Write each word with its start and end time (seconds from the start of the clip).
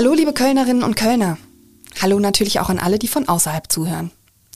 Hallo 0.00 0.14
liebe 0.14 0.32
Kölnerinnen 0.32 0.82
und 0.82 0.96
Kölner. 0.96 1.36
Hallo 2.00 2.18
natürlich 2.20 2.58
auch 2.58 2.70
an 2.70 2.78
alle, 2.78 2.98
die 2.98 3.06
von 3.06 3.28
außerhalb 3.28 3.70
zuhören. 3.70 4.10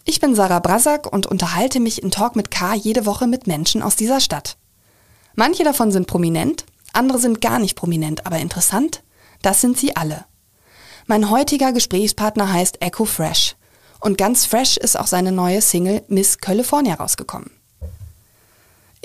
Ich 0.07 0.19
bin 0.19 0.35
Sarah 0.35 0.59
Brasak 0.59 1.13
und 1.13 1.27
unterhalte 1.27 1.81
mich 1.81 2.03
in 2.03 2.11
Talk 2.11 2.35
mit 2.35 2.51
K 2.51 2.73
jede 2.73 3.05
Woche 3.05 3.27
mit 3.27 3.47
Menschen 3.47 3.83
aus 3.83 3.95
dieser 3.95 4.21
Stadt. 4.21 4.57
Manche 5.35 5.63
davon 5.63 5.93
sind 5.93 6.07
prominent, 6.07 6.65
andere 6.95 7.19
sind 7.19 7.43
gar 7.43 7.59
nicht 7.59 7.75
prominent, 7.77 8.25
aber 8.25 8.39
interessant, 8.39 9.03
das 9.43 9.61
sind 9.61 9.77
sie 9.77 9.95
alle. 9.97 10.25
Mein 11.05 11.29
heutiger 11.29 11.75
Gesprächspartner 11.75 12.51
heißt 12.51 12.81
Echo 12.81 13.05
Fresh 13.05 13.57
und 14.01 14.17
ganz 14.17 14.47
fresh 14.47 14.79
ist 14.79 14.99
auch 14.99 15.09
seine 15.09 15.31
neue 15.31 15.61
Single 15.61 16.05
Miss 16.09 16.39
California 16.39 16.95
rausgekommen. 16.95 17.51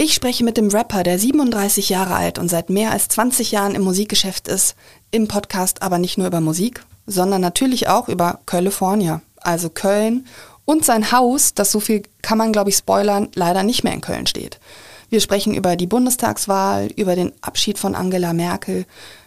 Ich 0.01 0.13
spreche 0.13 0.45
mit 0.45 0.55
dem 0.55 0.69
Rapper, 0.69 1.03
der 1.03 1.19
37 1.19 1.89
Jahre 1.89 2.15
alt 2.15 2.39
und 2.39 2.47
seit 2.47 2.69
mehr 2.69 2.91
als 2.91 3.09
20 3.09 3.51
Jahren 3.51 3.75
im 3.75 3.81
Musikgeschäft 3.81 4.47
ist, 4.47 4.75
im 5.11 5.27
Podcast 5.27 5.81
aber 5.81 5.97
nicht 5.97 6.17
nur 6.17 6.25
über 6.25 6.39
Musik, 6.39 6.85
sondern 7.05 7.41
natürlich 7.41 7.89
auch 7.89 8.07
über 8.07 8.39
California, 8.45 9.21
also 9.41 9.69
Köln 9.69 10.25
und 10.63 10.85
sein 10.85 11.11
Haus, 11.11 11.53
das 11.53 11.73
so 11.73 11.81
viel 11.81 12.03
kann 12.21 12.37
man 12.37 12.53
glaube 12.53 12.69
ich 12.69 12.77
spoilern, 12.77 13.27
leider 13.35 13.63
nicht 13.63 13.83
mehr 13.83 13.91
in 13.91 13.99
Köln 13.99 14.25
steht. 14.25 14.61
Wir 15.09 15.19
sprechen 15.19 15.53
über 15.53 15.75
die 15.75 15.87
Bundestagswahl, 15.87 16.87
über 16.95 17.17
den 17.17 17.33
Abschied 17.41 17.77
von 17.77 17.93
Angela 17.93 18.31
Merkel, 18.31 18.85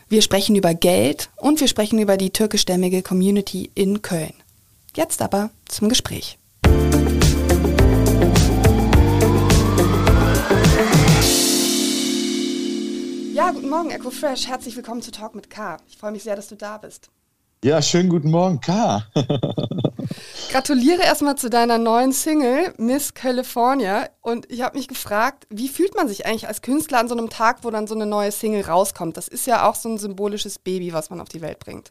wir 0.09 0.23
sprechen 0.23 0.57
über 0.57 0.73
Geld 0.73 1.29
und 1.37 1.61
wir 1.61 1.69
sprechen 1.69 1.99
über 1.99 2.17
die 2.17 2.31
türkischstämmige 2.31 3.03
Community 3.03 3.71
in 3.75 4.01
Köln. 4.01 4.33
Jetzt 4.97 5.21
aber 5.21 5.51
zum 5.69 5.91
Gespräch. 5.91 6.39
Ja, 13.43 13.51
guten 13.51 13.71
Morgen, 13.71 13.91
Echo 13.91 14.11
Fresh. 14.13 14.47
Herzlich 14.47 14.77
willkommen 14.77 15.03
zu 15.03 15.11
Talk 15.11 15.35
mit 15.35 15.51
K. 15.51 15.77
Ich 15.89 15.97
freue 15.97 16.13
mich 16.13 16.23
sehr, 16.23 16.37
dass 16.37 16.47
du 16.47 16.55
da 16.55 16.79
bist. 16.79 17.11
Ja, 17.65 17.83
schönen 17.83 18.09
guten 18.09 18.31
Morgen, 18.31 18.61
K. 18.61 19.05
Gratuliere 20.53 21.03
erstmal 21.03 21.35
zu 21.35 21.51
deiner 21.51 21.77
neuen 21.77 22.13
Single, 22.13 22.73
Miss 22.79 23.15
California. 23.15 24.09
Und 24.21 24.49
ich 24.49 24.63
habe 24.63 24.79
mich 24.79 24.87
gefragt, 24.87 25.49
wie 25.51 25.67
fühlt 25.67 25.97
man 25.97 26.07
sich 26.07 26.25
eigentlich 26.25 26.47
als 26.47 26.63
Künstler 26.63 27.01
an 27.01 27.09
so 27.09 27.17
einem 27.17 27.31
Tag, 27.31 27.65
wo 27.65 27.73
dann 27.73 27.89
so 27.89 27.97
eine 27.97 28.07
neue 28.07 28.31
Single 28.31 28.63
rauskommt? 28.63 29.17
Das 29.17 29.27
ist 29.27 29.49
ja 29.49 29.69
auch 29.69 29.75
so 29.75 29.89
ein 29.89 29.99
symbolisches 29.99 30.61
Baby, 30.61 30.93
was 30.93 31.11
man 31.11 31.21
auf 31.21 31.29
die 31.29 31.41
Welt 31.41 31.59
bringt. 31.59 31.91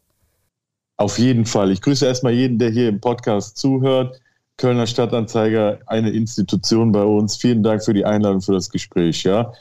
Auf 0.95 1.19
jeden 1.19 1.45
Fall. 1.45 1.71
Ich 1.71 1.81
grüße 1.81 2.05
erstmal 2.05 2.31
jeden, 2.31 2.59
der 2.59 2.69
hier 2.69 2.87
im 2.87 3.01
Podcast 3.01 3.57
zuhört. 3.57 4.21
Kölner 4.55 4.87
Stadtanzeiger, 4.87 5.79
eine 5.87 6.11
Institution 6.11 6.93
bei 6.93 7.03
uns. 7.03 7.35
Vielen 7.35 7.61
Dank 7.61 7.83
für 7.83 7.93
die 7.93 8.05
Einladung 8.05 8.39
für 8.39 8.53
das 8.53 8.69
Gespräch. 8.69 9.23
Ja, 9.23 9.51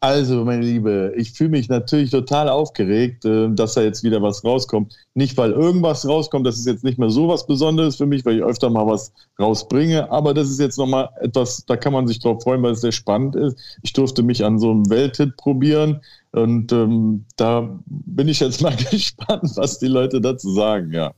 also, 0.00 0.44
meine 0.44 0.62
Liebe, 0.62 1.14
ich 1.16 1.32
fühle 1.32 1.50
mich 1.50 1.70
natürlich 1.70 2.10
total 2.10 2.50
aufgeregt, 2.50 3.24
äh, 3.24 3.48
dass 3.50 3.74
da 3.74 3.82
jetzt 3.82 4.04
wieder 4.04 4.20
was 4.20 4.44
rauskommt. 4.44 4.94
Nicht, 5.14 5.36
weil 5.38 5.52
irgendwas 5.52 6.06
rauskommt, 6.06 6.46
das 6.46 6.58
ist 6.58 6.66
jetzt 6.66 6.84
nicht 6.84 6.98
mehr 6.98 7.08
so 7.08 7.28
was 7.28 7.46
Besonderes 7.46 7.96
für 7.96 8.04
mich, 8.04 8.24
weil 8.26 8.36
ich 8.36 8.42
öfter 8.42 8.68
mal 8.68 8.86
was 8.86 9.12
rausbringe, 9.40 10.10
aber 10.10 10.34
das 10.34 10.50
ist 10.50 10.60
jetzt 10.60 10.76
nochmal 10.76 11.08
etwas, 11.20 11.64
da 11.66 11.76
kann 11.76 11.94
man 11.94 12.06
sich 12.06 12.18
drauf 12.20 12.42
freuen, 12.42 12.62
weil 12.62 12.72
es 12.72 12.82
sehr 12.82 12.92
spannend 12.92 13.36
ist. 13.36 13.58
Ich 13.82 13.94
durfte 13.94 14.22
mich 14.22 14.44
an 14.44 14.58
so 14.58 14.70
einem 14.70 14.90
Welthit 14.90 15.36
probieren 15.38 16.02
und 16.32 16.72
ähm, 16.72 17.24
da 17.36 17.68
bin 17.86 18.28
ich 18.28 18.40
jetzt 18.40 18.60
mal 18.62 18.76
gespannt, 18.76 19.50
was 19.56 19.78
die 19.78 19.88
Leute 19.88 20.20
dazu 20.20 20.52
sagen, 20.52 20.92
ja. 20.92 21.14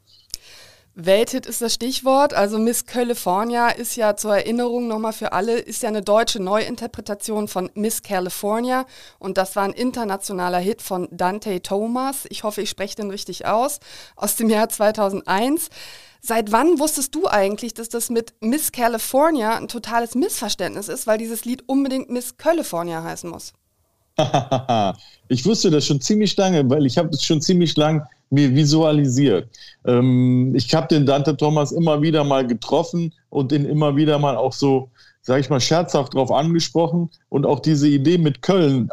Welthit 1.01 1.47
ist 1.47 1.63
das 1.63 1.75
Stichwort. 1.75 2.35
Also 2.35 2.59
Miss 2.59 2.85
California 2.85 3.69
ist 3.69 3.95
ja 3.95 4.17
zur 4.17 4.37
Erinnerung 4.37 4.89
nochmal 4.89 5.13
für 5.13 5.33
alle, 5.33 5.57
ist 5.57 5.85
ja 5.85 5.89
eine 5.91 6.03
deutsche 6.03 6.43
Neuinterpretation 6.43 7.47
von 7.47 7.71
Miss 7.75 8.03
California. 8.03 8.85
Und 9.21 9.39
das 9.39 9.55
war 9.55 9.63
ein 9.63 9.73
internationaler 9.73 10.59
Hit 10.59 10.83
von 10.83 11.07
Dante 11.13 11.63
Thomas. 11.63 12.27
Ich 12.31 12.43
hoffe, 12.43 12.63
ich 12.63 12.71
spreche 12.71 12.97
den 12.97 13.11
richtig 13.11 13.47
aus. 13.47 13.79
Aus 14.17 14.35
dem 14.35 14.51
Jahr 14.51 14.69
2001. 14.69 15.69
Seit 16.21 16.51
wann 16.51 16.81
wusstest 16.81 17.15
du 17.15 17.29
eigentlich, 17.29 17.75
dass 17.75 17.89
das 17.89 18.11
mit 18.11 18.35
Miss 18.41 18.73
California 18.73 19.57
ein 19.57 19.69
totales 19.69 20.17
Missverständnis 20.17 20.89
ist, 20.89 21.07
weil 21.07 21.19
dieses 21.19 21.45
Lied 21.45 21.63
unbedingt 21.69 22.11
Miss 22.11 22.39
California 22.39 23.05
heißen 23.05 23.31
muss? 23.31 23.53
ich 25.29 25.47
wusste 25.47 25.71
das 25.71 25.87
schon 25.87 26.01
ziemlich 26.01 26.37
lange, 26.37 26.69
weil 26.69 26.87
ich 26.87 26.99
habe 26.99 27.11
es 27.11 27.23
schon 27.23 27.41
ziemlich 27.41 27.77
lange 27.77 28.05
mir 28.31 28.55
visualisiert. 28.55 29.49
Ähm, 29.87 30.55
ich 30.55 30.75
habe 30.75 30.89
den 30.89 31.07
Dante 31.07 31.37
Thomas 31.37 31.73
immer 31.73 32.03
wieder 32.03 32.25
mal 32.25 32.47
getroffen 32.47 33.13
und 33.31 33.53
ihn 33.53 33.65
immer 33.65 33.97
wieder 33.97 34.19
mal 34.19 34.37
auch 34.37 34.53
so, 34.53 34.91
sage 35.23 35.41
ich 35.41 35.51
mal, 35.51 35.61
scherzhaft 35.61 36.15
drauf 36.15 36.31
angesprochen 36.31 37.11
und 37.29 37.47
auch 37.47 37.61
diese 37.61 37.89
Idee 37.89 38.19
mit 38.19 38.43
Köln 38.43 38.91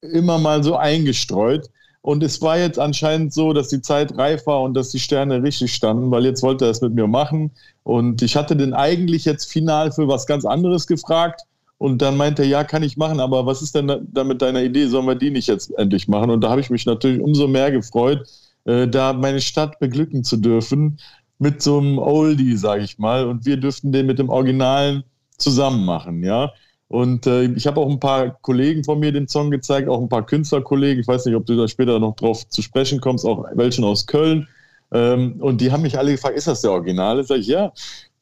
immer 0.00 0.38
mal 0.38 0.62
so 0.62 0.76
eingestreut. 0.76 1.70
Und 2.02 2.22
es 2.22 2.42
war 2.42 2.58
jetzt 2.58 2.78
anscheinend 2.78 3.32
so, 3.32 3.54
dass 3.54 3.68
die 3.68 3.80
Zeit 3.80 4.18
reif 4.18 4.46
war 4.46 4.60
und 4.60 4.74
dass 4.74 4.90
die 4.90 4.98
Sterne 4.98 5.42
richtig 5.42 5.72
standen, 5.72 6.10
weil 6.10 6.26
jetzt 6.26 6.42
wollte 6.42 6.66
er 6.66 6.70
es 6.70 6.82
mit 6.82 6.92
mir 6.92 7.06
machen. 7.06 7.50
Und 7.82 8.20
ich 8.20 8.36
hatte 8.36 8.56
den 8.56 8.74
eigentlich 8.74 9.24
jetzt 9.24 9.50
final 9.50 9.90
für 9.90 10.06
was 10.06 10.26
ganz 10.26 10.44
anderes 10.44 10.86
gefragt. 10.86 11.40
Und 11.78 12.02
dann 12.02 12.18
meinte 12.18 12.42
er, 12.42 12.48
ja, 12.48 12.64
kann 12.64 12.82
ich 12.82 12.98
machen, 12.98 13.20
aber 13.20 13.46
was 13.46 13.62
ist 13.62 13.74
denn 13.74 14.06
da 14.12 14.24
mit 14.24 14.42
deiner 14.42 14.62
Idee? 14.62 14.86
Sollen 14.86 15.06
wir 15.06 15.14
die 15.14 15.30
nicht 15.30 15.48
jetzt 15.48 15.70
endlich 15.78 16.06
machen? 16.06 16.30
Und 16.30 16.42
da 16.42 16.50
habe 16.50 16.60
ich 16.60 16.68
mich 16.68 16.84
natürlich 16.84 17.22
umso 17.22 17.48
mehr 17.48 17.70
gefreut, 17.70 18.28
äh, 18.64 18.88
da 18.88 19.12
meine 19.12 19.40
Stadt 19.40 19.78
beglücken 19.78 20.24
zu 20.24 20.36
dürfen 20.36 20.98
mit 21.38 21.62
so 21.62 21.78
einem 21.78 21.98
Oldie, 21.98 22.56
sage 22.56 22.84
ich 22.84 22.98
mal. 22.98 23.26
Und 23.26 23.44
wir 23.44 23.56
dürften 23.56 23.92
den 23.92 24.06
mit 24.06 24.18
dem 24.18 24.28
Originalen 24.28 25.04
zusammen 25.38 25.84
machen, 25.84 26.22
ja. 26.22 26.52
Und 26.88 27.26
äh, 27.26 27.44
ich 27.44 27.66
habe 27.66 27.80
auch 27.80 27.90
ein 27.90 27.98
paar 27.98 28.38
Kollegen 28.42 28.84
von 28.84 29.00
mir 29.00 29.10
den 29.10 29.26
Song 29.26 29.50
gezeigt, 29.50 29.88
auch 29.88 30.00
ein 30.00 30.08
paar 30.08 30.24
Künstlerkollegen. 30.24 31.00
Ich 31.00 31.08
weiß 31.08 31.24
nicht, 31.26 31.34
ob 31.34 31.46
du 31.46 31.56
da 31.56 31.66
später 31.66 31.98
noch 31.98 32.14
drauf 32.14 32.48
zu 32.48 32.62
sprechen 32.62 33.00
kommst, 33.00 33.24
auch 33.24 33.46
welchen 33.54 33.84
aus 33.84 34.06
Köln. 34.06 34.46
Ähm, 34.92 35.36
und 35.40 35.60
die 35.60 35.72
haben 35.72 35.82
mich 35.82 35.98
alle 35.98 36.12
gefragt, 36.12 36.36
ist 36.36 36.46
das 36.46 36.60
der 36.60 36.70
Originale? 36.70 37.24
Sag 37.24 37.38
ich, 37.38 37.48
ja. 37.48 37.72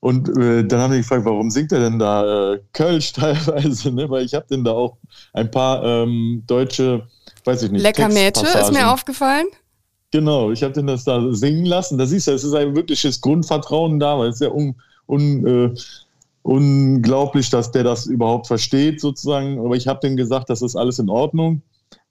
Und 0.00 0.28
äh, 0.36 0.64
dann 0.64 0.80
haben 0.80 0.92
die 0.92 0.98
gefragt, 0.98 1.24
warum 1.24 1.50
singt 1.50 1.70
er 1.70 1.80
denn 1.80 1.98
da 1.98 2.54
äh, 2.54 2.60
Kölsch 2.72 3.12
teilweise? 3.12 3.92
Ne? 3.92 4.08
Weil 4.08 4.24
ich 4.24 4.34
habe 4.34 4.46
denn 4.50 4.64
da 4.64 4.72
auch 4.72 4.96
ein 5.32 5.50
paar 5.50 5.84
ähm, 5.84 6.42
deutsche, 6.46 7.06
weiß 7.44 7.64
ich 7.64 7.70
nicht. 7.70 7.82
Lecker 7.82 8.08
Mädchen 8.08 8.46
ist 8.46 8.72
mir 8.72 8.90
aufgefallen. 8.90 9.46
Genau, 10.12 10.50
ich 10.50 10.62
habe 10.62 10.74
den 10.74 10.86
das 10.86 11.04
da 11.04 11.32
singen 11.32 11.64
lassen. 11.64 11.96
Da 11.98 12.04
siehst 12.06 12.26
du, 12.26 12.32
es 12.32 12.44
ist 12.44 12.54
ein 12.54 12.76
wirkliches 12.76 13.20
Grundvertrauen 13.22 13.98
da, 13.98 14.18
weil 14.18 14.28
es 14.28 14.36
ist 14.36 14.42
ja 14.42 14.50
un, 14.52 14.74
un, 15.08 15.46
äh, 15.46 15.74
unglaublich, 16.42 17.48
dass 17.48 17.70
der 17.70 17.82
das 17.82 18.06
überhaupt 18.06 18.46
versteht, 18.46 19.00
sozusagen. 19.00 19.58
Aber 19.58 19.74
ich 19.74 19.88
habe 19.88 20.00
dem 20.00 20.16
gesagt, 20.16 20.50
das 20.50 20.60
ist 20.60 20.76
alles 20.76 20.98
in 20.98 21.08
Ordnung. 21.08 21.62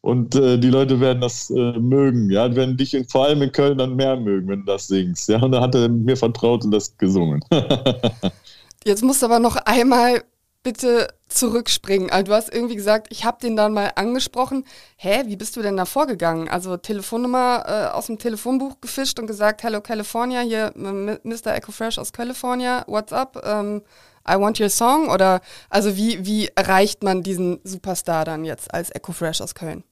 Und 0.02 0.34
äh, 0.34 0.58
die 0.58 0.70
Leute 0.72 1.00
werden 1.00 1.22
das 1.22 1.52
äh, 1.52 1.74
mögen, 1.74 2.32
ja, 2.32 2.56
werden 2.56 2.76
dich 2.76 2.96
in, 2.96 3.08
vor 3.08 3.26
allem 3.26 3.44
in 3.44 3.52
Köln 3.52 3.78
dann 3.78 3.96
mehr 3.96 4.18
mögen, 4.18 4.48
wenn 4.48 4.62
du 4.62 4.66
das 4.66 4.88
singst. 4.88 5.30
Ja, 5.30 5.40
und 5.40 5.52
da 5.52 5.62
hat 5.62 5.76
er 5.76 5.90
mir 5.90 6.18
vertraut 6.18 6.66
und 6.66 6.72
das 6.72 6.98
gesungen. 6.98 7.46
Jetzt 8.84 9.04
musst 9.04 9.22
du 9.22 9.28
aber 9.28 9.38
noch 9.38 9.58
einmal 9.58 10.24
bitte 10.64 11.08
zurückspringen. 11.32 12.10
Also 12.10 12.26
du 12.26 12.34
hast 12.34 12.54
irgendwie 12.54 12.76
gesagt, 12.76 13.08
ich 13.10 13.26
habe 13.26 13.38
den 13.42 13.56
dann 13.56 13.74
mal 13.74 13.92
angesprochen. 13.96 14.66
Hä, 14.98 15.24
wie 15.26 15.36
bist 15.36 15.56
du 15.56 15.62
denn 15.62 15.78
da 15.78 15.86
vorgegangen? 15.86 16.48
Also 16.48 16.78
Telefonnummer 16.78 17.64
äh, 17.68 17.96
aus 17.96 18.08
dem 18.08 18.20
Telefonbuch 18.20 18.82
gefischt 18.82 19.20
und 19.20 19.28
gesagt, 19.28 19.64
Hello 19.64 19.82
California, 19.82 20.42
hier 20.42 20.72
Mr. 20.76 21.56
Echo 21.56 21.72
Fresh 21.72 21.98
aus 21.98 22.12
California, 22.14 22.84
what's 22.88 23.14
up? 23.14 23.42
Ähm, 23.46 23.82
I 24.30 24.36
want 24.36 24.60
your 24.60 24.70
song? 24.70 25.10
Oder 25.10 25.42
also 25.70 25.96
wie, 25.98 26.26
wie 26.26 26.50
erreicht 26.56 27.04
man 27.04 27.24
diesen 27.24 27.60
Superstar 27.64 28.26
dann 28.26 28.46
jetzt 28.46 28.74
als 28.74 28.94
Echo 28.94 29.12
Fresh 29.14 29.42
aus 29.42 29.56
Köln? 29.56 29.84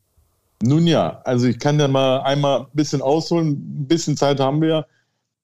Nun 0.62 0.88
ja, 0.88 1.22
also 1.24 1.48
ich 1.48 1.58
kann 1.58 1.80
ja 1.80 1.88
mal 1.88 2.20
einmal 2.22 2.62
ein 2.62 2.68
bisschen 2.74 3.02
ausholen. 3.02 3.52
Ein 3.52 3.88
bisschen 3.88 4.18
Zeit 4.18 4.40
haben 4.40 4.62
wir 4.62 4.70
ja. 4.70 4.86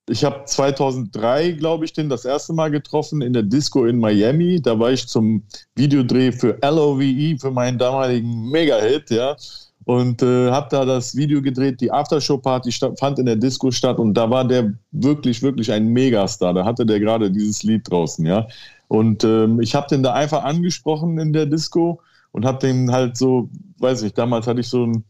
Ich 0.08 0.24
habe 0.24 0.44
2003, 0.44 1.52
glaube 1.52 1.84
ich, 1.84 1.92
den 1.92 2.08
das 2.08 2.24
erste 2.24 2.52
Mal 2.52 2.70
getroffen 2.70 3.22
in 3.22 3.32
der 3.32 3.42
Disco 3.42 3.86
in 3.86 3.98
Miami. 3.98 4.62
Da 4.62 4.78
war 4.78 4.92
ich 4.92 5.08
zum 5.08 5.42
Videodreh 5.74 6.30
für 6.30 6.56
LOVE, 6.62 7.36
für 7.40 7.50
meinen 7.50 7.76
damaligen 7.76 8.48
Mega-Hit, 8.50 9.10
ja. 9.10 9.36
Und 9.84 10.22
äh, 10.22 10.50
habe 10.50 10.68
da 10.70 10.84
das 10.84 11.16
Video 11.16 11.42
gedreht. 11.42 11.80
Die 11.80 11.90
Aftershow-Party 11.90 12.70
fand 12.98 13.18
in 13.18 13.26
der 13.26 13.36
Disco 13.36 13.70
statt 13.72 13.98
und 13.98 14.14
da 14.14 14.30
war 14.30 14.46
der 14.46 14.74
wirklich, 14.92 15.42
wirklich 15.42 15.70
ein 15.72 15.88
Megastar. 15.88 16.54
Da 16.54 16.64
hatte 16.64 16.86
der 16.86 17.00
gerade 17.00 17.30
dieses 17.30 17.64
Lied 17.64 17.90
draußen, 17.90 18.24
ja. 18.24 18.46
Und 18.88 19.24
ähm, 19.24 19.60
ich 19.60 19.74
habe 19.74 19.88
den 19.88 20.04
da 20.04 20.12
einfach 20.12 20.44
angesprochen 20.44 21.18
in 21.18 21.32
der 21.32 21.46
Disco 21.46 22.00
und 22.30 22.44
habe 22.44 22.58
den 22.58 22.92
halt 22.92 23.16
so, 23.16 23.48
weiß 23.78 24.02
ich, 24.02 24.14
damals 24.14 24.46
hatte 24.46 24.60
ich 24.60 24.68
so 24.68 24.86
ein 24.86 25.04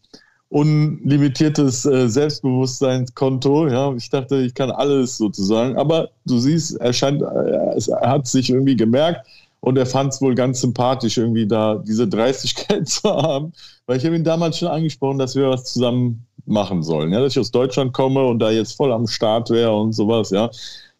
unlimitiertes 0.48 1.84
äh, 1.86 2.08
Selbstbewusstseinskonto. 2.08 3.68
Ja, 3.68 3.92
ich 3.94 4.08
dachte, 4.10 4.36
ich 4.36 4.54
kann 4.54 4.70
alles 4.70 5.16
sozusagen. 5.16 5.76
Aber 5.76 6.10
du 6.24 6.38
siehst, 6.38 6.76
er 6.80 6.92
scheint, 6.92 7.22
äh, 7.22 7.80
er 8.00 8.10
hat 8.10 8.26
sich 8.26 8.50
irgendwie 8.50 8.76
gemerkt 8.76 9.26
und 9.60 9.76
er 9.76 9.86
fand 9.86 10.12
es 10.12 10.20
wohl 10.20 10.34
ganz 10.34 10.60
sympathisch, 10.60 11.18
irgendwie 11.18 11.46
da 11.46 11.76
diese 11.76 12.06
Dreistigkeit 12.06 12.88
zu 12.88 13.10
haben. 13.10 13.52
Weil 13.86 13.98
ich 13.98 14.04
habe 14.04 14.16
ihn 14.16 14.24
damals 14.24 14.58
schon 14.58 14.68
angesprochen, 14.68 15.18
dass 15.18 15.34
wir 15.34 15.48
was 15.50 15.72
zusammen 15.72 16.24
machen 16.46 16.82
sollen. 16.82 17.12
Ja, 17.12 17.20
dass 17.20 17.32
ich 17.32 17.40
aus 17.40 17.50
Deutschland 17.50 17.92
komme 17.92 18.24
und 18.24 18.38
da 18.38 18.50
jetzt 18.50 18.76
voll 18.76 18.92
am 18.92 19.06
Start 19.08 19.50
wäre 19.50 19.76
und 19.76 19.92
sowas, 19.92 20.30
ja. 20.30 20.50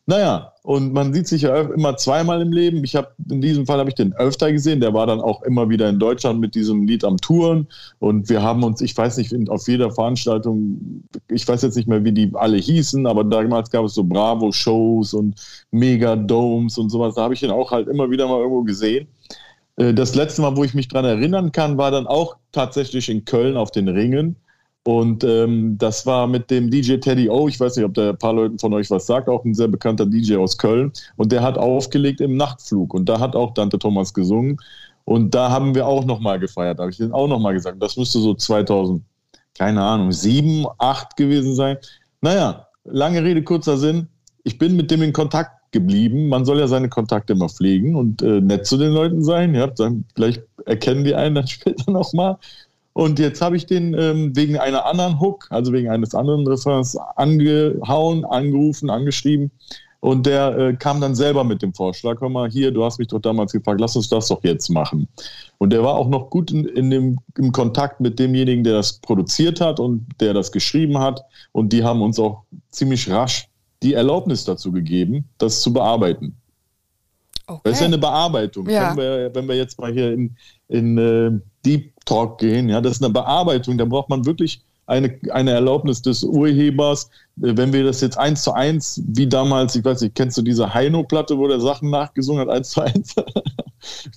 Naja, 0.09 0.53
und 0.63 0.93
man 0.93 1.13
sieht 1.13 1.27
sich 1.27 1.43
ja 1.43 1.63
immer 1.63 1.97
zweimal 1.97 2.41
im 2.41 2.53
Leben. 2.53 2.85
Ich 2.85 2.95
habe 2.95 3.09
in 3.29 3.41
diesem 3.41 3.67
Fall 3.67 3.81
habe 3.81 3.91
ich 3.91 3.97
den 3.97 4.13
öfter 4.15 4.53
gesehen. 4.53 4.81
Der 4.81 4.95
war 4.95 5.05
dann 5.07 5.21
auch 5.21 5.43
immer 5.43 5.69
wieder 5.69 5.89
in 5.89 5.99
Deutschland 5.99 6.39
mit 6.39 6.55
diesem 6.55 6.87
Lied 6.87 7.05
am 7.05 7.17
Touren. 7.17 7.67
Und 7.99 8.29
wir 8.29 8.41
haben 8.41 8.63
uns, 8.63 8.81
ich 8.81 8.97
weiß 8.97 9.17
nicht, 9.17 9.35
auf 9.51 9.67
jeder 9.67 9.91
Veranstaltung, 9.91 11.03
ich 11.29 11.47
weiß 11.47 11.63
jetzt 11.63 11.77
nicht 11.77 11.89
mehr, 11.89 12.05
wie 12.05 12.13
die 12.13 12.31
alle 12.35 12.57
hießen, 12.57 13.05
aber 13.05 13.25
damals 13.25 13.69
gab 13.71 13.85
es 13.85 13.95
so 13.95 14.05
Bravo-Shows 14.05 15.13
und 15.15 15.35
Mega-Domes 15.73 16.79
und 16.79 16.91
sowas. 16.91 17.17
Da 17.17 17.23
habe 17.23 17.35
ich 17.35 17.43
ihn 17.43 17.51
auch 17.51 17.73
halt 17.73 17.89
immer 17.89 18.09
wieder 18.09 18.29
mal 18.29 18.39
irgendwo 18.39 18.63
gesehen. 18.63 19.09
Äh, 19.77 19.93
das 19.93 20.15
letzte 20.15 20.43
Mal, 20.43 20.57
wo 20.57 20.63
ich 20.63 20.75
mich 20.75 20.87
dran 20.87 21.05
erinnern 21.05 21.51
kann, 21.51 21.79
war 21.79 21.91
dann 21.91 22.07
auch 22.07 22.37
tatsächlich 22.53 23.09
in 23.09 23.25
Köln 23.25 23.57
auf 23.57 23.73
den 23.73 23.89
Ringen. 23.89 24.37
Und 24.87 25.25
ähm, 25.25 25.77
das 25.79 26.07
war 26.07 26.29
mit 26.29 26.49
dem 26.49 26.71
DJ 26.71 26.99
Teddy 26.99 27.29
O. 27.29 27.49
Ich 27.49 27.59
weiß 27.59 27.75
nicht, 27.75 27.85
ob 27.85 27.95
der 27.95 28.11
ein 28.11 28.19
paar 28.19 28.33
Leuten 28.33 28.57
von 28.57 28.73
euch 28.73 28.89
was 28.89 29.05
sagt, 29.05 29.29
auch 29.29 29.45
ein 29.45 29.53
sehr 29.53 29.67
bekannter 29.67 30.07
DJ 30.07 30.37
aus 30.37 30.57
Köln. 30.57 30.93
Und 31.17 31.33
der 31.33 31.43
hat 31.43 31.59
aufgelegt 31.59 32.21
im 32.21 32.37
Nachtflug. 32.37 32.95
Und 32.95 33.09
da 33.09 33.19
hat 33.19 33.35
auch 33.35 33.53
Dante 33.53 33.81
Thomas 33.81 34.15
gesungen. 34.15 34.59
Und 35.05 35.35
da 35.35 35.51
haben 35.51 35.75
wir 35.75 35.89
auch 35.89 36.05
nochmal 36.05 36.39
gefeiert. 36.39 36.79
Da 36.79 36.85
habe 36.85 36.93
ich 36.93 36.99
den 36.99 37.11
auch 37.11 37.27
nochmal 37.27 37.55
gesagt. 37.55 37.83
Das 37.83 37.97
müsste 37.97 38.21
so 38.21 38.35
2000, 38.35 39.03
keine 39.59 39.83
Ahnung, 39.83 40.13
7, 40.13 40.67
8 40.79 41.17
gewesen 41.17 41.57
sein. 41.57 41.79
Naja, 42.21 42.69
lange 42.85 43.25
Rede, 43.25 43.43
kurzer 43.43 43.79
Sinn. 43.79 44.07
Ich 44.45 44.57
bin 44.57 44.77
mit 44.77 44.93
dem 44.93 45.03
in 45.03 45.13
Kontakt 45.13 45.51
geblieben. 45.73 46.29
Man 46.29 46.45
soll 46.45 46.61
ja 46.61 46.69
seine 46.69 46.89
Kontakte 46.89 47.33
immer 47.33 47.49
pflegen 47.49 47.97
und 47.97 48.23
äh, 48.23 48.41
nett 48.41 48.67
zu 48.67 48.77
den 48.77 48.93
Leuten 48.93 49.25
sein. 49.25 49.53
Ja, 49.57 49.67
dann 49.67 50.05
gleich 50.15 50.41
erkennen 50.65 51.03
die 51.03 51.17
einen 51.17 51.35
dann 51.35 51.47
später 51.49 51.91
nochmal. 51.91 52.37
Und 52.97 53.19
jetzt 53.19 53.43
habe 53.43 53.59
ich 53.59 53.67
den 53.67 53.93
ähm, 53.93 54.35
wegen 54.35 54.57
einer 54.57 54.87
anderen 54.87 55.21
Hook, 55.21 55.49
also 55.51 55.71
wegen 55.75 55.91
eines 55.91 56.15
anderen 56.15 56.47
Refrains, 56.47 56.97
angehauen, 57.17 58.25
angerufen, 58.25 58.89
angeschrieben. 58.89 59.51
Und 60.01 60.25
der 60.25 60.57
äh, 60.57 60.73
kam 60.77 61.03
dann 61.03 61.15
selber 61.15 61.45
mit 61.45 61.61
dem 61.61 61.75
Vorschlag, 61.75 62.23
hör 62.23 62.31
mal, 62.31 62.49
hier, 62.49 62.71
du 62.71 62.83
hast 62.83 62.99
mich 62.99 63.09
doch 63.09 63.21
damals 63.21 63.53
gefragt, 63.53 63.83
lass 63.83 63.97
uns 63.97 64.09
das 64.09 64.29
doch 64.29 64.43
jetzt 64.45 64.71
machen. 64.71 65.09
Und 65.59 65.75
der 65.75 65.83
war 65.83 65.95
auch 65.95 66.09
noch 66.09 66.31
gut 66.31 66.51
in, 66.51 66.65
in 66.65 66.89
dem, 66.89 67.19
im 67.37 67.53
Kontakt 67.53 68.01
mit 68.01 68.19
demjenigen, 68.19 68.65
der 68.65 68.73
das 68.73 68.99
produziert 69.01 69.61
hat 69.61 69.79
und 69.79 70.07
der 70.19 70.33
das 70.33 70.51
geschrieben 70.51 70.97
hat. 70.99 71.23
Und 71.53 71.75
die 71.75 71.85
haben 71.85 72.01
uns 72.01 72.19
auch 72.19 72.45
ziemlich 72.71 73.11
rasch 73.11 73.47
die 73.83 73.93
Erlaubnis 73.93 74.45
dazu 74.45 74.73
gegeben, 74.73 75.29
das 75.37 75.61
zu 75.61 75.71
bearbeiten. 75.71 76.35
Okay. 77.47 77.61
Das 77.65 77.75
ist 77.75 77.81
ja 77.81 77.87
eine 77.87 77.99
Bearbeitung. 77.99 78.69
Ja. 78.69 78.91
Wenn, 78.91 78.97
wir, 78.97 79.35
wenn 79.35 79.49
wir 79.49 79.57
jetzt 79.57 79.79
mal 79.79 79.93
hier 79.93 80.13
in, 80.13 80.37
in 80.69 80.99
äh, 80.99 81.31
Deep 81.65 81.93
Talk 82.05 82.39
gehen, 82.39 82.69
ja, 82.69 82.81
das 82.81 82.95
ist 82.95 83.05
eine 83.05 83.13
Bearbeitung. 83.13 83.79
Da 83.79 83.85
braucht 83.85 84.09
man 84.09 84.27
wirklich 84.27 84.63
eine, 84.87 85.19
eine 85.31 85.53
Erlaubnis 85.53 86.03
des 86.03 86.25
Urhebers. 86.25 87.09
Äh, 87.43 87.57
wenn 87.57 87.73
wir 87.73 87.85
das 87.85 88.01
jetzt 88.01 88.19
eins 88.19 88.43
zu 88.43 88.53
eins, 88.53 89.01
wie 89.07 89.29
damals, 89.29 89.77
ich 89.77 89.85
weiß 89.85 90.01
nicht, 90.01 90.15
kennst 90.15 90.37
du 90.39 90.43
diese 90.43 90.73
Heino-Platte, 90.75 91.39
wo 91.39 91.47
der 91.47 91.61
Sachen 91.61 91.91
nachgesungen 91.91 92.41
hat, 92.41 92.49
eins 92.49 92.71
zu 92.71 92.83
eins? 92.83 93.15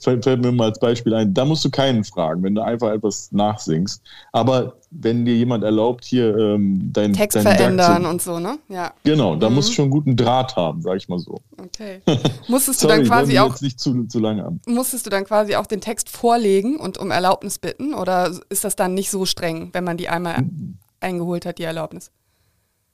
fällt, 0.02 0.24
fällt 0.24 0.42
mir 0.42 0.52
mal 0.52 0.70
als 0.70 0.80
Beispiel 0.80 1.14
ein. 1.14 1.34
Da 1.34 1.46
musst 1.46 1.64
du 1.66 1.70
keinen 1.70 2.04
fragen, 2.04 2.44
wenn 2.44 2.56
du 2.56 2.64
einfach 2.64 2.92
etwas 2.92 3.32
nachsingst. 3.32 4.02
Aber 4.32 4.76
wenn 4.92 5.26
dir 5.26 5.36
jemand 5.36 5.64
erlaubt, 5.64 6.06
hier 6.06 6.36
ähm, 6.38 6.90
dein 6.92 7.14
Text 7.14 7.36
dein 7.36 7.44
verändern 7.44 8.04
zu, 8.04 8.10
und 8.10 8.22
so, 8.22 8.40
ne? 8.40 8.58
Ja. 8.70 8.94
Genau, 9.04 9.36
da 9.36 9.50
mhm. 9.50 9.56
musst 9.56 9.70
du 9.70 9.74
schon 9.74 9.84
einen 9.84 9.92
guten 9.92 10.16
Draht 10.16 10.56
haben, 10.56 10.82
sag 10.82 10.98
ich 10.98 11.08
mal 11.08 11.20
so. 11.20 11.38
Okay. 11.58 12.02
Musstest 12.48 12.84
du 12.84 12.88
Sorry, 12.88 13.00
dann 13.00 13.08
quasi 13.08 13.38
auch 13.40 13.60
nicht 13.62 13.80
zu, 13.80 14.06
zu 14.06 14.20
lange 14.20 14.44
haben. 14.44 14.62
Musstest 14.66 15.06
du 15.06 15.10
dann 15.10 15.26
quasi 15.26 15.56
auch 15.56 15.68
den 15.68 15.82
Text 15.82 16.10
vorlegen 16.10 16.78
und 16.78 16.98
um 16.98 17.12
Erlaubnis 17.12 17.60
bitten 17.60 17.94
oder 17.94 18.32
ist 18.50 18.64
das 18.64 18.76
dann 18.76 18.94
nicht 18.94 19.12
so 19.12 19.26
streng, 19.26 19.70
wenn 19.74 19.84
man 19.84 19.98
die 19.98 20.10
einmal 20.10 20.42
mhm. 20.42 20.78
eingeholt 21.00 21.46
hat, 21.46 21.60
die 21.60 21.64
Erlaubnis? 21.64 22.12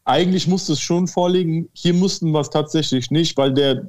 Eigentlich 0.04 0.48
musste 0.48 0.74
es 0.74 0.80
schon 0.80 1.08
vorlegen. 1.08 1.68
Hier 1.74 1.94
mussten 1.94 2.32
wir 2.32 2.42
es 2.42 2.52
tatsächlich 2.52 3.10
nicht, 3.10 3.38
weil 3.38 3.54
der 3.54 3.88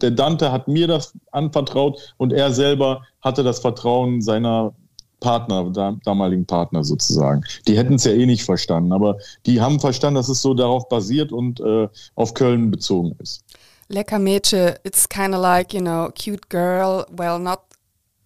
der 0.00 0.10
Dante 0.10 0.52
hat 0.52 0.68
mir 0.68 0.86
das 0.86 1.14
anvertraut 1.32 2.14
und 2.16 2.32
er 2.32 2.52
selber 2.52 3.02
hatte 3.22 3.42
das 3.42 3.60
Vertrauen 3.60 4.20
seiner 4.20 4.74
Partner, 5.20 5.98
damaligen 6.04 6.46
Partner 6.46 6.82
sozusagen. 6.82 7.44
Die 7.68 7.76
hätten 7.76 7.94
es 7.94 8.04
ja 8.04 8.12
eh 8.12 8.26
nicht 8.26 8.42
verstanden, 8.42 8.92
aber 8.92 9.18
die 9.46 9.60
haben 9.60 9.78
verstanden, 9.78 10.16
dass 10.16 10.28
es 10.28 10.42
so 10.42 10.54
darauf 10.54 10.88
basiert 10.88 11.30
und 11.30 11.60
äh, 11.60 11.88
auf 12.14 12.34
Köln 12.34 12.70
bezogen 12.70 13.14
ist. 13.18 13.44
Lecker 13.88 14.18
Mädchen, 14.18 14.74
it's 14.84 15.08
kind 15.08 15.34
of 15.34 15.42
like, 15.42 15.74
you 15.74 15.80
know, 15.80 16.10
cute 16.14 16.48
girl, 16.48 17.04
well, 17.10 17.38
not 17.38 17.60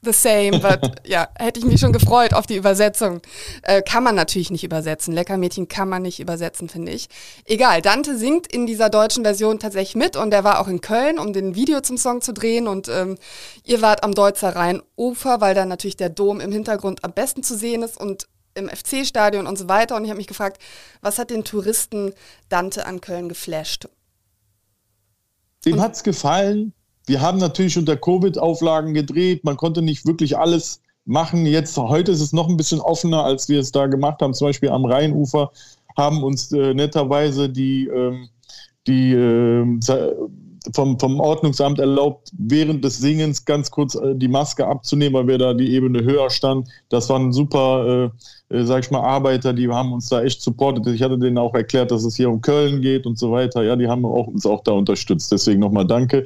the 0.04 0.12
same, 0.12 0.60
but 0.60 1.00
ja, 1.06 1.28
hätte 1.38 1.60
ich 1.60 1.66
mich 1.66 1.80
schon 1.80 1.92
gefreut 1.92 2.34
auf 2.34 2.46
die 2.46 2.56
Übersetzung. 2.56 3.20
Äh, 3.62 3.82
kann 3.82 4.02
man 4.02 4.14
natürlich 4.14 4.50
nicht 4.50 4.64
übersetzen. 4.64 5.14
Leckermädchen 5.14 5.68
kann 5.68 5.88
man 5.88 6.02
nicht 6.02 6.20
übersetzen, 6.20 6.68
finde 6.68 6.92
ich. 6.92 7.08
Egal, 7.44 7.82
Dante 7.82 8.16
singt 8.16 8.46
in 8.46 8.66
dieser 8.66 8.90
deutschen 8.90 9.24
Version 9.24 9.58
tatsächlich 9.58 9.96
mit 9.96 10.16
und 10.16 10.32
er 10.32 10.44
war 10.44 10.60
auch 10.60 10.68
in 10.68 10.80
Köln, 10.80 11.18
um 11.18 11.32
den 11.32 11.54
Video 11.54 11.80
zum 11.80 11.96
Song 11.96 12.20
zu 12.20 12.32
drehen 12.32 12.68
und 12.68 12.88
ähm, 12.88 13.16
ihr 13.64 13.82
wart 13.82 14.04
am 14.04 14.14
Deutzer 14.14 14.54
Rheinufer, 14.54 15.40
weil 15.40 15.54
da 15.54 15.64
natürlich 15.64 15.96
der 15.96 16.10
Dom 16.10 16.40
im 16.40 16.52
Hintergrund 16.52 17.04
am 17.04 17.12
besten 17.12 17.42
zu 17.42 17.56
sehen 17.56 17.82
ist 17.82 18.00
und 18.00 18.28
im 18.54 18.68
FC-Stadion 18.68 19.46
und 19.46 19.58
so 19.58 19.68
weiter. 19.68 19.96
Und 19.96 20.04
ich 20.04 20.10
habe 20.10 20.18
mich 20.18 20.26
gefragt, 20.26 20.62
was 21.00 21.18
hat 21.18 21.30
den 21.30 21.44
Touristen 21.44 22.14
Dante 22.48 22.86
an 22.86 23.00
Köln 23.00 23.28
geflasht? 23.28 23.88
Dem 25.64 25.80
hat 25.80 25.94
es 25.94 26.02
gefallen, 26.02 26.74
wir 27.06 27.20
haben 27.20 27.38
natürlich 27.38 27.76
unter 27.78 27.96
Covid-Auflagen 27.96 28.94
gedreht. 28.94 29.44
Man 29.44 29.56
konnte 29.56 29.82
nicht 29.82 30.06
wirklich 30.06 30.36
alles 30.36 30.80
machen. 31.04 31.46
Jetzt, 31.46 31.76
heute 31.76 32.12
ist 32.12 32.20
es 32.20 32.32
noch 32.32 32.48
ein 32.48 32.56
bisschen 32.56 32.80
offener, 32.80 33.24
als 33.24 33.48
wir 33.48 33.60
es 33.60 33.72
da 33.72 33.86
gemacht 33.86 34.22
haben. 34.22 34.34
Zum 34.34 34.48
Beispiel 34.48 34.70
am 34.70 34.84
Rheinufer 34.84 35.50
haben 35.96 36.22
uns 36.22 36.50
äh, 36.52 36.74
netterweise 36.74 37.48
die, 37.48 37.86
ähm, 37.88 38.28
die 38.86 39.12
äh, 39.12 39.78
vom, 40.72 40.98
vom 40.98 41.20
Ordnungsamt 41.20 41.78
erlaubt, 41.78 42.30
während 42.38 42.84
des 42.84 42.98
Singens 42.98 43.44
ganz 43.44 43.70
kurz 43.70 43.94
äh, 43.94 44.14
die 44.14 44.28
Maske 44.28 44.66
abzunehmen, 44.66 45.14
weil 45.14 45.26
wir 45.26 45.38
da 45.38 45.52
die 45.52 45.72
Ebene 45.74 46.02
höher 46.02 46.30
standen. 46.30 46.68
Das 46.88 47.08
waren 47.10 47.32
super, 47.32 48.10
äh, 48.50 48.56
äh, 48.56 48.64
sag 48.64 48.84
ich 48.84 48.90
mal, 48.90 49.02
Arbeiter, 49.02 49.52
die 49.52 49.68
haben 49.68 49.92
uns 49.92 50.08
da 50.08 50.22
echt 50.22 50.40
supportet. 50.40 50.86
Ich 50.86 51.02
hatte 51.02 51.18
denen 51.18 51.38
auch 51.38 51.54
erklärt, 51.54 51.90
dass 51.90 52.04
es 52.04 52.16
hier 52.16 52.30
um 52.30 52.40
Köln 52.40 52.80
geht 52.80 53.06
und 53.06 53.18
so 53.18 53.30
weiter. 53.30 53.62
Ja, 53.62 53.76
die 53.76 53.88
haben 53.88 54.04
auch, 54.06 54.26
uns 54.26 54.46
auch 54.46 54.62
da 54.62 54.72
unterstützt. 54.72 55.30
Deswegen 55.30 55.60
nochmal 55.60 55.86
danke. 55.86 56.24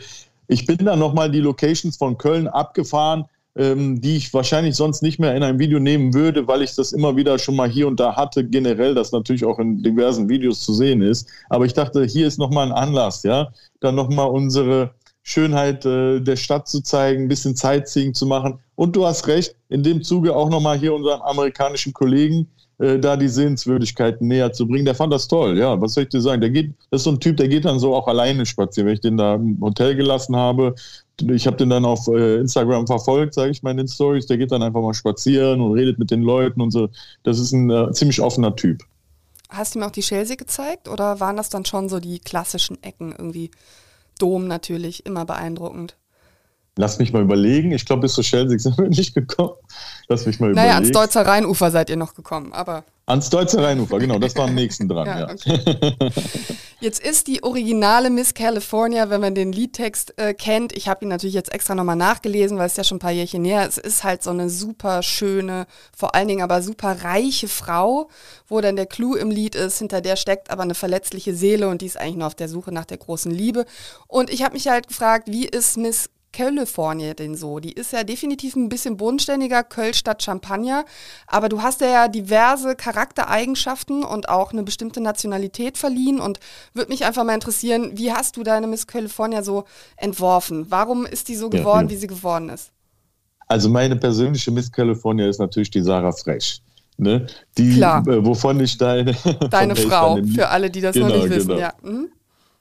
Ich 0.49 0.67
bin 0.67 0.79
dann 0.79 0.99
nochmal 0.99 1.31
die 1.31 1.41
Locations 1.41 1.97
von 1.97 2.19
Köln 2.19 2.49
abgefahren, 2.49 3.27
ähm, 3.55 4.01
die 4.01 4.17
ich 4.17 4.33
wahrscheinlich 4.33 4.77
sonst 4.77 5.03
nicht 5.03 5.19
mehr 5.19 5.37
in 5.37 5.43
einem 5.43 5.59
Video 5.59 5.79
nehmen 5.79 6.15
würde, 6.15 6.47
weil 6.47 6.63
ich 6.63 6.75
das 6.75 6.93
immer 6.93 7.17
wieder 7.17 7.39
schon 7.39 7.57
mal 7.57 7.69
hier 7.69 7.87
und 7.87 8.01
da 8.01 8.17
hatte, 8.17 8.45
generell, 8.45 8.95
das 8.95 9.13
natürlich 9.13 9.45
auch 9.45 9.59
in 9.59 9.83
diversen 9.83 10.29
Videos 10.29 10.63
zu 10.63 10.73
sehen 10.73 11.03
ist. 11.03 11.29
Aber 11.51 11.67
ich 11.67 11.75
dachte, 11.75 12.05
hier 12.05 12.27
ist 12.27 12.39
nochmal 12.39 12.67
ein 12.67 12.73
Anlass, 12.73 13.23
ja, 13.25 13.53
dann 13.81 13.95
nochmal 13.95 14.29
unsere 14.29 14.95
Schönheit 15.23 15.85
äh, 15.85 16.21
der 16.21 16.37
Stadt 16.37 16.69
zu 16.69 16.81
zeigen, 16.81 17.25
ein 17.25 17.29
bisschen 17.29 17.55
Sightseeing 17.55 18.15
zu 18.15 18.25
machen. 18.25 18.59
Und 18.77 18.97
du 18.97 19.05
hast 19.05 19.27
recht, 19.27 19.55
in 19.69 19.83
dem 19.83 20.03
Zuge 20.03 20.35
auch 20.35 20.49
nochmal 20.49 20.79
hier 20.79 20.95
unseren 20.95 21.21
amerikanischen 21.21 21.93
Kollegen 21.93 22.49
äh, 22.79 22.99
da 22.99 23.17
die 23.17 23.29
Sehenswürdigkeiten 23.29 24.29
näher 24.29 24.53
zu 24.53 24.67
bringen. 24.67 24.85
Der 24.85 24.95
fand 24.95 25.13
das 25.13 25.29
toll, 25.29 25.59
ja. 25.59 25.81
Was 25.81 25.95
soll 25.95 26.05
ich 26.05 26.11
dir 26.11 26.21
sagen? 26.21 26.41
Der 26.41 26.51
geht, 26.51 26.75
das 26.91 27.01
ist 27.01 27.05
so 27.05 27.11
ein 27.11 27.21
Typ, 27.21 27.37
der 27.37 27.49
geht 27.49 27.65
dann 27.65 27.79
so 27.79 27.95
auch 27.95 28.07
alleine 28.07 28.47
spazieren. 28.47 28.87
Wenn 28.87 28.95
ich 28.95 29.01
den 29.01 29.17
da 29.17 29.35
im 29.35 29.61
Hotel 29.61 29.97
gelassen 29.97 30.37
habe, 30.37 30.75
ich 31.21 31.47
habe 31.47 31.57
den 31.57 31.71
dann 31.71 31.85
auf 31.85 32.07
äh, 32.09 32.37
Instagram 32.37 32.87
verfolgt, 32.87 33.35
sage 33.35 33.51
ich 33.51 33.63
mal 33.63 33.73
in 33.73 33.79
den 33.79 33.89
Stories. 33.89 34.27
Der 34.27 34.39
geht 34.39 34.53
dann 34.53 34.63
einfach 34.63 34.81
mal 34.81 34.95
spazieren 34.95 35.61
und 35.61 35.73
redet 35.73 35.99
mit 35.99 36.11
den 36.11 36.23
Leuten 36.23 36.61
und 36.61 36.71
so. 36.71 36.89
Das 37.25 37.39
ist 37.39 37.53
ein 37.53 37.71
äh, 37.71 37.91
ziemlich 37.93 38.21
offener 38.21 38.55
Typ. 38.55 38.83
Hast 39.49 39.75
du 39.75 39.79
ihm 39.79 39.83
auch 39.83 39.91
die 39.91 40.03
Chelsea 40.03 40.37
gezeigt 40.37 40.89
oder 40.89 41.21
waren 41.21 41.37
das 41.37 41.49
dann 41.49 41.65
schon 41.65 41.89
so 41.89 42.01
die 42.01 42.19
klassischen 42.19 42.83
Ecken 42.83 43.13
irgendwie? 43.17 43.51
Dom 44.19 44.47
natürlich, 44.47 45.07
immer 45.07 45.25
beeindruckend. 45.25 45.97
Lass 46.79 47.01
mich 47.01 47.13
mal 47.13 47.23
überlegen. 47.23 47.73
Ich 47.73 47.85
glaube, 47.85 48.03
bis 48.03 48.13
zu 48.13 48.23
Schelsig 48.23 48.61
sind 48.61 48.79
wir 48.79 48.89
nicht 48.89 49.13
gekommen. 49.13 49.55
Lass 50.07 50.27
mich 50.27 50.39
mal 50.39 50.53
naja, 50.53 50.53
überlegen. 50.53 50.69
Naja, 50.69 50.75
ans 50.77 50.91
Deutzer 50.93 51.27
Rheinufer 51.27 51.71
seid 51.73 51.91
ihr 51.91 51.97
noch 51.97 52.15
gekommen, 52.15 52.53
aber. 52.53 52.85
Ans 53.07 53.31
Deutzer 53.31 53.65
Rheinufer, 53.65 53.99
genau, 53.99 54.21
das 54.21 54.37
war 54.37 54.45
am 54.45 54.55
nächsten 54.55 54.89
dran, 54.89 55.07
ja. 55.07 55.19
ja. 55.19 55.31
Okay. 55.31 55.97
Jetzt 56.81 57.05
ist 57.05 57.27
die 57.27 57.43
originale 57.43 58.11
Miss 58.11 58.33
California, 58.33 59.11
wenn 59.11 59.21
man 59.21 59.35
den 59.35 59.51
Liedtext 59.51 60.17
äh, 60.19 60.35
kennt. 60.35 60.73
Ich 60.77 60.87
habe 60.87 61.05
ihn 61.05 61.09
natürlich 61.09 61.35
jetzt 61.35 61.53
extra 61.53 61.75
nochmal 61.75 61.97
nachgelesen, 61.97 62.57
weil 62.57 62.69
es 62.69 62.77
ja 62.77 62.85
schon 62.85 62.99
ein 62.99 63.01
paar 63.01 63.11
Jährchen 63.11 63.43
näher 63.43 63.67
ist. 63.67 63.79
Es 63.79 63.95
ist 63.95 64.05
halt 64.05 64.23
so 64.23 64.31
eine 64.31 64.49
super 64.49 65.03
schöne, 65.03 65.67
vor 65.97 66.15
allen 66.15 66.29
Dingen 66.29 66.43
aber 66.43 66.63
super 66.63 67.03
reiche 67.03 67.49
Frau, 67.49 68.09
wo 68.47 68.61
dann 68.61 68.77
der 68.77 68.87
Clou 68.87 69.17
im 69.17 69.33
Lied 69.33 69.57
ist. 69.57 69.79
Hinter 69.79 70.01
der 70.01 70.15
steckt 70.15 70.53
aber 70.53 70.63
eine 70.63 70.77
verletzliche 70.77 71.35
Seele 71.35 71.69
und 71.69 71.83
die 71.83 71.87
ist 71.87 71.99
eigentlich 71.99 72.19
nur 72.19 72.29
auf 72.29 72.37
der 72.37 72.49
Suche 72.49 72.71
nach 72.71 72.85
der 72.85 72.99
großen 72.99 73.33
Liebe. 73.33 73.65
Und 74.07 74.31
ich 74.31 74.45
habe 74.45 74.55
mich 74.55 74.69
halt 74.69 74.87
gefragt, 74.87 75.27
wie 75.27 75.47
ist 75.47 75.79
Miss 75.79 76.11
California 76.33 77.15
denn 77.15 77.35
so? 77.35 77.59
Die 77.59 77.73
ist 77.73 77.93
ja 77.93 78.05
definitiv 78.05 78.55
ein 78.57 78.69
bisschen 78.69 78.97
bodenständiger, 78.97 79.65
Köln 79.65 79.95
statt 79.95 80.23
Champagner, 80.23 80.85
aber 81.27 81.49
du 81.49 81.63
hast 81.63 81.81
ja 81.81 82.09
diverse 82.09 82.77
Charaktereigenschaften 82.77 84.05
und 84.05 84.29
auch 84.29 84.53
eine 84.53 84.63
bestimmte 84.63 85.01
Nationalität 85.01 85.79
verliehen 85.79 86.21
und 86.21 86.39
würde 86.75 86.91
mich 86.91 87.05
einfach 87.05 87.25
mal 87.25 87.35
interessieren, 87.35 87.93
wie 87.95 88.13
hast 88.13 88.37
du 88.37 88.43
deine 88.43 88.67
Miss 88.67 88.87
California 88.87 89.43
so 89.43 89.65
entworfen? 89.97 90.67
Warum 90.71 91.07
ist 91.07 91.29
die 91.29 91.37
so 91.37 91.51
geworden, 91.51 91.87
ja, 91.87 91.91
wie 91.91 91.97
sie 91.97 92.07
geworden 92.07 92.49
ist? 92.51 92.73
Also 93.47 93.69
meine 93.71 93.97
persönliche 93.97 94.51
Miss 94.51 94.71
California 94.71 95.27
ist 95.29 95.39
natürlich 95.39 95.71
die 95.71 95.83
Sarah 95.83 96.13
Fresh. 96.13 96.61
Ne? 96.99 97.27
Die, 97.57 97.77
Klar. 97.77 98.07
Äh, 98.07 98.25
wovon 98.25 98.61
ich 98.61 98.77
deine... 98.77 99.15
Deine 99.51 99.77
Frau, 99.77 100.19
für 100.35 100.49
alle, 100.49 100.69
die 100.69 100.81
das 100.81 100.95
genau, 100.95 101.09
noch 101.09 101.17
nicht 101.17 101.31
wissen, 101.31 101.49
genau. 101.49 101.61
ja. 101.61 101.73
Mhm. 101.83 102.11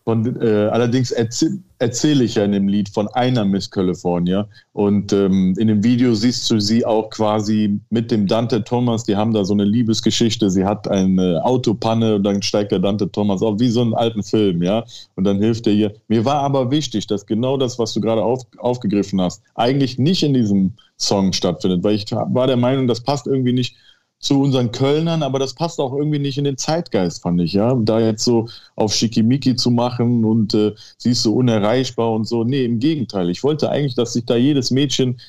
Von, 0.07 0.41
äh, 0.41 0.69
allerdings 0.71 1.11
erzähle 1.11 1.59
erzähl 1.79 2.21
ich 2.21 2.35
ja 2.35 2.45
in 2.45 2.53
dem 2.53 2.69
Lied 2.69 2.87
von 2.87 3.09
einer 3.09 3.43
Miss 3.43 3.69
California. 3.69 4.47
Und 4.71 5.11
ähm, 5.11 5.53
in 5.57 5.67
dem 5.67 5.83
Video 5.83 6.13
siehst 6.15 6.49
du 6.49 6.61
sie 6.61 6.85
auch 6.85 7.09
quasi 7.09 7.81
mit 7.89 8.09
dem 8.09 8.25
Dante 8.25 8.63
Thomas. 8.63 9.03
Die 9.03 9.17
haben 9.17 9.33
da 9.33 9.43
so 9.43 9.53
eine 9.53 9.65
Liebesgeschichte. 9.65 10.49
Sie 10.49 10.63
hat 10.63 10.87
eine 10.87 11.43
Autopanne 11.43 12.15
und 12.15 12.23
dann 12.23 12.41
steigt 12.41 12.71
der 12.71 12.79
Dante 12.79 13.11
Thomas 13.11 13.41
auf, 13.41 13.59
wie 13.59 13.67
so 13.67 13.81
einen 13.81 13.95
alten 13.95 14.23
Film, 14.23 14.63
ja. 14.63 14.85
Und 15.15 15.25
dann 15.25 15.39
hilft 15.39 15.67
er 15.67 15.73
ihr. 15.73 15.93
Mir 16.07 16.23
war 16.23 16.41
aber 16.41 16.71
wichtig, 16.71 17.07
dass 17.07 17.25
genau 17.25 17.57
das, 17.57 17.77
was 17.77 17.93
du 17.93 17.99
gerade 17.99 18.23
auf, 18.23 18.43
aufgegriffen 18.59 19.19
hast, 19.19 19.43
eigentlich 19.55 19.99
nicht 19.99 20.23
in 20.23 20.33
diesem 20.33 20.71
Song 20.97 21.33
stattfindet, 21.33 21.83
weil 21.83 21.95
ich 21.95 22.09
war 22.09 22.47
der 22.47 22.55
Meinung, 22.55 22.87
das 22.87 23.01
passt 23.01 23.27
irgendwie 23.27 23.51
nicht 23.51 23.75
zu 24.19 24.41
unseren 24.41 24.71
Kölnern, 24.71 25.21
aber 25.21 25.37
das 25.39 25.53
passt 25.53 25.79
auch 25.79 25.93
irgendwie 25.93 26.19
nicht 26.19 26.37
in 26.37 26.43
den 26.43 26.57
Zeitgeist, 26.57 27.21
fand 27.21 27.39
ich, 27.41 27.53
ja. 27.53 27.75
Da 27.75 27.99
jetzt 27.99 28.23
so 28.23 28.47
auf 28.75 28.93
Schickimicki 28.93 29.55
zu 29.55 29.69
machen 29.69 30.25
und 30.25 30.53
äh, 30.53 30.73
sie 30.97 31.11
ist 31.11 31.23
so 31.23 31.35
unerreichbar 31.35 32.11
und 32.11 32.25
so. 32.25 32.43
Nee, 32.43 32.65
im 32.65 32.79
Gegenteil. 32.79 33.29
Ich 33.29 33.43
wollte 33.43 33.69
eigentlich, 33.69 33.95
dass 33.95 34.13
sich 34.13 34.25
da 34.25 34.35
jedes 34.35 34.71
Mädchen, 34.71 35.19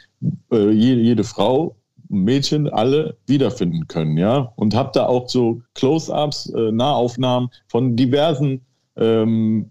äh, 0.51 0.71
jede, 0.71 1.01
jede 1.03 1.25
Frau, 1.25 1.77
Mädchen 2.09 2.69
alle 2.69 3.19
wiederfinden 3.27 3.87
können, 3.87 4.17
ja. 4.17 4.53
Und 4.57 4.75
habe 4.75 4.91
da 4.95 5.07
auch 5.07 5.29
so 5.29 5.61
Close-ups, 5.75 6.51
äh, 6.51 6.73
Nahaufnahmen 6.73 7.51
von 7.67 7.97
diversen, 7.97 8.63
ähm, 8.97 9.71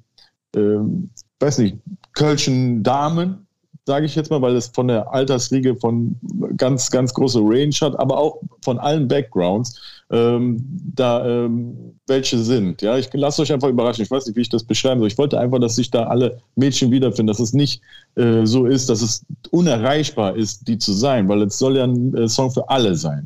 ähm, 0.55 1.09
weiß 1.39 1.57
nicht, 1.59 1.77
Kölschen 2.13 2.83
Damen, 2.83 3.46
sage 3.87 4.05
ich 4.05 4.15
jetzt 4.15 4.29
mal, 4.29 4.41
weil 4.41 4.53
es 4.57 4.67
von 4.67 4.89
der 4.89 5.13
Altersriege 5.13 5.73
von 5.77 6.17
ganz, 6.57 6.91
ganz 6.91 7.13
große 7.13 7.39
Range 7.39 7.73
hat, 7.81 7.97
aber 7.97 8.17
auch 8.17 8.41
von 8.61 8.77
allen 8.79 9.07
Backgrounds, 9.07 9.79
ähm, 10.11 10.61
da 10.93 11.25
ähm, 11.25 11.95
welche 12.05 12.37
sind. 12.37 12.81
Ja, 12.81 12.97
ich 12.97 13.09
lasse 13.13 13.41
euch 13.41 13.53
einfach 13.53 13.69
überraschen. 13.69 14.03
Ich 14.03 14.11
weiß 14.11 14.25
nicht, 14.27 14.35
wie 14.35 14.41
ich 14.41 14.49
das 14.49 14.65
beschreiben 14.65 14.99
soll. 14.99 15.07
Ich 15.07 15.17
wollte 15.17 15.39
einfach, 15.39 15.59
dass 15.59 15.77
sich 15.77 15.89
da 15.89 16.03
alle 16.03 16.37
Mädchen 16.57 16.91
wiederfinden, 16.91 17.27
dass 17.27 17.39
es 17.39 17.53
nicht 17.53 17.81
äh, 18.15 18.45
so 18.45 18.65
ist, 18.65 18.89
dass 18.89 19.01
es 19.01 19.25
unerreichbar 19.51 20.35
ist, 20.35 20.67
die 20.67 20.77
zu 20.77 20.91
sein, 20.91 21.29
weil 21.29 21.41
es 21.43 21.57
soll 21.57 21.77
ja 21.77 21.85
ein 21.85 22.13
äh, 22.13 22.27
Song 22.27 22.51
für 22.51 22.67
alle 22.69 22.93
sein. 22.93 23.25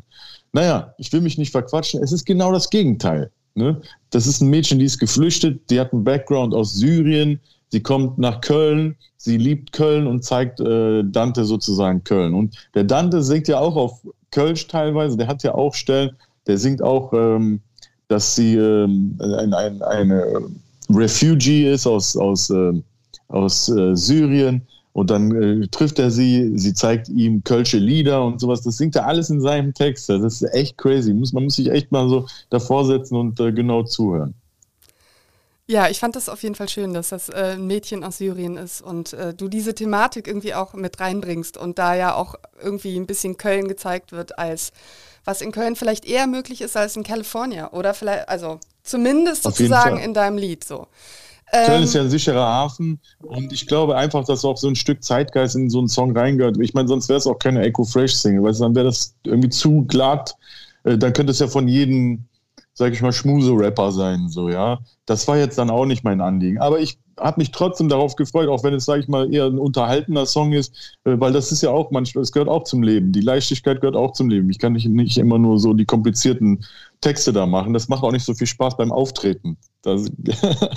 Naja, 0.52 0.94
ich 0.96 1.12
will 1.12 1.22
mich 1.22 1.38
nicht 1.38 1.50
verquatschen. 1.50 2.00
Es 2.04 2.12
ist 2.12 2.24
genau 2.24 2.52
das 2.52 2.70
Gegenteil. 2.70 3.32
Ne? 3.56 3.80
Das 4.10 4.28
ist 4.28 4.40
ein 4.40 4.48
Mädchen, 4.48 4.78
die 4.78 4.84
ist 4.84 5.00
geflüchtet, 5.00 5.68
die 5.70 5.80
hat 5.80 5.92
einen 5.92 6.04
Background 6.04 6.54
aus 6.54 6.74
Syrien, 6.74 7.40
Sie 7.72 7.82
kommt 7.82 8.18
nach 8.18 8.42
Köln, 8.42 8.96
sie 9.16 9.38
liebt 9.38 9.72
Köln 9.72 10.06
und 10.06 10.22
zeigt 10.22 10.60
äh, 10.60 11.02
Dante 11.04 11.46
sozusagen 11.46 12.04
Köln. 12.04 12.34
Und 12.34 12.54
der 12.74 12.84
Dante 12.84 13.22
singt 13.22 13.48
ja 13.48 13.60
auch 13.60 13.76
auf 13.76 14.06
Kölsch 14.30 14.68
teilweise, 14.68 15.16
der 15.16 15.26
hat 15.26 15.42
ja 15.42 15.54
auch 15.54 15.72
Stellen, 15.72 16.10
der 16.46 16.58
singt 16.58 16.82
auch, 16.82 17.14
ähm, 17.14 17.62
dass 18.08 18.34
sie 18.34 18.56
ähm, 18.56 19.16
ein, 19.20 19.54
ein, 19.54 19.80
eine 19.80 20.42
Refugee 20.90 21.72
ist 21.72 21.86
aus, 21.86 22.14
aus, 22.14 22.50
äh, 22.50 22.74
aus 23.28 23.70
äh, 23.70 23.96
Syrien. 23.96 24.60
Und 24.92 25.08
dann 25.08 25.62
äh, 25.62 25.66
trifft 25.68 25.98
er 25.98 26.10
sie, 26.10 26.52
sie 26.58 26.74
zeigt 26.74 27.08
ihm 27.08 27.42
kölsche 27.42 27.78
Lieder 27.78 28.22
und 28.22 28.38
sowas. 28.38 28.60
Das 28.60 28.76
singt 28.76 28.96
er 28.96 29.06
alles 29.06 29.30
in 29.30 29.40
seinem 29.40 29.72
Text. 29.72 30.10
Das 30.10 30.20
ist 30.22 30.42
echt 30.52 30.76
crazy. 30.76 31.14
Muss, 31.14 31.32
man 31.32 31.44
muss 31.44 31.56
sich 31.56 31.70
echt 31.70 31.90
mal 31.90 32.06
so 32.06 32.26
davor 32.50 32.84
setzen 32.84 33.16
und 33.16 33.40
äh, 33.40 33.50
genau 33.50 33.82
zuhören. 33.82 34.34
Ja, 35.72 35.88
ich 35.88 36.00
fand 36.00 36.16
das 36.16 36.28
auf 36.28 36.42
jeden 36.42 36.54
Fall 36.54 36.68
schön, 36.68 36.92
dass 36.92 37.08
das 37.08 37.30
äh, 37.30 37.54
ein 37.54 37.66
Mädchen 37.66 38.04
aus 38.04 38.18
Syrien 38.18 38.58
ist 38.58 38.82
und 38.82 39.14
äh, 39.14 39.32
du 39.32 39.48
diese 39.48 39.74
Thematik 39.74 40.26
irgendwie 40.26 40.52
auch 40.52 40.74
mit 40.74 41.00
reinbringst 41.00 41.56
und 41.56 41.78
da 41.78 41.94
ja 41.94 42.14
auch 42.14 42.34
irgendwie 42.62 42.94
ein 42.98 43.06
bisschen 43.06 43.38
Köln 43.38 43.68
gezeigt 43.68 44.12
wird 44.12 44.38
als 44.38 44.72
was 45.24 45.40
in 45.40 45.50
Köln 45.50 45.74
vielleicht 45.74 46.04
eher 46.04 46.26
möglich 46.26 46.60
ist 46.60 46.76
als 46.76 46.94
in 46.96 47.04
Kalifornien 47.04 47.68
oder 47.68 47.94
vielleicht, 47.94 48.28
also 48.28 48.60
zumindest 48.82 49.44
sozusagen 49.44 49.96
in 49.96 50.12
deinem 50.12 50.36
Lied 50.36 50.62
so. 50.62 50.88
Köln 51.50 51.78
ähm, 51.78 51.84
ist 51.84 51.94
ja 51.94 52.02
ein 52.02 52.10
sicherer 52.10 52.44
Hafen 52.44 53.00
und 53.20 53.50
ich 53.50 53.66
glaube 53.66 53.96
einfach, 53.96 54.26
dass 54.26 54.44
auch 54.44 54.58
so 54.58 54.68
ein 54.68 54.76
Stück 54.76 55.02
Zeitgeist 55.02 55.56
in 55.56 55.70
so 55.70 55.78
einen 55.78 55.88
Song 55.88 56.14
reingehört. 56.14 56.58
Ich 56.60 56.74
meine, 56.74 56.86
sonst 56.86 57.08
wäre 57.08 57.16
es 57.16 57.26
auch 57.26 57.38
keine 57.38 57.62
Echo 57.62 57.84
Fresh 57.84 58.16
Single, 58.16 58.42
weil 58.42 58.52
dann 58.52 58.74
wäre 58.74 58.84
das 58.84 59.14
irgendwie 59.24 59.48
zu 59.48 59.86
glatt. 59.86 60.36
Äh, 60.84 60.98
dann 60.98 61.14
könnte 61.14 61.30
es 61.30 61.38
ja 61.38 61.48
von 61.48 61.66
jedem 61.66 62.26
sag 62.74 62.92
ich 62.92 63.02
mal, 63.02 63.12
Schmuse-Rapper 63.12 63.92
sein, 63.92 64.28
so, 64.28 64.48
ja. 64.48 64.80
Das 65.06 65.28
war 65.28 65.36
jetzt 65.36 65.58
dann 65.58 65.70
auch 65.70 65.84
nicht 65.84 66.04
mein 66.04 66.20
Anliegen. 66.20 66.58
Aber 66.58 66.80
ich 66.80 66.98
habe 67.18 67.40
mich 67.40 67.50
trotzdem 67.50 67.88
darauf 67.88 68.16
gefreut, 68.16 68.48
auch 68.48 68.64
wenn 68.64 68.74
es, 68.74 68.84
sage 68.84 69.02
ich 69.02 69.08
mal, 69.08 69.32
eher 69.32 69.46
ein 69.46 69.58
unterhaltender 69.58 70.26
Song 70.26 70.52
ist, 70.52 70.96
äh, 71.04 71.18
weil 71.18 71.32
das 71.32 71.52
ist 71.52 71.62
ja 71.62 71.70
auch 71.70 71.90
manchmal, 71.90 72.22
es 72.22 72.32
gehört 72.32 72.48
auch 72.48 72.64
zum 72.64 72.82
Leben. 72.82 73.12
Die 73.12 73.20
Leichtigkeit 73.20 73.80
gehört 73.80 73.96
auch 73.96 74.12
zum 74.12 74.30
Leben. 74.30 74.48
Ich 74.50 74.58
kann 74.58 74.72
nicht, 74.72 74.88
nicht 74.88 75.18
immer 75.18 75.38
nur 75.38 75.58
so 75.58 75.74
die 75.74 75.84
komplizierten 75.84 76.64
Texte 77.00 77.32
da 77.32 77.46
machen. 77.46 77.74
Das 77.74 77.88
macht 77.88 78.02
auch 78.02 78.12
nicht 78.12 78.24
so 78.24 78.34
viel 78.34 78.46
Spaß 78.46 78.76
beim 78.76 78.92
Auftreten. 78.92 79.58
Das, 79.82 80.06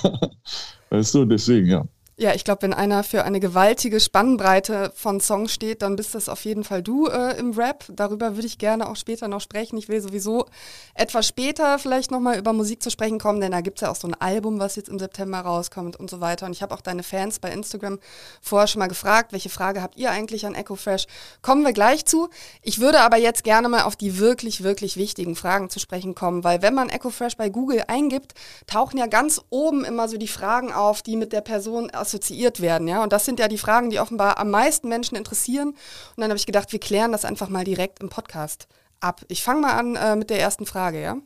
weißt 0.90 1.16
du, 1.16 1.26
deswegen, 1.26 1.68
ja. 1.68 1.86
Ja, 2.18 2.34
ich 2.34 2.46
glaube, 2.46 2.62
wenn 2.62 2.74
einer 2.74 3.04
für 3.04 3.26
eine 3.26 3.42
gewaltige 3.42 4.00
Spannbreite 4.00 4.94
von 4.96 5.20
Songs 5.20 5.52
steht, 5.52 5.82
dann 5.82 5.98
bist 5.98 6.16
das 6.16 6.30
auf 6.30 6.46
jeden 6.46 6.64
Fall 6.64 6.82
du 6.82 7.08
äh, 7.08 7.38
im 7.38 7.52
Rap. 7.52 7.84
Darüber 7.90 8.36
würde 8.36 8.48
ich 8.48 8.58
gerne 8.58 8.88
auch 8.88 8.96
später 8.96 9.28
noch 9.28 9.42
sprechen. 9.42 9.76
Ich 9.76 9.90
will 9.90 10.00
sowieso 10.00 10.46
etwas 10.94 11.28
später 11.28 11.78
vielleicht 11.78 12.12
nochmal 12.12 12.38
über 12.38 12.54
Musik 12.54 12.82
zu 12.82 12.90
sprechen 12.90 13.20
kommen, 13.20 13.42
denn 13.42 13.52
da 13.52 13.60
gibt 13.60 13.80
es 13.80 13.82
ja 13.82 13.92
auch 13.92 13.98
so 13.98 14.08
ein 14.08 14.14
Album, 14.14 14.62
was 14.62 14.78
jetzt 14.78 14.88
im 14.88 14.98
September 14.98 15.40
rauskommt 15.40 16.00
und 16.00 16.10
so 16.10 16.22
weiter. 16.22 16.46
Und 16.46 16.54
ich 16.54 16.62
habe 16.62 16.74
auch 16.74 16.80
deine 16.80 17.04
Fans 17.04 17.40
bei 17.40 17.52
Instagram 17.52 18.00
vorher 18.42 18.68
schon 18.68 18.80
mal 18.80 18.88
gefragt, 18.88 19.34
welche 19.34 19.50
Frage 19.50 19.82
habt 19.82 19.98
ihr 19.98 20.10
eigentlich 20.10 20.46
an 20.46 20.56
EcoFresh? 20.56 21.08
Kommen 21.42 21.66
wir 21.66 21.74
gleich 21.74 22.06
zu. 22.06 22.30
Ich 22.62 22.80
würde 22.80 23.02
aber 23.02 23.18
jetzt 23.18 23.44
gerne 23.44 23.68
mal 23.68 23.84
auf 23.84 23.98
die 23.98 24.20
wirklich, 24.20 24.64
wirklich 24.64 24.96
wichtigen 24.96 25.36
Fragen 25.36 25.70
zu 25.70 25.82
sprechen 25.82 26.16
kommen, 26.16 26.46
weil 26.46 26.62
wenn 26.62 26.76
man 26.76 26.88
EcoFresh 26.88 27.36
bei 27.36 27.50
Google 27.50 27.84
eingibt, 27.90 28.36
tauchen 28.68 28.98
ja 29.00 29.08
ganz 29.08 29.42
oben 29.50 29.84
immer 29.84 30.08
so 30.08 30.16
die 30.16 30.30
Fragen 30.30 30.72
auf, 30.72 31.02
die 31.02 31.18
mit 31.18 31.34
der 31.34 31.42
Person 31.42 31.90
assoziiert 32.06 32.62
werden. 32.62 32.88
Ja? 32.88 33.04
Und 33.04 33.12
das 33.12 33.26
sind 33.26 33.40
ja 33.40 33.48
die 33.48 33.58
Fragen, 33.58 33.90
die 33.90 34.00
offenbar 34.00 34.38
am 34.38 34.50
meisten 34.50 34.88
Menschen 34.90 35.16
interessieren. 35.16 35.70
Und 35.70 35.78
dann 36.18 36.30
habe 36.30 36.38
ich 36.38 36.46
gedacht, 36.46 36.72
wir 36.72 36.80
klären 36.80 37.12
das 37.12 37.26
einfach 37.26 37.50
mal 37.50 37.64
direkt 37.64 38.00
im 38.02 38.10
Podcast 38.10 38.68
ab. 39.00 39.22
Ich 39.28 39.44
fange 39.44 39.62
mal 39.62 39.74
an 39.74 39.96
äh, 39.96 40.16
mit 40.16 40.30
der 40.30 40.40
ersten 40.40 40.66
Frage, 40.66 41.02
ja? 41.02 41.18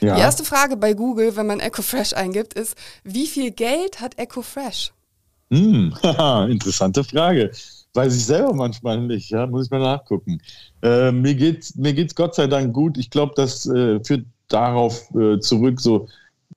ja? 0.00 0.14
Die 0.14 0.20
erste 0.20 0.44
Frage 0.44 0.76
bei 0.76 0.94
Google, 0.94 1.36
wenn 1.36 1.46
man 1.46 1.60
EcoFresh 1.60 2.14
eingibt, 2.14 2.54
ist, 2.54 2.76
wie 3.04 3.26
viel 3.26 3.50
Geld 3.50 4.00
hat 4.00 4.18
EcoFresh? 4.18 4.92
Hm, 5.50 5.94
interessante 6.50 7.04
Frage. 7.04 7.52
Weiß 7.94 8.14
ich 8.14 8.26
selber 8.26 8.52
manchmal 8.52 9.00
nicht, 9.00 9.30
ja, 9.30 9.46
muss 9.46 9.66
ich 9.66 9.70
mal 9.70 9.80
nachgucken. 9.80 10.40
Äh, 10.82 11.12
mir 11.12 11.34
geht's, 11.34 11.76
mir 11.76 11.94
geht's 11.94 12.14
Gott 12.14 12.34
sei 12.34 12.46
Dank 12.46 12.74
gut. 12.74 12.98
Ich 12.98 13.08
glaube, 13.08 13.32
das 13.36 13.66
äh, 13.66 14.02
führt 14.04 14.26
darauf 14.48 15.08
äh, 15.14 15.40
zurück, 15.40 15.80
so, 15.80 16.06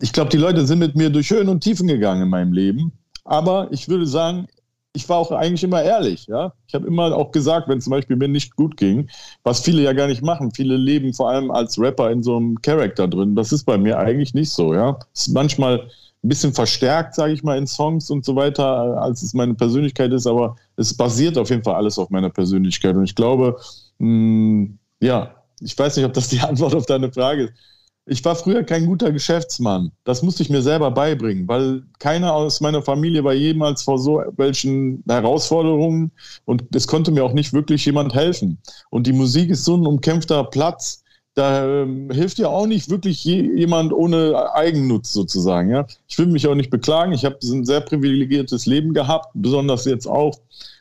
ich 0.02 0.14
glaube, 0.14 0.30
die 0.30 0.38
Leute 0.38 0.66
sind 0.66 0.80
mit 0.80 0.96
mir 0.96 1.10
durch 1.10 1.30
Höhen 1.30 1.50
und 1.50 1.62
Tiefen 1.62 1.88
gegangen 1.88 2.24
in 2.24 2.30
meinem 2.30 2.54
Leben. 2.54 2.92
Aber 3.30 3.68
ich 3.70 3.88
würde 3.88 4.08
sagen, 4.08 4.48
ich 4.94 5.08
war 5.08 5.18
auch 5.18 5.32
eigentlich 5.32 5.64
immer 5.64 5.84
ehrlich. 5.84 6.26
Ja? 6.26 6.52
Ich 6.68 6.74
habe 6.74 6.88
immer 6.88 7.16
auch 7.16 7.32
gesagt, 7.32 7.70
wenn 7.70 7.80
zum 7.80 7.92
Beispiel 7.92 8.16
mir 8.16 8.28
nicht 8.28 8.56
gut 8.56 8.76
ging, 8.76 9.08
was 9.44 9.60
viele 9.60 9.84
ja 9.84 9.94
gar 9.94 10.08
nicht 10.08 10.24
machen. 10.24 10.52
Viele 10.52 10.76
leben 10.78 11.14
vor 11.14 11.30
allem 11.30 11.52
als 11.52 11.80
Rapper 11.80 12.10
in 12.10 12.24
so 12.24 12.38
einem 12.38 12.60
Charakter 12.60 13.08
drin. 13.08 13.36
Das 13.36 13.52
ist 13.52 13.66
bei 13.66 13.78
mir 13.78 14.00
eigentlich 14.00 14.34
nicht 14.34 14.50
so. 14.50 14.74
Ja, 14.74 14.98
ist 15.14 15.28
manchmal 15.28 15.82
ein 16.24 16.30
bisschen 16.30 16.52
verstärkt, 16.52 17.14
sage 17.14 17.34
ich 17.34 17.44
mal, 17.44 17.56
in 17.56 17.68
Songs 17.68 18.10
und 18.10 18.26
so 18.26 18.36
weiter, 18.36 19.00
als 19.00 19.22
es 19.22 19.36
meine 19.36 19.54
Persönlichkeit 19.54 20.12
ist. 20.12 20.26
Aber 20.26 20.56
es 20.76 20.98
basiert 20.98 21.38
auf 21.38 21.52
jeden 21.52 21.64
Fall 21.64 21.76
alles 21.76 22.00
auf 22.00 22.10
meiner 22.10 22.32
Persönlichkeit. 22.32 22.96
Und 22.96 23.04
ich 23.04 23.14
glaube, 23.14 23.58
mh, 24.00 24.08
hm, 24.08 24.80
ja, 25.02 25.36
ich 25.62 25.78
weiß 25.78 25.98
nicht, 25.98 26.06
ob 26.06 26.14
das 26.14 26.30
die 26.30 26.40
Antwort 26.40 26.74
auf 26.74 26.88
deine 26.88 27.12
Frage 27.12 27.44
ist 27.44 27.54
ich 28.10 28.26
war 28.26 28.36
früher 28.36 28.64
kein 28.64 28.86
guter 28.86 29.12
Geschäftsmann. 29.12 29.92
Das 30.04 30.24
musste 30.24 30.44
ich 30.44 30.50
mir 30.50 30.62
selber 30.62 30.92
beibringen, 30.92 31.48
weil 31.48 31.84
keiner 32.00 32.34
aus 32.34 32.60
meiner 32.60 32.82
Familie 32.82 33.24
war 33.24 33.34
jemals 33.34 33.84
vor 33.84 34.00
so 34.00 34.24
welchen 34.36 35.04
Herausforderungen 35.08 36.12
und 36.46 36.64
es 36.76 36.88
konnte 36.88 37.12
mir 37.12 37.24
auch 37.24 37.34
nicht 37.34 37.54
wirklich 37.54 37.86
jemand 37.86 38.14
helfen. 38.14 38.58
Und 38.90 39.06
die 39.06 39.14
Musik 39.14 39.50
ist 39.52 39.64
so 39.64 39.78
ein 39.78 39.86
umkämpfter 39.86 40.44
Platz, 40.46 41.04
da 41.36 41.84
ähm, 41.84 42.10
hilft 42.12 42.40
ja 42.40 42.48
auch 42.48 42.66
nicht 42.66 42.90
wirklich 42.90 43.24
je, 43.24 43.42
jemand 43.56 43.94
ohne 43.94 44.54
Eigennutz 44.54 45.14
sozusagen. 45.14 45.70
Ja? 45.70 45.86
Ich 46.08 46.18
will 46.18 46.26
mich 46.26 46.48
auch 46.48 46.56
nicht 46.56 46.72
beklagen. 46.72 47.14
Ich 47.14 47.24
habe 47.24 47.38
ein 47.44 47.64
sehr 47.64 47.82
privilegiertes 47.82 48.66
Leben 48.66 48.94
gehabt, 48.94 49.30
besonders 49.36 49.86
jetzt 49.86 50.08
auch. 50.08 50.36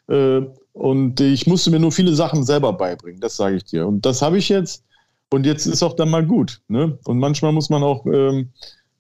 Äh, 0.09 0.41
und 0.73 1.21
ich 1.21 1.47
musste 1.47 1.71
mir 1.71 1.79
nur 1.79 1.93
viele 1.93 2.15
Sachen 2.15 2.45
selber 2.45 2.73
beibringen, 2.73 3.21
das 3.21 3.37
sage 3.37 3.57
ich 3.57 3.65
dir. 3.65 3.87
Und 3.87 4.07
das 4.07 4.23
habe 4.23 4.39
ich 4.39 4.49
jetzt 4.49 4.85
und 5.31 5.47
jetzt 5.47 5.67
ist 5.67 5.83
auch 5.83 5.95
dann 5.95 6.11
mal 6.11 6.25
gut. 6.25 6.61
Ne? 6.69 6.99
Und 7.05 7.19
manchmal 7.19 7.53
muss 7.53 7.71
man 7.71 7.83
auch 7.83 8.07
ähm, 8.07 8.51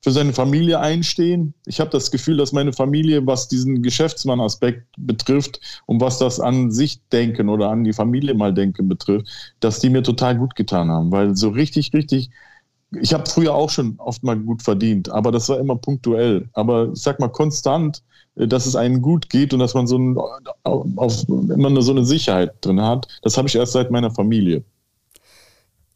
für 0.03 0.13
seine 0.13 0.33
Familie 0.33 0.79
einstehen. 0.81 1.55
Ich 1.67 1.81
habe 1.81 1.91
das 1.91 2.11
Gefühl, 2.11 2.37
dass 2.37 2.53
meine 2.53 2.73
Familie, 2.73 3.27
was 3.27 3.49
diesen 3.49 3.83
Geschäftsmann-Aspekt 3.83 4.87
betrifft 4.97 5.61
und 5.87 6.01
was 6.01 6.19
das 6.19 6.39
an 6.39 6.71
sich 6.71 7.01
denken 7.09 7.49
oder 7.49 7.71
an 7.71 7.85
die 7.85 7.93
Familie 7.93 8.35
mal 8.35 8.55
denken 8.55 8.89
betrifft, 8.89 9.27
dass 9.61 9.81
die 9.81 9.91
mir 9.91 10.03
total 10.03 10.37
gut 10.37 10.55
getan 10.55 10.91
haben. 10.91 11.11
Weil 11.11 11.35
so 11.35 11.49
richtig, 11.49 11.93
richtig, 11.95 12.31
ich 13.01 13.13
habe 13.13 13.29
früher 13.29 13.55
auch 13.55 13.71
schon 13.71 13.97
oft 13.99 14.23
mal 14.23 14.39
gut 14.39 14.63
verdient, 14.63 15.11
aber 15.11 15.33
das 15.33 15.49
war 15.49 15.59
immer 15.59 15.77
punktuell. 15.77 16.49
Aber 16.53 16.91
ich 16.93 17.03
sag 17.03 17.21
mal 17.21 17.29
konstant, 17.29 18.03
äh, 18.37 18.47
dass 18.47 18.67
es 18.67 18.77
einem 18.77 19.03
gut 19.03 19.31
geht 19.31 19.53
und 19.53 19.61
dass 19.61 19.75
man 19.75 19.87
so 19.87 19.99
ein, 19.99 20.17
auf, 20.63 21.29
immer 21.29 21.83
so 21.83 21.93
eine 21.93 22.05
Sicherheit 22.05 22.53
drin 22.61 22.81
hat, 22.83 23.09
das 23.23 23.37
habe 23.37 23.49
ich 23.49 23.57
erst 23.57 23.73
seit 23.73 23.91
meiner 23.91 24.11
Familie 24.11 24.63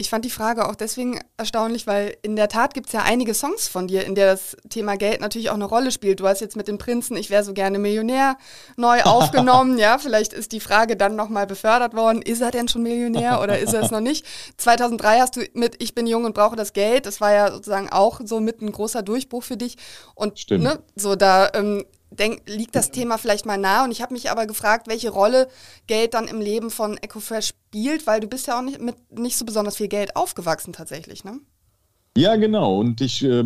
Ich 0.02 0.10
fand 0.10 0.24
die 0.24 0.30
Frage 0.30 0.68
auch 0.68 0.74
deswegen 0.74 1.20
erstaunlich, 1.36 1.86
weil 1.86 2.16
in 2.22 2.34
der 2.34 2.48
Tat 2.48 2.74
gibt 2.74 2.88
es 2.88 2.92
ja 2.92 3.02
einige 3.04 3.34
Songs 3.34 3.68
von 3.68 3.86
dir, 3.86 4.04
in 4.04 4.16
der 4.16 4.32
das 4.32 4.56
Thema 4.68 4.96
Geld 4.96 5.20
natürlich 5.20 5.48
auch 5.48 5.54
eine 5.54 5.64
Rolle 5.64 5.92
spielt. 5.92 6.18
Du 6.18 6.26
hast 6.26 6.40
jetzt 6.40 6.56
mit 6.56 6.66
dem 6.66 6.76
Prinzen 6.76 7.16
Ich 7.16 7.30
wäre 7.30 7.44
so 7.44 7.52
gerne 7.52 7.78
Millionär 7.78 8.36
neu 8.76 9.00
aufgenommen. 9.04 9.78
ja, 9.78 9.98
vielleicht 9.98 10.32
ist 10.32 10.50
die 10.50 10.58
Frage 10.58 10.96
dann 10.96 11.14
nochmal 11.14 11.46
befördert 11.46 11.94
worden. 11.94 12.20
Ist 12.20 12.42
er 12.42 12.50
denn 12.50 12.66
schon 12.66 12.82
Millionär 12.82 13.40
oder 13.40 13.60
ist 13.60 13.74
er 13.74 13.82
es 13.82 13.92
noch 13.92 14.00
nicht? 14.00 14.26
2003 14.56 15.20
hast 15.20 15.36
du 15.36 15.42
mit 15.54 15.80
Ich 15.80 15.94
bin 15.94 16.08
jung 16.08 16.24
und 16.24 16.34
brauche 16.34 16.56
das 16.56 16.72
Geld. 16.72 17.06
Das 17.06 17.20
war 17.20 17.32
ja 17.32 17.52
sozusagen 17.52 17.88
auch 17.88 18.20
so 18.24 18.40
mit 18.40 18.60
ein 18.60 18.72
großer 18.72 19.04
Durchbruch 19.04 19.44
für 19.44 19.56
dich. 19.56 19.76
Und 20.16 20.40
Stimmt. 20.40 20.64
Ne, 20.64 20.80
so 20.96 21.14
da 21.14 21.48
ähm, 21.54 21.84
denk, 22.18 22.48
liegt 22.48 22.74
das 22.74 22.90
Thema 22.90 23.18
vielleicht 23.18 23.46
mal 23.46 23.58
nah. 23.58 23.84
Und 23.84 23.90
ich 23.90 24.02
habe 24.02 24.12
mich 24.12 24.30
aber 24.30 24.46
gefragt, 24.46 24.88
welche 24.88 25.10
Rolle 25.10 25.48
Geld 25.86 26.14
dann 26.14 26.28
im 26.28 26.40
Leben 26.40 26.70
von 26.70 26.96
EcoFresh 26.96 27.48
spielt, 27.48 28.06
weil 28.06 28.20
du 28.20 28.26
bist 28.26 28.46
ja 28.46 28.58
auch 28.58 28.62
nicht 28.62 28.80
mit 28.80 28.96
nicht 29.10 29.36
so 29.36 29.44
besonders 29.44 29.76
viel 29.76 29.88
Geld 29.88 30.16
aufgewachsen 30.16 30.72
tatsächlich, 30.72 31.24
ne? 31.24 31.40
Ja, 32.16 32.36
genau. 32.36 32.78
Und 32.78 33.00
ich 33.00 33.24
äh, 33.24 33.44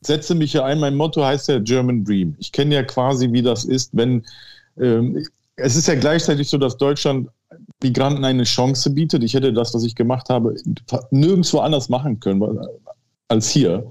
setze 0.00 0.34
mich 0.34 0.52
ja 0.52 0.64
ein, 0.64 0.78
mein 0.78 0.94
Motto 0.94 1.24
heißt 1.24 1.48
ja 1.48 1.58
German 1.58 2.04
Dream. 2.04 2.36
Ich 2.38 2.52
kenne 2.52 2.74
ja 2.74 2.82
quasi, 2.82 3.32
wie 3.32 3.42
das 3.42 3.64
ist, 3.64 3.90
wenn 3.92 4.24
ähm, 4.78 5.26
es 5.56 5.76
ist 5.76 5.88
ja 5.88 5.94
gleichzeitig 5.94 6.48
so, 6.48 6.58
dass 6.58 6.76
Deutschland 6.76 7.28
Migranten 7.82 8.24
eine 8.24 8.44
Chance 8.44 8.90
bietet. 8.90 9.22
Ich 9.22 9.34
hätte 9.34 9.52
das, 9.52 9.72
was 9.74 9.84
ich 9.84 9.94
gemacht 9.94 10.28
habe, 10.28 10.54
nirgendwo 11.10 11.58
anders 11.60 11.88
machen 11.88 12.20
können 12.20 12.58
als 13.28 13.48
hier. 13.48 13.90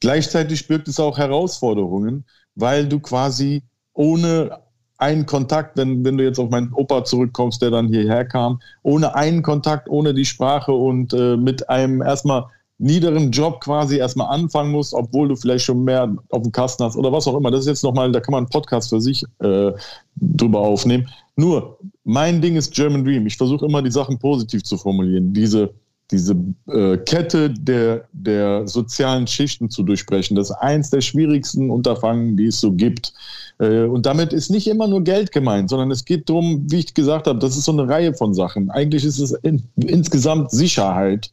Gleichzeitig 0.00 0.68
birgt 0.68 0.88
es 0.88 1.00
auch 1.00 1.18
Herausforderungen, 1.18 2.24
weil 2.56 2.88
du 2.88 2.98
quasi 2.98 3.62
ohne 3.94 4.58
einen 4.98 5.26
Kontakt, 5.26 5.76
wenn, 5.76 6.04
wenn 6.04 6.16
du 6.16 6.24
jetzt 6.24 6.38
auf 6.38 6.50
meinen 6.50 6.72
Opa 6.72 7.04
zurückkommst, 7.04 7.60
der 7.62 7.70
dann 7.70 7.88
hierher 7.88 8.24
kam, 8.24 8.60
ohne 8.82 9.14
einen 9.14 9.42
Kontakt, 9.42 9.88
ohne 9.88 10.14
die 10.14 10.24
Sprache 10.24 10.72
und 10.72 11.12
äh, 11.12 11.36
mit 11.36 11.68
einem 11.68 12.02
erstmal 12.02 12.46
niederen 12.78 13.30
Job 13.30 13.60
quasi 13.60 13.96
erstmal 13.98 14.28
anfangen 14.28 14.72
musst, 14.72 14.92
obwohl 14.92 15.28
du 15.28 15.36
vielleicht 15.36 15.64
schon 15.64 15.84
mehr 15.84 16.14
auf 16.30 16.42
dem 16.42 16.52
Kasten 16.52 16.84
hast 16.84 16.96
oder 16.96 17.10
was 17.12 17.26
auch 17.26 17.36
immer. 17.36 17.50
Das 17.50 17.60
ist 17.60 17.66
jetzt 17.66 17.84
nochmal, 17.84 18.12
da 18.12 18.20
kann 18.20 18.32
man 18.32 18.44
einen 18.44 18.50
Podcast 18.50 18.90
für 18.90 19.00
sich 19.00 19.24
äh, 19.40 19.72
drüber 20.16 20.60
aufnehmen. 20.60 21.08
Nur, 21.36 21.78
mein 22.04 22.40
Ding 22.40 22.56
ist 22.56 22.74
German 22.74 23.04
Dream. 23.04 23.26
Ich 23.26 23.36
versuche 23.36 23.66
immer 23.66 23.82
die 23.82 23.90
Sachen 23.90 24.18
positiv 24.18 24.62
zu 24.62 24.76
formulieren. 24.76 25.32
Diese 25.32 25.70
diese 26.10 26.36
äh, 26.68 26.96
Kette 26.98 27.50
der, 27.50 28.04
der 28.12 28.66
sozialen 28.66 29.26
Schichten 29.26 29.70
zu 29.70 29.82
durchbrechen. 29.82 30.36
Das 30.36 30.50
ist 30.50 30.56
eins 30.56 30.90
der 30.90 31.00
schwierigsten 31.00 31.70
Unterfangen, 31.70 32.36
die 32.36 32.46
es 32.46 32.60
so 32.60 32.72
gibt. 32.72 33.12
Äh, 33.58 33.82
und 33.82 34.06
damit 34.06 34.32
ist 34.32 34.50
nicht 34.50 34.68
immer 34.68 34.86
nur 34.86 35.02
Geld 35.02 35.32
gemeint, 35.32 35.70
sondern 35.70 35.90
es 35.90 36.04
geht 36.04 36.28
darum, 36.28 36.64
wie 36.70 36.80
ich 36.80 36.94
gesagt 36.94 37.26
habe, 37.26 37.38
das 37.38 37.56
ist 37.56 37.64
so 37.64 37.72
eine 37.72 37.88
Reihe 37.88 38.14
von 38.14 38.34
Sachen. 38.34 38.70
Eigentlich 38.70 39.04
ist 39.04 39.18
es 39.18 39.32
in, 39.32 39.62
insgesamt 39.76 40.50
Sicherheit, 40.52 41.32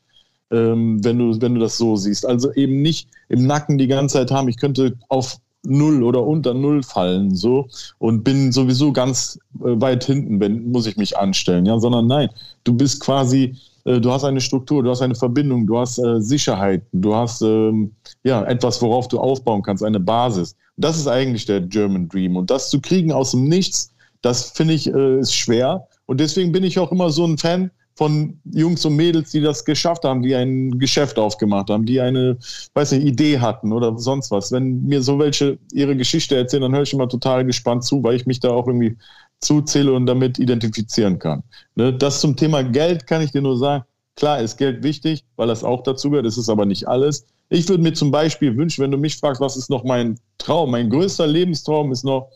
ähm, 0.52 1.04
wenn, 1.04 1.20
du, 1.20 1.40
wenn 1.40 1.56
du 1.56 1.62
das 1.62 1.78
so 1.78 1.96
siehst. 1.96 2.26
Also 2.26 2.52
eben 2.54 2.82
nicht 2.82 3.08
im 3.30 3.46
Nacken 3.46 3.78
die 3.78 3.88
ganze 3.88 4.18
Zeit 4.18 4.32
haben, 4.32 4.48
ich 4.48 4.58
könnte 4.58 4.94
auf 5.10 5.38
Null 5.66 6.04
oder 6.04 6.26
unter 6.26 6.54
Null 6.54 6.84
fallen, 6.84 7.36
so 7.36 7.68
und 7.98 8.24
bin 8.24 8.52
sowieso 8.52 8.92
ganz 8.92 9.40
äh, 9.60 9.80
weit 9.80 10.04
hinten, 10.04 10.40
wenn 10.40 10.72
muss 10.72 10.88
ich 10.88 10.98
mich 10.98 11.18
anstellen, 11.18 11.66
ja, 11.66 11.80
sondern 11.80 12.08
nein, 12.08 12.30
du 12.66 12.74
bist 12.74 13.00
quasi 13.00 13.56
du 13.86 14.12
hast 14.12 14.24
eine 14.24 14.42
Struktur, 14.42 14.84
du 14.84 14.90
hast 14.90 15.02
eine 15.02 15.16
Verbindung, 15.16 15.68
du 15.68 15.78
hast 15.78 16.00
äh, 16.00 16.22
Sicherheit, 16.22 16.84
du 16.92 17.16
hast 17.16 17.42
ähm, 17.42 17.92
ja 18.24 18.44
etwas, 18.46 18.82
worauf 18.82 19.08
du 19.08 19.20
aufbauen 19.20 19.62
kannst, 19.62 19.84
eine 19.84 20.00
Basis. 20.00 20.56
Das 20.78 20.98
ist 20.98 21.08
eigentlich 21.08 21.46
der 21.46 21.62
German 21.62 22.08
Dream. 22.08 22.36
Und 22.36 22.50
das 22.50 22.70
zu 22.70 22.80
kriegen 22.80 23.12
aus 23.12 23.32
dem 23.32 23.46
Nichts, 23.46 23.94
das 24.22 24.52
finde 24.52 24.74
ich 24.74 24.88
äh, 24.88 25.20
ist 25.20 25.36
schwer. 25.36 25.88
Und 26.06 26.20
deswegen 26.20 26.52
bin 26.52 26.64
ich 26.64 26.80
auch 26.80 26.92
immer 26.92 27.10
so 27.10 27.26
ein 27.26 27.38
Fan 27.38 27.72
von 27.96 28.40
Jungs 28.46 28.86
und 28.86 28.96
Mädels, 28.96 29.32
die 29.32 29.42
das 29.42 29.66
geschafft 29.66 30.04
haben, 30.04 30.24
die 30.24 30.34
ein 30.34 30.80
Geschäft 30.80 31.20
aufgemacht 31.20 31.70
haben, 31.70 31.86
die 31.86 32.02
eine, 32.02 32.38
weiß 32.74 32.94
nicht, 32.94 33.06
Idee 33.06 33.40
hatten 33.40 33.72
oder 33.72 33.98
sonst 34.00 34.32
was. 34.32 34.52
Wenn 34.52 34.84
mir 34.84 35.04
so 35.04 35.20
welche 35.20 35.60
ihre 35.72 35.96
Geschichte 35.96 36.36
erzählen, 36.36 36.64
dann 36.64 36.74
höre 36.74 36.82
ich 36.84 36.94
immer 36.94 37.08
total 37.08 37.46
gespannt 37.46 37.84
zu, 37.84 38.04
weil 38.04 38.16
ich 38.16 38.26
mich 38.26 38.40
da 38.40 38.50
auch 38.50 38.68
irgendwie 38.68 38.98
zuzähle 39.44 39.94
und 39.94 40.06
damit 40.06 40.40
identifizieren 40.40 41.20
kann. 41.20 41.44
Ne? 41.76 41.94
Das 41.94 42.22
zum 42.22 42.36
Thema 42.36 42.64
Geld 42.64 43.08
kann 43.08 43.22
ich 43.22 43.32
dir 43.32 43.42
nur 43.42 43.58
sagen. 43.58 43.84
Klar 44.16 44.40
ist 44.40 44.58
Geld 44.58 44.84
wichtig, 44.84 45.24
weil 45.38 45.48
das 45.48 45.64
auch 45.64 45.84
dazu 45.84 46.10
gehört. 46.10 46.26
Das 46.26 46.38
ist 46.38 46.50
aber 46.50 46.66
nicht 46.66 46.88
alles. 46.88 47.26
Ich 47.50 47.68
würde 47.68 47.84
mir 47.84 47.94
zum 47.94 48.12
Beispiel 48.12 48.56
wünschen, 48.56 48.84
wenn 48.84 48.92
du 48.92 48.98
mich 48.98 49.18
fragst, 49.18 49.42
was 49.42 49.58
ist 49.58 49.70
noch 49.70 49.84
mein 49.84 50.20
Traum? 50.38 50.72
Mein 50.72 50.90
größter 50.90 51.28
Lebenstraum 51.28 51.92
ist 51.92 52.04
noch, 52.04 52.30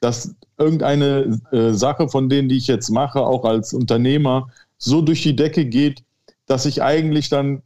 dass 0.00 0.34
irgendeine 0.58 1.40
äh, 1.52 1.72
Sache 1.72 2.08
von 2.08 2.28
denen, 2.28 2.48
die 2.48 2.56
ich 2.56 2.66
jetzt 2.66 2.90
mache, 2.90 3.20
auch 3.20 3.44
als 3.44 3.72
Unternehmer, 3.72 4.48
so 4.78 5.02
durch 5.02 5.22
die 5.22 5.36
Decke 5.36 5.66
geht, 5.66 6.02
dass 6.46 6.66
ich 6.66 6.82
eigentlich 6.82 7.28
dann 7.28 7.62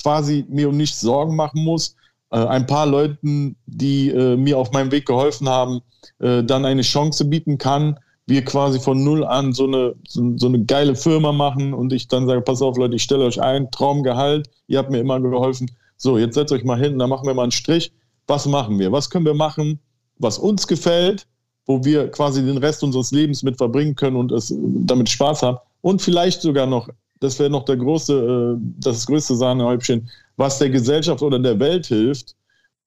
quasi 0.00 0.44
mir 0.48 0.68
um 0.68 0.76
nichts 0.76 1.00
Sorgen 1.00 1.36
machen 1.36 1.62
muss. 1.62 1.96
Äh, 2.30 2.38
ein 2.38 2.66
paar 2.66 2.86
Leuten, 2.86 3.56
die 3.66 4.10
äh, 4.10 4.36
mir 4.36 4.58
auf 4.58 4.72
meinem 4.72 4.90
Weg 4.90 5.06
geholfen 5.06 5.48
haben, 5.48 5.80
äh, 6.20 6.42
dann 6.42 6.64
eine 6.64 6.82
Chance 6.82 7.24
bieten 7.26 7.58
kann, 7.58 7.98
wir 8.26 8.44
quasi 8.44 8.80
von 8.80 9.04
null 9.04 9.24
an 9.24 9.52
so 9.52 9.66
eine, 9.66 9.94
so, 10.06 10.46
eine 10.46 10.64
geile 10.64 10.94
Firma 10.94 11.32
machen 11.32 11.74
und 11.74 11.92
ich 11.92 12.08
dann 12.08 12.26
sage, 12.26 12.40
pass 12.40 12.62
auf 12.62 12.78
Leute, 12.78 12.96
ich 12.96 13.02
stelle 13.02 13.24
euch 13.24 13.40
ein, 13.40 13.70
Traumgehalt, 13.70 14.48
ihr 14.66 14.78
habt 14.78 14.90
mir 14.90 15.00
immer 15.00 15.20
geholfen. 15.20 15.70
So, 15.96 16.18
jetzt 16.18 16.34
setzt 16.34 16.52
euch 16.52 16.64
mal 16.64 16.78
hin, 16.78 16.98
dann 16.98 17.10
machen 17.10 17.26
wir 17.26 17.34
mal 17.34 17.42
einen 17.42 17.52
Strich. 17.52 17.92
Was 18.26 18.46
machen 18.46 18.78
wir? 18.78 18.90
Was 18.92 19.10
können 19.10 19.26
wir 19.26 19.34
machen, 19.34 19.78
was 20.18 20.38
uns 20.38 20.66
gefällt, 20.66 21.26
wo 21.66 21.84
wir 21.84 22.10
quasi 22.10 22.44
den 22.44 22.58
Rest 22.58 22.82
unseres 22.82 23.10
Lebens 23.10 23.42
mit 23.42 23.56
verbringen 23.58 23.94
können 23.94 24.16
und 24.16 24.32
es 24.32 24.54
damit 24.58 25.10
Spaß 25.10 25.42
haben? 25.42 25.58
Und 25.82 26.00
vielleicht 26.00 26.40
sogar 26.40 26.66
noch, 26.66 26.88
das 27.20 27.38
wäre 27.38 27.50
noch 27.50 27.66
der 27.66 27.76
große, 27.76 28.56
äh, 28.56 28.60
das 28.80 29.06
größte 29.06 29.36
Sahnehäubchen, 29.36 30.08
was 30.36 30.58
der 30.58 30.70
Gesellschaft 30.70 31.22
oder 31.22 31.38
der 31.38 31.58
Welt 31.60 31.86
hilft 31.86 32.34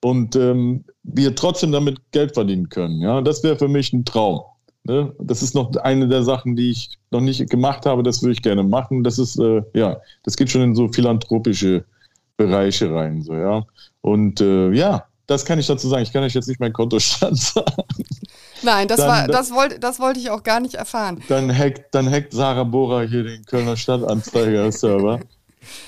und 0.02 0.36
ähm, 0.36 0.84
wir 1.04 1.36
trotzdem 1.36 1.72
damit 1.72 2.00
Geld 2.12 2.34
verdienen 2.34 2.70
können. 2.70 3.02
Ja, 3.02 3.22
das 3.22 3.44
wäre 3.44 3.58
für 3.58 3.68
mich 3.68 3.94
ein 3.94 4.04
Traum. 4.04 4.42
Ne? 4.88 5.14
Das 5.20 5.44
ist 5.44 5.54
noch 5.54 5.76
eine 5.76 6.08
der 6.08 6.24
Sachen, 6.24 6.56
die 6.56 6.72
ich 6.72 6.98
noch 7.12 7.22
nicht 7.22 7.50
gemacht 7.50 7.86
habe. 7.86 8.04
Das 8.04 8.22
würde 8.22 8.34
ich 8.34 8.42
gerne 8.42 8.64
machen. 8.64 9.04
Das 9.04 9.20
ist, 9.20 9.38
äh, 9.38 9.62
ja, 9.74 9.98
das 10.24 10.38
geht 10.38 10.50
schon 10.50 10.62
in 10.62 10.76
so 10.76 10.88
philanthropische 10.88 11.86
Bereiche 12.38 12.94
rein. 12.94 13.22
So, 13.22 13.34
ja. 13.34 13.66
Und 14.02 14.40
äh, 14.42 14.72
ja, 14.72 15.06
das 15.28 15.44
kann 15.44 15.60
ich 15.60 15.68
dazu 15.68 15.90
sagen. 15.90 16.04
Ich 16.04 16.14
kann 16.14 16.24
euch 16.24 16.34
jetzt 16.34 16.48
nicht 16.48 16.60
meinen 16.60 16.74
Kontostand 16.74 17.38
sagen. 17.38 17.84
Nein, 18.64 18.88
das, 18.88 18.98
dann, 18.98 19.08
war, 19.10 19.28
das, 19.28 19.52
wollte, 19.52 19.80
das 19.80 20.00
wollte 20.00 20.20
ich 20.20 20.30
auch 20.30 20.42
gar 20.42 20.62
nicht 20.62 20.76
erfahren. 20.76 21.22
Dann 21.28 21.56
hackt, 21.56 21.94
dann 21.94 22.10
hackt 22.10 22.34
Sarah 22.34 22.64
Bohrer 22.64 23.04
hier 23.04 23.24
den 23.24 23.44
Kölner 23.44 23.76
Stadtanzeiger-Server. 23.76 25.20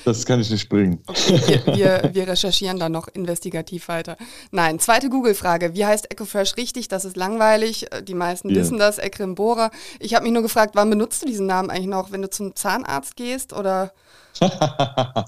Das 0.05 0.25
kann 0.25 0.39
ich 0.39 0.49
nicht 0.49 0.69
bringen. 0.69 0.99
Okay, 1.07 1.61
wir, 1.65 1.75
wir, 1.75 2.09
wir, 2.13 2.27
recherchieren 2.27 2.79
dann 2.79 2.91
noch 2.91 3.07
investigativ 3.07 3.87
weiter. 3.87 4.17
Nein, 4.51 4.79
zweite 4.79 5.09
Google-Frage. 5.09 5.75
Wie 5.75 5.85
heißt 5.85 6.11
Ecofresh 6.11 6.57
richtig? 6.57 6.87
Das 6.87 7.05
ist 7.05 7.15
langweilig. 7.15 7.87
Die 8.07 8.13
meisten 8.13 8.49
yeah. 8.49 8.59
wissen 8.59 8.77
das. 8.77 8.97
Ekrimbora. 8.97 9.71
Ich 9.99 10.15
habe 10.15 10.23
mich 10.23 10.33
nur 10.33 10.41
gefragt, 10.41 10.71
wann 10.75 10.89
benutzt 10.89 11.21
du 11.21 11.27
diesen 11.27 11.45
Namen 11.45 11.69
eigentlich 11.69 11.87
noch? 11.87 12.11
Wenn 12.11 12.21
du 12.21 12.29
zum 12.29 12.55
Zahnarzt 12.55 13.15
gehst 13.15 13.53
oder? 13.53 13.93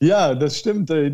ja, 0.00 0.34
das 0.34 0.56
stimmt. 0.56 0.90
Äh, 0.90 1.12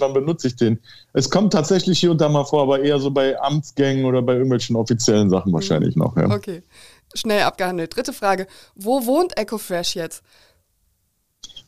wann 0.00 0.12
benutze 0.12 0.48
ich 0.48 0.56
den? 0.56 0.78
Es 1.12 1.28
kommt 1.28 1.52
tatsächlich 1.52 1.98
hier 1.98 2.10
und 2.10 2.20
da 2.20 2.28
mal 2.28 2.44
vor, 2.44 2.62
aber 2.62 2.80
eher 2.80 2.98
so 2.98 3.10
bei 3.10 3.38
Amtsgängen 3.40 4.04
oder 4.04 4.22
bei 4.22 4.34
irgendwelchen 4.34 4.76
offiziellen 4.76 5.30
Sachen 5.30 5.52
wahrscheinlich 5.52 5.96
noch. 5.96 6.16
Ja. 6.16 6.30
Okay. 6.30 6.62
Schnell 7.14 7.42
abgehandelt. 7.42 7.96
Dritte 7.96 8.12
Frage. 8.12 8.46
Wo 8.74 9.06
wohnt 9.06 9.38
Ecofresh 9.38 9.96
jetzt? 9.96 10.22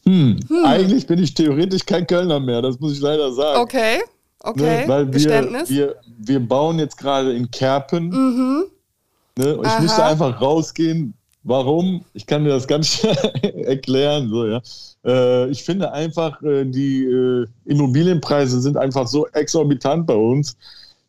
Hm, 0.05 0.39
hm. 0.49 0.65
Eigentlich 0.65 1.07
bin 1.07 1.23
ich 1.23 1.35
theoretisch 1.35 1.85
kein 1.85 2.07
Kölner 2.07 2.41
mehr, 2.41 2.63
das 2.63 2.79
muss 2.81 2.93
ich 2.93 3.01
leider 3.01 3.33
sagen. 3.33 3.61
Okay, 3.61 3.99
okay. 4.41 4.83
Ne, 4.83 4.89
weil 4.89 5.13
wir, 5.13 5.69
wir, 5.69 5.97
wir 6.19 6.41
bauen 6.41 6.79
jetzt 6.79 6.97
gerade 6.97 7.35
in 7.35 7.51
Kerpen. 7.51 8.09
Mhm. 8.09 8.65
Ne, 9.37 9.57
und 9.57 9.67
ich 9.67 9.73
Aha. 9.73 9.81
müsste 9.81 10.05
einfach 10.05 10.41
rausgehen. 10.41 11.15
Warum? 11.45 12.05
Ich 12.13 12.27
kann 12.27 12.45
dir 12.45 12.51
das 12.51 12.67
ganz 12.67 12.89
schnell 12.89 13.17
erklären. 13.65 14.29
So, 14.29 14.47
ja. 14.47 14.61
Äh, 15.05 15.49
ich 15.51 15.63
finde 15.63 15.93
einfach, 15.93 16.43
äh, 16.43 16.65
die 16.65 17.05
äh, 17.05 17.47
Immobilienpreise 17.65 18.61
sind 18.61 18.77
einfach 18.77 19.07
so 19.07 19.27
exorbitant 19.29 20.07
bei 20.07 20.15
uns, 20.15 20.57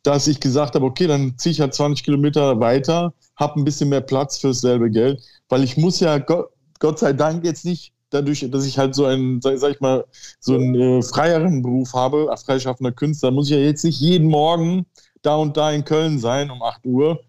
dass 0.03 0.27
ich 0.27 0.39
gesagt 0.39 0.75
habe, 0.75 0.85
okay, 0.85 1.07
dann 1.07 1.37
ziehe 1.37 1.51
ich 1.51 1.61
halt 1.61 1.73
20 1.73 2.05
Kilometer 2.05 2.59
weiter, 2.59 3.13
habe 3.35 3.59
ein 3.59 3.65
bisschen 3.65 3.89
mehr 3.89 4.01
Platz 4.01 4.37
fürs 4.37 4.61
selbe 4.61 4.89
Geld, 4.89 5.21
weil 5.49 5.63
ich 5.63 5.75
muss 5.77 5.99
ja 5.99 6.19
Gott, 6.19 6.49
Gott 6.79 6.99
sei 6.99 7.13
Dank 7.13 7.43
jetzt 7.43 7.65
nicht 7.65 7.91
dadurch, 8.09 8.45
dass 8.49 8.65
ich 8.65 8.77
halt 8.77 8.95
so 8.95 9.05
einen, 9.05 9.41
sag, 9.41 9.57
sag 9.57 9.71
ich 9.71 9.79
mal, 9.79 10.05
so 10.39 10.55
einen 10.55 10.75
äh, 10.75 11.01
freieren 11.01 11.61
Beruf 11.61 11.93
habe, 11.93 12.27
als 12.29 12.43
freischaffender 12.43 12.91
Künstler, 12.91 13.31
muss 13.31 13.49
ich 13.49 13.55
ja 13.55 13.61
jetzt 13.61 13.83
nicht 13.83 13.99
jeden 13.99 14.27
Morgen 14.27 14.85
da 15.21 15.35
und 15.35 15.57
da 15.57 15.71
in 15.71 15.83
Köln 15.85 16.19
sein 16.19 16.49
um 16.51 16.61
8 16.63 16.85
Uhr. 16.85 17.19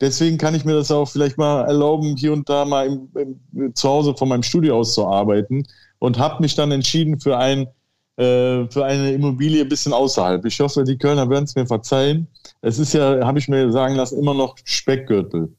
Deswegen 0.00 0.38
kann 0.38 0.54
ich 0.54 0.64
mir 0.64 0.74
das 0.74 0.90
auch 0.90 1.08
vielleicht 1.08 1.38
mal 1.38 1.64
erlauben, 1.64 2.16
hier 2.16 2.32
und 2.32 2.48
da 2.48 2.64
mal 2.64 2.86
im, 2.86 3.08
im, 3.52 3.74
zu 3.74 3.88
Hause 3.88 4.14
von 4.16 4.28
meinem 4.28 4.44
Studio 4.44 4.78
aus 4.78 4.94
zu 4.94 5.06
arbeiten 5.06 5.64
und 5.98 6.18
habe 6.18 6.40
mich 6.42 6.54
dann 6.54 6.70
entschieden 6.70 7.18
für, 7.18 7.36
ein, 7.36 7.66
äh, 8.16 8.68
für 8.70 8.84
eine 8.84 9.12
Immobilie 9.12 9.62
ein 9.62 9.68
bisschen 9.68 9.92
außerhalb. 9.92 10.44
Ich 10.44 10.60
hoffe, 10.60 10.84
die 10.84 10.98
Kölner 10.98 11.28
werden 11.28 11.44
es 11.44 11.56
mir 11.56 11.66
verzeihen. 11.66 12.28
Es 12.60 12.78
ist 12.78 12.92
ja, 12.92 13.26
habe 13.26 13.38
ich 13.40 13.48
mir 13.48 13.72
sagen 13.72 13.96
lassen, 13.96 14.18
immer 14.18 14.34
noch 14.34 14.56
Speckgürtel. 14.64 15.52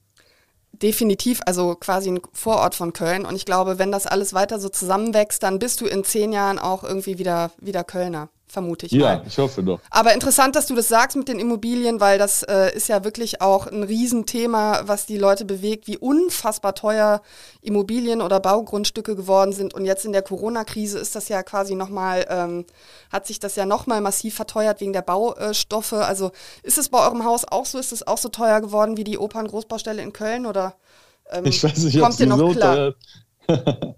Definitiv, 0.71 1.41
also 1.45 1.75
quasi 1.75 2.09
ein 2.09 2.21
Vorort 2.33 2.75
von 2.75 2.93
Köln. 2.93 3.25
Und 3.25 3.35
ich 3.35 3.45
glaube, 3.45 3.79
wenn 3.79 3.91
das 3.91 4.07
alles 4.07 4.33
weiter 4.33 4.59
so 4.59 4.69
zusammenwächst, 4.69 5.43
dann 5.43 5.59
bist 5.59 5.81
du 5.81 5.85
in 5.85 6.03
zehn 6.03 6.31
Jahren 6.31 6.59
auch 6.59 6.83
irgendwie 6.83 7.17
wieder, 7.17 7.51
wieder 7.59 7.83
Kölner 7.83 8.29
vermute 8.49 8.87
ich 8.87 8.91
ja, 8.91 8.99
mal. 8.99 9.13
Ja, 9.17 9.23
ich 9.27 9.37
hoffe 9.37 9.63
doch. 9.63 9.79
Aber 9.91 10.13
interessant, 10.13 10.55
dass 10.55 10.65
du 10.65 10.75
das 10.75 10.87
sagst 10.87 11.15
mit 11.15 11.27
den 11.27 11.39
Immobilien, 11.39 11.99
weil 11.99 12.17
das 12.17 12.43
äh, 12.43 12.75
ist 12.75 12.89
ja 12.89 13.03
wirklich 13.03 13.41
auch 13.41 13.67
ein 13.67 13.83
Riesenthema, 13.83 14.81
was 14.85 15.05
die 15.05 15.17
Leute 15.17 15.45
bewegt, 15.45 15.87
wie 15.87 15.97
unfassbar 15.97 16.73
teuer 16.75 17.21
Immobilien 17.61 18.21
oder 18.21 18.39
Baugrundstücke 18.39 19.15
geworden 19.15 19.53
sind. 19.53 19.73
Und 19.73 19.85
jetzt 19.85 20.03
in 20.05 20.13
der 20.13 20.23
Corona-Krise 20.23 20.97
ist 20.97 21.15
das 21.15 21.29
ja 21.29 21.43
quasi 21.43 21.75
nochmal, 21.75 22.25
ähm, 22.29 22.65
hat 23.11 23.27
sich 23.27 23.39
das 23.39 23.55
ja 23.55 23.65
nochmal 23.65 24.01
massiv 24.01 24.35
verteuert 24.35 24.81
wegen 24.81 24.93
der 24.93 25.03
Baustoffe. 25.03 25.93
Also 25.93 26.31
ist 26.63 26.77
es 26.77 26.89
bei 26.89 26.99
eurem 27.05 27.23
Haus 27.23 27.45
auch 27.45 27.65
so? 27.65 27.77
Ist 27.77 27.91
es 27.91 28.05
auch 28.05 28.17
so 28.17 28.29
teuer 28.29 28.61
geworden 28.61 28.97
wie 28.97 29.03
die 29.03 29.19
Opern-Großbaustelle 29.19 30.01
in 30.01 30.11
Köln 30.11 30.45
oder 30.45 30.75
ähm, 31.29 31.45
ich 31.45 31.63
weiß 31.63 31.77
nicht, 31.77 31.99
kommt 31.99 32.19
dir 32.19 32.27
noch 32.27 32.37
so 32.37 32.49
klar? 32.49 32.93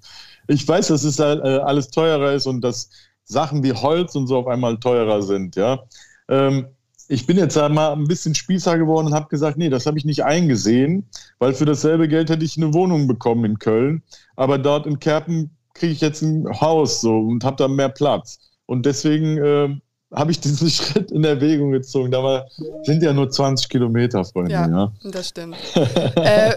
ich 0.48 0.68
weiß, 0.68 0.88
dass 0.88 1.04
es 1.04 1.20
äh, 1.20 1.24
alles 1.24 1.90
teurer 1.90 2.34
ist 2.34 2.46
und 2.46 2.62
dass 2.62 2.90
Sachen 3.32 3.64
wie 3.64 3.74
Holz 3.74 4.16
und 4.16 4.28
so 4.28 4.38
auf 4.38 4.48
einmal 4.48 4.78
teurer 4.78 5.22
sind. 5.22 5.56
Ja? 5.56 5.84
Ähm, 6.30 6.68
ich 7.08 7.26
bin 7.26 7.38
jetzt 7.38 7.56
mal 7.56 7.92
ein 7.94 8.08
bisschen 8.08 8.36
Spießer 8.36 8.78
geworden 8.78 9.08
und 9.08 9.14
habe 9.14 9.28
gesagt, 9.28 9.58
nee, 9.58 9.70
das 9.70 9.86
habe 9.86 9.98
ich 9.98 10.06
nicht 10.06 10.24
eingesehen, 10.24 11.10
weil 11.40 11.54
für 11.54 11.66
dasselbe 11.66 12.08
Geld 12.08 12.30
hätte 12.30 12.46
ich 12.46 12.56
eine 12.56 12.74
Wohnung 12.74 13.08
bekommen 13.08 13.44
in 13.44 13.60
Köln. 13.60 14.04
Aber 14.36 14.58
dort 14.58 14.86
in 14.86 15.00
Kerpen 15.00 15.52
kriege 15.74 15.94
ich 15.94 16.02
jetzt 16.02 16.22
ein 16.22 16.48
Haus 16.62 17.02
so 17.02 17.18
und 17.18 17.44
habe 17.44 17.58
da 17.58 17.68
mehr 17.68 17.90
Platz. 17.90 18.40
Und 18.66 18.86
deswegen 18.86 19.38
äh, 19.38 19.76
habe 20.14 20.32
ich 20.32 20.40
diesen 20.40 20.70
Schritt 20.70 21.12
in 21.12 21.24
Erwägung 21.24 21.72
gezogen. 21.72 22.12
Da 22.12 22.46
sind 22.84 23.04
ja 23.04 23.14
nur 23.14 23.30
20 23.30 23.68
Kilometer, 23.70 24.24
Freunde. 24.24 24.52
Ja, 24.52 24.68
ja. 24.68 24.92
das 25.12 25.30
stimmt. 25.30 25.58
äh, 26.16 26.54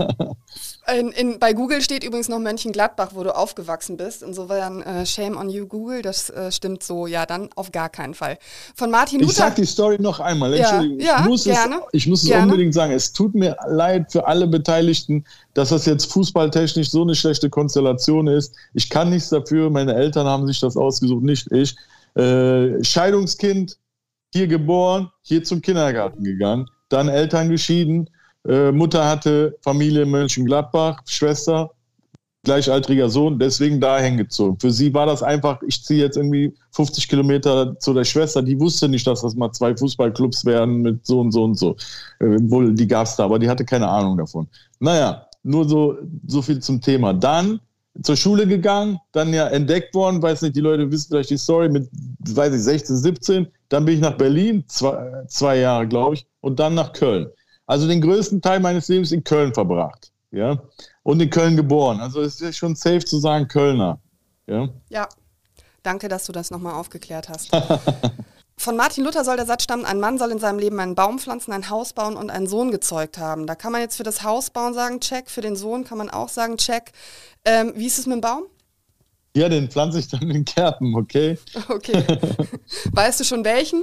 in, 0.93 1.13
in, 1.13 1.39
bei 1.39 1.53
Google 1.53 1.81
steht 1.81 2.05
übrigens 2.05 2.29
noch 2.29 2.39
Mönchengladbach, 2.39 3.11
wo 3.15 3.23
du 3.23 3.35
aufgewachsen 3.35 3.97
bist. 3.97 4.23
Insofern 4.23 4.83
äh, 4.83 5.07
Shame 5.07 5.37
on 5.37 5.49
you, 5.49 5.67
Google. 5.67 6.03
Das 6.03 6.31
äh, 6.31 6.53
stimmt 6.53 6.83
so. 6.83 7.07
Ja, 7.07 7.27
dann 7.27 7.49
auf 7.57 7.73
gar 7.73 7.89
keinen 7.89 8.15
Fall. 8.15 8.39
Von 8.75 8.91
Martin 8.91 9.21
Luther. 9.21 9.31
Ich 9.31 9.37
sag 9.37 9.55
die 9.57 9.65
Story 9.65 9.97
noch 9.99 10.21
einmal. 10.21 10.53
Entschuldigung. 10.53 11.01
Ja, 11.01 11.21
ich 11.21 11.27
muss, 11.27 11.45
gerne, 11.45 11.77
es, 11.77 11.83
ich 11.93 12.07
muss 12.07 12.23
es 12.25 12.31
unbedingt 12.31 12.75
sagen. 12.75 12.93
Es 12.93 13.13
tut 13.13 13.35
mir 13.35 13.57
leid 13.67 14.13
für 14.13 14.27
alle 14.27 14.47
Beteiligten, 14.47 15.25
dass 15.55 15.71
das 15.71 15.87
jetzt 15.87 16.13
fußballtechnisch 16.13 16.91
so 16.91 17.03
eine 17.03 17.15
schlechte 17.15 17.49
Konstellation 17.49 18.27
ist. 18.27 18.55
Ich 18.75 18.91
kann 18.91 19.11
nichts 19.11 19.31
dafür. 19.31 19.71
Meine 19.71 19.95
Eltern 19.95 20.27
haben 20.27 20.47
sich 20.47 20.61
das 20.61 20.77
ausgesucht, 20.77 21.23
nicht 21.23 21.51
ich. 21.51 21.77
Äh, 22.15 22.85
Scheidungskind, 22.85 23.79
hier 24.33 24.47
geboren, 24.47 25.11
hier 25.23 25.43
zum 25.45 25.63
Kindergarten 25.63 26.25
gegangen, 26.25 26.69
dann 26.89 27.09
Eltern 27.09 27.49
geschieden 27.49 28.11
äh, 28.49 28.73
Mutter 28.73 29.07
hatte 29.09 29.57
Familie 29.63 30.03
in 30.03 30.11
Mönchengladbach, 30.11 31.01
Schwester, 31.07 31.71
gleichaltriger 32.45 33.09
Sohn, 33.09 33.39
deswegen 33.39 33.81
dahin 33.81 34.19
gezogen. 34.19 34.59
Für 34.61 34.71
sie 34.71 34.93
war 34.93 35.07
das 35.07 35.23
einfach, 35.23 35.61
ich 35.67 35.83
ziehe 35.83 36.05
jetzt 36.05 36.17
irgendwie 36.17 36.55
50 36.73 37.09
Kilometer 37.09 37.79
zu 37.81 37.95
der 37.95 38.05
Schwester, 38.05 38.43
die 38.43 38.61
wusste 38.61 38.89
nicht, 38.89 39.07
dass 39.07 39.23
das 39.23 39.35
mal 39.35 39.51
zwei 39.53 39.75
Fußballclubs 39.75 40.45
werden 40.45 40.83
mit 40.83 41.07
so 41.07 41.21
und 41.21 41.33
so 41.33 41.45
und 41.45 41.55
so. 41.59 41.77
Äh, 42.21 42.37
wohl, 42.43 42.75
die 42.75 42.87
gab 42.87 43.07
es 43.07 43.17
da, 43.17 43.25
aber 43.25 43.39
die 43.39 43.49
hatte 43.49 43.65
keine 43.65 43.89
Ahnung 43.89 44.19
davon. 44.19 44.47
Naja, 44.79 45.27
nur 45.43 45.67
so, 45.69 45.97
so 46.27 46.43
viel 46.43 46.61
zum 46.61 46.81
Thema. 46.81 47.15
Dann 47.15 47.61
zur 48.03 48.17
Schule 48.17 48.47
gegangen, 48.47 48.99
dann 49.13 49.33
ja 49.33 49.47
entdeckt 49.49 49.95
worden, 49.95 50.21
weiß 50.21 50.43
nicht, 50.43 50.57
die 50.57 50.61
Leute 50.61 50.91
wissen 50.91 51.09
vielleicht 51.11 51.31
die 51.31 51.39
Story, 51.39 51.69
mit, 51.69 51.89
weiß 52.29 52.53
ich, 52.55 52.63
16, 52.63 52.97
17. 52.97 53.47
Dann 53.69 53.85
bin 53.85 53.95
ich 53.95 54.01
nach 54.01 54.17
Berlin, 54.17 54.65
zwei, 54.67 55.25
zwei 55.29 55.59
Jahre, 55.61 55.87
glaube 55.87 56.17
ich, 56.17 56.27
und 56.41 56.59
dann 56.59 56.75
nach 56.75 56.93
Köln 56.93 57.29
also 57.67 57.89
den 57.89 58.01
größten 58.01 58.41
Teil 58.43 58.61
meines 58.61 58.89
Lebens 58.89 59.13
in 59.13 59.25
Köln 59.25 59.55
verbracht. 59.55 60.13
Ja? 60.31 60.63
Und 61.03 61.21
in 61.21 61.31
Köln 61.31 61.57
geboren. 61.57 62.01
Also 62.01 62.21
es 62.21 62.41
ist 62.41 62.57
schon 62.57 62.75
safe 62.75 63.05
zu 63.05 63.19
sagen 63.19 63.49
Kölner. 63.49 63.99
Ja, 64.47 64.69
ja. 64.91 65.09
danke, 65.83 66.09
dass 66.09 66.27
du 66.27 66.33
das 66.33 66.51
nochmal 66.51 66.75
aufgeklärt 66.75 67.29
hast. 67.29 67.51
Von 68.57 68.77
Martin 68.77 69.05
Luther 69.05 69.25
soll 69.25 69.37
der 69.37 69.47
Satz 69.47 69.65
stammen, 69.65 69.85
ein 69.85 69.99
Mann 69.99 70.17
soll 70.17 70.31
in 70.31 70.39
seinem 70.39 70.59
Leben 70.59 70.79
einen 70.79 70.95
Baum 70.95 71.19
pflanzen, 71.19 71.53
ein 71.53 71.71
Haus 71.71 71.93
bauen 71.93 72.17
und 72.17 72.31
einen 72.31 72.47
Sohn 72.47 72.71
gezeugt 72.71 73.19
haben. 73.19 73.47
Da 73.47 73.57
kann 73.57 73.73
man 73.73 73.81
jetzt 73.81 73.97
für 73.97 74.05
das 74.05 74.23
Haus 74.23 74.51
bauen 74.51 74.75
sagen, 74.75 75.01
check, 75.01 75.29
für 75.29 75.41
den 75.41 75.57
Sohn 75.57 75.85
kann 75.85 75.99
man 75.99 76.09
auch 76.09 76.29
sagen, 76.29 76.57
check. 76.57 76.93
Ähm, 77.45 77.73
wie 77.75 77.87
ist 77.87 77.99
es 77.99 78.07
mit 78.07 78.15
dem 78.15 78.21
Baum? 78.21 78.45
Ja, 79.37 79.49
den 79.49 79.69
pflanze 79.69 79.99
ich 79.99 80.09
dann 80.09 80.31
in 80.31 80.45
Kerpen, 80.45 80.95
okay? 80.95 81.39
Okay. 81.69 82.05
weißt 82.93 83.19
du 83.21 83.25
schon 83.25 83.45
welchen? 83.45 83.83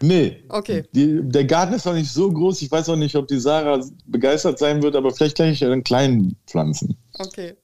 Nee. 0.00 0.44
Okay. 0.48 0.84
Die, 0.92 1.20
der 1.22 1.44
Garten 1.44 1.74
ist 1.74 1.84
noch 1.84 1.94
nicht 1.94 2.10
so 2.10 2.30
groß. 2.30 2.62
Ich 2.62 2.70
weiß 2.70 2.88
auch 2.88 2.96
nicht, 2.96 3.16
ob 3.16 3.26
die 3.26 3.38
Sarah 3.38 3.84
begeistert 4.06 4.58
sein 4.58 4.82
wird, 4.82 4.94
aber 4.94 5.10
vielleicht 5.10 5.36
gleich 5.36 5.64
einen 5.64 5.82
kleinen 5.82 6.36
Pflanzen. 6.46 6.96
Okay. 7.18 7.56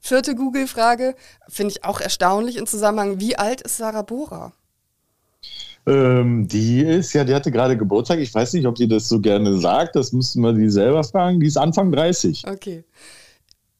Vierte 0.00 0.34
Google-Frage, 0.34 1.14
finde 1.48 1.72
ich 1.72 1.84
auch 1.84 2.00
erstaunlich 2.00 2.56
im 2.56 2.66
Zusammenhang. 2.66 3.20
Wie 3.20 3.36
alt 3.36 3.60
ist 3.60 3.76
Sarah 3.76 4.02
Bora? 4.02 4.52
Ähm, 5.86 6.46
die 6.46 6.80
ist, 6.82 7.12
ja, 7.12 7.24
die 7.24 7.34
hatte 7.34 7.50
gerade 7.50 7.76
Geburtstag. 7.76 8.18
Ich 8.18 8.34
weiß 8.34 8.52
nicht, 8.52 8.66
ob 8.66 8.74
die 8.74 8.88
das 8.88 9.08
so 9.08 9.20
gerne 9.20 9.58
sagt. 9.58 9.96
Das 9.96 10.12
müssten 10.12 10.40
wir 10.42 10.52
die 10.52 10.68
selber 10.68 11.02
fragen. 11.02 11.40
Die 11.40 11.46
ist 11.46 11.56
Anfang 11.56 11.90
30. 11.90 12.44
Okay 12.46 12.84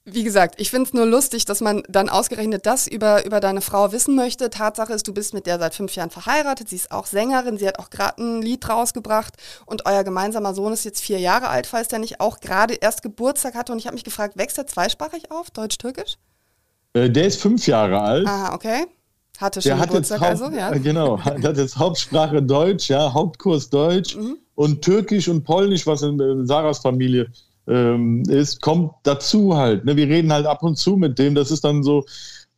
wie 0.04 0.24
gesagt, 0.24 0.60
ich 0.60 0.70
finde 0.70 0.88
es 0.88 0.94
nur 0.94 1.04
lustig, 1.06 1.44
dass 1.44 1.60
man 1.60 1.82
dann 1.88 2.08
ausgerechnet 2.08 2.64
das 2.64 2.86
über, 2.86 3.24
über 3.26 3.40
deine 3.40 3.60
Frau 3.60 3.92
wissen 3.92 4.16
möchte. 4.16 4.48
Tatsache 4.48 4.92
ist, 4.92 5.06
du 5.06 5.12
bist 5.12 5.34
mit 5.34 5.46
der 5.46 5.58
seit 5.58 5.74
fünf 5.74 5.94
Jahren 5.94 6.10
verheiratet. 6.10 6.68
Sie 6.68 6.76
ist 6.76 6.90
auch 6.90 7.06
Sängerin. 7.06 7.58
Sie 7.58 7.68
hat 7.68 7.78
auch 7.78 7.90
gerade 7.90 8.22
ein 8.22 8.40
Lied 8.42 8.66
rausgebracht. 8.68 9.34
Und 9.66 9.86
euer 9.86 10.02
gemeinsamer 10.02 10.54
Sohn 10.54 10.72
ist 10.72 10.84
jetzt 10.84 11.02
vier 11.02 11.18
Jahre 11.18 11.48
alt, 11.48 11.66
falls 11.66 11.88
der 11.88 11.98
nicht 11.98 12.20
auch 12.20 12.40
gerade 12.40 12.74
erst 12.74 13.02
Geburtstag 13.02 13.54
hatte. 13.54 13.72
Und 13.72 13.78
ich 13.78 13.86
habe 13.86 13.94
mich 13.94 14.04
gefragt, 14.04 14.38
wächst 14.38 14.56
er 14.58 14.66
zweisprachig 14.66 15.30
auf, 15.30 15.50
Deutsch-Türkisch? 15.50 16.16
Äh, 16.94 17.10
der 17.10 17.26
ist 17.26 17.40
fünf 17.40 17.66
Jahre 17.66 18.00
alt. 18.00 18.26
Aha, 18.26 18.54
okay. 18.54 18.86
Hatte 19.38 19.62
schon 19.62 19.76
der 19.76 19.86
Geburtstag 19.86 20.22
also, 20.22 20.50
ja. 20.50 20.72
Äh, 20.72 20.80
genau, 20.80 21.16
der 21.18 21.42
hat 21.50 21.56
jetzt 21.56 21.76
Hauptsprache 21.76 22.42
Deutsch, 22.42 22.88
ja, 22.88 23.12
Hauptkurs 23.12 23.70
Deutsch 23.70 24.16
mhm. 24.16 24.38
und 24.54 24.82
Türkisch 24.82 25.28
und 25.28 25.44
Polnisch, 25.44 25.86
was 25.86 26.02
in, 26.02 26.18
in 26.20 26.46
Sarahs 26.46 26.78
Familie 26.78 27.30
ähm, 27.70 28.22
ist, 28.28 28.60
kommt 28.60 28.92
dazu 29.04 29.56
halt. 29.56 29.84
Ne? 29.84 29.96
Wir 29.96 30.08
reden 30.08 30.32
halt 30.32 30.46
ab 30.46 30.62
und 30.62 30.76
zu 30.76 30.96
mit 30.96 31.18
dem. 31.18 31.34
Das 31.34 31.50
ist 31.50 31.64
dann 31.64 31.82
so, 31.82 32.04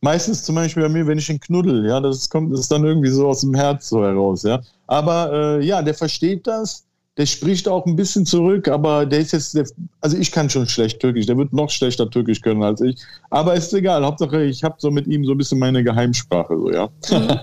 meistens 0.01 0.43
zum 0.43 0.55
Beispiel 0.55 0.83
bei 0.83 0.89
mir, 0.89 1.07
wenn 1.07 1.17
ich 1.17 1.29
ihn 1.29 1.39
knuddel, 1.39 1.85
ja, 1.85 1.99
das 1.99 2.29
kommt, 2.29 2.51
das 2.51 2.61
ist 2.61 2.71
dann 2.71 2.83
irgendwie 2.83 3.09
so 3.09 3.27
aus 3.27 3.41
dem 3.41 3.53
Herz 3.53 3.89
so 3.89 4.03
heraus, 4.03 4.43
ja. 4.43 4.61
Aber 4.87 5.31
äh, 5.31 5.65
ja, 5.65 5.81
der 5.81 5.93
versteht 5.93 6.45
das 6.45 6.85
der 7.17 7.27
spricht 7.27 7.67
auch 7.67 7.85
ein 7.85 7.95
bisschen 7.95 8.25
zurück, 8.25 8.67
aber 8.67 9.05
der 9.05 9.19
ist 9.19 9.33
jetzt, 9.33 9.53
der, 9.53 9.67
also 10.01 10.17
ich 10.17 10.31
kann 10.31 10.49
schon 10.49 10.67
schlecht 10.67 10.99
Türkisch, 10.99 11.27
der 11.27 11.37
wird 11.37 11.53
noch 11.53 11.69
schlechter 11.69 12.09
Türkisch 12.09 12.41
können 12.41 12.63
als 12.63 12.81
ich. 12.81 12.99
Aber 13.29 13.53
ist 13.53 13.71
egal, 13.73 14.03
Hauptsache 14.03 14.43
ich 14.43 14.63
habe 14.63 14.75
so 14.79 14.89
mit 14.89 15.05
ihm 15.05 15.23
so 15.23 15.33
ein 15.33 15.37
bisschen 15.37 15.59
meine 15.59 15.83
Geheimsprache, 15.83 16.57
so 16.57 16.71
ja. 16.71 16.89
Mhm. 17.11 17.39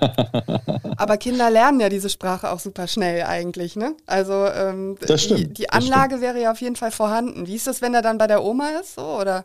Aber 0.96 1.16
Kinder 1.18 1.50
lernen 1.50 1.78
ja 1.78 1.88
diese 1.88 2.11
Sprache 2.11 2.50
auch 2.50 2.59
super 2.59 2.88
schnell 2.88 3.22
eigentlich, 3.22 3.76
ne? 3.76 3.94
Also 4.06 4.33
ähm, 4.33 4.96
stimmt, 5.16 5.40
die, 5.40 5.52
die 5.54 5.70
Anlage 5.70 6.20
wäre 6.20 6.40
ja 6.40 6.50
auf 6.50 6.61
jeden 6.61 6.76
Fall 6.76 6.90
vorhanden. 6.90 7.46
Wie 7.46 7.54
ist 7.54 7.68
das, 7.68 7.80
wenn 7.80 7.94
er 7.94 8.02
dann 8.02 8.18
bei 8.18 8.26
der 8.26 8.42
Oma 8.42 8.70
ist, 8.80 8.96
so 8.96 9.02
oder? 9.02 9.44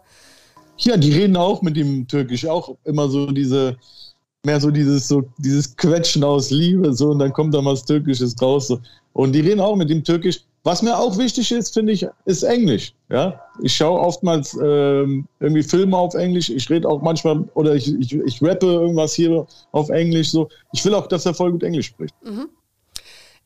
Ja, 0.78 0.98
die 0.98 1.14
reden 1.14 1.38
auch 1.38 1.62
mit 1.62 1.78
ihm 1.78 2.08
Türkisch, 2.08 2.48
auch 2.48 2.76
immer 2.84 3.10
so 3.10 3.28
diese 3.28 3.78
mehr 4.46 4.60
so 4.60 4.72
dieses 4.72 5.08
so 5.08 5.24
dieses 5.38 5.76
Quetschen 5.76 6.24
aus 6.24 6.52
Liebe 6.52 6.94
so 6.94 7.12
und 7.12 7.20
dann 7.20 7.34
kommt 7.34 7.54
da 7.54 7.64
was 7.64 7.84
Türkisches 7.86 8.36
raus 8.42 8.68
so. 8.68 8.80
und 9.14 9.34
die 9.34 9.42
reden 9.42 9.60
auch 9.60 9.76
mit 9.76 9.90
dem 9.90 10.04
Türkisch. 10.04 10.42
Was 10.64 10.82
mir 10.82 10.98
auch 10.98 11.16
wichtig 11.20 11.52
ist, 11.52 11.76
finde 11.76 11.94
ich, 11.94 12.08
ist 12.26 12.42
Englisch. 12.42 12.96
Ja, 13.10 13.40
ich 13.62 13.76
schaue 13.76 14.00
oftmals 14.00 14.58
ähm, 14.60 15.28
irgendwie 15.40 15.62
Filme 15.62 15.96
auf 15.96 16.16
Englisch. 16.16 16.50
Ich 16.50 16.68
rede 16.72 16.90
auch 16.90 17.04
manchmal 17.04 17.48
oder 17.54 17.76
ich, 17.76 17.94
ich, 18.00 18.14
ich 18.14 18.42
rappe 18.42 18.66
irgendwas 18.66 19.14
hier 19.14 19.46
auf 19.74 19.90
Englisch 19.90 20.32
so. 20.32 20.50
Ich 20.74 20.84
will 20.84 20.96
auch, 20.96 21.06
dass 21.06 21.28
er 21.28 21.36
voll 21.36 21.52
gut 21.52 21.62
Englisch 21.62 21.88
spricht. 21.88 22.16
Mhm. 22.24 22.50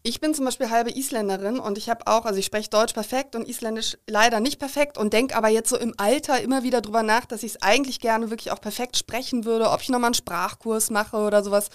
Ich 0.01 0.21
bin 0.21 0.33
zum 0.33 0.45
Beispiel 0.45 0.69
halbe 0.69 0.91
Isländerin 0.91 1.59
und 1.59 1.77
ich 1.77 1.89
habe 1.89 2.07
auch, 2.07 2.23
also 2.23 2.39
ich 2.39 2.45
spreche 2.45 2.69
Deutsch 2.69 2.93
perfekt 2.93 3.35
und 3.35 3.47
Isländisch 3.47 3.97
leider 4.07 4.39
nicht 4.39 4.57
perfekt 4.57 4.97
und 4.97 5.11
denke 5.11 5.35
aber 5.35 5.49
jetzt 5.49 5.69
so 5.69 5.77
im 5.77 5.93
Alter 5.97 6.41
immer 6.41 6.63
wieder 6.63 6.79
drüber 6.79 7.03
nach, 7.03 7.25
dass 7.25 7.43
ich 7.43 7.55
es 7.55 7.61
eigentlich 7.61 7.99
gerne 7.99 8.29
wirklich 8.29 8.51
auch 8.51 8.61
perfekt 8.61 8.95
sprechen 8.95 9.43
würde, 9.43 9.69
ob 9.69 9.81
ich 9.81 9.89
nochmal 9.89 10.07
einen 10.07 10.13
Sprachkurs 10.13 10.89
mache 10.89 11.17
oder 11.17 11.43
sowas. 11.43 11.67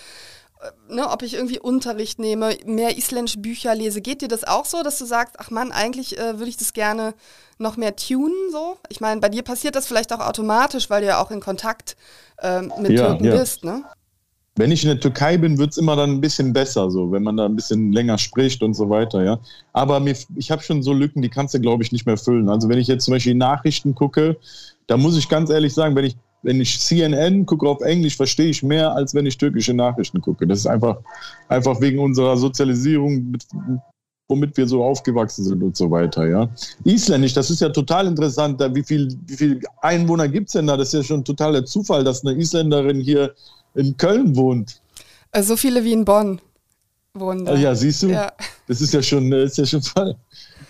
Äh, 0.63 0.95
ne, 0.95 1.11
ob 1.11 1.23
ich 1.23 1.35
irgendwie 1.35 1.59
Unterricht 1.59 2.19
nehme, 2.19 2.57
mehr 2.65 2.97
isländische 2.97 3.41
Bücher 3.41 3.75
lese. 3.75 4.01
Geht 4.01 4.23
dir 4.23 4.29
das 4.29 4.45
auch 4.45 4.65
so, 4.65 4.83
dass 4.83 4.99
du 4.99 5.05
sagst, 5.05 5.37
ach 5.39 5.51
Mann, 5.51 5.71
eigentlich 5.71 6.19
äh, 6.19 6.39
würde 6.39 6.49
ich 6.49 6.57
das 6.57 6.73
gerne 6.73 7.13
noch 7.59 7.77
mehr 7.77 7.95
tunen 7.95 8.51
so? 8.51 8.79
Ich 8.89 9.03
meine, 9.03 9.21
bei 9.21 9.29
dir 9.29 9.43
passiert 9.43 9.77
das 9.77 9.87
vielleicht 9.87 10.13
auch 10.15 10.21
automatisch, 10.21 10.89
weil 10.89 11.03
du 11.03 11.09
ja 11.09 11.23
auch 11.23 11.31
in 11.31 11.41
Kontakt 11.41 11.95
äh, 12.39 12.63
mit 12.63 12.93
ja, 12.93 13.07
Türken 13.09 13.25
ja. 13.25 13.37
bist, 13.37 13.65
ne? 13.65 13.85
Wenn 14.57 14.71
ich 14.71 14.85
in 14.85 14.88
der 14.88 15.01
Türkei 15.01 15.37
bin, 15.37 15.59
wird 15.59 15.73
es 15.73 15.79
immer 15.79 15.97
dann 15.97 16.11
ein 16.11 16.21
bisschen 16.21 16.53
besser, 16.53 16.88
so, 16.88 17.11
wenn 17.11 17.25
man 17.25 17.37
da 17.37 17.47
ein 17.47 17.57
bisschen 17.57 17.93
länger 17.93 18.19
spricht 18.19 18.62
und 18.62 18.75
so 18.75 18.88
weiter, 18.88 19.25
ja. 19.25 19.40
Aber 19.73 19.99
mir, 19.99 20.14
ich 20.37 20.51
habe 20.51 20.62
schon 20.62 20.83
so 20.83 20.93
Lücken, 20.93 21.23
die 21.23 21.29
kannst 21.29 21.55
du, 21.55 21.61
glaube 21.61 21.83
ich, 21.83 21.90
nicht 21.90 22.07
mehr 22.07 22.17
füllen. 22.17 22.49
Also 22.49 22.69
wenn 22.69 22.79
ich 22.79 22.87
jetzt 22.87 23.05
zum 23.05 23.12
Beispiel 23.14 23.35
Nachrichten 23.35 23.97
gucke, 23.97 24.37
da 24.87 24.97
muss 24.97 25.19
ich 25.19 25.29
ganz 25.29 25.51
ehrlich 25.51 25.75
sagen, 25.75 25.97
wenn 25.97 26.05
ich, 26.05 26.17
wenn 26.43 26.61
ich 26.61 26.79
CNN 26.79 27.47
gucke 27.47 27.69
auf 27.69 27.81
Englisch, 27.81 28.17
verstehe 28.17 28.47
ich 28.47 28.62
mehr, 28.62 28.95
als 28.95 29.12
wenn 29.12 29.27
ich 29.27 29.37
türkische 29.38 29.75
Nachrichten 29.75 30.21
gucke. 30.21 30.47
Das 30.47 30.61
ist 30.61 30.67
einfach, 30.67 30.99
einfach 31.49 31.81
wegen 31.81 31.99
unserer 31.99 32.37
Sozialisierung 32.37 33.33
mit, 33.33 33.45
womit 34.29 34.57
wir 34.57 34.69
so 34.69 34.85
aufgewachsen 34.85 35.45
sind 35.45 35.62
und 35.64 35.77
so 35.77 35.90
weiter, 35.90 36.29
ja. 36.29 36.49
Isländisch, 36.85 37.35
das 37.35 37.51
ist 37.51 37.61
ja 37.61 37.71
total 37.71 38.07
interessant. 38.07 38.61
Da, 38.61 38.73
wie 38.73 38.85
viele 38.85 39.09
wie 39.27 39.37
viel 39.37 39.61
Einwohner 39.83 40.29
gibt 40.29 40.49
es 40.49 40.53
denn 40.53 40.69
da? 40.69 40.77
Das 40.77 40.88
ist 40.88 40.95
ja 40.95 41.03
schon 41.03 41.25
totaler 41.25 41.64
Zufall, 41.64 42.05
dass 42.05 42.25
eine 42.25 42.38
Isländerin 42.38 43.01
hier 43.01 43.35
in 43.75 43.97
Köln 43.97 44.37
wohnt. 44.37 44.81
Äh, 45.33 45.43
so 45.43 45.57
viele 45.57 45.85
wie 45.85 45.93
in 45.93 46.05
Bonn 46.05 46.41
wohnen. 47.15 47.45
Da. 47.45 47.57
Ja, 47.57 47.75
siehst 47.75 48.03
du? 48.03 48.09
Ja. 48.09 48.33
Das 48.67 48.81
ist 48.81 48.95
ja 48.95 49.03
schon, 49.03 49.31
ist 49.33 49.59
ja 49.59 49.67
schon 49.67 49.83
voll. 49.83 50.15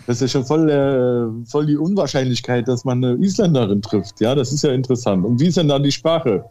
Das 0.07 0.17
ist 0.17 0.21
ja 0.21 0.27
schon 0.27 0.45
voll, 0.45 0.69
äh, 0.69 1.49
voll 1.49 1.65
die 1.65 1.77
Unwahrscheinlichkeit, 1.77 2.67
dass 2.67 2.85
man 2.85 3.03
eine 3.03 3.15
Isländerin 3.23 3.81
trifft. 3.81 4.21
Ja, 4.21 4.35
das 4.35 4.51
ist 4.51 4.63
ja 4.63 4.71
interessant. 4.71 5.25
Und 5.25 5.39
wie 5.39 5.47
ist 5.47 5.57
denn 5.57 5.67
da 5.67 5.79
die 5.79 5.91
Sprache? 5.91 6.45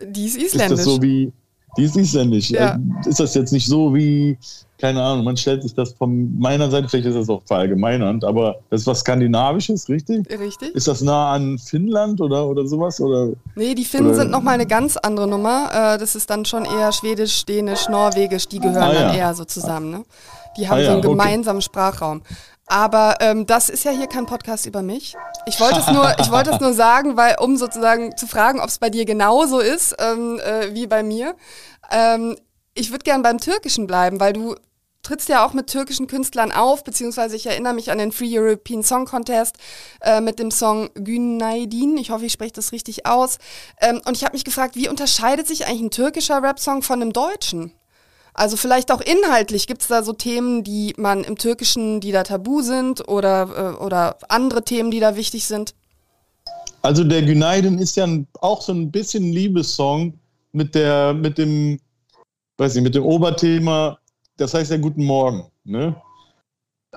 Die 0.00 0.26
ist 0.26 0.36
isländisch. 0.36 0.78
Ist 0.78 0.86
das 0.86 0.94
so 0.94 1.02
wie, 1.02 1.32
die 1.76 1.84
ist 1.84 1.96
isländisch. 1.96 2.50
Ja. 2.50 2.76
Äh, 2.76 3.08
ist 3.08 3.20
das 3.20 3.34
jetzt 3.34 3.52
nicht 3.52 3.66
so 3.66 3.94
wie, 3.94 4.38
keine 4.78 5.02
Ahnung, 5.02 5.24
man 5.24 5.36
stellt 5.36 5.62
sich 5.62 5.74
das 5.74 5.92
von 5.92 6.38
meiner 6.38 6.70
Seite, 6.70 6.88
vielleicht 6.88 7.06
ist 7.06 7.16
das 7.16 7.28
auch 7.28 7.42
verallgemeinernd, 7.46 8.24
aber 8.24 8.56
das 8.70 8.82
ist 8.82 8.86
was 8.86 9.00
Skandinavisches, 9.00 9.88
richtig? 9.88 10.28
Richtig. 10.30 10.74
Ist 10.74 10.88
das 10.88 11.00
nah 11.00 11.32
an 11.32 11.58
Finnland 11.58 12.20
oder, 12.20 12.46
oder 12.46 12.66
sowas? 12.66 13.00
Oder, 13.00 13.32
nee, 13.54 13.74
die 13.74 13.84
Finnen 13.84 14.08
oder? 14.08 14.16
sind 14.16 14.30
nochmal 14.30 14.54
eine 14.54 14.66
ganz 14.66 14.96
andere 14.96 15.26
Nummer. 15.26 15.70
Äh, 15.72 15.98
das 15.98 16.14
ist 16.14 16.28
dann 16.28 16.44
schon 16.44 16.64
eher 16.64 16.92
Schwedisch, 16.92 17.44
Dänisch, 17.46 17.88
Norwegisch, 17.88 18.48
die 18.48 18.60
gehören 18.60 18.82
ah, 18.82 18.92
ja. 18.92 19.00
dann 19.02 19.14
eher 19.14 19.34
so 19.34 19.44
zusammen. 19.44 19.90
Ne? 19.90 20.04
Die 20.58 20.68
haben 20.68 20.78
ah, 20.78 20.80
ja, 20.80 20.86
so 20.86 20.92
einen 20.92 21.02
gemeinsamen 21.02 21.58
okay. 21.58 21.64
Sprachraum. 21.64 22.22
Aber 22.68 23.16
ähm, 23.20 23.46
das 23.46 23.68
ist 23.68 23.84
ja 23.84 23.92
hier 23.92 24.08
kein 24.08 24.26
Podcast 24.26 24.66
über 24.66 24.82
mich. 24.82 25.14
Ich 25.46 25.60
wollte 25.60 25.78
es 25.78 25.86
nur, 25.86 26.18
ich 26.18 26.30
wollte 26.32 26.50
es 26.50 26.60
nur 26.60 26.72
sagen, 26.74 27.16
weil 27.16 27.36
um 27.38 27.56
sozusagen 27.56 28.16
zu 28.16 28.26
fragen, 28.26 28.58
ob 28.58 28.68
es 28.68 28.78
bei 28.78 28.90
dir 28.90 29.04
genauso 29.04 29.60
ist 29.60 29.94
ähm, 30.00 30.40
äh, 30.40 30.74
wie 30.74 30.88
bei 30.88 31.04
mir. 31.04 31.36
Ähm, 31.92 32.36
ich 32.76 32.90
würde 32.90 33.04
gern 33.04 33.22
beim 33.22 33.38
Türkischen 33.38 33.86
bleiben, 33.86 34.20
weil 34.20 34.32
du 34.32 34.54
trittst 35.02 35.28
ja 35.28 35.46
auch 35.46 35.52
mit 35.52 35.68
türkischen 35.68 36.08
Künstlern 36.08 36.50
auf, 36.50 36.82
beziehungsweise 36.82 37.36
ich 37.36 37.46
erinnere 37.46 37.74
mich 37.74 37.90
an 37.90 37.98
den 37.98 38.12
Free 38.12 38.38
European 38.38 38.82
Song 38.82 39.06
Contest 39.06 39.56
äh, 40.00 40.20
mit 40.20 40.38
dem 40.38 40.50
Song 40.50 40.90
Günaydin. 40.94 41.96
Ich 41.96 42.10
hoffe, 42.10 42.26
ich 42.26 42.32
spreche 42.32 42.54
das 42.54 42.72
richtig 42.72 43.06
aus. 43.06 43.38
Ähm, 43.80 44.00
und 44.04 44.16
ich 44.16 44.24
habe 44.24 44.34
mich 44.34 44.44
gefragt, 44.44 44.74
wie 44.74 44.88
unterscheidet 44.88 45.46
sich 45.46 45.66
eigentlich 45.66 45.82
ein 45.82 45.90
türkischer 45.90 46.42
Rap-Song 46.42 46.82
von 46.82 47.00
einem 47.00 47.12
deutschen? 47.12 47.72
Also 48.34 48.56
vielleicht 48.56 48.90
auch 48.90 49.00
inhaltlich 49.00 49.66
gibt 49.66 49.82
es 49.82 49.88
da 49.88 50.02
so 50.02 50.12
Themen, 50.12 50.64
die 50.64 50.92
man 50.98 51.24
im 51.24 51.38
Türkischen, 51.38 52.00
die 52.00 52.12
da 52.12 52.22
tabu 52.22 52.60
sind 52.60 53.08
oder, 53.08 53.76
äh, 53.78 53.82
oder 53.82 54.18
andere 54.28 54.62
Themen, 54.62 54.90
die 54.90 55.00
da 55.00 55.16
wichtig 55.16 55.46
sind? 55.46 55.74
Also 56.82 57.04
der 57.04 57.22
Günaydin 57.22 57.78
ist 57.78 57.96
ja 57.96 58.06
auch 58.40 58.60
so 58.60 58.72
ein 58.72 58.90
bisschen 58.90 59.32
Liebessong 59.32 60.18
mit 60.52 60.74
der, 60.74 61.14
mit 61.14 61.38
dem, 61.38 61.78
weiß 62.58 62.74
nicht, 62.74 62.84
mit 62.84 62.94
dem 62.94 63.04
Oberthema, 63.04 63.98
das 64.36 64.54
heißt 64.54 64.70
ja 64.70 64.76
Guten 64.76 65.04
Morgen. 65.04 65.44
Ne? 65.64 65.96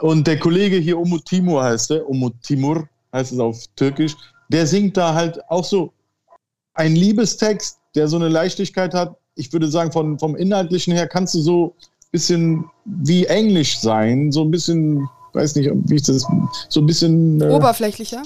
Und 0.02 0.28
der 0.28 0.40
Kollege 0.40 0.78
hier, 0.78 0.98
Umut 0.98 1.26
Timur 1.26 1.64
heißt 1.64 1.92
er, 1.92 2.08
Umut 2.08 2.42
Timur 2.44 2.88
heißt 3.14 3.34
es 3.34 3.40
auf 3.40 3.66
Türkisch, 3.76 4.16
der 4.50 4.66
singt 4.66 4.98
da 4.98 5.14
halt 5.14 5.40
auch 5.50 5.64
so 5.64 5.94
ein 6.74 6.96
Liebestext, 6.96 7.80
der 7.96 8.08
so 8.08 8.16
eine 8.16 8.30
Leichtigkeit 8.30 8.94
hat, 8.94 9.16
ich 9.36 9.52
würde 9.54 9.68
sagen, 9.68 9.92
von, 9.92 10.20
vom 10.20 10.36
Inhaltlichen 10.36 10.94
her 10.94 11.08
kannst 11.08 11.34
du 11.34 11.40
so 11.40 11.76
ein 11.78 12.12
bisschen 12.12 12.66
wie 12.86 13.26
Englisch 13.26 13.80
sein, 13.80 14.32
so 14.32 14.44
ein 14.44 14.52
bisschen, 14.52 15.08
weiß 15.34 15.56
nicht, 15.56 15.70
wie 15.86 15.96
ich 15.96 16.04
das, 16.04 16.26
so 16.70 16.80
ein 16.80 16.86
bisschen. 16.86 17.42
Äh, 17.42 17.50
Oberflächlicher? 17.50 18.24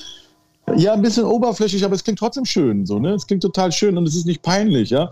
Ja, 0.78 0.94
ein 0.94 1.02
bisschen 1.02 1.26
oberflächlich, 1.26 1.84
aber 1.84 1.96
es 1.96 2.04
klingt 2.04 2.20
trotzdem 2.20 2.46
schön, 2.46 2.86
so, 2.86 2.98
ne? 2.98 3.14
Es 3.14 3.28
klingt 3.28 3.44
total 3.44 3.72
schön 3.72 3.98
und 3.98 4.08
es 4.08 4.16
ist 4.16 4.26
nicht 4.26 4.42
peinlich, 4.42 4.92
ja? 4.92 5.10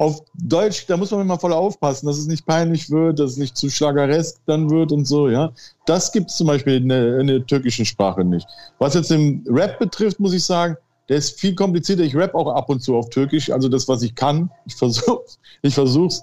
Auf 0.00 0.22
Deutsch, 0.32 0.86
da 0.86 0.96
muss 0.96 1.10
man 1.10 1.20
immer 1.20 1.38
voll 1.38 1.52
aufpassen, 1.52 2.06
dass 2.06 2.16
es 2.16 2.26
nicht 2.26 2.46
peinlich 2.46 2.88
wird, 2.88 3.18
dass 3.18 3.32
es 3.32 3.36
nicht 3.36 3.54
zu 3.54 3.68
schlageresk 3.68 4.38
dann 4.46 4.70
wird 4.70 4.92
und 4.92 5.04
so, 5.04 5.28
ja. 5.28 5.52
Das 5.84 6.10
gibt 6.10 6.30
es 6.30 6.38
zum 6.38 6.46
Beispiel 6.46 6.76
in 6.76 6.88
der, 6.88 7.18
in 7.20 7.26
der 7.26 7.44
türkischen 7.44 7.84
Sprache 7.84 8.24
nicht. 8.24 8.46
Was 8.78 8.94
jetzt 8.94 9.10
den 9.10 9.44
Rap 9.46 9.78
betrifft, 9.78 10.18
muss 10.18 10.32
ich 10.32 10.42
sagen, 10.42 10.78
der 11.10 11.18
ist 11.18 11.38
viel 11.38 11.54
komplizierter. 11.54 12.02
Ich 12.02 12.16
rap 12.16 12.34
auch 12.34 12.48
ab 12.48 12.70
und 12.70 12.80
zu 12.80 12.96
auf 12.96 13.10
Türkisch, 13.10 13.50
also 13.50 13.68
das, 13.68 13.88
was 13.88 14.00
ich 14.00 14.14
kann. 14.14 14.50
Ich 14.64 14.74
versuche 14.74 15.20
ich 15.60 15.74
versuch's. 15.74 16.22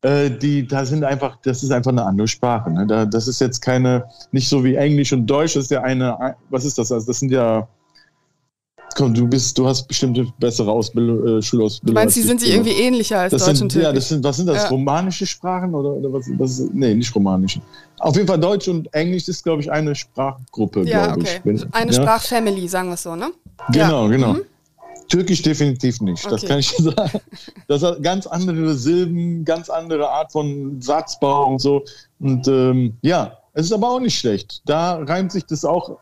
Äh, 0.00 0.30
die, 0.30 0.66
da 0.66 0.86
sind 0.86 1.04
einfach, 1.04 1.36
das 1.42 1.62
ist 1.62 1.72
einfach 1.72 1.90
eine 1.90 2.04
andere 2.04 2.26
Sprache. 2.26 2.70
Ne? 2.70 2.86
Da, 2.86 3.04
das 3.04 3.28
ist 3.28 3.38
jetzt 3.42 3.60
keine, 3.60 4.06
nicht 4.32 4.48
so 4.48 4.64
wie 4.64 4.76
Englisch 4.76 5.12
und 5.12 5.26
Deutsch, 5.26 5.56
das 5.56 5.64
ist 5.64 5.70
ja 5.72 5.82
eine, 5.82 6.36
was 6.48 6.64
ist 6.64 6.78
das? 6.78 6.90
Also 6.90 7.06
das 7.06 7.18
sind 7.18 7.30
ja, 7.30 7.68
komm, 8.96 9.14
du 9.14 9.26
bist, 9.26 9.56
du 9.58 9.66
hast 9.66 9.86
bestimmt 9.86 10.18
bessere 10.38 10.70
Ausbildung, 10.70 11.38
äh, 11.38 11.42
Schulausbildung. 11.42 11.94
Du 11.94 12.00
meinst, 12.00 12.16
die 12.16 12.22
sind 12.22 12.40
sich 12.40 12.50
irgendwie 12.50 12.72
ähnlicher 12.72 13.20
als 13.20 13.32
das 13.32 13.44
Deutsch 13.44 13.58
sind, 13.58 13.64
und 13.64 13.72
Türkisch? 13.72 13.86
Ja, 13.86 13.92
das 13.92 14.08
sind, 14.08 14.24
was 14.24 14.36
sind 14.36 14.46
das? 14.46 14.62
Ja. 14.64 14.68
Romanische 14.68 15.26
Sprachen 15.26 15.74
oder, 15.74 15.90
oder 15.92 16.12
was? 16.12 16.30
Das, 16.38 16.60
nee, 16.72 16.94
nicht 16.94 17.14
romanische. 17.14 17.60
Auf 17.98 18.16
jeden 18.16 18.26
Fall 18.26 18.38
Deutsch 18.38 18.68
und 18.68 18.92
Englisch 18.94 19.28
ist, 19.28 19.42
glaube 19.42 19.62
ich, 19.62 19.70
eine 19.70 19.94
Sprachgruppe, 19.94 20.84
ja, 20.84 21.06
glaube 21.06 21.20
okay. 21.20 21.36
ich. 21.36 21.44
Wenn, 21.44 21.72
eine 21.72 21.92
ja? 21.92 22.02
Sprachfamily, 22.02 22.68
sagen 22.68 22.88
wir 22.88 22.94
es 22.94 23.02
so, 23.02 23.14
ne? 23.14 23.30
Genau, 23.72 24.04
ja. 24.04 24.10
genau. 24.10 24.32
Mhm. 24.34 24.42
Türkisch 25.08 25.42
definitiv 25.42 26.00
nicht, 26.00 26.24
okay. 26.24 26.34
das 26.34 26.44
kann 26.44 26.58
ich 26.60 26.70
sagen. 26.70 27.20
Das 27.66 27.82
hat 27.82 28.02
ganz 28.02 28.28
andere 28.28 28.74
Silben, 28.74 29.44
ganz 29.44 29.68
andere 29.68 30.08
Art 30.08 30.30
von 30.30 30.80
Satzbau 30.80 31.46
und 31.48 31.60
so. 31.60 31.84
Und 32.20 32.46
ähm, 32.46 32.96
ja, 33.02 33.36
es 33.52 33.66
ist 33.66 33.72
aber 33.72 33.90
auch 33.90 34.00
nicht 34.00 34.16
schlecht. 34.16 34.62
Da 34.66 35.02
reimt 35.02 35.32
sich 35.32 35.44
das 35.44 35.64
auch, 35.64 35.98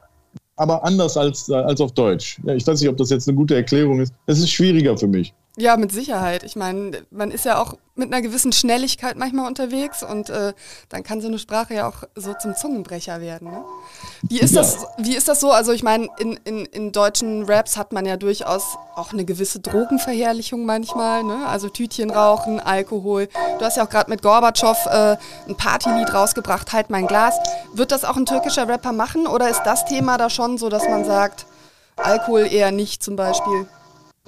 aber 0.59 0.85
anders 0.85 1.17
als, 1.17 1.51
als 1.51 1.81
auf 1.81 1.93
Deutsch. 1.93 2.41
Ja, 2.45 2.55
ich 2.55 2.67
weiß 2.67 2.81
nicht, 2.81 2.91
ob 2.91 2.97
das 2.97 3.11
jetzt 3.11 3.29
eine 3.29 3.37
gute 3.37 3.55
Erklärung 3.55 4.01
ist. 4.01 4.13
Es 4.27 4.39
ist 4.39 4.51
schwieriger 4.51 4.97
für 4.97 5.07
mich. 5.07 5.33
Ja, 5.61 5.77
mit 5.77 5.91
Sicherheit. 5.91 6.45
Ich 6.45 6.55
meine, 6.55 7.05
man 7.11 7.33
ist 7.33 7.45
ja 7.45 7.61
auch 7.61 7.75
mit 7.97 8.13
einer 8.13 8.23
gewissen 8.23 8.53
Schnelligkeit 8.53 9.17
manchmal 9.17 9.49
unterwegs 9.49 10.05
und 10.05 10.31
äh, 10.31 10.53
dann 10.89 11.03
kann 11.03 11.21
so 11.21 11.27
eine 11.27 11.41
Sprache 11.41 11.75
ja 11.75 11.89
auch 11.89 12.05
so 12.15 12.33
zum 12.33 12.55
Zungenbrecher 12.55 13.21
werden. 13.21 13.51
Ne? 13.51 13.65
Wie, 14.23 14.39
ist 14.39 14.55
ja. 14.55 14.63
das, 14.63 14.87
wie 14.99 15.17
ist 15.17 15.27
das 15.27 15.41
so? 15.41 15.51
Also 15.51 15.73
ich 15.73 15.83
meine, 15.83 16.07
in, 16.21 16.39
in, 16.45 16.65
in 16.67 16.93
deutschen 16.93 17.43
Raps 17.43 17.77
hat 17.77 17.93
man 17.93 18.07
ja 18.07 18.17
durchaus 18.17 18.79
auch 18.95 19.13
eine 19.13 19.25
gewisse 19.25 19.59
Drogenverherrlichung 19.59 20.65
manchmal. 20.65 21.25
Ne? 21.25 21.45
Also 21.49 21.69
Tütchen 21.69 22.11
rauchen, 22.11 22.61
Alkohol. 22.61 23.29
Du 23.59 23.65
hast 23.65 23.77
ja 23.77 23.85
auch 23.85 23.91
gerade 23.91 24.11
mit 24.11 24.23
Gorbatschow 24.23 24.87
äh, 24.87 25.17
ein 25.49 25.57
Partylied 25.57 26.15
rausgebracht, 26.15 26.73
Halt 26.73 26.89
mein 26.91 27.09
Glas. 27.09 27.35
Wird 27.75 27.91
das 27.91 28.05
auch 28.05 28.17
ein 28.17 28.27
türkischer 28.27 28.69
Rapper 28.69 28.93
machen 28.93 29.27
oder 29.27 29.49
ist 29.49 29.63
das 29.65 29.85
Thema 29.87 30.19
da 30.19 30.31
schon 30.31 30.57
so, 30.57 30.69
dass 30.69 30.89
man 30.89 31.05
sagt, 31.05 31.47
Alkohol 31.97 32.47
eher 32.47 32.71
nicht 32.71 33.03
zum 33.03 33.17
Beispiel? 33.17 33.67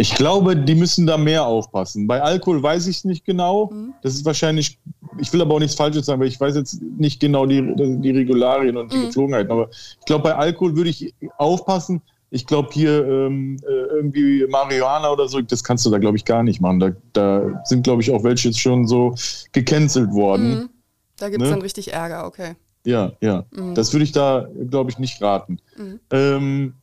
Ich 0.01 0.15
glaube, 0.15 0.57
die 0.57 0.75
müssen 0.75 1.07
da 1.07 1.19
mehr 1.19 1.45
aufpassen. 1.45 2.07
Bei 2.07 2.23
Alkohol 2.23 2.63
weiß 2.63 2.87
ich 2.87 2.99
es 2.99 3.05
nicht 3.05 3.27
genau. 3.27 3.67
Mhm. 3.71 3.93
Das 4.03 4.15
ist 4.15 4.25
wahrscheinlich, 4.25 4.79
ich 5.19 5.31
will 5.31 5.43
aber 5.43 5.55
auch 5.55 5.59
nichts 5.59 5.75
Falsches 5.75 6.07
sagen, 6.07 6.23
weil 6.23 6.29
ich 6.29 6.41
weiß 6.41 6.57
jetzt 6.57 6.81
nicht 6.81 7.21
genau 7.21 7.45
die, 7.45 7.61
die 7.77 8.11
Regularien 8.11 8.79
und 8.79 8.91
die 8.91 8.97
mhm. 8.97 9.05
Gepflogenheiten. 9.07 9.53
Aber 9.53 9.69
ich 9.71 10.07
glaube, 10.07 10.23
bei 10.23 10.35
Alkohol 10.35 10.75
würde 10.75 10.89
ich 10.89 11.15
aufpassen. 11.37 12.01
Ich 12.31 12.47
glaube, 12.47 12.71
hier 12.73 13.07
ähm, 13.07 13.59
äh, 13.63 13.73
irgendwie 13.97 14.47
Marihuana 14.49 15.11
oder 15.11 15.29
so, 15.29 15.43
das 15.43 15.63
kannst 15.63 15.85
du 15.85 15.91
da, 15.91 15.99
glaube 15.99 16.17
ich, 16.17 16.25
gar 16.25 16.45
nicht 16.45 16.63
machen. 16.63 16.81
Da, 16.81 16.93
da 17.13 17.61
sind, 17.65 17.83
glaube 17.83 18.01
ich, 18.01 18.11
auch 18.11 18.25
welche 18.25 18.49
jetzt 18.49 18.61
schon 18.61 18.87
so 18.87 19.15
gecancelt 19.53 20.13
worden. 20.13 20.51
Mhm. 20.51 20.71
Da 21.19 21.29
gibt 21.29 21.43
es 21.43 21.49
ne? 21.49 21.57
dann 21.57 21.63
richtig 21.63 21.93
Ärger, 21.93 22.27
okay. 22.27 22.55
Ja, 22.87 23.13
ja. 23.21 23.45
Mhm. 23.51 23.75
Das 23.75 23.93
würde 23.93 24.05
ich 24.05 24.13
da, 24.13 24.49
glaube 24.71 24.91
ich, 24.91 24.99
nicht 24.99 25.21
raten. 25.21 25.59
Mhm. 25.77 26.01
Ähm, 26.11 26.75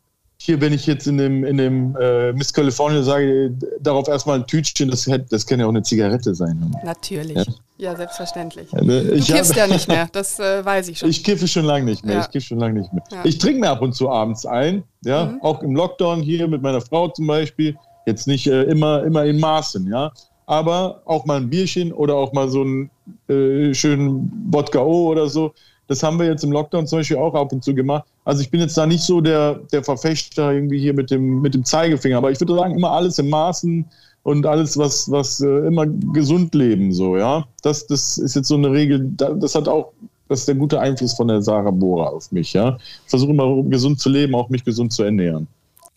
hier, 0.48 0.62
wenn 0.62 0.72
ich 0.72 0.88
jetzt 0.88 1.06
in 1.08 1.18
dem, 1.18 1.44
in 1.44 1.58
dem 1.58 1.96
äh, 1.98 2.32
Miss 2.32 2.54
California 2.54 3.04
sage, 3.04 3.54
darauf 3.82 4.08
erstmal 4.08 4.40
ein 4.40 4.48
Tütchen, 4.48 4.90
das, 4.90 5.08
das 5.30 5.46
kann 5.46 5.60
ja 5.60 5.66
auch 5.66 5.72
eine 5.72 5.84
Zigarette 5.84 6.34
sein. 6.34 6.58
Ne? 6.58 6.72
Natürlich. 6.86 7.36
Ja, 7.36 7.44
ja 7.78 7.96
selbstverständlich. 7.98 8.72
Ne, 8.72 9.04
du 9.04 9.16
kiffst 9.16 9.52
hab, 9.52 9.58
ja 9.58 9.68
nicht 9.68 9.90
mehr, 9.90 10.08
das 10.10 10.40
äh, 10.40 10.64
weiß 10.64 10.88
ich 10.88 11.00
schon. 11.00 11.10
Ich 11.10 11.26
kiffe 11.26 11.50
schon 11.50 11.66
lange 11.66 11.84
nicht 11.84 12.06
mehr. 12.06 12.16
Ja. 12.16 12.22
Ich 12.22 12.32
kiffe 12.32 12.48
schon 12.48 12.60
lange 12.60 12.80
nicht 12.80 12.94
mehr. 12.94 13.04
Ja. 13.12 13.26
Ich 13.26 13.40
trinke 13.40 13.60
mir 13.60 13.70
ab 13.70 13.82
und 13.82 13.94
zu 13.94 14.10
abends 14.10 14.46
ein, 14.46 14.84
ja, 15.04 15.26
mhm. 15.26 15.42
auch 15.42 15.62
im 15.62 15.76
Lockdown 15.76 16.22
hier 16.22 16.48
mit 16.48 16.62
meiner 16.62 16.80
Frau 16.80 17.10
zum 17.10 17.28
Beispiel. 17.28 17.76
Jetzt 18.06 18.26
nicht 18.26 18.48
äh, 18.48 18.64
immer, 18.64 19.04
immer 19.04 19.26
in 19.26 19.42
Maßen, 19.42 19.86
ja. 19.92 20.14
Aber 20.46 21.02
auch 21.04 21.26
mal 21.26 21.42
ein 21.42 21.50
Bierchen 21.50 21.92
oder 21.92 22.16
auch 22.16 22.32
mal 22.32 22.48
so 22.48 22.62
einen 22.62 22.90
äh, 23.28 23.74
schönen 23.74 24.32
Wodka 24.50 24.80
O 24.80 25.10
oder 25.10 25.28
so. 25.28 25.54
Das 25.88 26.04
haben 26.04 26.20
wir 26.20 26.26
jetzt 26.26 26.44
im 26.44 26.52
Lockdown 26.52 26.86
zum 26.86 27.00
Beispiel 27.00 27.18
auch 27.18 27.34
ab 27.34 27.52
und 27.52 27.64
zu 27.64 27.74
gemacht. 27.74 28.06
Also 28.26 28.42
ich 28.42 28.52
bin 28.52 28.60
jetzt 28.60 28.78
da 28.78 28.86
nicht 28.86 29.04
so 29.04 29.22
der, 29.22 29.56
der 29.72 29.84
Verfechter 29.84 30.52
irgendwie 30.52 30.80
hier 30.80 30.94
mit 30.94 31.12
dem, 31.12 31.42
mit 31.42 31.54
dem 31.54 31.64
Zeigefinger, 31.64 32.18
aber 32.18 32.32
ich 32.32 32.40
würde 32.40 32.56
sagen, 32.56 32.76
immer 32.76 32.92
alles 32.92 33.18
im 33.20 33.30
Maßen 33.30 33.86
und 34.24 34.46
alles, 34.46 34.78
was, 34.78 35.10
was 35.10 35.40
äh, 35.40 35.68
immer 35.68 35.88
gesund 35.88 36.54
leben, 36.54 36.92
so, 36.92 37.16
ja. 37.18 37.46
Das, 37.62 37.88
das 37.88 38.18
ist 38.18 38.36
jetzt 38.36 38.50
so 38.50 38.56
eine 38.56 38.72
Regel, 38.72 39.10
das 39.16 39.56
hat 39.56 39.70
auch, 39.70 39.94
das 40.28 40.40
ist 40.40 40.50
der 40.50 40.56
gute 40.56 40.82
Einfluss 40.82 41.14
von 41.14 41.30
der 41.30 41.42
Sarah 41.42 41.72
Bora 41.72 42.08
auf 42.08 42.32
mich, 42.34 42.52
ja. 42.52 42.78
Ich 43.06 43.10
versuche 43.10 43.32
immer 43.32 43.64
gesund 43.64 44.02
zu 44.02 44.10
leben, 44.10 44.36
auch 44.36 44.50
mich 44.50 44.66
gesund 44.66 44.92
zu 44.92 45.04
ernähren. 45.04 45.48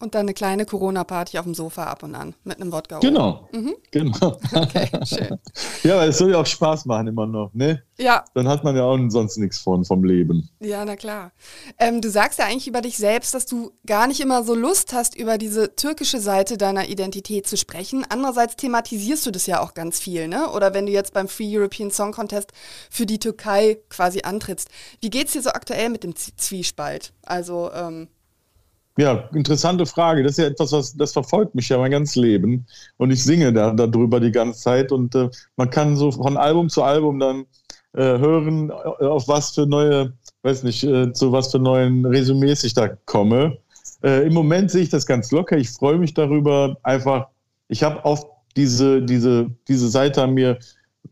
Und 0.01 0.15
dann 0.15 0.23
eine 0.23 0.35
kleine 0.35 0.65
Corona-Party 0.65 1.39
auf 1.39 1.45
dem 1.45 1.55
Sofa 1.55 1.85
ab 1.85 2.03
und 2.03 2.15
an 2.15 2.35
mit 2.43 2.59
einem 2.59 2.73
Wodka. 2.73 3.01
Genau. 3.01 3.49
Mhm. 3.53 3.75
Genau. 3.91 4.39
Okay, 4.53 4.89
schön. 5.05 5.39
ja, 5.83 5.99
weil 5.99 6.09
es 6.09 6.17
soll 6.19 6.31
ja 6.31 6.39
auch 6.39 6.47
Spaß 6.47 6.87
machen 6.87 7.07
immer 7.09 7.27
noch, 7.27 7.51
ne? 7.53 7.83
Ja. 7.99 8.25
Dann 8.33 8.49
hat 8.49 8.65
man 8.65 8.75
ja 8.75 8.85
auch 8.85 8.99
sonst 9.09 9.37
nichts 9.37 9.59
von 9.59 9.85
vom 9.85 10.03
Leben. 10.03 10.49
Ja, 10.59 10.87
na 10.87 10.97
klar. 10.97 11.33
Ähm, 11.79 12.01
du 12.01 12.09
sagst 12.11 12.39
ja 12.39 12.47
eigentlich 12.47 12.67
über 12.67 12.81
dich 12.81 12.97
selbst, 12.97 13.35
dass 13.35 13.45
du 13.45 13.73
gar 13.87 14.07
nicht 14.07 14.21
immer 14.21 14.43
so 14.43 14.55
Lust 14.55 14.95
hast, 14.95 15.15
über 15.15 15.37
diese 15.37 15.77
türkische 15.77 16.19
Seite 16.19 16.57
deiner 16.57 16.89
Identität 16.89 17.47
zu 17.47 17.59
sprechen. 17.59 18.07
Andererseits 18.09 18.57
thematisierst 18.57 19.27
du 19.27 19.31
das 19.31 19.47
ja 19.47 19.61
auch 19.61 19.75
ganz 19.75 20.01
viel, 20.01 20.29
ne? 20.29 20.51
Oder 20.51 20.73
wenn 20.73 20.87
du 20.87 20.93
jetzt 20.93 21.13
beim 21.13 21.29
Free 21.29 21.59
European 21.59 21.91
Song 21.91 22.13
Contest 22.13 22.53
für 22.89 23.05
die 23.05 23.19
Türkei 23.19 23.79
quasi 23.91 24.23
antrittst. 24.23 24.69
Wie 25.01 25.11
geht's 25.11 25.33
dir 25.33 25.43
so 25.43 25.51
aktuell 25.51 25.91
mit 25.91 26.05
dem 26.05 26.15
Zwiespalt? 26.17 27.13
Also, 27.23 27.71
ähm, 27.75 28.09
ja, 28.98 29.29
interessante 29.35 29.87
Frage. 29.87 30.22
Das 30.22 30.33
ist 30.33 30.38
ja 30.38 30.46
etwas, 30.46 30.72
was 30.72 30.96
das 30.96 31.12
verfolgt 31.12 31.55
mich 31.55 31.68
ja 31.68 31.79
mein 31.79 31.90
ganzes 31.90 32.16
Leben. 32.16 32.66
Und 32.96 33.11
ich 33.11 33.22
singe 33.22 33.53
da 33.53 33.72
darüber 33.72 34.20
die 34.20 34.33
ganze 34.33 34.61
Zeit. 34.61 34.92
Und 34.92 35.14
äh, 35.14 35.29
man 35.57 35.70
kann 35.70 35.96
so 35.96 36.11
von 36.11 36.37
Album 36.37 36.68
zu 36.68 36.83
Album 36.83 37.18
dann 37.18 37.46
äh, 37.94 38.18
hören, 38.18 38.70
äh, 38.70 39.05
auf 39.05 39.29
was 39.29 39.50
für 39.50 39.66
neue, 39.66 40.12
weiß 40.42 40.64
nicht, 40.64 40.85
äh, 40.85 41.12
zu 41.12 41.33
was 41.33 41.50
für 41.50 41.59
neuen 41.59 42.05
Resümees 42.05 42.64
ich 42.64 42.74
da 42.74 42.88
komme. 42.88 43.59
Äh, 44.03 44.26
Im 44.26 44.35
Moment 44.35 44.70
sehe 44.70 44.83
ich 44.83 44.90
das 44.90 45.07
ganz 45.07 45.31
locker. 45.31 45.57
Ich 45.57 45.70
freue 45.70 45.98
mich 45.98 46.14
darüber. 46.14 46.76
Einfach, 46.83 47.29
ich 47.68 47.83
habe 47.83 48.05
oft 48.05 48.26
diese, 48.57 49.03
diese, 49.03 49.50
diese 49.68 49.88
Seite 49.88 50.22
an 50.22 50.35
mir 50.35 50.59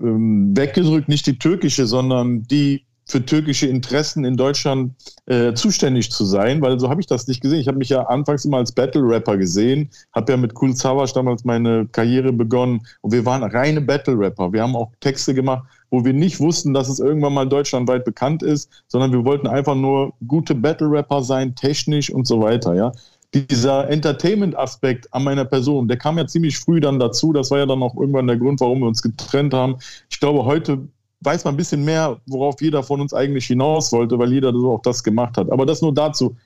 ähm, 0.00 0.56
weggedrückt, 0.56 1.08
nicht 1.08 1.26
die 1.26 1.38
türkische, 1.38 1.86
sondern 1.86 2.42
die 2.42 2.84
für 3.08 3.24
türkische 3.24 3.66
Interessen 3.66 4.24
in 4.24 4.36
Deutschland 4.36 4.94
äh, 5.26 5.54
zuständig 5.54 6.10
zu 6.10 6.24
sein, 6.24 6.60
weil 6.60 6.78
so 6.78 6.90
habe 6.90 7.00
ich 7.00 7.06
das 7.06 7.26
nicht 7.26 7.40
gesehen. 7.40 7.60
Ich 7.60 7.66
habe 7.66 7.78
mich 7.78 7.88
ja 7.88 8.02
anfangs 8.02 8.44
immer 8.44 8.58
als 8.58 8.70
Battle-Rapper 8.70 9.38
gesehen, 9.38 9.88
habe 10.12 10.32
ja 10.32 10.36
mit 10.36 10.52
Cool 10.60 10.76
Savage 10.76 11.12
damals 11.14 11.44
meine 11.44 11.86
Karriere 11.86 12.32
begonnen 12.32 12.86
und 13.00 13.12
wir 13.12 13.24
waren 13.24 13.42
reine 13.42 13.80
Battle-Rapper. 13.80 14.52
Wir 14.52 14.62
haben 14.62 14.76
auch 14.76 14.92
Texte 15.00 15.32
gemacht, 15.32 15.64
wo 15.90 16.04
wir 16.04 16.12
nicht 16.12 16.38
wussten, 16.38 16.74
dass 16.74 16.88
es 16.88 17.00
irgendwann 17.00 17.32
mal 17.32 17.48
deutschlandweit 17.48 18.04
bekannt 18.04 18.42
ist, 18.42 18.70
sondern 18.88 19.10
wir 19.12 19.24
wollten 19.24 19.46
einfach 19.46 19.74
nur 19.74 20.12
gute 20.26 20.54
Battle-Rapper 20.54 21.22
sein, 21.22 21.54
technisch 21.54 22.10
und 22.10 22.26
so 22.26 22.42
weiter, 22.42 22.74
ja. 22.74 22.92
Dieser 23.34 23.90
Entertainment-Aspekt 23.90 25.12
an 25.12 25.24
meiner 25.24 25.44
Person, 25.44 25.86
der 25.86 25.98
kam 25.98 26.16
ja 26.16 26.26
ziemlich 26.26 26.58
früh 26.58 26.80
dann 26.80 26.98
dazu. 26.98 27.34
Das 27.34 27.50
war 27.50 27.58
ja 27.58 27.66
dann 27.66 27.82
auch 27.82 27.94
irgendwann 27.94 28.26
der 28.26 28.38
Grund, 28.38 28.58
warum 28.60 28.80
wir 28.80 28.86
uns 28.86 29.02
getrennt 29.02 29.52
haben. 29.52 29.76
Ich 30.08 30.18
glaube, 30.18 30.46
heute 30.46 30.88
weiß 31.20 31.44
man 31.44 31.54
ein 31.54 31.56
bisschen 31.56 31.84
mehr, 31.84 32.20
worauf 32.26 32.60
jeder 32.60 32.82
von 32.82 33.00
uns 33.00 33.12
eigentlich 33.12 33.46
hinaus 33.46 33.92
wollte, 33.92 34.18
weil 34.18 34.32
jeder 34.32 34.52
so 34.52 34.72
auch 34.72 34.82
das 34.82 35.02
gemacht 35.02 35.36
hat. 35.36 35.50
Aber 35.50 35.66
das 35.66 35.82
nur 35.82 35.92
dazu, 35.92 36.36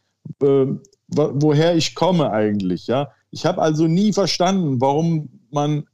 äh, 0.42 0.66
woher 1.08 1.76
ich 1.76 1.94
komme 1.94 2.30
eigentlich. 2.30 2.86
Ja, 2.86 3.10
ich 3.30 3.44
habe 3.44 3.60
also 3.60 3.86
nie 3.86 4.12
verstanden, 4.12 4.80
warum 4.80 5.28
man 5.50 5.84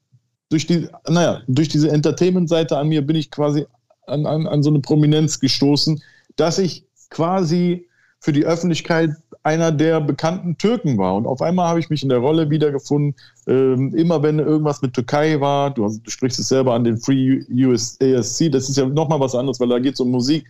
durch 0.49 0.67
die, 0.67 0.89
naja, 1.09 1.43
durch 1.49 1.69
diese 1.69 1.91
Entertainment-Seite 1.91 2.77
an 2.77 2.89
mir 2.89 3.05
bin 3.05 3.17
ich 3.17 3.31
quasi 3.31 3.67
an, 4.07 4.27
an, 4.27 4.47
an 4.47 4.63
so 4.63 4.71
eine 4.71 4.81
Prominenz 4.81 5.41
gestoßen, 5.41 6.03
dass 6.37 6.59
ich 6.59 6.87
quasi 7.11 7.88
für 8.21 8.33
die 8.33 8.45
Öffentlichkeit 8.45 9.11
einer 9.43 9.73
der 9.73 10.01
bekannten 10.01 10.59
Türken 10.59 10.99
war. 10.99 11.15
Und 11.15 11.27
auf 11.27 11.41
einmal 11.41 11.69
habe 11.69 11.81
ich 11.81 11.91
mich 11.91 12.03
in 12.03 12.09
der 12.09 12.19
Rolle 12.19 12.51
wiedergefunden. 12.51 13.15
Ähm, 13.47 13.95
immer 13.95 14.23
wenn 14.23 14.39
irgendwas 14.39 14.83
mit 14.83 14.95
Türkei 14.95 15.41
war, 15.41 15.73
du, 15.73 15.89
du, 15.89 16.11
sprichst 16.11 16.39
es 16.39 16.49
selber 16.49 16.75
an 16.75 16.85
den 16.85 16.99
Free 16.99 17.43
US 17.51 17.97
ASC, 18.03 18.51
das 18.51 18.69
ist 18.69 18.77
ja 18.77 18.87
nochmal 18.87 19.21
was 19.21 19.35
anderes, 19.35 19.61
weil 19.61 19.69
da 19.69 19.79
geht 19.79 19.95
es 19.95 20.01
um 20.01 20.11
Musik. 20.11 20.47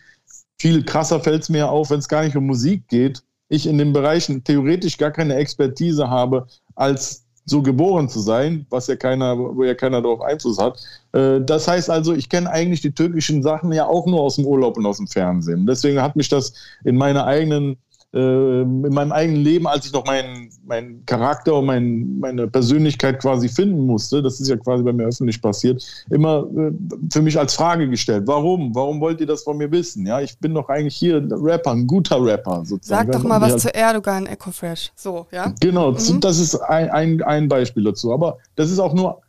Viel 0.59 0.83
krasser 0.85 1.21
fällt 1.21 1.43
es 1.43 1.49
mir 1.49 1.71
auf, 1.71 1.91
wenn 1.91 2.01
es 2.01 2.09
gar 2.09 2.25
nicht 2.25 2.37
um 2.37 2.47
Musik 2.47 2.89
geht. 2.89 3.23
Ich 3.49 3.67
in 3.67 3.79
den 3.79 3.93
Bereichen 3.93 4.43
theoretisch 4.43 4.99
gar 4.99 5.11
keine 5.11 5.37
Expertise 5.37 6.11
habe, 6.11 6.49
als 6.75 7.28
so 7.49 7.63
geboren 7.63 8.09
zu 8.09 8.21
sein, 8.21 8.67
was 8.71 8.87
ja 8.87 8.97
keiner, 8.97 9.39
wo 9.39 9.65
ja 9.65 9.75
keiner 9.75 10.03
darauf 10.03 10.21
Einfluss 10.21 10.59
hat. 10.59 10.81
Äh, 11.13 11.41
das 11.41 11.67
heißt 11.67 11.91
also, 11.91 12.15
ich 12.15 12.29
kenne 12.29 12.51
eigentlich 12.51 12.81
die 12.81 12.93
türkischen 12.93 13.43
Sachen 13.43 13.73
ja 13.73 13.87
auch 13.87 14.07
nur 14.07 14.21
aus 14.21 14.37
dem 14.37 14.47
Urlaub 14.47 14.77
und 14.77 14.87
aus 14.87 14.99
dem 14.99 15.07
Fernsehen. 15.07 15.67
Deswegen 15.67 16.03
hat 16.03 16.17
mich 16.17 16.29
das 16.29 16.53
in 16.85 16.97
meiner 16.97 17.25
eigenen 17.27 17.77
in 18.11 18.81
meinem 18.81 19.13
eigenen 19.13 19.43
Leben, 19.43 19.67
als 19.67 19.85
ich 19.85 19.93
noch 19.93 20.07
meinen 20.07 20.51
mein 20.65 21.05
Charakter 21.05 21.57
und 21.57 21.67
mein, 21.67 22.19
meine 22.19 22.49
Persönlichkeit 22.49 23.21
quasi 23.21 23.51
finden 23.51 23.85
musste, 23.85 24.23
das 24.23 24.41
ist 24.41 24.49
ja 24.49 24.57
quasi 24.57 24.83
bei 24.83 24.95
mir 24.95 25.05
öffentlich 25.05 25.43
passiert, 25.43 25.85
immer 26.09 26.47
äh, 26.57 26.73
für 27.13 27.21
mich 27.21 27.39
als 27.39 27.55
Frage 27.55 27.89
gestellt. 27.89 28.23
Warum? 28.27 28.75
Warum 28.75 29.01
wollt 29.01 29.21
ihr 29.21 29.27
das 29.27 29.43
von 29.43 29.59
mir 29.59 29.71
wissen? 29.71 30.07
Ja, 30.07 30.23
ich 30.23 30.39
bin 30.39 30.55
doch 30.55 30.71
eigentlich 30.71 30.97
hier 30.97 31.27
Rapper, 31.31 31.73
ein 31.73 31.87
guter 31.87 32.25
Rapper 32.25 32.65
sozusagen. 32.65 33.13
Sag 33.13 33.21
doch 33.21 33.29
mal 33.29 33.43
was 33.43 33.53
halt 33.53 33.61
zu 33.61 33.75
Erdogan, 33.75 34.25
Ecofresh. 34.25 34.91
So, 34.97 35.27
ja? 35.31 35.53
Genau, 35.61 35.93
mhm. 35.93 36.21
das 36.21 36.39
ist 36.39 36.55
ein, 36.55 36.89
ein, 36.89 37.23
ein 37.23 37.49
Beispiel 37.49 37.85
dazu. 37.85 38.15
Aber 38.15 38.39
das 38.57 38.71
ist 38.71 38.79
auch 38.79 38.95
nur, 38.95 39.21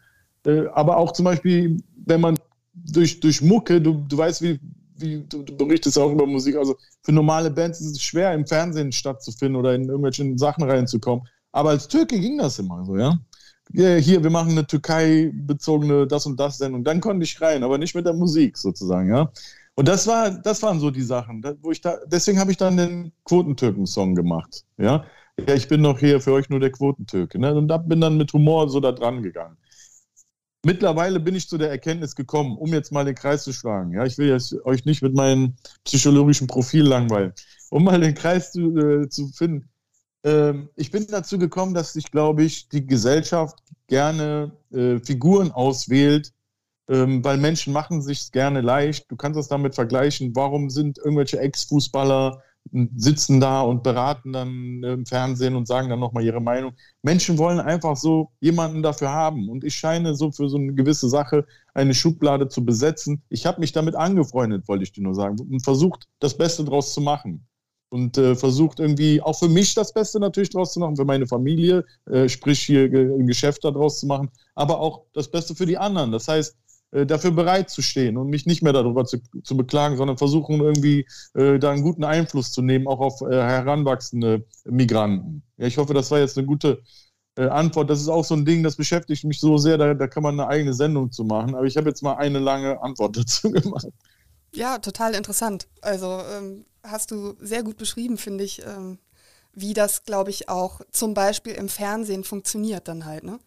äh, 0.46 0.68
aber 0.74 0.96
auch 0.96 1.12
zum 1.12 1.26
Beispiel, 1.26 1.84
wenn 2.06 2.22
man 2.22 2.40
durch, 2.74 3.20
durch 3.20 3.42
Mucke, 3.42 3.82
du, 3.82 4.06
du 4.08 4.18
weißt, 4.18 4.42
wie, 4.42 4.58
wie 5.00 5.24
du, 5.28 5.44
du, 5.44 5.56
berichtest 5.56 5.98
auch 5.98 6.12
über 6.12 6.26
Musik, 6.26 6.56
also 6.56 6.76
für 7.04 7.12
normale 7.12 7.50
Bands 7.52 7.80
ist 7.82 7.92
es 7.92 8.02
schwer, 8.02 8.34
im 8.34 8.46
Fernsehen 8.46 8.92
stattzufinden 8.92 9.56
oder 9.56 9.74
in 9.74 9.86
irgendwelchen 9.86 10.38
Sachen 10.38 10.64
reinzukommen. 10.64 11.28
Aber 11.52 11.70
als 11.70 11.88
Türke 11.88 12.20
ging 12.20 12.38
das 12.38 12.60
immer 12.60 12.86
so, 12.86 12.98
ja. 12.98 13.18
hier, 13.72 14.24
wir 14.24 14.30
machen 14.30 14.52
eine 14.52 14.68
Türkei-bezogene 14.68 16.08
das 16.08 16.26
und 16.26 16.40
das 16.40 16.58
Sendung. 16.58 16.84
Dann 16.84 17.02
konnte 17.02 17.24
ich 17.24 17.42
rein, 17.42 17.64
aber 17.64 17.78
nicht 17.78 17.96
mit 17.96 18.06
der 18.06 18.14
Musik 18.14 18.58
sozusagen, 18.58 19.10
ja. 19.10 19.32
Und 19.76 19.88
das 19.88 20.08
war, 20.08 20.30
das 20.32 20.62
waren 20.62 20.80
so 20.80 20.92
die 20.92 21.02
Sachen, 21.02 21.44
wo 21.62 21.72
ich 21.72 21.82
da, 21.82 21.98
deswegen 22.06 22.40
habe 22.40 22.52
ich 22.52 22.58
dann 22.58 22.78
den 22.78 23.12
Quotentürken-Song 23.24 24.16
gemacht, 24.16 24.66
ja. 24.78 25.06
Ja, 25.48 25.54
ich 25.56 25.68
bin 25.68 25.84
doch 25.84 25.98
hier 26.00 26.20
für 26.20 26.34
euch 26.34 26.50
nur 26.50 26.60
der 26.60 26.72
Quotentürke, 26.72 27.40
ne? 27.40 27.56
Und 27.56 27.70
da 27.70 27.78
bin 27.78 28.02
dann 28.02 28.18
mit 28.18 28.34
Humor 28.34 28.70
so 28.70 28.80
da 28.80 28.92
dran 28.92 29.24
gegangen. 29.24 29.58
Mittlerweile 30.66 31.20
bin 31.22 31.36
ich 31.36 31.48
zu 31.48 31.58
der 31.58 31.70
Erkenntnis 31.70 32.16
gekommen, 32.16 32.58
um 32.58 32.74
jetzt 32.74 32.92
mal 32.92 33.06
den 33.06 33.16
Kreis 33.16 33.44
zu 33.44 33.54
schlagen. 33.54 33.94
Ja, 33.94 34.06
ich 34.06 34.18
will 34.18 34.28
jetzt 34.28 34.54
euch 34.66 34.84
nicht 34.86 35.02
mit 35.02 35.14
meinem 35.14 35.56
psychologischen 35.86 36.48
Profil 36.48 36.84
langweilen. 36.84 37.34
Um 37.70 37.86
mal 37.86 38.00
den 38.02 38.14
Kreis 38.14 38.52
zu, 38.52 38.76
äh, 38.78 39.08
zu 39.08 39.28
finden. 39.30 39.70
Ähm, 40.24 40.70
ich 40.76 40.92
bin 40.92 41.08
dazu 41.08 41.38
gekommen, 41.40 41.74
dass 41.74 41.94
sich, 41.94 42.12
glaube 42.12 42.44
ich, 42.44 42.68
die 42.68 42.86
Gesellschaft 42.86 43.60
gerne 43.88 44.52
äh, 44.72 45.00
Figuren 45.00 45.52
auswählt, 45.52 46.34
ähm, 46.90 47.24
weil 47.24 47.38
Menschen 47.38 47.72
machen 47.72 48.02
sich 48.02 48.32
gerne 48.34 48.60
leicht. 48.60 49.10
Du 49.10 49.16
kannst 49.16 49.38
das 49.38 49.48
damit 49.48 49.76
vergleichen. 49.76 50.36
Warum 50.36 50.70
sind 50.70 50.98
irgendwelche 50.98 51.40
Ex-Fußballer 51.40 52.44
sitzen 52.72 53.40
da 53.40 53.62
und 53.62 53.84
beraten 53.84 54.34
dann 54.34 54.84
im 54.84 55.06
Fernsehen 55.06 55.56
und 55.56 55.68
sagen 55.68 55.90
dann 55.90 56.00
nochmal 56.00 56.24
ihre 56.24 56.42
Meinung. 56.42 56.74
Menschen 57.02 57.38
wollen 57.38 57.60
einfach 57.60 57.96
so 57.96 58.32
jemanden 58.40 58.84
dafür 58.84 59.10
haben. 59.10 59.50
Und 59.50 59.64
ich 59.64 59.76
scheine 59.76 60.16
so 60.16 60.32
für 60.32 60.50
so 60.50 60.58
eine 60.58 60.74
gewisse 60.74 61.10
Sache 61.10 61.46
eine 61.74 61.94
Schublade 61.94 62.48
zu 62.48 62.64
besetzen. 62.64 63.24
Ich 63.30 63.46
habe 63.46 63.60
mich 63.60 63.72
damit 63.72 63.96
angefreundet, 63.96 64.68
wollte 64.68 64.84
ich 64.84 64.92
dir 64.92 65.04
nur 65.04 65.16
sagen, 65.16 65.40
und 65.40 65.64
versucht, 65.64 66.08
das 66.20 66.38
Beste 66.38 66.64
draus 66.64 66.94
zu 66.94 67.02
machen. 67.02 67.46
Und 67.92 68.20
äh, 68.20 68.36
versucht 68.36 68.80
irgendwie 68.80 69.20
auch 69.20 69.40
für 69.40 69.50
mich 69.50 69.74
das 69.74 69.92
Beste 69.92 70.20
natürlich 70.20 70.52
draus 70.52 70.74
zu 70.74 70.80
machen, 70.80 70.96
für 70.96 71.06
meine 71.06 71.26
Familie, 71.26 71.84
äh, 72.06 72.30
sprich 72.30 72.60
hier 72.62 72.84
ein 72.84 73.26
Geschäft 73.26 73.64
daraus 73.64 74.00
zu 74.00 74.06
machen, 74.06 74.30
aber 74.54 74.80
auch 74.80 75.06
das 75.14 75.28
Beste 75.32 75.56
für 75.56 75.66
die 75.66 75.80
anderen. 75.80 76.12
Das 76.12 76.28
heißt, 76.28 76.56
äh, 76.56 76.69
dafür 76.92 77.32
bereit 77.32 77.70
zu 77.70 77.82
stehen 77.82 78.18
und 78.18 78.30
mich 78.30 78.46
nicht 78.46 78.64
mehr 78.64 78.74
darüber 78.74 79.06
zu, 79.06 79.20
zu 79.44 79.56
beklagen, 79.56 79.98
sondern 79.98 80.18
versuchen 80.18 80.60
irgendwie 80.60 81.06
äh, 81.36 81.60
da 81.60 81.72
einen 81.72 81.84
guten 81.84 82.04
Einfluss 82.04 82.52
zu 82.52 82.62
nehmen, 82.62 82.88
auch 82.88 83.00
auf 83.00 83.22
äh, 83.22 83.32
heranwachsende 83.32 84.46
Migranten. 84.66 85.44
Ja, 85.58 85.68
ich 85.68 85.78
hoffe, 85.78 85.94
das 85.94 86.10
war 86.10 86.20
jetzt 86.20 86.38
eine 86.38 86.48
gute 86.48 86.82
äh, 87.36 87.48
Antwort. 87.48 87.90
Das 87.90 88.02
ist 88.02 88.10
auch 88.10 88.26
so 88.26 88.36
ein 88.36 88.46
Ding, 88.46 88.64
das 88.64 88.76
beschäftigt 88.76 89.24
mich 89.24 89.40
so 89.40 89.58
sehr, 89.58 89.78
da, 89.78 89.94
da 89.94 90.08
kann 90.08 90.24
man 90.24 90.40
eine 90.40 90.50
eigene 90.50 90.74
Sendung 90.74 91.12
zu 91.12 91.24
machen. 91.24 91.56
Aber 91.56 91.66
ich 91.66 91.78
habe 91.78 91.90
jetzt 91.90 92.02
mal 92.02 92.16
eine 92.16 92.40
lange 92.40 92.82
Antwort 92.82 93.18
dazu 93.18 93.52
gemacht. 93.52 93.88
Ja, 94.54 94.80
total 94.80 95.14
interessant. 95.14 95.68
Also 95.82 96.22
ähm, 96.36 96.66
hast 96.84 97.12
du 97.12 97.36
sehr 97.40 97.64
gut 97.64 97.78
beschrieben, 97.78 98.18
finde 98.18 98.44
ich, 98.44 98.64
ähm, 98.66 98.98
wie 99.54 99.74
das, 99.74 100.04
glaube 100.04 100.32
ich, 100.32 100.50
auch 100.50 100.82
zum 100.92 101.14
Beispiel 101.14 101.54
im 101.54 101.70
Fernsehen 101.70 102.24
funktioniert 102.24 102.88
dann 102.88 103.06
halt, 103.06 103.24
ne? 103.24 103.40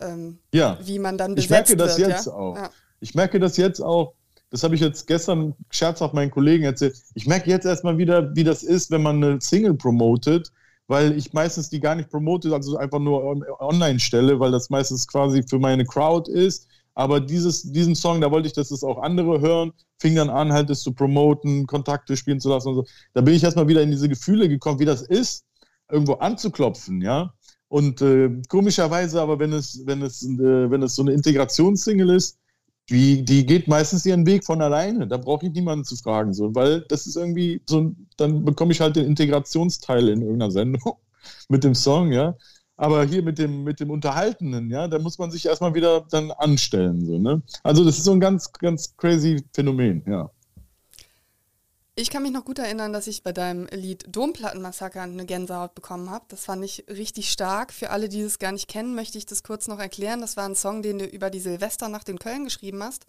Ähm, 0.00 0.38
ja. 0.52 0.78
wie 0.82 0.98
man 0.98 1.18
dann 1.18 1.34
besetzt 1.34 1.46
Ich 1.46 1.50
merke 1.50 1.76
das 1.76 1.98
wird, 1.98 2.08
jetzt 2.08 2.26
ja? 2.26 2.32
auch. 2.32 2.56
Ja. 2.56 2.70
Ich 3.00 3.14
merke 3.14 3.38
das 3.38 3.56
jetzt 3.56 3.80
auch. 3.80 4.14
Das 4.50 4.62
habe 4.62 4.74
ich 4.74 4.80
jetzt 4.80 5.06
gestern 5.06 5.54
scherzhaft 5.70 6.14
meinen 6.14 6.30
Kollegen 6.30 6.64
erzählt. 6.64 6.96
Ich 7.14 7.26
merke 7.26 7.50
jetzt 7.50 7.66
erstmal 7.66 7.98
wieder, 7.98 8.34
wie 8.36 8.44
das 8.44 8.62
ist, 8.62 8.90
wenn 8.90 9.02
man 9.02 9.22
eine 9.22 9.40
Single 9.40 9.74
promotet, 9.74 10.52
weil 10.86 11.16
ich 11.16 11.32
meistens 11.32 11.70
die 11.70 11.80
gar 11.80 11.94
nicht 11.94 12.10
promote, 12.10 12.52
also 12.52 12.76
einfach 12.76 13.00
nur 13.00 13.42
online 13.60 13.98
stelle, 13.98 14.38
weil 14.38 14.52
das 14.52 14.70
meistens 14.70 15.08
quasi 15.08 15.42
für 15.42 15.58
meine 15.58 15.84
Crowd 15.84 16.30
ist. 16.30 16.68
Aber 16.94 17.20
dieses, 17.20 17.62
diesen 17.72 17.96
Song, 17.96 18.20
da 18.20 18.30
wollte 18.30 18.46
ich, 18.46 18.52
dass 18.52 18.70
es 18.70 18.84
auch 18.84 19.02
andere 19.02 19.40
hören, 19.40 19.72
fing 19.98 20.14
dann 20.14 20.30
an, 20.30 20.52
halt 20.52 20.70
es 20.70 20.82
zu 20.82 20.92
promoten, 20.92 21.66
Kontakte 21.66 22.16
spielen 22.16 22.38
zu 22.38 22.48
lassen 22.48 22.68
und 22.68 22.74
so. 22.76 22.84
Da 23.14 23.20
bin 23.20 23.34
ich 23.34 23.42
erstmal 23.42 23.66
wieder 23.66 23.82
in 23.82 23.90
diese 23.90 24.08
Gefühle 24.08 24.48
gekommen, 24.48 24.78
wie 24.78 24.84
das 24.84 25.02
ist, 25.02 25.44
irgendwo 25.90 26.14
anzuklopfen, 26.14 27.00
ja. 27.00 27.34
Und 27.68 28.02
äh, 28.02 28.30
komischerweise, 28.48 29.20
aber 29.20 29.38
wenn 29.38 29.52
es, 29.52 29.82
wenn 29.86 30.02
es, 30.02 30.22
äh, 30.22 30.70
wenn 30.70 30.82
es 30.82 30.94
so 30.94 31.02
eine 31.02 31.12
Integrationssingle 31.12 32.14
ist, 32.14 32.38
die, 32.90 33.24
die 33.24 33.46
geht 33.46 33.66
meistens 33.66 34.04
ihren 34.04 34.26
Weg 34.26 34.44
von 34.44 34.60
alleine. 34.60 35.06
Da 35.08 35.16
brauche 35.16 35.46
ich 35.46 35.52
niemanden 35.52 35.84
zu 35.84 35.96
fragen, 35.96 36.34
so, 36.34 36.54
weil 36.54 36.82
das 36.88 37.06
ist 37.06 37.16
irgendwie 37.16 37.62
so, 37.66 37.92
dann 38.16 38.44
bekomme 38.44 38.72
ich 38.72 38.80
halt 38.80 38.96
den 38.96 39.06
Integrationsteil 39.06 40.08
in 40.08 40.20
irgendeiner 40.22 40.50
Sendung 40.50 40.98
mit 41.48 41.64
dem 41.64 41.74
Song, 41.74 42.12
ja. 42.12 42.36
Aber 42.76 43.04
hier 43.04 43.22
mit 43.22 43.38
dem, 43.38 43.62
mit 43.62 43.78
dem 43.80 43.90
Unterhaltenden, 43.90 44.68
ja, 44.70 44.88
da 44.88 44.98
muss 44.98 45.18
man 45.18 45.30
sich 45.30 45.46
erstmal 45.46 45.74
wieder 45.74 46.04
dann 46.10 46.32
anstellen. 46.32 47.06
So, 47.06 47.18
ne? 47.18 47.40
Also 47.62 47.84
das 47.84 47.98
ist 47.98 48.04
so 48.04 48.12
ein 48.12 48.20
ganz, 48.20 48.52
ganz 48.52 48.96
crazy 48.96 49.42
Phänomen, 49.52 50.02
ja. 50.06 50.30
Ich 51.96 52.10
kann 52.10 52.24
mich 52.24 52.32
noch 52.32 52.44
gut 52.44 52.58
erinnern, 52.58 52.92
dass 52.92 53.06
ich 53.06 53.22
bei 53.22 53.30
deinem 53.30 53.68
Lied 53.70 54.04
Domplattenmassaker 54.08 55.02
eine 55.02 55.24
Gänsehaut 55.26 55.76
bekommen 55.76 56.10
habe. 56.10 56.24
Das 56.26 56.44
fand 56.44 56.64
ich 56.64 56.84
richtig 56.88 57.30
stark. 57.30 57.72
Für 57.72 57.90
alle, 57.90 58.08
die 58.08 58.24
das 58.24 58.40
gar 58.40 58.50
nicht 58.50 58.66
kennen, 58.66 58.96
möchte 58.96 59.16
ich 59.16 59.26
das 59.26 59.44
kurz 59.44 59.68
noch 59.68 59.78
erklären. 59.78 60.20
Das 60.20 60.36
war 60.36 60.44
ein 60.44 60.56
Song, 60.56 60.82
den 60.82 60.98
du 60.98 61.04
über 61.04 61.30
die 61.30 61.38
Silvesternacht 61.38 62.08
in 62.08 62.18
Köln 62.18 62.42
geschrieben 62.42 62.82
hast. 62.82 63.06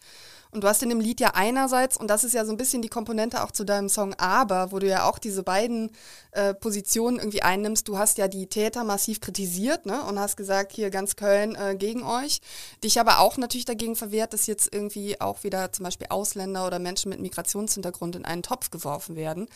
Und 0.51 0.63
du 0.63 0.67
hast 0.67 0.83
in 0.83 0.89
dem 0.89 0.99
Lied 0.99 1.19
ja 1.19 1.31
einerseits, 1.33 1.97
und 1.97 2.09
das 2.09 2.23
ist 2.23 2.33
ja 2.33 2.45
so 2.45 2.51
ein 2.51 2.57
bisschen 2.57 2.83
die 2.83 2.89
Komponente 2.89 3.43
auch 3.43 3.51
zu 3.51 3.63
deinem 3.63 3.89
Song 3.89 4.13
Aber, 4.19 4.71
wo 4.71 4.77
du 4.77 4.87
ja 4.87 5.09
auch 5.09 5.17
diese 5.17 5.41
beiden 5.41 5.91
äh, 6.31 6.53
Positionen 6.53 7.17
irgendwie 7.17 7.41
einnimmst. 7.41 7.87
Du 7.87 7.97
hast 7.97 8.19
ja 8.19 8.27
die 8.27 8.45
Täter 8.45 8.83
massiv 8.83 9.19
kritisiert 9.19 9.87
ne? 9.87 10.03
und 10.03 10.19
hast 10.19 10.37
gesagt, 10.37 10.73
hier 10.73 10.91
ganz 10.91 11.15
Köln 11.15 11.55
äh, 11.55 11.75
gegen 11.75 12.03
euch. 12.03 12.39
Dich 12.83 12.99
aber 12.99 13.19
auch 13.19 13.37
natürlich 13.37 13.65
dagegen 13.65 13.95
verwehrt, 13.95 14.31
dass 14.33 14.45
jetzt 14.45 14.71
irgendwie 14.71 15.19
auch 15.19 15.43
wieder 15.43 15.71
zum 15.71 15.85
Beispiel 15.85 16.07
Ausländer 16.11 16.67
oder 16.67 16.77
Menschen 16.77 17.09
mit 17.09 17.19
Migrationshintergrund 17.19 18.15
in 18.15 18.25
einen 18.25 18.43
Topf 18.43 18.69
geworfen 18.75 19.15
werden. 19.15 19.47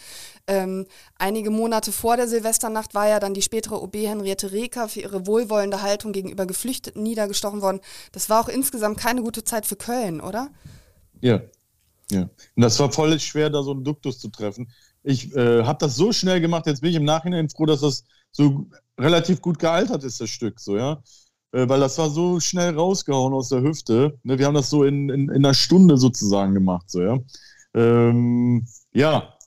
Ähm, 0.48 0.86
einige 1.18 1.50
Monate 1.50 1.92
vor 1.92 2.18
der 2.18 2.28
Silvesternacht 2.28 2.94
war 2.94 3.08
ja 3.08 3.20
dann 3.20 3.34
die 3.34 3.42
spätere 3.42 3.82
OB 3.82 3.96
Henriette 3.96 4.52
Reker 4.52 4.90
für 4.90 5.02
ihre 5.02 5.28
wohlwollende 5.28 5.82
Haltung 5.82 6.12
gegenüber 6.12 6.46
Geflüchteten 6.46 7.04
niedergestochen 7.04 7.62
worden. 7.62 7.80
Das 8.12 8.30
war 8.30 8.42
auch 8.42 8.50
insgesamt 8.50 8.98
keine 8.98 9.22
gute 9.22 9.44
Zeit 9.44 9.66
für 9.66 9.76
Köln, 9.76 10.22
oder? 10.22 10.50
Ja, 11.22 11.42
ja. 12.12 12.22
Und 12.22 12.64
das 12.64 12.80
war 12.80 12.92
voll 12.92 13.20
schwer, 13.20 13.50
da 13.50 13.64
so 13.64 13.72
einen 13.72 13.84
Duktus 13.84 14.20
zu 14.20 14.30
treffen. 14.30 14.70
Ich 15.04 15.34
äh, 15.36 15.64
habe 15.64 15.80
das 15.80 15.96
so 15.96 16.12
schnell 16.12 16.42
gemacht, 16.42 16.66
jetzt 16.66 16.82
bin 16.82 16.90
ich 16.90 16.96
im 16.96 17.06
Nachhinein 17.06 17.50
froh, 17.50 17.66
dass 17.66 17.82
das 17.82 18.04
so 18.32 18.68
relativ 19.00 19.42
gut 19.42 19.60
gealtert 19.60 20.04
ist, 20.04 20.20
das 20.20 20.30
Stück, 20.30 20.60
so, 20.60 20.78
ja. 20.78 21.02
Äh, 21.52 21.68
weil 21.68 21.80
das 21.80 21.98
war 21.98 22.10
so 22.10 22.40
schnell 22.40 22.76
rausgehauen 22.76 23.34
aus 23.34 23.50
der 23.50 23.62
Hüfte. 23.62 24.20
Ne? 24.24 24.38
Wir 24.38 24.46
haben 24.46 24.56
das 24.56 24.70
so 24.70 24.84
in, 24.84 25.10
in, 25.10 25.30
in 25.30 25.46
einer 25.46 25.54
Stunde 25.54 25.98
sozusagen 25.98 26.54
gemacht, 26.54 26.90
so, 26.90 27.02
ja. 27.02 27.18
Ähm, 27.76 28.68
ja, 28.92 29.38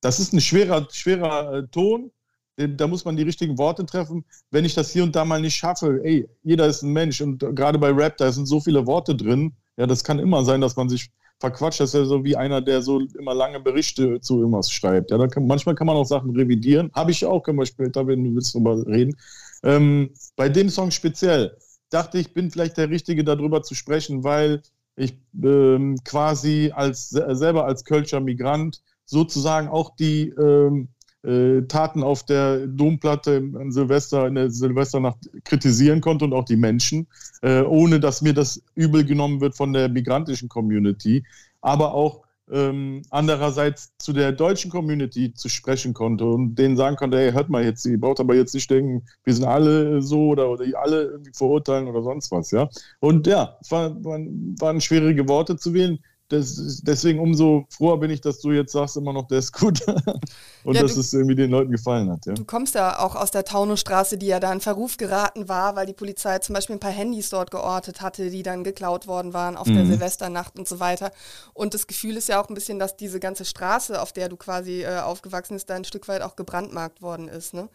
das 0.00 0.20
ist 0.20 0.32
ein 0.32 0.40
schwerer, 0.40 0.86
schwerer 0.90 1.54
äh, 1.54 1.66
Ton. 1.68 2.10
Da 2.56 2.86
muss 2.86 3.06
man 3.06 3.16
die 3.16 3.22
richtigen 3.22 3.56
Worte 3.56 3.86
treffen. 3.86 4.26
Wenn 4.50 4.66
ich 4.66 4.74
das 4.74 4.92
hier 4.92 5.04
und 5.04 5.16
da 5.16 5.24
mal 5.24 5.40
nicht 5.40 5.56
schaffe, 5.56 6.00
ey, 6.04 6.28
jeder 6.42 6.66
ist 6.66 6.82
ein 6.82 6.92
Mensch 6.92 7.20
und 7.22 7.38
gerade 7.38 7.78
bei 7.78 7.90
Rap, 7.90 8.18
da 8.18 8.30
sind 8.30 8.44
so 8.46 8.60
viele 8.60 8.86
Worte 8.86 9.16
drin, 9.16 9.54
ja, 9.78 9.86
das 9.86 10.04
kann 10.04 10.18
immer 10.18 10.44
sein, 10.44 10.60
dass 10.60 10.76
man 10.76 10.90
sich 10.90 11.10
verquatscht. 11.40 11.80
Das 11.80 11.90
ist 11.90 12.00
ja 12.00 12.04
so 12.04 12.24
wie 12.24 12.36
einer, 12.36 12.60
der 12.60 12.82
so 12.82 13.00
immer 13.18 13.34
lange 13.34 13.60
Berichte 13.60 14.20
zu 14.20 14.40
irgendwas 14.40 14.70
schreibt. 14.70 15.10
Ja, 15.10 15.26
kann, 15.28 15.46
manchmal 15.46 15.74
kann 15.74 15.86
man 15.86 15.96
auch 15.96 16.04
Sachen 16.04 16.36
revidieren. 16.36 16.90
Habe 16.94 17.10
ich 17.10 17.24
auch, 17.24 17.42
können 17.42 17.58
wir 17.58 17.66
später, 17.66 18.06
wenn 18.06 18.24
du 18.24 18.34
willst, 18.34 18.54
drüber 18.54 18.86
reden. 18.86 19.16
Ähm, 19.62 20.10
bei 20.36 20.48
dem 20.48 20.68
Song 20.68 20.90
speziell 20.90 21.56
dachte 21.90 22.18
ich, 22.18 22.34
bin 22.34 22.50
vielleicht 22.50 22.76
der 22.76 22.90
Richtige, 22.90 23.24
darüber 23.24 23.62
zu 23.62 23.74
sprechen, 23.74 24.24
weil 24.24 24.62
ich 24.96 25.16
ähm, 25.42 25.96
quasi 26.04 26.72
als 26.74 27.10
selber 27.10 27.64
als 27.64 27.84
Kölscher 27.84 28.20
Migrant 28.20 28.82
sozusagen 29.04 29.68
auch 29.68 29.96
die 29.96 30.28
ähm, 30.30 30.88
äh, 31.24 31.62
Taten 31.62 32.02
auf 32.02 32.24
der 32.24 32.66
Domplatte 32.66 33.34
in 33.34 33.70
Silvester, 33.70 34.26
in 34.26 34.34
der 34.34 34.50
Silvesternacht 34.50 35.18
kritisieren 35.44 36.00
konnte 36.00 36.24
und 36.24 36.32
auch 36.32 36.44
die 36.44 36.56
Menschen, 36.56 37.06
äh, 37.42 37.62
ohne 37.62 38.00
dass 38.00 38.22
mir 38.22 38.34
das 38.34 38.62
übel 38.74 39.04
genommen 39.04 39.40
wird 39.40 39.56
von 39.56 39.72
der 39.72 39.88
migrantischen 39.88 40.48
Community, 40.48 41.24
aber 41.60 41.94
auch 41.94 42.22
ähm, 42.52 43.02
andererseits 43.10 43.92
zu 43.98 44.12
der 44.12 44.32
deutschen 44.32 44.70
Community 44.70 45.32
zu 45.32 45.48
sprechen 45.48 45.94
konnte 45.94 46.26
und 46.26 46.54
denen 46.54 46.76
sagen 46.76 46.96
konnte, 46.96 47.18
hey, 47.18 47.32
hört 47.32 47.48
mal 47.48 47.64
jetzt, 47.64 47.86
ihr 47.86 47.98
braucht 47.98 48.20
aber 48.20 48.34
jetzt 48.34 48.54
nicht 48.54 48.70
denken, 48.70 49.04
wir 49.24 49.34
sind 49.34 49.44
alle 49.44 50.02
so 50.02 50.28
oder, 50.28 50.50
oder 50.50 50.64
alle 50.78 51.04
irgendwie 51.04 51.32
verurteilen 51.32 51.88
oder 51.88 52.02
sonst 52.02 52.30
was, 52.30 52.50
ja. 52.50 52.68
Und 53.00 53.26
ja, 53.26 53.58
war, 53.70 54.04
waren, 54.04 54.54
waren 54.60 54.80
schwierige 54.80 55.26
Worte 55.28 55.56
zu 55.56 55.72
wählen 55.72 55.98
das, 56.32 56.80
deswegen 56.82 57.20
umso 57.20 57.66
froher 57.68 58.00
bin 58.00 58.10
ich, 58.10 58.20
dass 58.20 58.40
du 58.40 58.52
jetzt 58.52 58.72
sagst 58.72 58.96
immer 58.96 59.12
noch, 59.12 59.28
der 59.28 59.38
ist 59.38 59.52
gut 59.52 59.86
und 60.64 60.74
ja, 60.74 60.82
dass 60.82 60.94
du, 60.94 61.00
es 61.00 61.12
irgendwie 61.12 61.34
den 61.34 61.50
Leuten 61.50 61.70
gefallen 61.70 62.10
hat. 62.10 62.24
Ja. 62.24 62.32
Du 62.32 62.44
kommst 62.44 62.74
ja 62.74 62.98
auch 62.98 63.14
aus 63.14 63.30
der 63.30 63.44
Taunusstraße, 63.44 64.16
die 64.16 64.26
ja 64.26 64.40
da 64.40 64.52
in 64.52 64.60
Verruf 64.60 64.96
geraten 64.96 65.48
war, 65.48 65.76
weil 65.76 65.86
die 65.86 65.92
Polizei 65.92 66.38
zum 66.38 66.54
Beispiel 66.54 66.76
ein 66.76 66.80
paar 66.80 66.90
Handys 66.90 67.28
dort 67.30 67.50
geortet 67.50 68.00
hatte, 68.00 68.30
die 68.30 68.42
dann 68.42 68.64
geklaut 68.64 69.06
worden 69.06 69.34
waren 69.34 69.56
auf 69.56 69.66
mhm. 69.66 69.74
der 69.74 69.86
Silvesternacht 69.86 70.58
und 70.58 70.66
so 70.66 70.80
weiter. 70.80 71.12
Und 71.52 71.74
das 71.74 71.86
Gefühl 71.86 72.16
ist 72.16 72.28
ja 72.28 72.42
auch 72.42 72.48
ein 72.48 72.54
bisschen, 72.54 72.78
dass 72.78 72.96
diese 72.96 73.20
ganze 73.20 73.44
Straße, 73.44 74.00
auf 74.00 74.12
der 74.12 74.28
du 74.28 74.36
quasi 74.36 74.82
äh, 74.82 75.00
aufgewachsen 75.00 75.54
bist, 75.54 75.68
da 75.68 75.74
ein 75.74 75.84
Stück 75.84 76.08
weit 76.08 76.22
auch 76.22 76.36
gebrandmarkt 76.36 77.02
worden 77.02 77.28
ist. 77.28 77.52
Ne? 77.52 77.68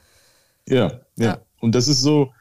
Ja, 0.68 1.02
ja, 1.16 1.26
ja. 1.26 1.38
Und 1.60 1.76
das 1.76 1.88
ist 1.88 2.02
so, 2.02 2.32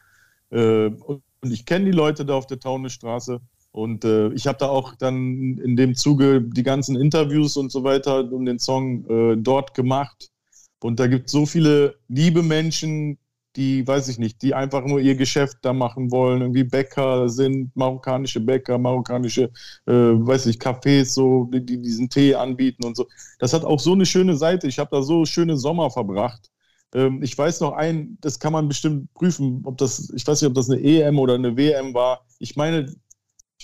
äh, 0.49 0.87
und 0.87 1.51
ich 1.51 1.65
kenne 1.65 1.85
die 1.85 1.91
Leute 1.91 2.25
da 2.25 2.33
auf 2.33 2.47
der 2.47 2.59
Taunusstraße. 2.59 3.39
Und 3.77 4.05
äh, 4.05 4.29
ich 4.29 4.47
habe 4.47 4.57
da 4.57 4.69
auch 4.69 4.95
dann 4.95 5.59
in 5.59 5.75
dem 5.75 5.93
Zuge 5.93 6.41
die 6.41 6.63
ganzen 6.63 6.95
Interviews 6.95 7.57
und 7.57 7.71
so 7.71 7.83
weiter 7.83 8.31
um 8.31 8.43
den 8.43 8.57
Song 8.57 9.05
äh, 9.07 9.37
dort 9.37 9.75
gemacht. 9.75 10.31
Und 10.79 10.99
da 10.99 11.05
gibt 11.05 11.27
es 11.27 11.31
so 11.31 11.45
viele 11.45 11.93
liebe 12.07 12.41
Menschen, 12.41 13.19
die, 13.55 13.85
weiß 13.87 14.07
ich 14.07 14.17
nicht, 14.17 14.41
die 14.41 14.55
einfach 14.55 14.83
nur 14.83 14.99
ihr 14.99 15.15
Geschäft 15.15 15.57
da 15.61 15.73
machen 15.73 16.09
wollen, 16.09 16.41
irgendwie 16.41 16.63
Bäcker 16.63 17.29
sind, 17.29 17.75
marokkanische 17.75 18.39
Bäcker, 18.39 18.79
marokkanische, 18.79 19.51
äh, 19.85 19.91
weiß 19.91 20.47
ich, 20.47 20.57
Cafés, 20.57 21.13
so, 21.13 21.45
die, 21.53 21.63
die, 21.63 21.79
diesen 21.79 22.09
Tee 22.09 22.33
anbieten 22.33 22.83
und 22.83 22.97
so. 22.97 23.05
Das 23.37 23.53
hat 23.53 23.63
auch 23.63 23.79
so 23.79 23.93
eine 23.93 24.07
schöne 24.07 24.35
Seite. 24.37 24.67
Ich 24.67 24.79
habe 24.79 24.89
da 24.91 25.03
so 25.03 25.23
schöne 25.25 25.55
Sommer 25.55 25.91
verbracht. 25.91 26.49
Ähm, 26.95 27.21
ich 27.21 27.37
weiß 27.37 27.61
noch 27.61 27.73
ein, 27.73 28.17
das 28.21 28.39
kann 28.39 28.53
man 28.53 28.67
bestimmt 28.67 29.13
prüfen, 29.13 29.61
ob 29.65 29.77
das, 29.77 30.11
ich 30.15 30.25
weiß 30.25 30.41
nicht, 30.41 30.49
ob 30.49 30.55
das 30.55 30.67
eine 30.67 30.81
EM 30.81 31.19
oder 31.19 31.35
eine 31.35 31.55
WM 31.55 31.93
war. 31.93 32.25
Ich 32.39 32.55
meine, 32.55 32.87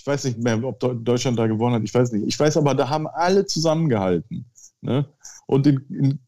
ich 0.04 0.06
weiß 0.06 0.24
nicht 0.24 0.38
mehr, 0.38 0.62
ob 0.62 0.80
Deutschland 0.80 1.38
da 1.38 1.46
gewonnen 1.46 1.76
hat, 1.76 1.82
ich 1.82 1.94
weiß 1.94 2.12
nicht. 2.12 2.26
Ich 2.26 2.38
weiß 2.38 2.58
aber, 2.58 2.74
da 2.74 2.90
haben 2.90 3.06
alle 3.06 3.46
zusammengehalten. 3.46 4.44
Ne? 4.82 5.06
Und 5.46 5.66
in, 5.66 5.80
in, 5.88 6.18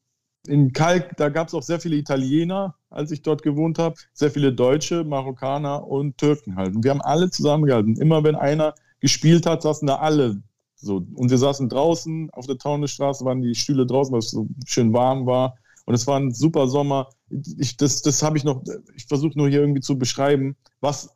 in 0.49 0.73
Kalk, 0.73 1.15
da 1.19 1.29
gab 1.29 1.49
es 1.49 1.55
auch 1.55 1.63
sehr 1.63 1.79
viele 1.79 1.97
Italiener, 1.97 2.75
als 2.89 3.11
ich 3.11 3.21
dort 3.21 3.43
gewohnt 3.43 3.79
habe, 3.79 3.97
sehr 4.15 4.31
viele 4.31 4.55
Deutsche, 4.55 5.05
Marokkaner 5.05 5.87
und 5.87 6.17
Türken 6.17 6.57
halt. 6.57 6.75
Und 6.75 6.85
wir 6.85 6.91
haben 6.91 7.03
alle 7.03 7.29
zusammengehalten. 7.29 8.01
Immer 8.01 8.25
wenn 8.25 8.35
einer 8.35 8.75
gespielt 9.01 9.45
hat, 9.45 9.61
saßen 9.61 9.87
da 9.87 9.97
alle 9.97 10.43
so. 10.77 11.05
Und 11.15 11.31
wir 11.31 11.37
saßen 11.37 11.69
draußen 11.69 12.31
auf 12.31 12.47
der 12.47 12.57
Taunusstraße, 12.57 13.27
waren 13.27 13.43
die 13.43 13.55
Stühle 13.55 13.85
draußen, 13.85 14.11
weil 14.11 14.21
es 14.21 14.31
so 14.31 14.47
schön 14.65 14.95
warm 14.95 15.27
war. 15.27 15.59
Und 15.85 15.95
es 15.95 16.07
war 16.07 16.19
ein 16.19 16.33
super 16.33 16.67
Sommer. 16.67 17.11
Ich, 17.59 17.77
das 17.77 18.01
das 18.01 18.23
habe 18.23 18.39
ich 18.39 18.45
noch, 18.45 18.63
ich 18.95 19.05
versuche 19.05 19.37
nur 19.37 19.51
hier 19.51 19.61
irgendwie 19.61 19.83
zu 19.83 19.99
beschreiben, 19.99 20.57
was 20.81 21.16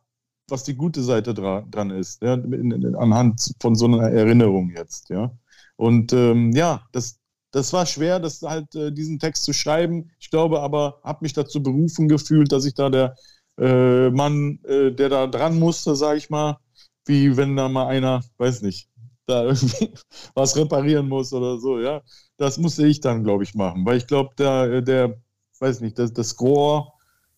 was 0.51 0.63
die 0.63 0.75
gute 0.75 1.01
Seite 1.03 1.33
dra 1.33 1.65
dran 1.69 1.89
ist, 1.89 2.21
ja, 2.21 2.33
in, 2.35 2.71
in, 2.71 2.95
anhand 2.95 3.53
von 3.61 3.75
so 3.75 3.85
einer 3.85 4.09
Erinnerung 4.09 4.71
jetzt, 4.75 5.09
ja. 5.09 5.31
Und 5.77 6.13
ähm, 6.13 6.51
ja, 6.51 6.83
das, 6.91 7.19
das 7.51 7.73
war 7.73 7.85
schwer, 7.85 8.19
das 8.19 8.41
halt 8.41 8.75
äh, 8.75 8.91
diesen 8.91 9.19
Text 9.19 9.43
zu 9.45 9.53
schreiben. 9.53 10.11
Ich 10.19 10.29
glaube 10.29 10.61
aber, 10.61 10.99
habe 11.03 11.19
mich 11.21 11.33
dazu 11.33 11.63
berufen 11.63 12.07
gefühlt, 12.07 12.51
dass 12.51 12.65
ich 12.65 12.75
da 12.75 12.89
der 12.89 13.15
äh, 13.57 14.09
Mann, 14.11 14.59
äh, 14.65 14.91
der 14.91 15.09
da 15.09 15.27
dran 15.27 15.59
musste, 15.59 15.95
sage 15.95 16.17
ich 16.17 16.29
mal, 16.29 16.57
wie 17.05 17.35
wenn 17.37 17.55
da 17.55 17.69
mal 17.69 17.87
einer, 17.87 18.21
weiß 18.37 18.61
nicht, 18.61 18.89
da 19.25 19.45
irgendwie 19.45 19.93
was 20.35 20.55
reparieren 20.55 21.07
muss 21.09 21.33
oder 21.33 21.59
so, 21.59 21.79
ja. 21.79 22.01
Das 22.37 22.57
musste 22.57 22.87
ich 22.87 23.01
dann, 23.01 23.23
glaube 23.23 23.43
ich, 23.43 23.55
machen, 23.55 23.85
weil 23.85 23.97
ich 23.97 24.07
glaube, 24.07 24.31
der, 24.37 24.81
der, 24.81 25.21
weiß 25.59 25.81
nicht, 25.81 25.99
das, 25.99 26.13
das 26.13 26.39
Rohr 26.39 26.93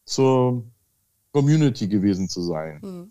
zur 0.06 0.66
Community 1.34 1.88
gewesen 1.88 2.30
zu 2.30 2.42
sein. 2.42 2.82
Hm. 2.82 3.10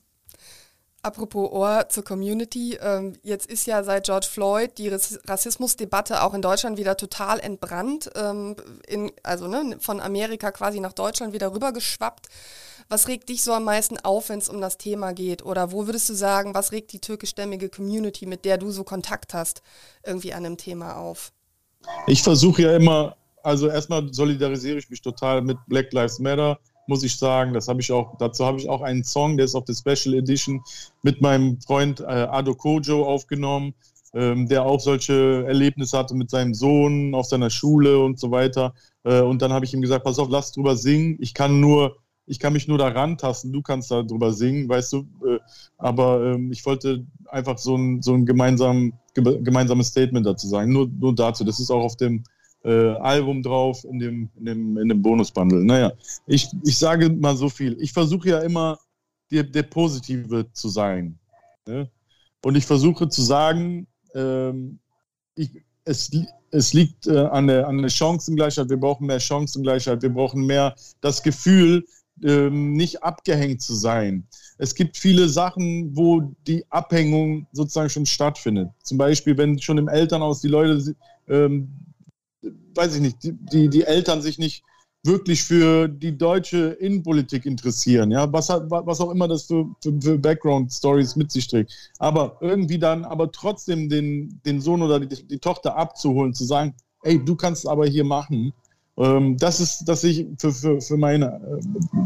Apropos 1.04 1.50
Ohr 1.50 1.88
zur 1.88 2.04
Community, 2.04 2.78
ähm, 2.80 3.14
jetzt 3.24 3.50
ist 3.50 3.66
ja 3.66 3.82
seit 3.82 4.04
George 4.04 4.28
Floyd 4.30 4.78
die 4.78 4.88
Rassismusdebatte 4.88 6.22
auch 6.22 6.32
in 6.32 6.42
Deutschland 6.42 6.78
wieder 6.78 6.96
total 6.96 7.40
entbrannt, 7.40 8.08
ähm, 8.14 8.54
in, 8.86 9.10
also 9.24 9.48
ne, 9.48 9.78
von 9.80 10.00
Amerika 10.00 10.52
quasi 10.52 10.78
nach 10.78 10.92
Deutschland 10.92 11.32
wieder 11.32 11.52
rübergeschwappt. 11.52 12.28
Was 12.88 13.08
regt 13.08 13.30
dich 13.30 13.42
so 13.42 13.52
am 13.52 13.64
meisten 13.64 13.98
auf, 13.98 14.28
wenn 14.28 14.38
es 14.38 14.48
um 14.48 14.60
das 14.60 14.78
Thema 14.78 15.12
geht? 15.12 15.44
Oder 15.44 15.72
wo 15.72 15.86
würdest 15.86 16.08
du 16.08 16.14
sagen, 16.14 16.54
was 16.54 16.70
regt 16.70 16.92
die 16.92 17.00
türkischstämmige 17.00 17.68
Community, 17.68 18.26
mit 18.26 18.44
der 18.44 18.58
du 18.58 18.70
so 18.70 18.84
Kontakt 18.84 19.34
hast, 19.34 19.62
irgendwie 20.06 20.32
an 20.32 20.46
einem 20.46 20.56
Thema 20.56 20.96
auf? 20.98 21.32
Ich 22.06 22.22
versuche 22.22 22.62
ja 22.62 22.76
immer, 22.76 23.16
also 23.42 23.68
erstmal 23.68 24.14
solidarisiere 24.14 24.78
ich 24.78 24.88
mich 24.88 25.02
total 25.02 25.42
mit 25.42 25.58
Black 25.66 25.92
Lives 25.92 26.20
Matter 26.20 26.60
muss 26.92 27.02
ich 27.02 27.16
sagen. 27.16 27.54
Das 27.54 27.68
habe 27.68 27.80
ich 27.80 27.90
auch, 27.90 28.18
dazu 28.18 28.44
habe 28.44 28.58
ich 28.58 28.68
auch 28.68 28.82
einen 28.82 29.02
Song, 29.02 29.38
der 29.38 29.46
ist 29.46 29.54
auf 29.54 29.64
der 29.64 29.74
Special 29.74 30.14
Edition 30.14 30.62
mit 31.02 31.22
meinem 31.22 31.58
Freund 31.62 32.00
äh, 32.00 32.04
Ado 32.04 32.54
Kojo 32.54 33.06
aufgenommen, 33.06 33.72
ähm, 34.12 34.46
der 34.46 34.66
auch 34.66 34.78
solche 34.78 35.42
Erlebnisse 35.46 35.96
hatte 35.96 36.14
mit 36.14 36.28
seinem 36.28 36.52
Sohn 36.52 37.14
auf 37.14 37.24
seiner 37.24 37.48
Schule 37.48 37.98
und 37.98 38.20
so 38.20 38.30
weiter. 38.30 38.74
Äh, 39.04 39.22
und 39.22 39.40
dann 39.40 39.54
habe 39.54 39.64
ich 39.64 39.72
ihm 39.72 39.80
gesagt, 39.80 40.04
pass 40.04 40.18
auf, 40.18 40.28
lass 40.30 40.52
drüber 40.52 40.76
singen. 40.76 41.16
Ich 41.18 41.32
kann 41.32 41.60
nur, 41.60 41.96
ich 42.26 42.38
kann 42.38 42.52
mich 42.52 42.68
nur 42.68 42.76
daran 42.76 43.16
tasten, 43.16 43.54
du 43.54 43.62
kannst 43.62 43.90
da 43.90 44.02
drüber 44.02 44.34
singen, 44.34 44.68
weißt 44.68 44.92
du. 44.92 44.98
Äh, 45.26 45.38
aber 45.78 46.34
ähm, 46.34 46.52
ich 46.52 46.66
wollte 46.66 47.06
einfach 47.30 47.56
so 47.56 47.74
ein, 47.74 48.02
so 48.02 48.12
ein 48.12 48.26
gemeinsam, 48.26 48.92
gemeinsames 49.14 49.86
Statement 49.86 50.26
dazu 50.26 50.46
sagen. 50.46 50.70
Nur, 50.70 50.88
nur 50.88 51.14
dazu. 51.14 51.42
Das 51.42 51.58
ist 51.58 51.70
auch 51.70 51.84
auf 51.84 51.96
dem 51.96 52.22
äh, 52.64 52.92
Album 52.96 53.42
drauf 53.42 53.84
in 53.84 53.98
dem, 53.98 54.30
in 54.38 54.44
dem, 54.44 54.78
in 54.78 54.88
dem 54.88 55.02
Bonusbundle. 55.02 55.64
Naja, 55.64 55.92
ich, 56.26 56.48
ich 56.64 56.78
sage 56.78 57.10
mal 57.10 57.36
so 57.36 57.48
viel. 57.48 57.76
Ich 57.80 57.92
versuche 57.92 58.28
ja 58.28 58.38
immer, 58.40 58.78
der, 59.30 59.44
der 59.44 59.62
Positive 59.64 60.46
zu 60.52 60.68
sein. 60.68 61.18
Ne? 61.66 61.90
Und 62.44 62.56
ich 62.56 62.66
versuche 62.66 63.08
zu 63.08 63.22
sagen, 63.22 63.86
ähm, 64.14 64.78
ich, 65.34 65.50
es, 65.84 66.10
es 66.50 66.72
liegt 66.72 67.06
äh, 67.06 67.18
an, 67.18 67.46
der, 67.46 67.66
an 67.66 67.80
der 67.80 67.88
Chancengleichheit, 67.88 68.68
wir 68.68 68.76
brauchen 68.76 69.06
mehr 69.06 69.20
Chancengleichheit, 69.20 70.02
wir 70.02 70.12
brauchen 70.12 70.44
mehr 70.46 70.74
das 71.00 71.22
Gefühl, 71.22 71.84
ähm, 72.22 72.74
nicht 72.74 73.02
abgehängt 73.02 73.62
zu 73.62 73.74
sein. 73.74 74.26
Es 74.58 74.74
gibt 74.74 74.96
viele 74.96 75.28
Sachen, 75.28 75.96
wo 75.96 76.20
die 76.46 76.64
Abhängung 76.70 77.46
sozusagen 77.52 77.90
schon 77.90 78.06
stattfindet. 78.06 78.70
Zum 78.82 78.98
Beispiel, 78.98 79.36
wenn 79.36 79.58
schon 79.58 79.78
im 79.78 79.88
Elternhaus 79.88 80.40
die 80.40 80.48
Leute, 80.48 80.94
ähm, 81.28 81.68
weiß 82.74 82.96
ich 82.96 83.00
nicht, 83.00 83.22
die, 83.22 83.32
die, 83.32 83.68
die 83.68 83.84
Eltern 83.84 84.22
sich 84.22 84.38
nicht 84.38 84.64
wirklich 85.04 85.42
für 85.42 85.88
die 85.88 86.16
deutsche 86.16 86.76
Innenpolitik 86.78 87.44
interessieren, 87.44 88.12
ja, 88.12 88.32
was, 88.32 88.48
was 88.48 89.00
auch 89.00 89.10
immer 89.10 89.26
das 89.26 89.44
für, 89.44 89.66
für, 89.82 90.00
für 90.00 90.18
Background-Stories 90.18 91.16
mit 91.16 91.32
sich 91.32 91.48
trägt. 91.48 91.72
Aber 91.98 92.38
irgendwie 92.40 92.78
dann, 92.78 93.04
aber 93.04 93.32
trotzdem 93.32 93.88
den, 93.88 94.40
den 94.46 94.60
Sohn 94.60 94.80
oder 94.80 95.00
die, 95.00 95.26
die 95.26 95.38
Tochter 95.38 95.76
abzuholen, 95.76 96.34
zu 96.34 96.44
sagen, 96.44 96.74
ey, 97.02 97.22
du 97.22 97.34
kannst 97.34 97.66
aber 97.66 97.86
hier 97.86 98.04
machen, 98.04 98.52
ähm, 98.96 99.36
das 99.38 99.58
ist, 99.58 99.84
das 99.86 100.04
ich 100.04 100.26
für, 100.38 100.52
für, 100.52 100.80
für 100.80 100.96
meine, 100.96 101.26
äh, 101.26 101.60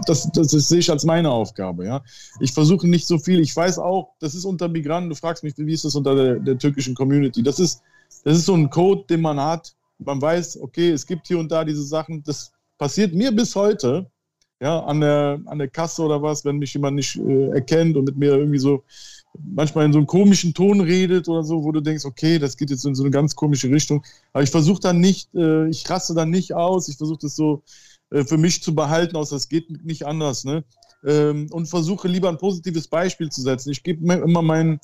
das, 0.06 0.30
das, 0.32 0.48
das 0.48 0.68
sehe 0.68 0.78
ich 0.78 0.90
als 0.90 1.04
meine 1.04 1.30
Aufgabe, 1.30 1.84
ja. 1.84 2.02
Ich 2.40 2.52
versuche 2.52 2.88
nicht 2.88 3.06
so 3.06 3.18
viel, 3.18 3.40
ich 3.40 3.54
weiß 3.54 3.78
auch, 3.78 4.14
das 4.20 4.34
ist 4.34 4.46
unter 4.46 4.68
Migranten, 4.68 5.10
du 5.10 5.16
fragst 5.16 5.44
mich, 5.44 5.54
wie 5.58 5.72
ist 5.72 5.84
das 5.84 5.96
unter 5.96 6.14
der, 6.14 6.36
der 6.36 6.56
türkischen 6.56 6.94
Community? 6.94 7.42
Das 7.42 7.58
ist, 7.58 7.82
das 8.24 8.38
ist 8.38 8.46
so 8.46 8.54
ein 8.54 8.70
Code, 8.70 9.04
den 9.10 9.20
man 9.20 9.38
hat, 9.38 9.75
man 9.98 10.20
weiß, 10.20 10.60
okay, 10.60 10.90
es 10.90 11.06
gibt 11.06 11.26
hier 11.26 11.38
und 11.38 11.50
da 11.50 11.64
diese 11.64 11.84
Sachen, 11.84 12.22
das 12.22 12.52
passiert 12.78 13.14
mir 13.14 13.32
bis 13.32 13.54
heute, 13.54 14.10
ja, 14.60 14.80
an 14.80 15.00
der, 15.00 15.40
an 15.46 15.58
der 15.58 15.68
Kasse 15.68 16.02
oder 16.02 16.22
was, 16.22 16.44
wenn 16.44 16.56
mich 16.58 16.72
jemand 16.72 16.96
nicht 16.96 17.16
äh, 17.16 17.48
erkennt 17.50 17.96
und 17.96 18.04
mit 18.04 18.16
mir 18.16 18.36
irgendwie 18.36 18.58
so 18.58 18.84
manchmal 19.38 19.84
in 19.84 19.92
so 19.92 19.98
einem 19.98 20.06
komischen 20.06 20.54
Ton 20.54 20.80
redet 20.80 21.28
oder 21.28 21.42
so, 21.42 21.62
wo 21.62 21.72
du 21.72 21.80
denkst, 21.80 22.04
okay, 22.04 22.38
das 22.38 22.56
geht 22.56 22.70
jetzt 22.70 22.86
in 22.86 22.94
so 22.94 23.02
eine 23.02 23.10
ganz 23.10 23.34
komische 23.34 23.70
Richtung. 23.70 24.02
Aber 24.32 24.42
ich 24.42 24.50
versuche 24.50 24.80
dann 24.80 24.98
nicht, 24.98 25.34
äh, 25.34 25.68
ich 25.68 25.88
raste 25.88 26.14
dann 26.14 26.30
nicht 26.30 26.54
aus, 26.54 26.88
ich 26.88 26.96
versuche 26.96 27.18
das 27.20 27.36
so 27.36 27.62
äh, 28.10 28.24
für 28.24 28.38
mich 28.38 28.62
zu 28.62 28.74
behalten, 28.74 29.16
außer 29.16 29.36
es 29.36 29.48
geht 29.48 29.84
nicht 29.84 30.06
anders, 30.06 30.44
ne? 30.44 30.64
Ähm, 31.04 31.48
und 31.50 31.66
versuche 31.68 32.08
lieber 32.08 32.28
ein 32.28 32.38
positives 32.38 32.88
Beispiel 32.88 33.28
zu 33.28 33.42
setzen. 33.42 33.70
Ich 33.70 33.82
gebe 33.82 34.14
immer 34.14 34.42
meinen, 34.42 34.80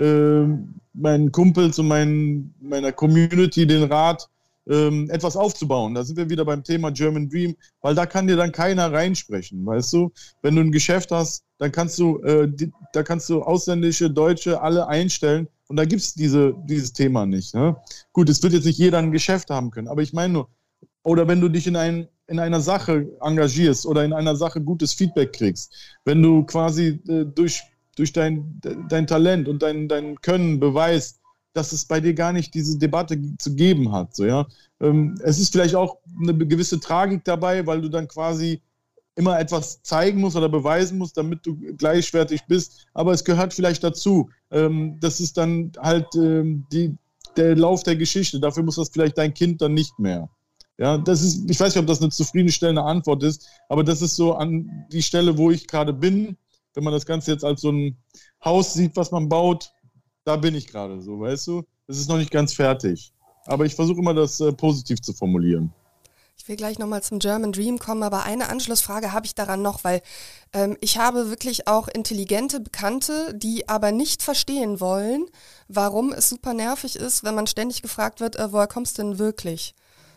äh, 0.00 0.44
meinen 0.92 1.32
Kumpels 1.32 1.78
und 1.78 1.88
meinen, 1.88 2.54
meiner 2.60 2.92
Community 2.92 3.66
den 3.66 3.84
Rat, 3.84 4.28
ähm, 4.68 5.08
etwas 5.10 5.36
aufzubauen. 5.36 5.94
Da 5.94 6.04
sind 6.04 6.16
wir 6.16 6.30
wieder 6.30 6.44
beim 6.44 6.62
Thema 6.62 6.90
German 6.90 7.28
Dream, 7.28 7.56
weil 7.80 7.94
da 7.94 8.06
kann 8.06 8.26
dir 8.26 8.36
dann 8.36 8.52
keiner 8.52 8.92
reinsprechen, 8.92 9.64
weißt 9.64 9.92
du? 9.92 10.12
Wenn 10.42 10.56
du 10.56 10.62
ein 10.62 10.72
Geschäft 10.72 11.10
hast, 11.10 11.44
dann 11.58 11.72
kannst 11.72 11.98
du, 11.98 12.18
äh, 12.22 12.48
die, 12.48 12.72
da 12.92 13.02
kannst 13.02 13.28
du 13.28 13.42
ausländische, 13.42 14.10
Deutsche 14.10 14.60
alle 14.60 14.86
einstellen 14.88 15.48
und 15.68 15.76
da 15.76 15.84
gibt 15.84 16.02
es 16.02 16.14
diese, 16.14 16.54
dieses 16.64 16.92
Thema 16.92 17.26
nicht. 17.26 17.54
Ne? 17.54 17.76
Gut, 18.12 18.28
es 18.28 18.42
wird 18.42 18.52
jetzt 18.52 18.66
nicht 18.66 18.78
jeder 18.78 18.98
ein 18.98 19.12
Geschäft 19.12 19.50
haben 19.50 19.70
können, 19.70 19.88
aber 19.88 20.02
ich 20.02 20.12
meine 20.12 20.32
nur, 20.32 20.48
oder 21.02 21.28
wenn 21.28 21.40
du 21.40 21.48
dich 21.48 21.66
in, 21.66 21.76
ein, 21.76 22.08
in 22.26 22.38
einer 22.38 22.60
Sache 22.60 23.06
engagierst 23.20 23.86
oder 23.86 24.04
in 24.04 24.12
einer 24.12 24.36
Sache 24.36 24.60
gutes 24.60 24.94
Feedback 24.94 25.34
kriegst, 25.34 25.72
wenn 26.04 26.22
du 26.22 26.44
quasi 26.44 27.00
äh, 27.08 27.24
durch, 27.24 27.62
durch 27.96 28.12
dein, 28.12 28.60
dein 28.88 29.06
Talent 29.06 29.46
und 29.48 29.62
dein, 29.62 29.88
dein 29.88 30.20
Können 30.22 30.58
beweist, 30.58 31.20
dass 31.54 31.72
es 31.72 31.86
bei 31.86 32.00
dir 32.00 32.12
gar 32.14 32.32
nicht 32.32 32.52
diese 32.52 32.78
Debatte 32.78 33.18
zu 33.38 33.54
geben 33.54 33.92
hat. 33.92 34.14
So, 34.14 34.26
ja? 34.26 34.46
Ähm, 34.80 35.18
es 35.22 35.38
ist 35.38 35.52
vielleicht 35.52 35.76
auch 35.76 35.98
eine 36.20 36.36
gewisse 36.36 36.80
Tragik 36.80 37.24
dabei, 37.24 37.66
weil 37.66 37.80
du 37.80 37.88
dann 37.88 38.08
quasi 38.08 38.60
immer 39.16 39.38
etwas 39.38 39.80
zeigen 39.82 40.20
musst 40.20 40.36
oder 40.36 40.48
beweisen 40.48 40.98
musst, 40.98 41.16
damit 41.16 41.46
du 41.46 41.56
gleichwertig 41.76 42.42
bist. 42.48 42.86
Aber 42.92 43.12
es 43.12 43.24
gehört 43.24 43.54
vielleicht 43.54 43.84
dazu. 43.84 44.28
Ähm, 44.50 44.98
das 45.00 45.20
ist 45.20 45.36
dann 45.36 45.72
halt 45.78 46.06
ähm, 46.16 46.66
die, 46.72 46.96
der 47.36 47.56
Lauf 47.56 47.84
der 47.84 47.96
Geschichte. 47.96 48.40
Dafür 48.40 48.64
muss 48.64 48.76
das 48.76 48.88
vielleicht 48.88 49.16
dein 49.16 49.32
Kind 49.32 49.62
dann 49.62 49.74
nicht 49.74 49.98
mehr. 49.98 50.28
Ja, 50.76 50.98
das 50.98 51.22
ist, 51.22 51.48
ich 51.48 51.60
weiß 51.60 51.72
nicht, 51.72 51.82
ob 51.82 51.86
das 51.86 52.00
eine 52.00 52.10
zufriedenstellende 52.10 52.82
Antwort 52.82 53.22
ist, 53.22 53.48
aber 53.68 53.84
das 53.84 54.02
ist 54.02 54.16
so 54.16 54.34
an 54.34 54.86
die 54.90 55.02
Stelle, 55.02 55.38
wo 55.38 55.52
ich 55.52 55.68
gerade 55.68 55.92
bin. 55.92 56.36
Wenn 56.74 56.82
man 56.82 56.92
das 56.92 57.06
Ganze 57.06 57.30
jetzt 57.30 57.44
als 57.44 57.60
so 57.60 57.70
ein 57.70 57.96
Haus 58.44 58.74
sieht, 58.74 58.96
was 58.96 59.12
man 59.12 59.28
baut, 59.28 59.72
da 60.24 60.36
bin 60.36 60.54
ich 60.54 60.66
gerade 60.66 61.00
so, 61.00 61.20
weißt 61.20 61.46
du? 61.48 61.64
Es 61.86 61.98
ist 61.98 62.08
noch 62.08 62.18
nicht 62.18 62.30
ganz 62.30 62.54
fertig. 62.54 63.12
Aber 63.46 63.66
ich 63.66 63.74
versuche 63.74 63.98
immer, 63.98 64.14
das 64.14 64.40
äh, 64.40 64.52
positiv 64.52 65.00
zu 65.02 65.12
formulieren. 65.12 65.72
Ich 66.36 66.48
will 66.48 66.56
gleich 66.56 66.78
nochmal 66.78 67.02
zum 67.02 67.20
German 67.20 67.52
Dream 67.52 67.78
kommen, 67.78 68.02
aber 68.02 68.24
eine 68.24 68.48
Anschlussfrage 68.48 69.12
habe 69.12 69.26
ich 69.26 69.34
daran 69.34 69.62
noch, 69.62 69.84
weil 69.84 70.02
ähm, 70.52 70.76
ich 70.80 70.98
habe 70.98 71.30
wirklich 71.30 71.68
auch 71.68 71.88
intelligente 71.88 72.60
Bekannte, 72.60 73.32
die 73.34 73.68
aber 73.68 73.92
nicht 73.92 74.22
verstehen 74.22 74.80
wollen, 74.80 75.26
warum 75.68 76.12
es 76.12 76.28
super 76.28 76.52
nervig 76.52 76.96
ist, 76.96 77.22
wenn 77.24 77.34
man 77.34 77.46
ständig 77.46 77.82
gefragt 77.82 78.20
wird, 78.20 78.36
äh, 78.36 78.52
woher 78.52 78.66
kommst 78.66 78.98
du 78.98 79.02
denn 79.02 79.18
wirklich? 79.18 79.74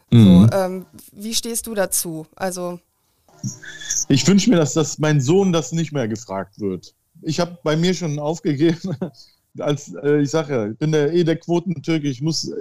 Mhm. 0.10 0.50
So, 0.52 0.58
ähm, 0.58 0.86
wie 1.12 1.36
stehst 1.36 1.68
du 1.68 1.76
dazu? 1.76 2.26
Also 2.36 2.80
ich 4.08 4.28
wünsche 4.28 4.50
mir, 4.50 4.58
dass 4.58 4.74
das 4.74 4.98
mein 4.98 5.22
Sohn 5.22 5.52
das 5.52 5.72
nicht 5.72 5.92
mehr 5.92 6.08
gefragt 6.08 6.60
wird. 6.60 6.94
Ich 7.22 7.40
habe 7.40 7.58
bei 7.64 7.76
mir 7.76 7.94
schon 7.94 8.20
aufgegeben, 8.20 8.98
als 9.60 9.94
äh, 10.04 10.22
ich 10.22 10.30
sage 10.30 10.54
ja, 10.54 10.68
ich 10.68 10.78
bin 10.78 10.92
der 10.92 11.14
eh 11.14 11.24
der 11.24 11.38
Quotentürke, 11.38 12.08
ich 12.08 12.22
muss, 12.22 12.50
äh, 12.50 12.56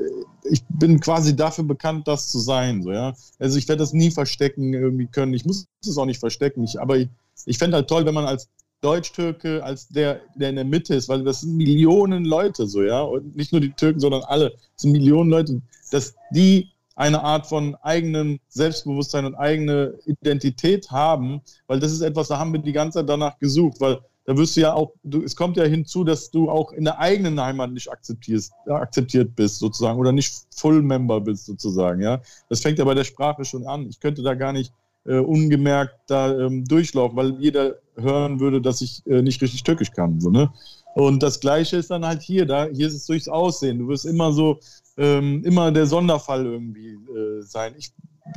ich 0.50 0.62
bin 0.68 1.00
quasi 1.00 1.34
dafür 1.34 1.64
bekannt, 1.64 2.06
das 2.08 2.28
zu 2.28 2.38
sein. 2.38 2.82
So, 2.82 2.92
ja? 2.92 3.14
Also 3.38 3.58
ich 3.58 3.68
werde 3.68 3.80
das 3.80 3.92
nie 3.92 4.10
verstecken 4.10 4.72
irgendwie 4.72 5.06
können. 5.06 5.34
Ich 5.34 5.44
muss 5.44 5.66
es 5.82 5.98
auch 5.98 6.06
nicht 6.06 6.20
verstecken. 6.20 6.64
Ich, 6.64 6.80
aber 6.80 6.98
ich, 6.98 7.08
ich 7.46 7.58
fände 7.58 7.76
halt 7.76 7.88
toll, 7.88 8.06
wenn 8.06 8.14
man 8.14 8.26
als 8.26 8.48
Deutsch-Türke, 8.80 9.64
als 9.64 9.88
der, 9.88 10.20
der 10.36 10.50
in 10.50 10.56
der 10.56 10.64
Mitte 10.64 10.94
ist, 10.94 11.08
weil 11.08 11.24
das 11.24 11.40
sind 11.40 11.56
Millionen 11.56 12.24
Leute 12.24 12.66
so, 12.66 12.82
ja. 12.82 13.00
Und 13.00 13.36
nicht 13.36 13.52
nur 13.52 13.60
die 13.60 13.72
Türken, 13.72 14.00
sondern 14.00 14.22
alle. 14.24 14.50
Das 14.50 14.82
sind 14.82 14.92
Millionen 14.92 15.30
Leute, 15.30 15.60
dass 15.90 16.14
die 16.30 16.70
eine 16.94 17.22
Art 17.22 17.46
von 17.46 17.74
eigenem 17.76 18.40
Selbstbewusstsein 18.48 19.26
und 19.26 19.34
eigene 19.34 19.98
Identität 20.06 20.90
haben, 20.90 21.42
weil 21.66 21.78
das 21.78 21.92
ist 21.92 22.00
etwas, 22.00 22.28
da 22.28 22.38
haben 22.38 22.52
wir 22.52 22.60
die 22.60 22.72
ganze 22.72 23.00
Zeit 23.00 23.08
danach 23.08 23.38
gesucht, 23.38 23.80
weil 23.80 24.00
da 24.26 24.36
wirst 24.36 24.56
du 24.56 24.60
ja 24.60 24.74
auch, 24.74 24.92
du, 25.04 25.22
es 25.22 25.36
kommt 25.36 25.56
ja 25.56 25.64
hinzu, 25.64 26.02
dass 26.04 26.30
du 26.30 26.50
auch 26.50 26.72
in 26.72 26.84
der 26.84 26.98
eigenen 26.98 27.40
Heimat 27.40 27.70
nicht 27.70 27.90
akzeptierst, 27.90 28.52
ja, 28.66 28.74
akzeptiert 28.74 29.36
bist 29.36 29.58
sozusagen 29.58 29.98
oder 29.98 30.12
nicht 30.12 30.34
Full 30.54 30.82
Member 30.82 31.20
bist 31.20 31.46
sozusagen, 31.46 32.00
ja. 32.02 32.20
Das 32.48 32.60
fängt 32.60 32.78
ja 32.78 32.84
bei 32.84 32.94
der 32.94 33.04
Sprache 33.04 33.44
schon 33.44 33.66
an. 33.66 33.86
Ich 33.88 34.00
könnte 34.00 34.22
da 34.22 34.34
gar 34.34 34.52
nicht 34.52 34.72
äh, 35.04 35.18
ungemerkt 35.18 35.94
da 36.08 36.36
ähm, 36.38 36.64
durchlaufen, 36.64 37.16
weil 37.16 37.36
jeder 37.38 37.76
hören 37.96 38.40
würde, 38.40 38.60
dass 38.60 38.80
ich 38.80 39.06
äh, 39.06 39.22
nicht 39.22 39.40
richtig 39.40 39.62
Türkisch 39.62 39.92
kann, 39.92 40.20
so, 40.20 40.30
ne? 40.30 40.52
Und 40.96 41.22
das 41.22 41.40
Gleiche 41.40 41.76
ist 41.76 41.90
dann 41.90 42.06
halt 42.06 42.22
hier, 42.22 42.46
da, 42.46 42.68
hier 42.72 42.86
ist 42.88 42.94
es 42.94 43.04
durchs 43.04 43.28
Aussehen. 43.28 43.78
Du 43.78 43.88
wirst 43.88 44.06
immer 44.06 44.32
so, 44.32 44.60
ähm, 44.96 45.44
immer 45.44 45.70
der 45.70 45.84
Sonderfall 45.84 46.46
irgendwie 46.46 46.94
äh, 46.94 47.42
sein. 47.42 47.74
Ich 47.76 47.92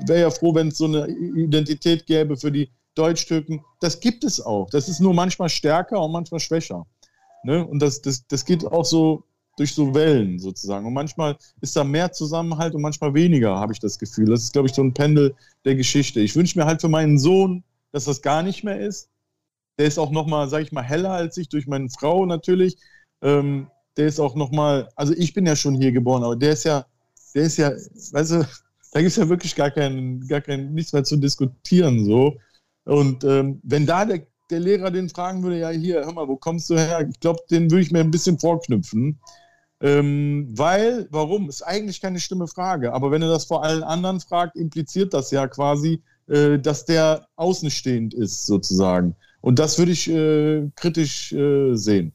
wäre 0.06 0.22
ja 0.22 0.30
froh, 0.30 0.54
wenn 0.54 0.68
es 0.68 0.78
so 0.78 0.86
eine 0.86 1.08
Identität 1.08 2.06
gäbe 2.06 2.36
für 2.36 2.52
die 2.52 2.70
Deutsch-Türken, 2.96 3.64
das 3.80 4.00
gibt 4.00 4.24
es 4.24 4.42
auch. 4.42 4.70
Das 4.70 4.90
ist 4.90 5.00
nur 5.00 5.14
manchmal 5.14 5.50
stärker 5.50 6.02
und 6.02 6.12
manchmal 6.12 6.40
schwächer. 6.40 6.86
Ne? 7.44 7.66
Und 7.66 7.80
das, 7.80 8.02
das, 8.02 8.28
das 8.28 8.46
geht 8.46 8.66
auch 8.66 8.86
so 8.86 9.24
durch 9.58 9.74
so 9.74 9.94
Wellen 9.94 10.40
sozusagen. 10.40 10.86
Und 10.86 10.94
manchmal 10.94 11.38
ist 11.62 11.76
da 11.76 11.84
mehr 11.84 12.12
Zusammenhalt 12.12 12.74
und 12.76 12.82
manchmal 12.82 13.14
weniger, 13.14 13.58
habe 13.58 13.74
ich 13.74 13.80
das 13.80 14.00
Gefühl. 14.00 14.28
Das 14.28 14.44
ist, 14.44 14.54
glaube 14.54 14.70
ich, 14.70 14.74
so 14.74 14.82
ein 14.82 14.94
Pendel 14.94 15.36
der 15.66 15.76
Geschichte. 15.76 16.22
Ich 16.22 16.36
wünsche 16.36 16.58
mir 16.58 16.66
halt 16.66 16.82
für 16.82 16.88
meinen 16.88 17.20
Sohn, 17.20 17.64
dass 17.92 18.06
das 18.06 18.22
gar 18.22 18.42
nicht 18.42 18.64
mehr 18.64 18.80
ist. 18.80 19.10
Der 19.78 19.88
ist 19.88 19.98
auch 19.98 20.12
nochmal, 20.12 20.48
sage 20.50 20.64
ich 20.64 20.72
mal, 20.72 20.82
heller 20.82 21.12
als 21.12 21.38
ich, 21.38 21.50
durch 21.50 21.68
meine 21.68 21.90
Frau 21.90 22.26
natürlich. 22.26 22.78
Ähm, 23.22 23.68
der 23.98 24.08
ist 24.08 24.20
auch 24.20 24.36
nochmal, 24.36 24.90
also 24.96 25.14
ich 25.14 25.34
bin 25.34 25.46
ja 25.46 25.56
schon 25.56 25.76
hier 25.76 25.92
geboren, 25.92 26.24
aber 26.24 26.38
der 26.38 26.54
ist 26.54 26.64
ja, 26.64 26.86
der 27.36 27.44
ist 27.44 27.58
ja, 27.58 27.72
weißt 27.72 28.32
du, 28.32 28.48
da 28.92 29.00
gibt 29.02 29.12
es 29.12 29.18
ja 29.18 29.28
wirklich 29.28 29.56
gar 29.56 29.72
keinen, 29.72 30.26
gar 30.28 30.42
kein, 30.42 30.74
nichts 30.74 30.94
mehr 30.94 31.04
zu 31.04 31.18
diskutieren 31.18 32.06
so. 32.06 32.38
Und 32.90 33.24
ähm, 33.24 33.60
wenn 33.64 33.86
da 33.86 34.06
der, 34.06 34.22
der 34.50 34.60
Lehrer 34.60 34.92
den 34.92 35.10
fragen 35.10 35.44
würde, 35.44 35.60
ja 35.60 35.70
hier, 35.70 36.04
hör 36.06 36.14
mal, 36.14 36.28
wo 36.28 36.36
kommst 36.36 36.70
du 36.70 36.78
her? 36.78 37.08
Ich 37.10 37.20
glaube, 37.20 37.40
den 37.50 37.70
würde 37.70 37.84
ich 37.84 37.92
mir 37.92 38.00
ein 38.00 38.12
bisschen 38.12 38.40
vorknüpfen. 38.40 39.20
Ähm, 39.82 40.48
weil, 40.50 41.08
warum? 41.10 41.48
Ist 41.48 41.62
eigentlich 41.62 42.02
keine 42.02 42.20
schlimme 42.20 42.48
Frage. 42.48 42.94
Aber 42.94 43.12
wenn 43.12 43.22
er 43.22 43.30
das 43.30 43.46
vor 43.46 43.64
allen 43.64 43.84
anderen 43.84 44.20
fragt, 44.20 44.56
impliziert 44.56 45.14
das 45.14 45.32
ja 45.32 45.48
quasi, 45.48 46.02
äh, 46.28 46.58
dass 46.60 46.86
der 46.86 47.28
außenstehend 47.36 48.14
ist, 48.14 48.46
sozusagen. 48.46 49.16
Und 49.42 49.60
das 49.60 49.78
würde 49.78 49.92
ich 49.92 50.10
äh, 50.10 50.70
kritisch 50.76 51.32
äh, 51.32 51.76
sehen. 51.76 52.14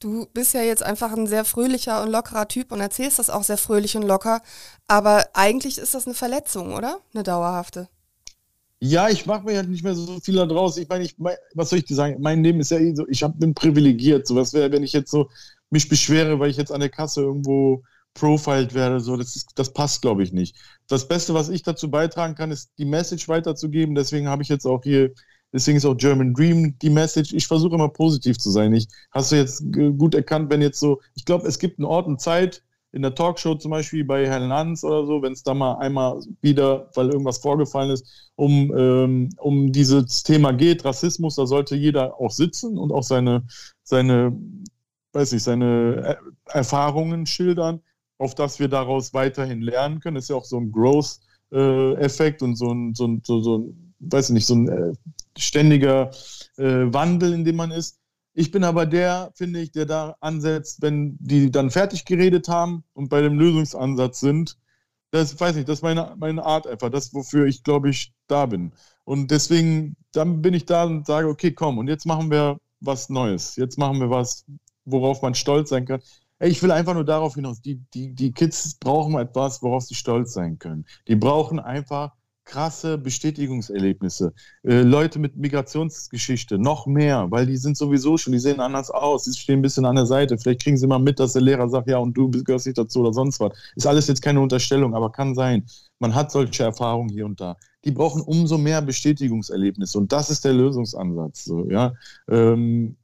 Du 0.00 0.26
bist 0.34 0.52
ja 0.52 0.62
jetzt 0.62 0.82
einfach 0.82 1.12
ein 1.12 1.28
sehr 1.28 1.44
fröhlicher 1.44 2.02
und 2.02 2.10
lockerer 2.10 2.48
Typ 2.48 2.72
und 2.72 2.80
erzählst 2.80 3.20
das 3.20 3.30
auch 3.30 3.44
sehr 3.44 3.56
fröhlich 3.56 3.96
und 3.96 4.02
locker. 4.02 4.42
Aber 4.88 5.24
eigentlich 5.32 5.78
ist 5.78 5.94
das 5.94 6.06
eine 6.06 6.14
Verletzung, 6.14 6.74
oder? 6.74 6.98
Eine 7.14 7.22
dauerhafte. 7.22 7.88
Ja, 8.84 9.08
ich 9.08 9.26
mache 9.26 9.44
mir 9.44 9.56
halt 9.58 9.68
nicht 9.68 9.84
mehr 9.84 9.94
so 9.94 10.18
viel 10.18 10.34
da 10.34 10.44
draus. 10.44 10.76
Ich 10.76 10.88
meine, 10.88 11.04
ich, 11.04 11.14
was 11.54 11.70
soll 11.70 11.78
ich 11.78 11.84
dir 11.84 11.94
sagen? 11.94 12.16
Mein 12.20 12.42
Leben 12.42 12.58
ist 12.58 12.72
ja 12.72 12.78
eh 12.78 12.92
so, 12.96 13.06
ich 13.06 13.22
hab, 13.22 13.38
bin 13.38 13.54
privilegiert. 13.54 14.26
So 14.26 14.34
was 14.34 14.52
wäre, 14.54 14.72
wenn 14.72 14.82
ich 14.82 14.92
jetzt 14.92 15.12
so 15.12 15.30
mich 15.70 15.88
beschwere, 15.88 16.40
weil 16.40 16.50
ich 16.50 16.56
jetzt 16.56 16.72
an 16.72 16.80
der 16.80 16.88
Kasse 16.88 17.20
irgendwo 17.20 17.84
profiled 18.14 18.74
werde. 18.74 18.98
So, 18.98 19.16
das, 19.16 19.36
ist, 19.36 19.50
das 19.54 19.72
passt, 19.72 20.02
glaube 20.02 20.24
ich, 20.24 20.32
nicht. 20.32 20.56
Das 20.88 21.06
Beste, 21.06 21.32
was 21.32 21.48
ich 21.48 21.62
dazu 21.62 21.92
beitragen 21.92 22.34
kann, 22.34 22.50
ist 22.50 22.72
die 22.76 22.84
Message 22.84 23.28
weiterzugeben. 23.28 23.94
Deswegen 23.94 24.26
habe 24.26 24.42
ich 24.42 24.48
jetzt 24.48 24.66
auch 24.66 24.82
hier, 24.82 25.12
deswegen 25.52 25.76
ist 25.76 25.84
auch 25.84 25.96
German 25.96 26.34
Dream 26.34 26.76
die 26.82 26.90
Message. 26.90 27.32
Ich 27.34 27.46
versuche 27.46 27.76
immer 27.76 27.88
positiv 27.88 28.38
zu 28.38 28.50
sein. 28.50 28.74
Ich 28.74 28.88
hast 29.12 29.30
du 29.30 29.36
jetzt 29.36 29.62
gut 29.96 30.16
erkannt, 30.16 30.50
wenn 30.50 30.60
jetzt 30.60 30.80
so, 30.80 31.00
ich 31.14 31.24
glaube, 31.24 31.46
es 31.46 31.60
gibt 31.60 31.78
einen 31.78 31.86
Ort 31.86 32.08
und 32.08 32.20
Zeit, 32.20 32.64
in 32.92 33.02
der 33.02 33.14
Talkshow 33.14 33.54
zum 33.54 33.70
Beispiel 33.70 34.04
bei 34.04 34.26
Herrn 34.26 34.48
Lanz 34.48 34.84
oder 34.84 35.06
so, 35.06 35.22
wenn 35.22 35.32
es 35.32 35.42
da 35.42 35.54
mal 35.54 35.74
einmal 35.78 36.20
wieder, 36.40 36.90
weil 36.94 37.08
irgendwas 37.08 37.38
vorgefallen 37.38 37.90
ist, 37.90 38.30
um, 38.36 38.72
ähm, 38.76 39.30
um 39.38 39.72
dieses 39.72 40.22
Thema 40.22 40.52
geht, 40.52 40.84
Rassismus, 40.84 41.36
da 41.36 41.46
sollte 41.46 41.74
jeder 41.74 42.20
auch 42.20 42.30
sitzen 42.30 42.78
und 42.78 42.92
auch 42.92 43.02
seine, 43.02 43.44
seine, 43.82 44.38
weiß 45.12 45.32
ich, 45.32 45.42
seine 45.42 46.18
Erfahrungen 46.46 47.26
schildern 47.26 47.80
auf 48.22 48.34
dass 48.34 48.60
wir 48.60 48.68
daraus 48.68 49.12
weiterhin 49.12 49.60
lernen 49.60 50.00
können. 50.00 50.14
Das 50.14 50.24
ist 50.24 50.30
ja 50.30 50.36
auch 50.36 50.44
so 50.44 50.58
ein 50.58 50.70
Growth-Effekt 50.70 52.42
und 52.42 52.56
so 52.56 52.72
ein, 52.72 52.94
so 52.94 53.06
ein, 53.06 53.20
so, 53.24 53.40
so 53.40 53.58
ein, 53.58 53.94
weiß 53.98 54.30
nicht, 54.30 54.46
so 54.46 54.54
ein 54.54 54.68
äh, 54.68 54.92
ständiger 55.36 56.10
äh, 56.56 56.92
Wandel, 56.92 57.32
in 57.34 57.44
dem 57.44 57.56
man 57.56 57.72
ist. 57.72 57.98
Ich 58.34 58.50
bin 58.50 58.64
aber 58.64 58.86
der, 58.86 59.30
finde 59.34 59.60
ich, 59.60 59.72
der 59.72 59.86
da 59.86 60.16
ansetzt, 60.20 60.80
wenn 60.80 61.16
die 61.20 61.50
dann 61.50 61.70
fertig 61.70 62.04
geredet 62.04 62.48
haben 62.48 62.84
und 62.94 63.08
bei 63.08 63.20
dem 63.20 63.38
Lösungsansatz 63.38 64.20
sind. 64.20 64.58
Das 65.10 65.38
weiß 65.38 65.56
ich, 65.56 65.66
das 65.66 65.78
ist 65.78 65.82
meine, 65.82 66.14
meine 66.18 66.44
Art 66.44 66.66
einfach, 66.66 66.88
das, 66.90 67.12
wofür 67.12 67.46
ich, 67.46 67.62
glaube 67.62 67.90
ich, 67.90 68.14
da 68.28 68.46
bin. 68.46 68.72
Und 69.04 69.30
deswegen, 69.30 69.96
dann 70.12 70.40
bin 70.40 70.54
ich 70.54 70.64
da 70.64 70.84
und 70.84 71.06
sage, 71.06 71.28
okay, 71.28 71.52
komm, 71.52 71.76
und 71.76 71.88
jetzt 71.88 72.06
machen 72.06 72.30
wir 72.30 72.58
was 72.80 73.10
Neues. 73.10 73.56
Jetzt 73.56 73.76
machen 73.78 74.00
wir 74.00 74.08
was, 74.08 74.46
worauf 74.86 75.20
man 75.20 75.34
stolz 75.34 75.68
sein 75.68 75.84
kann. 75.84 76.00
Ich 76.40 76.62
will 76.62 76.70
einfach 76.72 76.94
nur 76.94 77.04
darauf 77.04 77.34
hinaus, 77.34 77.60
die, 77.60 77.76
die, 77.94 78.14
die 78.14 78.32
Kids 78.32 78.76
brauchen 78.80 79.16
etwas, 79.18 79.62
worauf 79.62 79.84
sie 79.84 79.94
stolz 79.94 80.32
sein 80.32 80.58
können. 80.58 80.86
Die 81.06 81.16
brauchen 81.16 81.60
einfach 81.60 82.12
krasse 82.44 82.98
Bestätigungserlebnisse. 82.98 84.32
Äh, 84.62 84.82
Leute 84.82 85.18
mit 85.18 85.36
Migrationsgeschichte, 85.36 86.58
noch 86.58 86.86
mehr, 86.86 87.30
weil 87.30 87.46
die 87.46 87.56
sind 87.56 87.76
sowieso 87.76 88.16
schon, 88.16 88.32
die 88.32 88.38
sehen 88.38 88.60
anders 88.60 88.90
aus, 88.90 89.24
die 89.24 89.32
stehen 89.38 89.60
ein 89.60 89.62
bisschen 89.62 89.84
an 89.84 89.96
der 89.96 90.06
Seite. 90.06 90.36
Vielleicht 90.38 90.62
kriegen 90.62 90.76
sie 90.76 90.86
mal 90.86 90.98
mit, 90.98 91.20
dass 91.20 91.34
der 91.34 91.42
Lehrer 91.42 91.68
sagt, 91.68 91.88
ja, 91.88 91.98
und 91.98 92.16
du 92.16 92.30
gehörst 92.30 92.66
nicht 92.66 92.78
dazu 92.78 93.00
oder 93.00 93.12
sonst 93.12 93.40
was. 93.40 93.52
Ist 93.76 93.86
alles 93.86 94.08
jetzt 94.08 94.22
keine 94.22 94.40
Unterstellung, 94.40 94.94
aber 94.94 95.10
kann 95.10 95.34
sein. 95.34 95.64
Man 95.98 96.14
hat 96.14 96.32
solche 96.32 96.64
Erfahrungen 96.64 97.10
hier 97.10 97.26
und 97.26 97.40
da. 97.40 97.56
Die 97.84 97.92
brauchen 97.92 98.22
umso 98.22 98.58
mehr 98.58 98.82
Bestätigungserlebnisse 98.82 99.98
und 99.98 100.12
das 100.12 100.30
ist 100.30 100.44
der 100.44 100.52
Lösungsansatz. 100.52 101.44
So, 101.44 101.68
ja? 101.70 101.94
Ähm, 102.28 102.96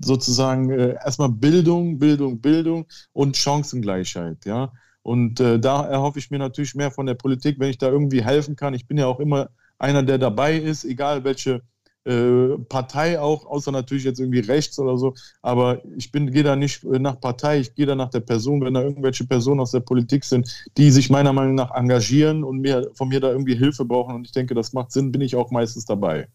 sozusagen 0.00 0.70
äh, 0.70 0.94
erstmal 0.94 1.30
Bildung, 1.30 1.98
Bildung, 1.98 2.40
Bildung 2.40 2.86
und 3.12 3.36
Chancengleichheit. 3.36 4.44
Ja? 4.44 4.72
Und 5.04 5.38
äh, 5.38 5.60
da 5.60 5.84
erhoffe 5.84 6.18
ich 6.18 6.30
mir 6.30 6.38
natürlich 6.38 6.74
mehr 6.74 6.90
von 6.90 7.04
der 7.04 7.14
Politik, 7.14 7.60
wenn 7.60 7.68
ich 7.68 7.76
da 7.76 7.88
irgendwie 7.88 8.24
helfen 8.24 8.56
kann. 8.56 8.72
Ich 8.72 8.88
bin 8.88 8.96
ja 8.96 9.06
auch 9.06 9.20
immer 9.20 9.50
einer, 9.78 10.02
der 10.02 10.16
dabei 10.16 10.56
ist, 10.56 10.84
egal 10.84 11.24
welche 11.24 11.60
äh, 12.06 12.56
Partei 12.70 13.20
auch, 13.20 13.44
außer 13.44 13.70
natürlich 13.70 14.04
jetzt 14.04 14.18
irgendwie 14.18 14.40
rechts 14.40 14.78
oder 14.78 14.96
so. 14.96 15.14
Aber 15.42 15.82
ich 15.94 16.10
gehe 16.10 16.42
da 16.42 16.56
nicht 16.56 16.84
nach 16.84 17.20
Partei, 17.20 17.60
ich 17.60 17.74
gehe 17.74 17.84
da 17.84 17.94
nach 17.94 18.08
der 18.08 18.20
Person, 18.20 18.62
wenn 18.62 18.72
da 18.72 18.80
irgendwelche 18.80 19.26
Personen 19.26 19.60
aus 19.60 19.72
der 19.72 19.80
Politik 19.80 20.24
sind, 20.24 20.48
die 20.78 20.90
sich 20.90 21.10
meiner 21.10 21.34
Meinung 21.34 21.54
nach 21.54 21.74
engagieren 21.74 22.42
und 22.42 22.60
mir, 22.60 22.90
von 22.94 23.08
mir 23.08 23.20
da 23.20 23.30
irgendwie 23.30 23.56
Hilfe 23.56 23.84
brauchen. 23.84 24.14
Und 24.14 24.24
ich 24.24 24.32
denke, 24.32 24.54
das 24.54 24.72
macht 24.72 24.90
Sinn, 24.90 25.12
bin 25.12 25.20
ich 25.20 25.36
auch 25.36 25.50
meistens 25.50 25.84
dabei. 25.84 26.28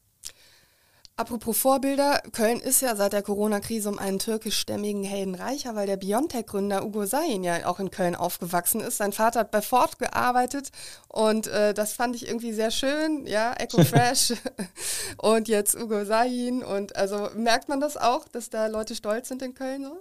Apropos 1.20 1.58
Vorbilder, 1.58 2.22
Köln 2.32 2.62
ist 2.62 2.82
ja 2.82 2.96
seit 2.96 3.12
der 3.12 3.24
Corona-Krise 3.24 3.90
um 3.90 4.00
einen 4.00 4.20
türkischstämmigen 4.20 5.04
Helden 5.04 5.36
reicher, 5.36 5.76
weil 5.76 5.86
der 5.86 5.98
Biontech-Gründer 5.98 6.86
Ugo 6.86 7.06
Sahin 7.06 7.44
ja 7.44 7.66
auch 7.66 7.82
in 7.82 7.92
Köln 7.92 8.16
aufgewachsen 8.16 8.80
ist. 8.80 8.96
Sein 8.96 9.12
Vater 9.12 9.42
hat 9.42 9.52
bei 9.52 9.62
Ford 9.62 10.00
gearbeitet 10.00 10.70
und 11.10 11.48
äh, 11.48 11.74
das 11.74 11.92
fand 11.92 12.16
ich 12.16 12.26
irgendwie 12.26 12.54
sehr 12.54 12.72
schön, 12.72 13.28
ja, 13.28 13.52
Echo 13.52 13.84
Fresh 13.84 14.32
und 15.18 15.50
jetzt 15.50 15.76
Ugo 15.76 16.06
Sahin 16.06 16.64
und 16.64 16.96
also 16.96 17.28
merkt 17.36 17.68
man 17.68 17.82
das 17.82 17.98
auch, 17.98 18.26
dass 18.30 18.50
da 18.50 18.68
Leute 18.68 18.96
stolz 18.96 19.28
sind 19.28 19.42
in 19.42 19.54
Köln 19.54 19.84
so? 19.84 20.00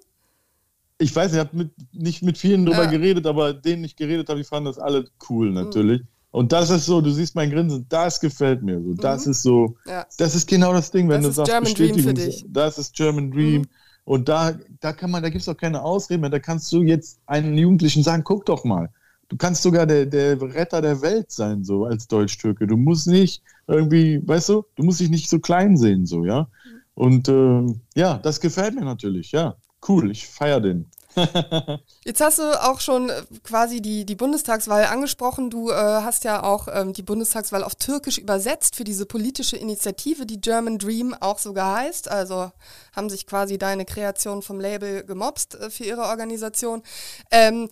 Ich 0.99 1.17
weiß, 1.17 1.33
ich 1.33 1.41
habe 1.41 1.69
nicht 1.91 2.23
mit 2.23 2.39
vielen 2.39 2.65
drüber 2.65 2.85
ja. 2.85 2.91
geredet, 2.91 3.27
aber 3.27 3.55
denen 3.55 3.83
ich 3.83 3.97
geredet 3.97 4.29
habe, 4.29 4.39
die 4.39 4.45
fanden 4.45 4.67
das 4.67 4.79
alle 4.79 5.11
cool 5.29 5.51
natürlich. 5.51 6.03
Mhm. 6.03 6.18
Und 6.31 6.53
das 6.53 6.71
ist 6.71 6.87
so, 6.87 7.01
du 7.01 7.11
siehst 7.11 7.35
mein 7.35 7.51
Grinsen, 7.51 7.87
das 7.89 8.21
gefällt 8.21 8.63
mir 8.63 8.81
so. 8.83 8.95
Das 8.95 9.25
mhm. 9.25 9.33
ist 9.33 9.43
so, 9.43 9.77
ja. 9.87 10.07
das 10.19 10.35
ist 10.35 10.47
genau 10.47 10.73
das 10.73 10.91
Ding, 10.91 11.09
wenn 11.09 11.23
das 11.23 11.31
du 11.31 11.37
sagst, 11.37 11.51
German 11.51 11.65
Bestätigung, 11.65 12.03
Dream 12.03 12.17
für 12.17 12.23
dich. 12.23 12.45
das 12.49 12.79
ist 12.79 12.95
German 12.95 13.31
Dream. 13.31 13.63
Mhm. 13.63 13.69
Und 14.05 14.29
da, 14.29 14.53
da 14.81 14.93
kann 14.93 15.11
man, 15.11 15.23
da 15.23 15.29
gibt 15.29 15.43
es 15.43 15.49
auch 15.49 15.57
keine 15.57 15.83
Ausreden 15.83 16.23
mehr. 16.23 16.31
Da 16.31 16.39
kannst 16.39 16.73
du 16.73 16.83
jetzt 16.83 17.21
einen 17.27 17.57
Jugendlichen 17.57 18.03
sagen, 18.03 18.25
guck 18.25 18.47
doch 18.47 18.65
mal. 18.65 18.89
Du 19.29 19.37
kannst 19.37 19.63
sogar 19.63 19.87
der, 19.87 20.07
der 20.07 20.41
Retter 20.41 20.81
der 20.81 21.03
Welt 21.03 21.31
sein, 21.31 21.63
so 21.63 21.85
als 21.85 22.09
Deutsch-Türke. 22.09 22.67
Du 22.67 22.79
musst 22.79 23.07
nicht 23.07 23.43
irgendwie, 23.67 24.27
weißt 24.27 24.49
du, 24.49 24.65
du 24.77 24.83
musst 24.83 25.01
dich 25.01 25.11
nicht 25.11 25.29
so 25.29 25.39
klein 25.39 25.77
sehen, 25.77 26.07
so, 26.07 26.25
ja. 26.25 26.43
Mhm. 26.43 26.81
Und 26.95 27.29
ähm, 27.29 27.81
ja, 27.95 28.19
das 28.19 28.41
gefällt 28.41 28.75
mir 28.75 28.85
natürlich, 28.85 29.33
ja. 29.33 29.57
Cool, 29.87 30.11
ich 30.11 30.27
feiere 30.27 30.61
den. 30.61 30.87
Jetzt 32.05 32.21
hast 32.21 32.39
du 32.39 32.63
auch 32.63 32.81
schon 32.81 33.11
äh, 33.11 33.23
quasi 33.43 33.81
die, 33.81 34.05
die 34.05 34.15
Bundestagswahl 34.15 34.85
angesprochen. 34.85 35.51
Du 35.51 35.71
äh, 35.71 35.75
hast 35.75 36.25
ja 36.25 36.43
auch 36.43 36.69
ähm, 36.73 36.93
die 36.93 37.03
Bundestagswahl 37.03 37.65
auf 37.65 37.75
Türkisch 37.75 38.19
übersetzt 38.19 38.77
für 38.77 38.85
diese 38.85 39.07
politische 39.07 39.57
Initiative, 39.57 40.27
die 40.27 40.41
German 40.41 40.79
Dream 40.79 41.15
auch 41.15 41.39
sogar 41.39 41.79
heißt. 41.79 42.09
Also 42.09 42.51
haben 42.95 43.11
sich 43.11 43.27
quasi 43.27 43.59
deine 43.59 43.85
Kreation 43.85 44.43
vom 44.43 44.61
Label 44.61 45.05
gemobst 45.05 45.55
äh, 45.55 45.71
für 45.71 45.85
ihre 45.85 46.03
Organisation. 46.03 46.83
Ähm, 47.31 47.69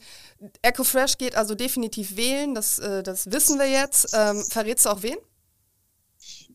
EcoFresh 0.62 1.18
geht 1.18 1.36
also 1.36 1.55
definitiv 1.55 2.16
wählen, 2.16 2.55
das, 2.55 2.78
äh, 2.78 3.03
das 3.03 3.30
wissen 3.30 3.59
wir 3.59 3.68
jetzt. 3.68 4.14
Ähm, 4.14 4.44
verrätst 4.49 4.86
du 4.86 4.90
auch 4.90 5.03
wen? 5.03 5.16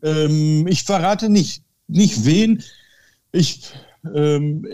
Ähm, 0.03 0.67
ich 0.67 0.83
verrate 0.83 1.29
nicht, 1.29 1.63
nicht 1.87 2.25
wen. 2.25 2.63
Ich 3.31 3.71
ähm, 4.03 4.65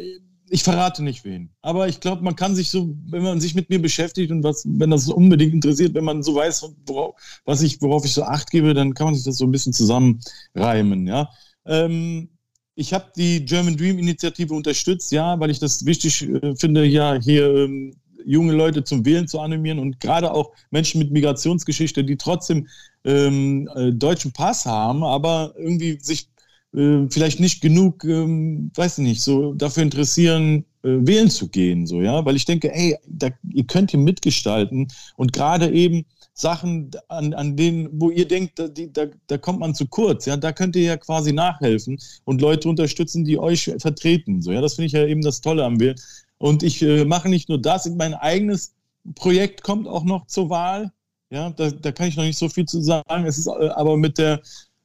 ich 0.49 0.63
verrate 0.63 1.03
nicht 1.03 1.25
wen. 1.25 1.49
Aber 1.61 1.87
ich 1.87 1.99
glaube, 1.99 2.23
man 2.23 2.35
kann 2.35 2.55
sich 2.55 2.69
so, 2.69 2.95
wenn 3.09 3.23
man 3.23 3.39
sich 3.39 3.55
mit 3.55 3.69
mir 3.69 3.81
beschäftigt 3.81 4.31
und 4.31 4.43
was, 4.43 4.63
wenn 4.65 4.89
das 4.89 5.09
unbedingt 5.09 5.53
interessiert, 5.53 5.93
wenn 5.93 6.05
man 6.05 6.23
so 6.23 6.35
weiß, 6.35 6.69
worauf, 6.85 7.15
was 7.45 7.61
ich, 7.61 7.81
worauf 7.81 8.05
ich 8.05 8.13
so 8.13 8.23
Acht 8.23 8.51
gebe, 8.51 8.73
dann 8.73 8.93
kann 8.93 9.05
man 9.07 9.15
sich 9.15 9.25
das 9.25 9.37
so 9.37 9.45
ein 9.45 9.51
bisschen 9.51 9.73
zusammenreimen. 9.73 11.07
Ja. 11.07 11.29
Ähm, 11.65 12.29
ich 12.75 12.93
habe 12.93 13.11
die 13.15 13.43
German 13.43 13.75
Dream 13.75 13.97
Initiative 13.97 14.53
unterstützt, 14.53 15.11
ja, 15.11 15.39
weil 15.39 15.49
ich 15.49 15.59
das 15.59 15.85
wichtig 15.85 16.21
äh, 16.21 16.55
finde, 16.55 16.85
ja, 16.85 17.19
hier 17.19 17.53
ähm, 17.53 17.95
junge 18.23 18.53
Leute 18.53 18.83
zum 18.83 19.05
Wählen 19.05 19.27
zu 19.27 19.39
animieren 19.39 19.79
und 19.79 19.99
gerade 19.99 20.31
auch 20.31 20.51
Menschen 20.69 20.99
mit 20.99 21.11
Migrationsgeschichte, 21.11 22.03
die 22.03 22.17
trotzdem 22.17 22.67
ähm, 23.03 23.69
äh, 23.75 23.91
deutschen 23.91 24.33
Pass 24.33 24.65
haben, 24.65 25.03
aber 25.03 25.53
irgendwie 25.57 25.97
sich 25.99 26.29
äh, 26.73 27.07
vielleicht 27.09 27.39
nicht 27.39 27.61
genug, 27.61 28.03
ähm, 28.03 28.71
weiß 28.75 28.99
nicht, 28.99 29.21
so 29.21 29.53
dafür 29.53 29.83
interessieren, 29.83 30.65
äh, 30.83 30.89
wählen 31.01 31.29
zu 31.29 31.47
gehen, 31.47 31.87
so, 31.87 32.01
ja, 32.01 32.23
weil 32.25 32.35
ich 32.35 32.45
denke, 32.45 32.73
ey, 32.73 32.95
da, 33.07 33.29
ihr 33.51 33.65
könnt 33.65 33.91
hier 33.91 33.99
mitgestalten 33.99 34.87
und 35.15 35.33
gerade 35.33 35.71
eben 35.71 36.05
Sachen, 36.33 36.91
an, 37.07 37.33
an 37.33 37.55
denen, 37.55 37.89
wo 37.93 38.11
ihr 38.11 38.27
denkt, 38.27 38.59
da, 38.59 38.67
die, 38.67 38.93
da, 38.93 39.07
da 39.25 39.37
kommt 39.37 39.59
man 39.59 39.73
zu 39.73 39.87
kurz, 39.87 40.25
ja, 40.25 40.37
da 40.37 40.51
könnt 40.51 40.75
ihr 40.75 40.83
ja 40.83 40.97
quasi 40.97 41.33
nachhelfen 41.33 41.97
und 42.25 42.41
Leute 42.41 42.69
unterstützen, 42.69 43.25
die 43.25 43.39
euch 43.39 43.71
vertreten, 43.79 44.41
so, 44.41 44.51
ja, 44.51 44.61
das 44.61 44.75
finde 44.75 44.87
ich 44.87 44.93
ja 44.93 45.05
eben 45.05 45.21
das 45.21 45.41
Tolle 45.41 45.63
am 45.63 45.79
Wählen. 45.79 45.95
Und 46.37 46.61
ich 46.61 46.81
äh, 46.83 47.05
mache 47.05 47.29
nicht 47.29 47.49
nur 47.49 47.59
das, 47.59 47.89
mein 47.89 48.13
eigenes 48.13 48.75
Projekt 49.15 49.63
kommt 49.63 49.87
auch 49.87 50.03
noch 50.03 50.27
zur 50.27 50.49
Wahl, 50.51 50.91
ja, 51.31 51.49
da, 51.49 51.71
da 51.71 51.91
kann 51.91 52.07
ich 52.07 52.15
noch 52.15 52.23
nicht 52.23 52.37
so 52.37 52.49
viel 52.49 52.65
zu 52.65 52.81
sagen, 52.81 53.25
es 53.25 53.37
ist 53.37 53.47
äh, 53.47 53.69
aber 53.69 53.97
mit 53.97 54.17
der 54.17 54.41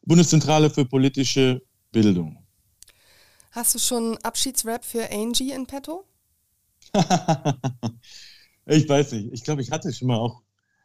Bundeszentrale 0.06 0.70
für 0.70 0.84
politische 0.84 1.60
Bildung. 1.92 2.38
Hast 3.52 3.74
du 3.74 3.78
schon 3.78 4.16
Abschiedsrap 4.18 4.84
für 4.84 5.10
Angie 5.12 5.52
in 5.52 5.66
petto? 5.66 6.04
ich 8.66 8.88
weiß 8.88 9.12
nicht. 9.12 9.28
Ich 9.32 9.44
glaube, 9.44 9.62
ich 9.62 9.70
hatte 9.70 9.92
schon 9.92 10.08
mal 10.08 10.16
auch 10.16 10.40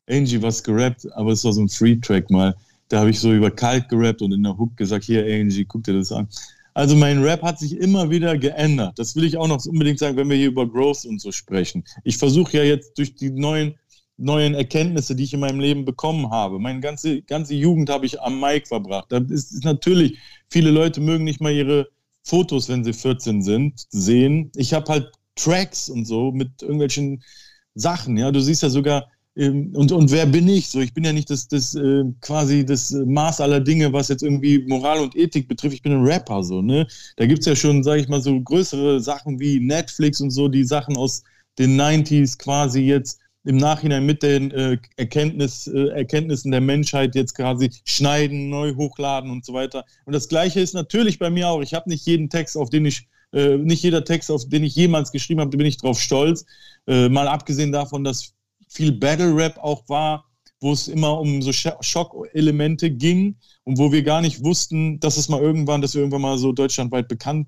Angie 0.09 0.41
was 0.41 0.63
gerappt, 0.63 1.11
aber 1.13 1.31
es 1.31 1.43
war 1.43 1.53
so 1.53 1.61
ein 1.61 1.69
Free-Track 1.69 2.29
mal. 2.29 2.55
Da 2.89 2.99
habe 2.99 3.09
ich 3.09 3.19
so 3.19 3.33
über 3.33 3.51
Kalt 3.51 3.89
gerappt 3.89 4.21
und 4.21 4.33
in 4.33 4.43
der 4.43 4.57
Hook 4.57 4.75
gesagt, 4.77 5.05
hier 5.05 5.23
Angie, 5.23 5.65
guck 5.65 5.83
dir 5.83 5.93
das 5.93 6.11
an. 6.11 6.27
Also 6.73 6.95
mein 6.95 7.23
Rap 7.23 7.41
hat 7.41 7.57
sich 7.57 7.75
immer 7.75 8.09
wieder 8.09 8.37
geändert. 8.37 8.99
Das 8.99 9.15
will 9.15 9.23
ich 9.23 9.37
auch 9.37 9.47
noch 9.47 9.65
unbedingt 9.65 9.97
sagen, 9.97 10.15
wenn 10.15 10.29
wir 10.29 10.37
hier 10.37 10.49
über 10.49 10.67
Growth 10.67 11.05
und 11.05 11.19
so 11.19 11.31
sprechen. 11.31 11.83
Ich 12.03 12.17
versuche 12.17 12.57
ja 12.57 12.63
jetzt 12.63 12.97
durch 12.97 13.15
die 13.15 13.31
neuen, 13.31 13.75
neuen 14.18 14.55
Erkenntnisse, 14.55 15.15
die 15.15 15.24
ich 15.24 15.34
in 15.34 15.39
meinem 15.39 15.59
Leben 15.59 15.86
bekommen 15.86 16.32
habe. 16.32 16.59
Meine 16.59 16.80
ganze, 16.80 17.22
ganze 17.22 17.53
Jugend 17.53 17.89
habe 17.89 18.05
ich 18.05 18.20
am 18.22 18.39
Mic 18.39 18.68
verbracht. 18.68 19.11
Da 19.11 19.18
ist, 19.18 19.51
ist 19.51 19.63
natürlich 19.63 20.18
Viele 20.49 20.72
Leute 20.72 21.01
mögen 21.01 21.24
nicht 21.24 21.41
mal 21.41 21.51
ihre 21.51 21.88
Fotos, 22.24 22.70
wenn 22.70 22.84
sie 22.84 22.93
14 22.93 23.41
sind, 23.41 23.86
sehen. 23.89 24.51
Ich 24.55 24.74
habe 24.74 24.91
halt 24.91 25.11
Tracks 25.36 25.89
und 25.89 26.05
so 26.05 26.32
mit 26.32 26.61
irgendwelchen 26.61 27.24
Sachen. 27.76 28.18
Ja, 28.18 28.32
du 28.32 28.41
siehst 28.41 28.63
ja 28.63 28.70
sogar, 28.70 29.07
ähm, 29.36 29.72
und, 29.76 29.91
und 29.91 30.11
wer 30.11 30.26
bin 30.26 30.47
ich? 30.47 30.70
So, 30.70 30.80
ich 30.80 30.93
bin 30.93 31.03
ja 31.03 31.13
nicht 31.13 31.30
das, 31.30 31.47
das 31.47 31.76
äh, 31.76 32.03
quasi 32.22 32.65
das 32.65 32.91
Maß 32.91 33.41
aller 33.41 33.59
Dinge, 33.59 33.91
was 33.93 34.07
jetzt 34.07 34.24
irgendwie 34.24 34.59
Moral 34.68 34.99
und 34.99 35.15
Ethik 35.15 35.47
betrifft. 35.47 35.76
Ich 35.76 35.82
bin 35.82 35.91
ein 35.93 36.05
Rapper, 36.05 36.43
so, 36.43 36.61
ne? 36.61 36.88
Da 37.18 37.26
gibt 37.26 37.39
es 37.39 37.45
ja 37.45 37.55
schon, 37.55 37.84
sage 37.84 38.01
ich 38.01 38.07
mal, 38.07 38.22
so 38.22 38.39
größere 38.39 38.99
Sachen 38.99 39.39
wie 39.39 39.59
Netflix 39.59 40.22
und 40.22 40.32
so, 40.32 40.47
die 40.47 40.63
Sachen 40.63 40.97
aus 40.97 41.24
den 41.59 41.80
90s 41.80 42.38
quasi 42.38 42.82
jetzt 42.82 43.20
im 43.47 43.57
Nachhinein 43.57 44.05
mit 44.05 44.23
den 44.23 44.51
äh, 44.51 44.77
Erkenntnis, 44.97 45.67
äh, 45.67 45.87
Erkenntnissen 45.87 46.51
der 46.51 46.59
Menschheit 46.59 47.15
jetzt 47.15 47.33
quasi 47.33 47.71
schneiden, 47.85 48.49
neu 48.49 48.75
hochladen 48.75 49.31
und 49.31 49.45
so 49.45 49.53
weiter. 49.53 49.85
Und 50.05 50.13
das 50.13 50.27
Gleiche 50.27 50.59
ist 50.59 50.73
natürlich 50.73 51.17
bei 51.17 51.29
mir 51.29 51.47
auch. 51.47 51.61
Ich 51.61 51.73
habe 51.73 51.89
nicht 51.89 52.05
jeden 52.05 52.29
Text, 52.29 52.57
auf 52.57 52.69
den 52.69 52.85
ich, 52.85 53.07
äh, 53.31 53.55
nicht 53.55 53.83
jeder 53.83 54.03
Text, 54.03 54.29
auf 54.31 54.49
den 54.49 54.65
ich 54.65 54.75
jemals 54.75 55.13
geschrieben 55.13 55.39
habe, 55.39 55.51
da 55.51 55.57
bin 55.57 55.65
ich 55.65 55.77
drauf 55.77 55.99
stolz. 55.99 56.45
Äh, 56.87 57.07
mal 57.07 57.29
abgesehen 57.29 57.71
davon, 57.71 58.03
dass 58.03 58.33
viel 58.67 58.91
Battle 58.91 59.33
Rap 59.33 59.57
auch 59.59 59.87
war, 59.87 60.25
wo 60.59 60.73
es 60.73 60.89
immer 60.89 61.17
um 61.17 61.41
so 61.41 61.53
Schockelemente 61.53 62.91
ging 62.91 63.37
und 63.63 63.77
wo 63.77 63.93
wir 63.93 64.03
gar 64.03 64.19
nicht 64.19 64.43
wussten, 64.43 64.99
dass 64.99 65.15
es 65.15 65.29
mal 65.29 65.41
irgendwann, 65.41 65.81
dass 65.81 65.93
wir 65.93 66.01
irgendwann 66.01 66.21
mal 66.21 66.37
so 66.37 66.51
deutschlandweit 66.51 67.07
bekannt 67.07 67.47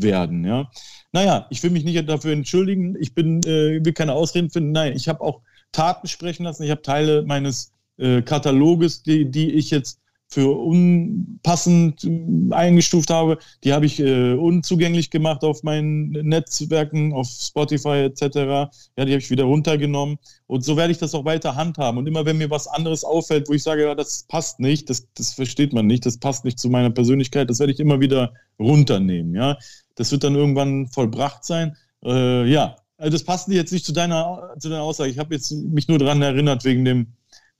werden. 0.00 0.44
Ja, 0.44 0.68
naja, 1.12 1.46
ich 1.50 1.62
will 1.62 1.70
mich 1.70 1.84
nicht 1.84 2.08
dafür 2.08 2.32
entschuldigen. 2.32 2.96
Ich 2.98 3.14
bin, 3.14 3.42
äh, 3.42 3.84
will 3.84 3.92
keine 3.92 4.12
Ausreden 4.12 4.50
finden. 4.50 4.72
Nein, 4.72 4.94
ich 4.94 5.08
habe 5.08 5.20
auch 5.20 5.40
Taten 5.72 6.08
sprechen 6.08 6.44
lassen. 6.44 6.62
Ich 6.62 6.70
habe 6.70 6.82
Teile 6.82 7.22
meines 7.22 7.72
äh, 7.98 8.22
Kataloges, 8.22 9.02
die, 9.02 9.30
die 9.30 9.52
ich 9.52 9.70
jetzt 9.70 10.00
für 10.28 10.50
unpassend 10.58 12.04
äh, 12.04 12.52
eingestuft 12.52 13.10
habe, 13.10 13.38
die 13.62 13.72
habe 13.72 13.86
ich 13.86 14.00
äh, 14.00 14.32
unzugänglich 14.32 15.10
gemacht 15.10 15.44
auf 15.44 15.62
meinen 15.62 16.10
Netzwerken, 16.10 17.12
auf 17.12 17.28
Spotify 17.28 18.04
etc. 18.04 18.22
Ja, 18.36 18.70
die 18.96 19.02
habe 19.02 19.18
ich 19.18 19.30
wieder 19.30 19.44
runtergenommen. 19.44 20.18
Und 20.46 20.64
so 20.64 20.76
werde 20.76 20.92
ich 20.92 20.98
das 20.98 21.14
auch 21.14 21.24
weiter 21.24 21.54
handhaben. 21.54 21.98
Und 21.98 22.06
immer 22.06 22.24
wenn 22.26 22.38
mir 22.38 22.50
was 22.50 22.66
anderes 22.66 23.04
auffällt, 23.04 23.48
wo 23.48 23.52
ich 23.52 23.62
sage, 23.62 23.84
ja, 23.84 23.94
das 23.94 24.24
passt 24.28 24.58
nicht, 24.58 24.90
das, 24.90 25.06
das 25.14 25.32
versteht 25.32 25.72
man 25.72 25.86
nicht, 25.86 26.04
das 26.04 26.18
passt 26.18 26.44
nicht 26.44 26.58
zu 26.58 26.68
meiner 26.70 26.90
Persönlichkeit, 26.90 27.48
das 27.48 27.60
werde 27.60 27.72
ich 27.72 27.80
immer 27.80 28.00
wieder 28.00 28.32
runternehmen. 28.58 29.34
Ja, 29.34 29.58
das 29.96 30.12
wird 30.12 30.24
dann 30.24 30.34
irgendwann 30.34 30.86
vollbracht 30.86 31.44
sein. 31.44 31.76
Äh, 32.04 32.48
ja, 32.48 32.76
also 32.96 33.12
das 33.12 33.24
passt 33.24 33.48
jetzt 33.48 33.72
nicht 33.72 33.84
zu 33.84 33.92
deiner, 33.92 34.54
zu 34.58 34.68
deiner 34.68 34.82
Aussage. 34.82 35.10
Ich 35.10 35.18
habe 35.18 35.34
jetzt 35.34 35.50
mich 35.50 35.88
nur 35.88 35.98
daran 35.98 36.22
erinnert 36.22 36.64
wegen 36.64 36.84
dem, 36.84 37.08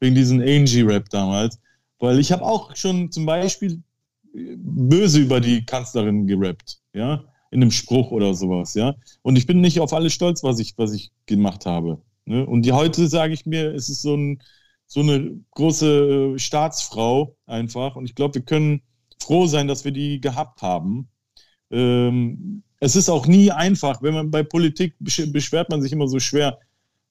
wegen 0.01 0.15
diesem 0.15 0.41
Angie-Rap 0.41 1.09
damals. 1.11 1.59
Weil 1.99 2.19
ich 2.19 2.31
habe 2.31 2.45
auch 2.45 2.77
schon 2.77 3.11
zum 3.11 3.27
Beispiel 3.27 3.83
böse 4.33 5.21
über 5.21 5.41
die 5.41 5.65
Kanzlerin 5.65 6.27
gerappt, 6.27 6.79
ja, 6.93 7.25
in 7.51 7.63
einem 7.63 7.71
Spruch 7.71 8.11
oder 8.11 8.35
sowas, 8.35 8.75
ja. 8.75 8.95
Und 9.23 9.37
ich 9.37 9.47
bin 9.47 9.61
nicht 9.61 9.81
auf 9.81 9.93
alles 9.93 10.13
stolz, 10.13 10.43
was 10.43 10.59
ich, 10.59 10.75
was 10.77 10.93
ich 10.93 11.11
gemacht 11.27 11.65
habe. 11.65 12.03
Ne? 12.27 12.45
Und 12.45 12.63
die, 12.63 12.73
heute 12.73 13.09
sage 13.09 13.33
ich 13.33 13.47
mir, 13.47 13.73
es 13.75 13.89
ist 13.89 14.03
so, 14.03 14.15
ein, 14.15 14.43
so 14.87 15.01
eine 15.01 15.41
große 15.53 16.35
äh, 16.35 16.39
Staatsfrau 16.39 17.37
einfach. 17.47 17.97
Und 17.97 18.05
ich 18.05 18.15
glaube, 18.15 18.35
wir 18.35 18.43
können 18.43 18.83
froh 19.21 19.47
sein, 19.47 19.69
dass 19.69 19.85
wir 19.85 19.93
die 19.93 20.21
gehabt 20.21 20.61
haben. 20.61 21.09
Ähm, 21.71 22.63
es 22.81 22.97
ist 22.97 23.09
auch 23.09 23.27
nie 23.27 23.51
einfach, 23.51 24.03
wenn 24.03 24.15
man 24.15 24.31
bei 24.31 24.43
Politik 24.43 24.95
beschwert 24.99 25.71
man 25.71 25.83
sich 25.83 25.93
immer 25.93 26.09
so 26.09 26.19
schwer 26.19 26.59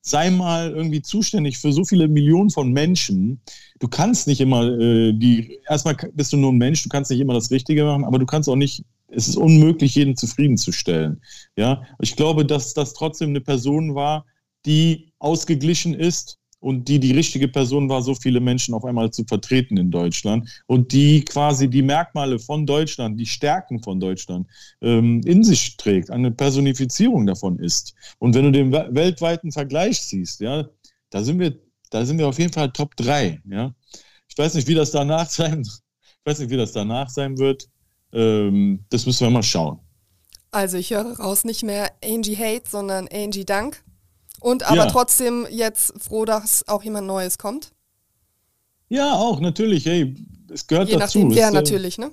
sei 0.06 0.30
mal 0.30 0.72
irgendwie 0.72 1.01
zuständig 1.01 1.58
für 1.58 1.74
so 1.74 1.84
viele 1.84 2.08
Millionen 2.08 2.51
von 2.51 2.72
Menschen. 2.72 3.41
Du 3.80 3.88
kannst 3.88 4.28
nicht 4.28 4.39
immer 4.39 4.64
äh, 4.64 5.14
die, 5.14 5.60
erstmal 5.68 5.95
bist 6.14 6.32
du 6.32 6.38
nur 6.38 6.51
ein 6.51 6.60
Mensch, 6.60 6.84
du 6.84 6.89
kannst 6.89 7.10
nicht 7.10 7.20
immer 7.20 7.34
das 7.34 7.49
Richtige 7.49 7.84
machen, 7.84 8.06
aber 8.06 8.20
du 8.20 8.28
kannst 8.28 8.47
auch 8.47 8.56
nicht, 8.56 8.86
es 9.08 9.28
ist 9.28 9.36
unmöglich, 9.36 9.95
jeden 9.95 10.16
zufriedenzustellen. 10.16 11.22
Ja, 11.58 11.82
ich 11.99 12.16
glaube, 12.16 12.45
dass 12.45 12.76
das 12.76 12.93
trotzdem 12.93 13.30
eine 13.30 13.41
Person 13.41 13.95
war, 13.95 14.26
die 14.68 15.12
ausgeglichen 15.18 15.95
ist 15.95 16.38
und 16.66 16.88
die 16.88 16.99
die 16.99 17.11
richtige 17.11 17.47
Person 17.47 17.89
war, 17.89 18.01
so 18.01 18.16
viele 18.16 18.39
Menschen 18.39 18.74
auf 18.74 18.86
einmal 18.86 19.11
zu 19.11 19.24
vertreten 19.24 19.78
in 19.78 19.91
Deutschland 19.91 20.49
und 20.66 20.93
die 20.93 21.24
quasi 21.24 21.70
die 21.70 21.84
Merkmale 21.84 22.39
von 22.39 22.66
Deutschland, 22.66 23.20
die 23.20 23.28
Stärken 23.28 23.84
von 23.84 23.99
Deutschland 23.99 24.47
ähm, 24.82 25.22
in 25.26 25.43
sich 25.43 25.78
trägt, 25.78 26.09
eine 26.09 26.32
Personifizierung 26.32 27.28
davon 27.28 27.59
ist. 27.59 27.93
Und 28.18 28.34
wenn 28.34 28.45
du 28.45 28.51
den 28.51 28.72
weltweiten 28.72 29.51
Vergleich 29.51 30.01
siehst, 30.01 30.39
ja, 30.39 30.68
da 31.11 31.22
sind 31.22 31.38
wir, 31.38 31.55
da 31.91 32.03
sind 32.03 32.18
wir 32.18 32.28
auf 32.28 32.39
jeden 32.39 32.51
Fall 32.51 32.72
Top 32.72 32.95
3. 32.95 33.43
Ja. 33.47 33.72
Ich 34.28 34.36
weiß 34.36 34.55
nicht, 34.55 34.68
wie 34.68 34.74
das 34.74 34.89
danach 34.89 35.30
sein, 35.30 35.61
ich 35.61 36.26
weiß 36.26 36.39
nicht, 36.39 36.49
wie 36.49 36.57
das 36.57 36.72
danach 36.72 37.11
sein 37.11 37.38
wird. 37.38 37.70
Ähm, 38.11 38.84
das 38.89 39.05
müssen 39.05 39.28
wir 39.28 39.30
mal 39.30 39.43
schauen. 39.43 39.80
Also 40.49 40.78
ich 40.78 40.89
höre 40.89 41.20
raus 41.20 41.43
nicht 41.43 41.61
mehr 41.61 41.91
Angie 42.03 42.38
Hate, 42.38 42.68
sondern 42.68 43.07
Angie 43.11 43.45
Dank. 43.45 43.84
Und 44.39 44.63
aber 44.63 44.75
ja. 44.77 44.86
trotzdem 44.88 45.47
jetzt 45.49 45.93
froh, 46.01 46.25
dass 46.25 46.67
auch 46.67 46.83
jemand 46.83 47.07
Neues 47.07 47.38
kommt? 47.38 47.71
Ja, 48.89 49.13
auch, 49.13 49.39
natürlich. 49.39 49.86
Hey, 49.86 50.15
es 50.51 50.67
gehört 50.67 50.89
Je 50.89 50.97
dazu. 50.97 51.19
Nachdem, 51.19 51.36
wer 51.36 51.51
natürlich, 51.51 51.97
ne? 51.97 52.11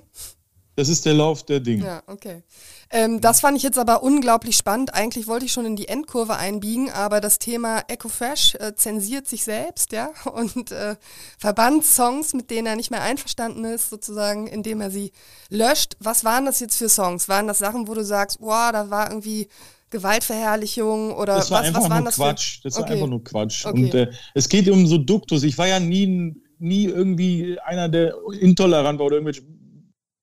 Das 0.75 0.89
ist 0.89 1.05
der 1.05 1.13
Lauf 1.13 1.43
der 1.43 1.59
Dinge. 1.59 1.85
Ja, 1.85 2.03
okay. 2.07 2.41
Ähm, 2.89 3.21
das 3.21 3.41
fand 3.41 3.57
ich 3.57 3.63
jetzt 3.63 3.77
aber 3.77 4.01
unglaublich 4.01 4.57
spannend. 4.57 4.93
Eigentlich 4.93 5.27
wollte 5.27 5.45
ich 5.45 5.51
schon 5.51 5.65
in 5.65 5.75
die 5.75 5.87
Endkurve 5.87 6.35
einbiegen, 6.35 6.89
aber 6.89 7.21
das 7.21 7.37
Thema 7.37 7.83
EcoFresh 7.87 8.55
äh, 8.55 8.75
zensiert 8.75 9.27
sich 9.27 9.43
selbst, 9.43 9.91
ja, 9.91 10.09
und 10.33 10.71
äh, 10.71 10.95
verbannt 11.37 11.85
Songs, 11.85 12.33
mit 12.33 12.49
denen 12.49 12.65
er 12.65 12.75
nicht 12.75 12.89
mehr 12.89 13.03
einverstanden 13.03 13.65
ist, 13.65 13.91
sozusagen, 13.91 14.47
indem 14.47 14.81
er 14.81 14.89
sie 14.89 15.11
löscht. 15.49 15.95
Was 15.99 16.23
waren 16.23 16.45
das 16.45 16.59
jetzt 16.59 16.77
für 16.77 16.89
Songs? 16.89 17.29
Waren 17.29 17.47
das 17.47 17.59
Sachen, 17.59 17.87
wo 17.87 17.93
du 17.93 18.03
sagst, 18.03 18.37
wow, 18.39 18.71
da 18.71 18.89
war 18.89 19.09
irgendwie 19.09 19.47
Gewaltverherrlichung 19.93 21.13
oder 21.13 21.35
das 21.35 21.51
war 21.51 21.61
was, 21.61 21.67
einfach 21.67 21.83
was 21.83 21.89
nur 21.89 22.03
das 22.03 22.15
Quatsch. 22.15 22.55
Für? 22.57 22.63
Das 22.63 22.77
okay. 22.77 22.83
war 22.83 22.91
einfach 22.95 23.07
nur 23.07 23.23
Quatsch. 23.23 23.65
Okay. 23.65 23.83
Und 23.83 23.93
äh, 23.93 24.11
es 24.33 24.49
geht 24.49 24.67
um 24.69 24.85
so 24.85 24.97
Duktus. 24.97 25.43
Ich 25.43 25.57
war 25.57 25.67
ja 25.67 25.79
nie, 25.79 26.35
nie 26.59 26.85
irgendwie 26.85 27.57
einer, 27.63 27.87
der 27.87 28.15
intolerant 28.39 28.99
war 28.99 29.05
oder 29.05 29.17
irgendwelche 29.17 29.43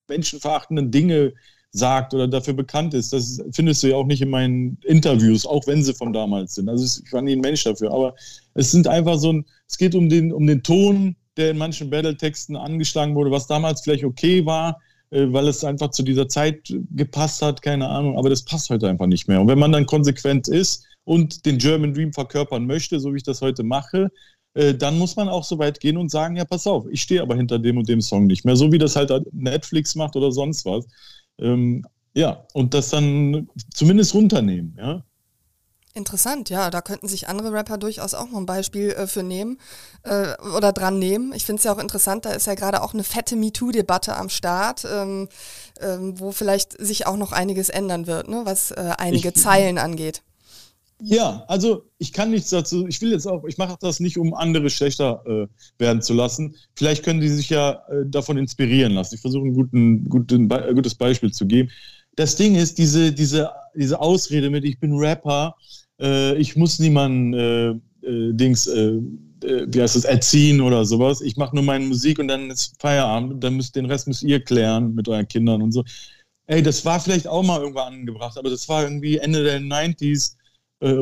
menschenverachtenden 0.07 0.91
Dinge 0.91 1.33
sagt 1.71 2.13
oder 2.13 2.27
dafür 2.27 2.53
bekannt 2.53 2.93
ist. 2.93 3.13
Das 3.13 3.41
findest 3.53 3.81
du 3.81 3.87
ja 3.87 3.95
auch 3.95 4.05
nicht 4.05 4.21
in 4.21 4.29
meinen 4.29 4.77
Interviews, 4.83 5.45
auch 5.45 5.65
wenn 5.67 5.83
sie 5.83 5.93
von 5.93 6.11
damals 6.11 6.55
sind. 6.55 6.67
Also 6.67 7.01
ich 7.03 7.13
war 7.13 7.21
nie 7.21 7.33
ein 7.33 7.39
Mensch 7.39 7.63
dafür. 7.63 7.91
Aber 7.91 8.13
es 8.53 8.71
sind 8.71 8.87
einfach 8.87 9.17
so 9.17 9.31
ein, 9.31 9.45
es 9.67 9.77
geht 9.77 9.95
um 9.95 10.09
den, 10.09 10.33
um 10.33 10.45
den 10.45 10.63
Ton, 10.63 11.15
der 11.37 11.51
in 11.51 11.57
manchen 11.57 11.89
Battle-Texten 11.89 12.57
angeschlagen 12.57 13.15
wurde, 13.15 13.31
was 13.31 13.47
damals 13.47 13.81
vielleicht 13.81 14.03
okay 14.03 14.45
war, 14.45 14.81
weil 15.11 15.47
es 15.47 15.63
einfach 15.63 15.91
zu 15.91 16.03
dieser 16.03 16.27
Zeit 16.27 16.73
gepasst 16.91 17.41
hat, 17.41 17.61
keine 17.61 17.87
Ahnung, 17.87 18.17
aber 18.17 18.29
das 18.29 18.43
passt 18.43 18.69
heute 18.69 18.87
einfach 18.87 19.07
nicht 19.07 19.27
mehr. 19.27 19.41
Und 19.41 19.47
wenn 19.47 19.59
man 19.59 19.71
dann 19.71 19.85
konsequent 19.85 20.47
ist 20.47 20.85
und 21.03 21.45
den 21.45 21.57
German 21.57 21.93
Dream 21.93 22.13
verkörpern 22.13 22.65
möchte, 22.65 22.99
so 22.99 23.13
wie 23.13 23.17
ich 23.17 23.23
das 23.23 23.41
heute 23.41 23.63
mache, 23.63 24.09
äh, 24.53 24.73
dann 24.73 24.97
muss 24.97 25.15
man 25.15 25.29
auch 25.29 25.43
so 25.43 25.59
weit 25.59 25.79
gehen 25.79 25.97
und 25.97 26.09
sagen, 26.09 26.35
ja, 26.35 26.45
pass 26.45 26.67
auf, 26.67 26.85
ich 26.89 27.01
stehe 27.01 27.21
aber 27.21 27.35
hinter 27.35 27.59
dem 27.59 27.77
und 27.77 27.87
dem 27.87 28.01
Song 28.01 28.27
nicht 28.27 28.45
mehr, 28.45 28.55
so 28.55 28.71
wie 28.71 28.77
das 28.77 28.95
halt 28.95 29.11
Netflix 29.33 29.95
macht 29.95 30.15
oder 30.15 30.31
sonst 30.31 30.65
was. 30.65 30.85
Ähm, 31.39 31.85
ja, 32.13 32.45
und 32.53 32.73
das 32.73 32.89
dann 32.89 33.47
zumindest 33.73 34.13
runternehmen, 34.13 34.75
ja. 34.77 35.03
Interessant, 35.93 36.49
ja, 36.49 36.69
da 36.69 36.79
könnten 36.81 37.09
sich 37.09 37.27
andere 37.27 37.51
Rapper 37.51 37.77
durchaus 37.77 38.13
auch 38.13 38.29
noch 38.29 38.37
ein 38.37 38.45
Beispiel 38.45 38.91
äh, 38.91 39.07
für 39.07 39.23
nehmen 39.23 39.57
äh, 40.03 40.35
oder 40.55 40.71
dran 40.71 40.99
nehmen. 40.99 41.33
Ich 41.33 41.45
finde 41.45 41.59
es 41.59 41.65
ja 41.65 41.73
auch 41.73 41.79
interessant, 41.79 42.23
da 42.23 42.31
ist 42.31 42.47
ja 42.47 42.55
gerade 42.55 42.81
auch 42.81 42.93
eine 42.93 43.03
fette 43.03 43.35
MeToo-Debatte 43.35 44.15
am 44.15 44.29
Start, 44.29 44.87
ähm, 44.89 45.27
ähm, 45.81 46.17
wo 46.17 46.31
vielleicht 46.31 46.79
sich 46.79 47.07
auch 47.07 47.17
noch 47.17 47.33
einiges 47.33 47.67
ändern 47.67 48.07
wird, 48.07 48.29
ne, 48.29 48.41
was 48.45 48.71
äh, 48.71 48.93
einige 48.97 49.29
ich, 49.29 49.35
Zeilen 49.35 49.77
angeht. 49.77 50.21
Ja, 51.03 51.43
also 51.47 51.83
ich 51.97 52.13
kann 52.13 52.29
nichts 52.29 52.51
dazu, 52.51 52.87
ich 52.87 53.01
will 53.01 53.11
jetzt 53.11 53.27
auch, 53.27 53.43
ich 53.45 53.57
mache 53.57 53.75
das 53.81 53.99
nicht, 53.99 54.17
um 54.17 54.33
andere 54.33 54.69
schlechter 54.69 55.23
äh, 55.25 55.47
werden 55.77 56.01
zu 56.01 56.13
lassen. 56.13 56.55
Vielleicht 56.75 57.03
können 57.03 57.19
die 57.19 57.29
sich 57.29 57.49
ja 57.49 57.83
äh, 57.89 58.05
davon 58.05 58.37
inspirieren 58.37 58.93
lassen. 58.93 59.15
Ich 59.15 59.21
versuche 59.21 59.47
ein 59.47 59.53
guten, 59.53 60.07
guten, 60.07 60.47
gutes 60.47 60.95
Beispiel 60.95 61.31
zu 61.31 61.47
geben. 61.47 61.69
Das 62.15 62.35
Ding 62.35 62.55
ist, 62.55 62.77
diese, 62.77 63.11
diese, 63.11 63.51
diese 63.75 63.99
Ausrede 63.99 64.49
mit, 64.49 64.63
ich 64.63 64.79
bin 64.79 64.95
Rapper, 64.95 65.55
äh, 66.01 66.35
ich 66.37 66.55
muss 66.55 66.79
niemanden 66.79 67.33
äh, 67.33 67.69
äh, 68.07 68.33
Dings, 68.33 68.67
äh, 68.67 68.99
äh, 69.43 69.67
wie 69.67 69.81
heißt 69.81 69.95
das, 69.95 70.05
erziehen 70.05 70.61
oder 70.61 70.85
sowas. 70.85 71.21
Ich 71.21 71.37
mache 71.37 71.55
nur 71.55 71.63
meine 71.63 71.85
Musik 71.85 72.19
und 72.19 72.27
dann 72.27 72.49
ist 72.49 72.75
Feierabend. 72.79 73.43
Dann 73.43 73.55
müsst 73.55 73.75
den 73.75 73.85
Rest 73.85 74.07
müsst 74.07 74.23
ihr 74.23 74.43
klären 74.43 74.93
mit 74.95 75.07
euren 75.07 75.27
Kindern 75.27 75.61
und 75.61 75.71
so. 75.71 75.83
Ey, 76.47 76.61
das 76.61 76.83
war 76.85 76.99
vielleicht 76.99 77.27
auch 77.27 77.43
mal 77.43 77.61
irgendwann 77.61 77.93
angebracht, 77.93 78.37
aber 78.37 78.49
das 78.49 78.67
war 78.67 78.83
irgendwie 78.83 79.17
Ende 79.17 79.43
der 79.43 79.59
90s, 79.59 80.35
äh, 80.81 80.95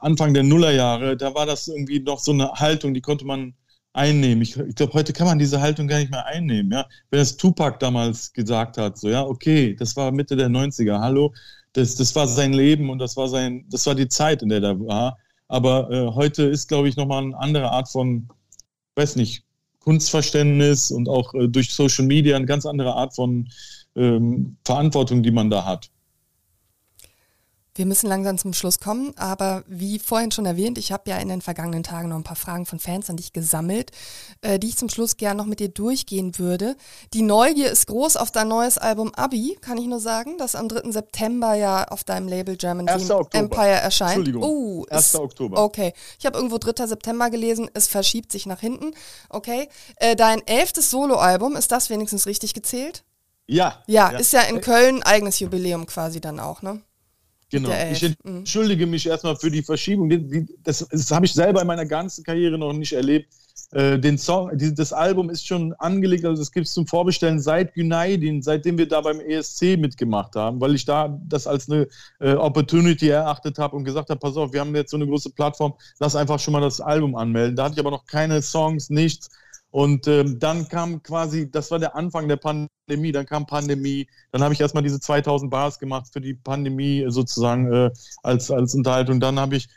Anfang 0.00 0.32
der 0.34 0.44
Nullerjahre. 0.44 1.16
Da 1.16 1.34
war 1.34 1.46
das 1.46 1.68
irgendwie 1.68 2.00
noch 2.00 2.20
so 2.20 2.32
eine 2.32 2.50
Haltung, 2.52 2.94
die 2.94 3.00
konnte 3.00 3.24
man 3.26 3.54
einnehmen. 3.92 4.42
Ich, 4.42 4.56
ich 4.56 4.74
glaube, 4.76 4.94
heute 4.94 5.12
kann 5.12 5.26
man 5.26 5.38
diese 5.38 5.60
Haltung 5.60 5.88
gar 5.88 5.98
nicht 5.98 6.10
mehr 6.10 6.24
einnehmen. 6.26 6.72
Ja? 6.72 6.86
Wenn 7.10 7.20
es 7.20 7.36
Tupac 7.36 7.78
damals 7.80 8.32
gesagt 8.32 8.78
hat, 8.78 8.98
so, 8.98 9.08
ja, 9.08 9.24
okay, 9.24 9.74
das 9.74 9.96
war 9.96 10.12
Mitte 10.12 10.36
der 10.36 10.48
90er, 10.48 11.00
hallo, 11.00 11.34
das, 11.72 11.96
das 11.96 12.14
war 12.14 12.26
sein 12.26 12.52
Leben 12.52 12.90
und 12.90 12.98
das 12.98 13.16
war 13.16 13.28
sein, 13.28 13.64
das 13.70 13.86
war 13.86 13.94
die 13.94 14.08
Zeit, 14.08 14.42
in 14.42 14.48
der 14.48 14.62
er 14.62 14.80
war. 14.80 15.18
Aber 15.48 15.90
äh, 15.90 16.06
heute 16.14 16.44
ist, 16.44 16.68
glaube 16.68 16.88
ich, 16.88 16.96
nochmal 16.96 17.22
eine 17.22 17.38
andere 17.38 17.70
Art 17.70 17.88
von, 17.88 18.28
weiß 18.96 19.16
nicht, 19.16 19.44
Kunstverständnis 19.80 20.90
und 20.90 21.08
auch 21.08 21.32
äh, 21.34 21.48
durch 21.48 21.72
Social 21.72 22.04
Media 22.04 22.36
eine 22.36 22.46
ganz 22.46 22.66
andere 22.66 22.94
Art 22.94 23.14
von 23.14 23.48
ähm, 23.96 24.56
Verantwortung, 24.64 25.22
die 25.22 25.30
man 25.30 25.50
da 25.50 25.64
hat. 25.64 25.90
Wir 27.78 27.86
müssen 27.86 28.08
langsam 28.08 28.36
zum 28.38 28.54
Schluss 28.54 28.80
kommen, 28.80 29.16
aber 29.16 29.62
wie 29.68 30.00
vorhin 30.00 30.32
schon 30.32 30.46
erwähnt, 30.46 30.78
ich 30.78 30.90
habe 30.90 31.08
ja 31.08 31.18
in 31.18 31.28
den 31.28 31.40
vergangenen 31.40 31.84
Tagen 31.84 32.08
noch 32.08 32.16
ein 32.16 32.24
paar 32.24 32.34
Fragen 32.34 32.66
von 32.66 32.80
Fans 32.80 33.08
an 33.08 33.16
dich 33.16 33.32
gesammelt, 33.32 33.92
äh, 34.40 34.58
die 34.58 34.66
ich 34.66 34.76
zum 34.76 34.88
Schluss 34.88 35.16
gern 35.16 35.36
noch 35.36 35.46
mit 35.46 35.60
dir 35.60 35.68
durchgehen 35.68 36.40
würde. 36.40 36.74
Die 37.14 37.22
Neugier 37.22 37.70
ist 37.70 37.86
groß 37.86 38.16
auf 38.16 38.32
dein 38.32 38.48
neues 38.48 38.78
Album 38.78 39.14
Abi, 39.14 39.56
kann 39.60 39.78
ich 39.78 39.86
nur 39.86 40.00
sagen, 40.00 40.38
das 40.38 40.56
am 40.56 40.68
3. 40.68 40.90
September 40.90 41.54
ja 41.54 41.84
auf 41.84 42.02
deinem 42.02 42.26
Label 42.26 42.56
German 42.56 42.88
Empire 42.88 43.68
erscheint. 43.68 44.16
Entschuldigung. 44.16 44.42
Oh, 44.42 44.84
1. 44.90 45.14
Oktober. 45.14 45.62
Okay, 45.62 45.92
ich 46.18 46.26
habe 46.26 46.36
irgendwo 46.36 46.58
3. 46.58 46.84
September 46.84 47.30
gelesen, 47.30 47.70
es 47.74 47.86
verschiebt 47.86 48.32
sich 48.32 48.46
nach 48.46 48.58
hinten. 48.58 48.90
Okay, 49.28 49.68
äh, 49.98 50.16
dein 50.16 50.44
elftes 50.48 50.90
Soloalbum, 50.90 51.54
ist 51.54 51.70
das 51.70 51.90
wenigstens 51.90 52.26
richtig 52.26 52.54
gezählt? 52.54 53.04
Ja. 53.46 53.84
Ja, 53.86 54.10
ja. 54.10 54.18
ist 54.18 54.32
ja 54.32 54.40
in 54.40 54.60
Köln 54.60 55.04
eigenes 55.04 55.38
Jubiläum 55.38 55.86
quasi 55.86 56.20
dann 56.20 56.40
auch, 56.40 56.60
ne? 56.60 56.82
Genau. 57.50 57.70
Ich 57.90 58.02
mhm. 58.02 58.38
entschuldige 58.38 58.86
mich 58.86 59.06
erstmal 59.06 59.36
für 59.36 59.50
die 59.50 59.62
Verschiebung. 59.62 60.10
Das, 60.62 60.86
das 60.90 61.10
habe 61.10 61.26
ich 61.26 61.32
selber 61.32 61.62
in 61.62 61.66
meiner 61.66 61.86
ganzen 61.86 62.22
Karriere 62.22 62.58
noch 62.58 62.72
nicht 62.72 62.92
erlebt. 62.92 63.32
Äh, 63.70 63.98
den 63.98 64.16
Song, 64.16 64.50
das 64.54 64.94
Album 64.94 65.28
ist 65.28 65.46
schon 65.46 65.74
angelegt, 65.74 66.24
also 66.24 66.40
es 66.40 66.50
gibt 66.50 66.66
es 66.66 66.72
zum 66.72 66.86
Vorbestellen 66.86 67.38
seit 67.38 67.76
United, 67.76 68.42
seitdem 68.42 68.78
wir 68.78 68.88
da 68.88 69.02
beim 69.02 69.20
ESC 69.20 69.76
mitgemacht 69.76 70.36
haben, 70.36 70.58
weil 70.58 70.74
ich 70.74 70.86
da 70.86 71.20
das 71.28 71.46
als 71.46 71.68
eine 71.68 71.86
äh, 72.18 72.32
Opportunity 72.32 73.08
erachtet 73.08 73.58
habe 73.58 73.76
und 73.76 73.84
gesagt 73.84 74.08
habe, 74.08 74.18
pass 74.18 74.38
auf, 74.38 74.54
wir 74.54 74.60
haben 74.60 74.74
jetzt 74.74 74.90
so 74.90 74.96
eine 74.96 75.06
große 75.06 75.30
Plattform, 75.30 75.74
lass 76.00 76.16
einfach 76.16 76.38
schon 76.38 76.52
mal 76.52 76.62
das 76.62 76.80
Album 76.80 77.14
anmelden. 77.14 77.56
Da 77.56 77.64
hatte 77.64 77.74
ich 77.74 77.80
aber 77.80 77.90
noch 77.90 78.06
keine 78.06 78.40
Songs, 78.40 78.88
nichts. 78.88 79.28
Und 79.70 80.06
ähm, 80.08 80.38
dann 80.38 80.68
kam 80.68 81.02
quasi, 81.02 81.50
das 81.50 81.70
war 81.70 81.78
der 81.78 81.94
Anfang 81.94 82.26
der 82.26 82.36
Pandemie, 82.36 83.12
dann 83.12 83.26
kam 83.26 83.46
Pandemie, 83.46 84.08
dann 84.32 84.42
habe 84.42 84.54
ich 84.54 84.60
erstmal 84.60 84.82
diese 84.82 84.98
2000 84.98 85.50
Bars 85.50 85.78
gemacht 85.78 86.08
für 86.12 86.20
die 86.20 86.34
Pandemie 86.34 87.04
sozusagen 87.08 87.72
äh, 87.72 87.90
als, 88.22 88.50
als 88.50 88.74
Unterhaltung. 88.74 89.20
Dann 89.20 89.38
habe 89.38 89.56
ich 89.56 89.68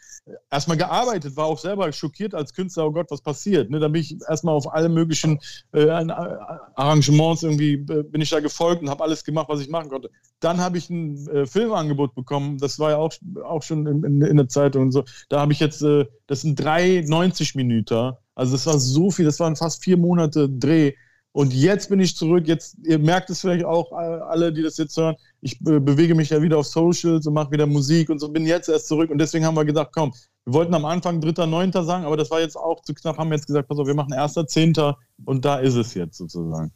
erstmal 0.49 0.77
gearbeitet, 0.77 1.35
war 1.35 1.45
auch 1.45 1.59
selber 1.59 1.91
schockiert 1.91 2.33
als 2.35 2.53
Künstler, 2.53 2.85
oh 2.85 2.91
Gott, 2.91 3.09
was 3.09 3.21
passiert. 3.21 3.69
Ne? 3.69 3.79
Da 3.79 3.87
bin 3.87 4.01
ich 4.01 4.17
erstmal 4.27 4.55
auf 4.55 4.71
alle 4.71 4.89
möglichen 4.89 5.39
äh, 5.73 5.89
Arrangements 5.89 7.43
irgendwie, 7.43 7.73
äh, 7.73 8.03
bin 8.03 8.21
ich 8.21 8.29
da 8.29 8.39
gefolgt 8.39 8.81
und 8.81 8.89
habe 8.89 9.03
alles 9.03 9.23
gemacht, 9.23 9.47
was 9.49 9.61
ich 9.61 9.69
machen 9.69 9.89
konnte. 9.89 10.09
Dann 10.39 10.59
habe 10.59 10.77
ich 10.77 10.89
ein 10.89 11.27
äh, 11.27 11.45
Filmangebot 11.45 12.15
bekommen, 12.15 12.57
das 12.57 12.79
war 12.79 12.91
ja 12.91 12.97
auch, 12.97 13.13
auch 13.43 13.63
schon 13.63 13.87
in, 13.87 14.03
in, 14.03 14.21
in 14.21 14.37
der 14.37 14.47
Zeitung 14.47 14.83
und 14.83 14.91
so. 14.91 15.03
Da 15.29 15.39
habe 15.39 15.53
ich 15.53 15.59
jetzt, 15.59 15.81
äh, 15.81 16.05
das 16.27 16.41
sind 16.41 16.55
drei 16.55 17.03
90 17.05 17.55
Minuten 17.55 18.13
also 18.41 18.53
das 18.53 18.65
war 18.65 18.79
so 18.79 19.11
viel, 19.11 19.25
das 19.25 19.39
waren 19.39 19.55
fast 19.55 19.83
vier 19.83 19.97
Monate 19.97 20.49
Dreh. 20.49 20.93
Und 21.31 21.53
jetzt 21.53 21.89
bin 21.89 21.99
ich 21.99 22.17
zurück. 22.17 22.47
Jetzt, 22.47 22.75
ihr 22.83 22.97
merkt 22.97 23.29
es 23.29 23.39
vielleicht 23.39 23.63
auch, 23.63 23.91
alle, 23.93 24.51
die 24.51 24.63
das 24.63 24.77
jetzt 24.77 24.97
hören. 24.97 25.15
Ich 25.41 25.59
be 25.59 25.79
bewege 25.79 26.15
mich 26.15 26.31
ja 26.31 26.41
wieder 26.41 26.57
auf 26.57 26.65
Socials 26.65 27.25
und 27.27 27.33
mache 27.35 27.51
wieder 27.51 27.67
Musik 27.67 28.09
und 28.09 28.19
so 28.19 28.29
bin 28.29 28.45
jetzt 28.45 28.67
erst 28.67 28.87
zurück. 28.87 29.11
Und 29.11 29.19
deswegen 29.19 29.45
haben 29.45 29.55
wir 29.55 29.63
gedacht, 29.63 29.89
komm, 29.93 30.11
wir 30.45 30.53
wollten 30.55 30.73
am 30.73 30.85
Anfang 30.85 31.19
3.9. 31.19 31.83
sagen, 31.83 32.03
aber 32.03 32.17
das 32.17 32.31
war 32.31 32.41
jetzt 32.41 32.57
auch 32.57 32.81
zu 32.81 32.95
knapp, 32.95 33.17
haben 33.17 33.29
wir 33.29 33.35
jetzt 33.35 33.45
gesagt, 33.45 33.67
pass 33.67 33.77
auf, 33.77 33.85
wir 33.85 33.93
machen 33.93 34.11
1.10. 34.11 34.95
und 35.25 35.45
da 35.45 35.59
ist 35.59 35.75
es 35.75 35.93
jetzt 35.93 36.17
sozusagen. 36.17 36.71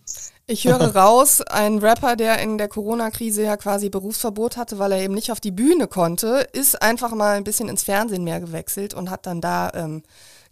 Ich 0.45 0.67
höre 0.67 0.77
raus, 0.95 1.41
ein 1.41 1.79
Rapper, 1.79 2.15
der 2.15 2.39
in 2.39 2.59
der 2.59 2.67
Corona-Krise 2.67 3.43
ja 3.43 3.57
quasi 3.57 3.89
Berufsverbot 3.89 4.55
hatte, 4.55 4.77
weil 4.77 4.91
er 4.91 5.01
eben 5.01 5.15
nicht 5.15 5.31
auf 5.31 5.39
die 5.39 5.51
Bühne 5.51 5.87
konnte, 5.87 6.47
ist 6.53 6.79
einfach 6.81 7.13
mal 7.15 7.35
ein 7.37 7.43
bisschen 7.43 7.69
ins 7.69 7.83
Fernsehen 7.83 8.23
mehr 8.23 8.39
gewechselt 8.39 8.93
und 8.93 9.09
hat 9.09 9.25
dann 9.25 9.41
da 9.41 9.71
ähm, 9.73 10.03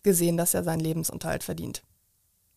gesehen, 0.04 0.38
dass 0.38 0.54
er 0.54 0.64
seinen 0.64 0.80
Lebensunterhalt 0.80 1.44
verdient. 1.44 1.84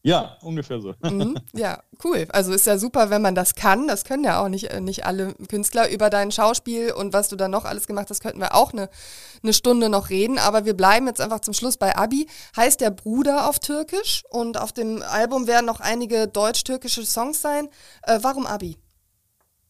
Ja, 0.06 0.36
ungefähr 0.42 0.80
so. 0.80 0.94
Mhm, 1.02 1.36
ja, 1.52 1.82
cool. 2.04 2.28
Also 2.28 2.52
ist 2.52 2.64
ja 2.64 2.78
super, 2.78 3.10
wenn 3.10 3.22
man 3.22 3.34
das 3.34 3.56
kann. 3.56 3.88
Das 3.88 4.04
können 4.04 4.22
ja 4.22 4.40
auch 4.40 4.48
nicht, 4.48 4.70
äh, 4.70 4.80
nicht 4.80 5.04
alle 5.04 5.34
Künstler. 5.48 5.90
Über 5.90 6.10
dein 6.10 6.30
Schauspiel 6.30 6.92
und 6.92 7.12
was 7.12 7.28
du 7.28 7.34
da 7.34 7.48
noch 7.48 7.64
alles 7.64 7.88
gemacht 7.88 8.08
hast, 8.08 8.20
könnten 8.20 8.38
wir 8.38 8.54
auch 8.54 8.72
eine, 8.72 8.88
eine 9.42 9.52
Stunde 9.52 9.88
noch 9.88 10.08
reden. 10.08 10.38
Aber 10.38 10.64
wir 10.64 10.74
bleiben 10.74 11.08
jetzt 11.08 11.20
einfach 11.20 11.40
zum 11.40 11.54
Schluss 11.54 11.76
bei 11.76 11.96
Abi. 11.96 12.28
Heißt 12.56 12.80
der 12.80 12.90
Bruder 12.90 13.48
auf 13.48 13.58
Türkisch 13.58 14.22
und 14.30 14.60
auf 14.60 14.72
dem 14.72 15.02
Album 15.02 15.48
werden 15.48 15.66
noch 15.66 15.80
einige 15.80 16.28
deutsch-türkische 16.28 17.04
Songs 17.04 17.40
sein. 17.40 17.68
Äh, 18.02 18.20
warum 18.22 18.46
Abi? 18.46 18.76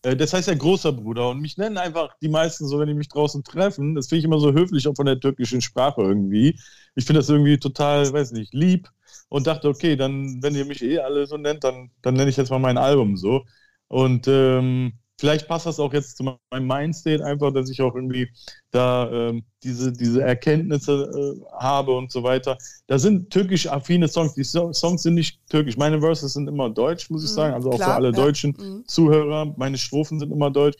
Äh, 0.07 0.16
das 0.16 0.32
heißt 0.32 0.48
ja 0.48 0.54
großer 0.54 0.92
Bruder 0.92 1.30
und 1.30 1.40
mich 1.40 1.57
nennen 1.57 1.78
einfach 1.78 2.14
die 2.22 2.28
meisten 2.28 2.66
so, 2.68 2.78
wenn 2.78 2.88
die 2.88 2.94
mich 2.94 3.09
draußen 3.09 3.42
treffen. 3.44 3.94
Das 3.96 4.09
finde 4.09 4.20
ich 4.20 4.24
immer 4.24 4.38
so 4.38 4.52
höflich, 4.52 4.86
auch 4.88 4.94
von 4.96 5.07
der 5.07 5.18
türkischen 5.20 5.61
Sprache 5.61 6.02
irgendwie. 6.02 6.59
Ich 6.94 7.04
finde 7.07 7.20
das 7.20 7.28
irgendwie 7.28 7.59
total, 7.59 8.12
weiß 8.12 8.32
nicht, 8.32 8.54
lieb 8.54 8.88
und 9.28 9.46
dachte, 9.48 9.68
okay, 9.68 9.96
dann, 9.96 10.42
wenn 10.42 10.54
ihr 10.54 10.64
mich 10.64 10.82
eh 10.82 11.00
alle 11.00 11.26
so 11.26 11.36
nennt, 11.36 11.64
dann, 11.64 11.90
dann 12.02 12.14
nenne 12.14 12.30
ich 12.30 12.36
jetzt 12.36 12.50
mal 12.50 12.59
mein 12.61 12.78
Album 12.78 13.16
so. 13.16 13.44
Und 13.88 14.26
ähm, 14.28 14.92
vielleicht 15.19 15.49
passt 15.49 15.67
das 15.67 15.81
auch 15.81 15.93
jetzt 15.93 16.17
zu 16.17 16.25
meinem 16.25 16.67
Mindstate 16.67 17.25
einfach, 17.25 17.53
dass 17.53 17.71
ich 17.71 17.81
auch 17.81 17.95
irgendwie 17.95 18.29
da 18.71 19.11
ähm, 19.11 19.45
diese, 19.62 19.93
diese 19.93 20.23
Erkenntnisse 20.23 20.93
äh, 20.93 21.55
habe 21.59 21.93
und 21.93 22.12
so 22.12 22.23
weiter. 22.23 22.59
Da 22.87 22.99
sind 22.99 23.31
türkisch 23.31 23.67
affine 23.67 24.09
Songs. 24.09 24.35
Die 24.35 24.45
so 24.45 24.73
Songs 24.73 25.03
sind 25.03 25.14
nicht 25.14 25.41
türkisch. 25.49 25.77
Meine 25.77 26.01
Verses 26.01 26.35
sind 26.35 26.49
immer 26.49 26.71
deutsch, 26.71 27.11
muss 27.11 27.25
ich 27.25 27.31
mhm, 27.31 27.35
sagen. 27.35 27.55
Also 27.55 27.71
auch 27.71 27.77
Klar, 27.77 27.91
für 27.91 27.95
alle 27.95 28.09
ja. 28.09 28.12
deutschen 28.12 28.55
mhm. 28.59 28.85
Zuhörer. 28.87 29.55
Meine 29.57 29.79
Strophen 29.79 30.19
sind 30.19 30.33
immer 30.33 30.51
deutsch. 30.51 30.77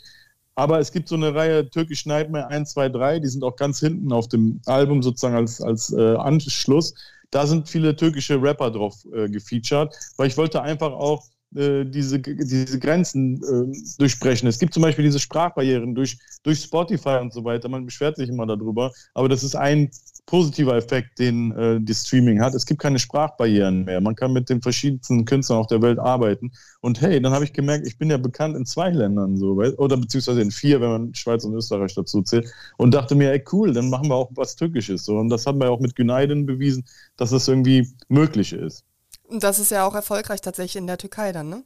Aber 0.55 0.79
es 0.79 0.91
gibt 0.91 1.09
so 1.09 1.17
eine 1.17 1.35
Reihe 1.35 1.69
Türkisch 1.69 2.07
Nightmare 2.07 2.49
1, 2.49 2.73
2, 2.73 2.89
3, 2.89 3.21
die 3.21 3.29
sind 3.29 3.45
auch 3.45 3.57
ganz 3.57 3.79
hinten 3.79 4.11
auf 4.11 4.29
dem 4.29 4.63
Album 4.65 5.03
sozusagen 5.03 5.37
als, 5.37 5.61
als 5.61 5.93
äh, 5.93 6.17
Anschluss. 6.17 6.95
Da 7.31 7.47
sind 7.47 7.69
viele 7.69 7.95
türkische 7.95 8.41
Rapper 8.41 8.71
drauf 8.71 8.95
äh, 9.13 9.29
gefeatured, 9.29 9.95
weil 10.17 10.29
ich 10.29 10.37
wollte 10.39 10.63
einfach 10.63 10.93
auch 10.93 11.25
äh, 11.57 11.85
diese, 11.85 12.21
diese 12.21 12.79
Grenzen 12.79 13.43
äh, 13.43 13.97
durchbrechen. 13.99 14.49
Es 14.49 14.59
gibt 14.59 14.75
zum 14.75 14.83
Beispiel 14.83 15.05
diese 15.05 15.19
Sprachbarrieren 15.19 15.95
durch, 15.95 16.19
durch 16.43 16.61
Spotify 16.61 17.19
und 17.21 17.33
so 17.33 17.45
weiter. 17.45 17.69
Man 17.69 17.85
beschwert 17.85 18.17
sich 18.17 18.29
immer 18.29 18.47
darüber, 18.47 18.93
aber 19.15 19.29
das 19.29 19.43
ist 19.43 19.57
ein 19.57 19.91
positiver 20.27 20.77
Effekt, 20.77 21.19
den 21.19 21.53
äh, 21.53 21.81
die 21.81 21.95
Streaming 21.95 22.41
hat. 22.41 22.55
Es 22.55 22.67
gibt 22.67 22.81
keine 22.81 22.99
Sprachbarrieren 22.99 23.85
mehr. 23.85 24.01
Man 24.01 24.17
kann 24.17 24.33
mit 24.33 24.51
den 24.51 24.61
verschiedensten 24.61 25.25
Künstlern 25.25 25.61
auf 25.61 25.69
der 25.69 25.81
Welt 25.83 25.99
arbeiten. 25.99 26.53
Und 26.81 27.01
hey, 27.01 27.21
dann 27.21 27.33
habe 27.33 27.45
ich 27.45 27.53
gemerkt, 27.53 27.87
ich 27.87 27.97
bin 27.97 28.11
ja 28.11 28.17
bekannt 28.19 28.57
in 28.57 28.67
zwei 28.67 28.91
Ländern 28.91 29.37
so, 29.37 29.53
oder 29.53 29.97
beziehungsweise 29.97 30.43
in 30.43 30.51
vier, 30.51 30.81
wenn 30.81 30.91
man 30.91 31.15
Schweiz 31.15 31.45
und 31.45 31.55
Österreich 31.55 31.95
dazu 31.95 32.23
zählt. 32.23 32.53
Und 32.77 32.93
dachte 32.93 33.15
mir, 33.15 33.31
ey 33.33 33.43
cool, 33.53 33.73
dann 33.73 33.89
machen 33.89 34.09
wir 34.09 34.17
auch 34.17 34.31
was 34.35 34.57
Türkisches. 34.57 35.05
So. 35.05 35.17
Und 35.17 35.29
das 35.29 35.47
haben 35.47 35.61
wir 35.61 35.71
auch 35.71 35.81
mit 35.81 35.95
Günaydin 35.95 36.45
bewiesen, 36.47 36.85
dass 37.17 37.31
das 37.31 37.49
irgendwie 37.49 37.89
möglich 38.09 38.53
ist. 38.53 38.86
Und 39.29 39.43
das 39.43 39.59
ist 39.59 39.71
ja 39.71 39.87
auch 39.87 39.95
erfolgreich 39.95 40.41
tatsächlich 40.41 40.77
in 40.77 40.87
der 40.87 40.99
Türkei 40.99 41.33
dann, 41.33 41.49
ne? 41.49 41.65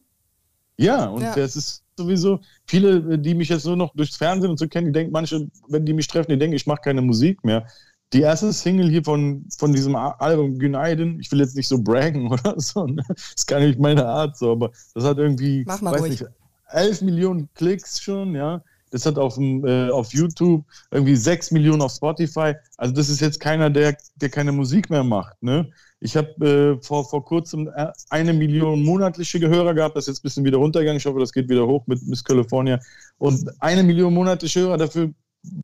Ja, 0.77 1.07
und 1.07 1.23
ja. 1.23 1.35
das 1.35 1.57
ist 1.57 1.85
sowieso, 1.97 2.41
viele, 2.67 3.19
die 3.19 3.35
mich 3.35 3.51
jetzt 3.51 3.67
nur 3.67 3.77
noch 3.77 3.95
durchs 3.95 4.17
Fernsehen 4.17 4.51
und 4.51 4.59
so 4.59 4.67
kennen, 4.67 4.87
die 4.87 4.93
denken, 4.93 5.13
manche, 5.13 5.47
wenn 5.69 5.85
die 5.85 5.93
mich 5.93 6.07
treffen, 6.07 6.31
die 6.31 6.39
denken, 6.39 6.57
ich 6.57 6.67
mache 6.67 6.81
keine 6.83 7.03
Musik 7.03 7.45
mehr. 7.45 7.67
Die 8.15 8.23
erste 8.23 8.53
Single 8.53 8.89
hier 8.89 9.05
von, 9.05 9.45
von 9.59 9.73
diesem 9.73 9.95
Album 9.95 10.59
Günaydin, 10.59 11.21
ich 11.21 11.31
will 11.31 11.41
jetzt 11.41 11.55
nicht 11.55 11.69
so 11.69 11.81
braggen 11.83 12.29
oder 12.33 12.59
so, 12.59 12.87
ne? 12.87 13.05
das 13.09 13.35
ist 13.37 13.47
gar 13.47 13.61
nicht 13.61 13.79
meine 13.79 14.07
Art 14.07 14.39
so, 14.39 14.53
aber 14.53 14.71
das 14.95 15.05
hat 15.05 15.19
irgendwie, 15.19 15.65
Mach 15.67 15.83
mal 15.83 15.93
weiß 15.93 16.01
ruhig. 16.01 16.21
nicht, 16.21 16.27
11 16.71 17.03
Millionen 17.03 17.49
Klicks 17.55 18.01
schon, 18.01 18.35
ja. 18.35 18.63
Das 18.91 19.07
hat 19.07 19.19
auf, 19.19 19.39
äh, 19.39 19.91
auf 19.91 20.13
YouTube 20.13 20.65
irgendwie 20.91 21.15
6 21.15 21.53
Millionen 21.53 21.83
auf 21.83 21.93
Spotify. 21.93 22.55
Also 22.77 22.93
das 22.93 23.09
ist 23.09 23.21
jetzt 23.21 23.39
keiner, 23.39 23.71
der, 23.71 23.97
der 24.17 24.31
keine 24.31 24.51
Musik 24.51 24.91
mehr 24.91 25.05
macht, 25.05 25.41
ne? 25.43 25.71
Ich 26.01 26.17
habe 26.17 26.79
äh, 26.79 26.83
vor, 26.83 27.09
vor 27.09 27.25
kurzem 27.25 27.69
äh, 27.69 27.93
eine 28.09 28.33
Million 28.33 28.83
monatliche 28.83 29.39
Hörer 29.39 29.75
gehabt, 29.75 29.97
das 29.97 30.05
ist 30.05 30.09
jetzt 30.09 30.21
ein 30.21 30.23
bisschen 30.23 30.45
wieder 30.45 30.59
runtergegangen. 30.59 30.97
Ich 30.97 31.07
hoffe, 31.07 31.21
das 31.21 31.33
geht 31.33 31.49
wieder 31.49 31.67
hoch 31.67 31.87
mit 31.87 32.03
Miss 32.07 32.25
California. 32.25 32.81
Und 33.19 33.51
eine 33.61 33.83
Million 33.83 34.15
monatliche 34.15 34.61
Hörer, 34.61 34.79
dafür 34.79 35.13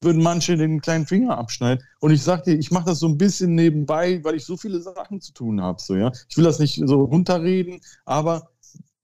würden 0.01 0.23
manche 0.23 0.57
den 0.57 0.81
kleinen 0.81 1.07
Finger 1.07 1.37
abschneiden. 1.37 1.85
Und 2.01 2.11
ich 2.11 2.23
sag 2.23 2.45
dir, 2.45 2.55
ich 2.59 2.71
mache 2.71 2.87
das 2.87 2.99
so 2.99 3.09
ein 3.09 3.19
bisschen 3.19 3.55
nebenbei, 3.55 4.23
weil 4.25 4.37
ich 4.37 4.45
so 4.45 4.57
viele 4.57 4.81
Sachen 4.81 5.21
zu 5.21 5.33
tun 5.33 5.61
habe. 5.61 5.81
So, 5.81 5.95
ja? 5.95 6.13
Ich 6.29 6.37
will 6.37 6.45
das 6.45 6.59
nicht 6.59 6.81
so 6.85 7.05
runterreden, 7.05 7.81
aber 8.05 8.51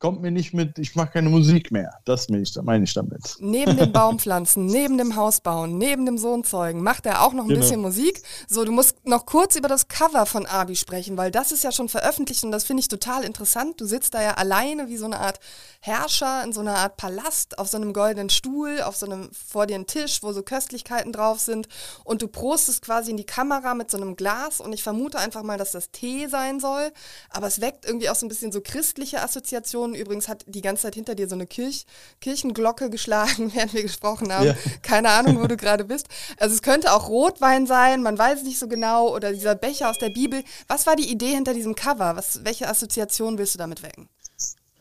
kommt 0.03 0.21
mir 0.21 0.33
nicht 0.33 0.53
mit, 0.53 0.81
ich 0.81 0.97
mache 0.97 1.13
keine 1.13 1.29
Musik 1.29 1.71
mehr. 1.71 2.01
Das 2.05 2.29
meine 2.29 2.43
ich, 2.83 2.93
damit. 2.93 3.37
Neben 3.39 3.77
dem 3.77 3.93
Baumpflanzen, 3.93 4.67
neben 4.67 4.99
dem 4.99 5.15
Haus 5.15 5.41
bauen, 5.41 5.79
neben 5.79 6.07
dem 6.07 6.19
Sohn 6.19 6.43
zeugen, 6.43 6.83
macht 6.83 7.07
er 7.07 7.23
auch 7.23 7.33
noch 7.33 7.45
ein 7.45 7.51
genau. 7.51 7.61
bisschen 7.61 7.81
Musik. 7.81 8.21
So, 8.49 8.65
du 8.65 8.73
musst 8.73 8.97
noch 9.07 9.27
kurz 9.27 9.55
über 9.55 9.69
das 9.69 9.87
Cover 9.87 10.27
von 10.27 10.45
Abi 10.45 10.75
sprechen, 10.75 11.17
weil 11.17 11.31
das 11.31 11.53
ist 11.53 11.63
ja 11.63 11.71
schon 11.71 11.89
veröffentlicht 11.89 12.43
und 12.43 12.51
das 12.51 12.65
finde 12.65 12.81
ich 12.81 12.89
total 12.89 13.23
interessant. 13.23 13.81
Du 13.81 13.87
sitzt 13.87 14.15
da 14.15 14.21
ja 14.21 14.35
alleine 14.35 14.89
wie 14.89 14.97
so 14.97 15.05
eine 15.05 15.21
Art 15.21 15.39
Herrscher 15.79 16.43
in 16.43 16.53
so 16.53 16.63
einer 16.63 16.79
Art 16.79 16.97
Palast 16.97 17.61
auf 17.61 17.69
so 17.69 17.77
einem 17.77 17.93
goldenen 17.93 18.29
Stuhl, 18.29 18.83
auf 18.83 18.97
so 18.97 19.07
einem 19.07 19.31
vor 19.33 19.69
dir 19.69 19.77
ein 19.77 19.87
Tisch, 19.87 20.25
wo 20.25 20.33
so 20.33 20.43
Köstlichkeiten 20.43 21.13
drauf 21.13 21.39
sind 21.39 21.69
und 22.03 22.23
du 22.23 22.27
prostest 22.27 22.83
quasi 22.83 23.13
in 23.13 23.17
die 23.17 23.25
Kamera 23.25 23.75
mit 23.75 23.89
so 23.89 23.99
einem 23.99 24.17
Glas 24.17 24.61
und 24.61 24.73
ich 24.73 24.83
vermute 24.83 25.21
einfach 25.21 25.45
mal, 25.45 25.59
dass 25.59 25.71
das 25.71 25.93
Tee 25.93 26.27
sein 26.27 26.59
soll, 26.59 26.91
aber 27.31 27.47
es 27.47 27.61
weckt 27.61 27.87
irgendwie 27.87 28.11
auch 28.11 28.17
so 28.17 28.27
ein 28.27 28.29
bisschen 28.29 28.51
so 28.51 28.61
christliche 28.61 29.23
Assoziationen 29.23 29.92
Mikrofon 29.93 29.95
übrigens 29.95 30.29
hat 30.29 30.45
die 30.47 30.61
ganze 30.61 30.83
Zeit 30.83 30.95
hinter 30.95 31.15
dir 31.15 31.29
so 31.29 31.35
eine 31.35 31.47
Kirch 31.47 31.87
Kirchenglocke 32.21 32.91
geschlagen, 32.91 33.53
während 33.55 33.75
wir 33.75 33.83
gesprochen 33.83 34.33
haben. 34.33 34.47
Ja. 34.47 34.55
Keine 34.83 35.11
Ahnung, 35.11 35.41
wo 35.41 35.47
du 35.47 35.57
gerade 35.57 35.85
bist. 35.85 36.09
Also 36.39 36.55
es 36.55 36.63
könnte 36.63 36.93
auch 36.93 37.09
Rotwein 37.09 37.67
sein, 37.67 38.03
man 38.03 38.19
weiß 38.19 38.43
nicht 38.45 38.59
so 38.59 38.69
genau, 38.69 39.15
oder 39.15 39.33
dieser 39.33 39.55
Becher 39.55 39.91
aus 39.91 39.99
der 39.99 40.11
Bibel. 40.11 40.43
Was 40.69 40.87
war 40.87 40.97
die 40.97 41.11
Idee 41.11 41.35
hinter 41.35 41.55
diesem 41.55 41.75
Cover? 41.75 42.17
Was, 42.17 42.45
welche 42.45 42.69
Assoziation 42.69 43.39
willst 43.39 43.55
du 43.55 43.59
damit 43.59 43.83
wecken? 43.83 44.09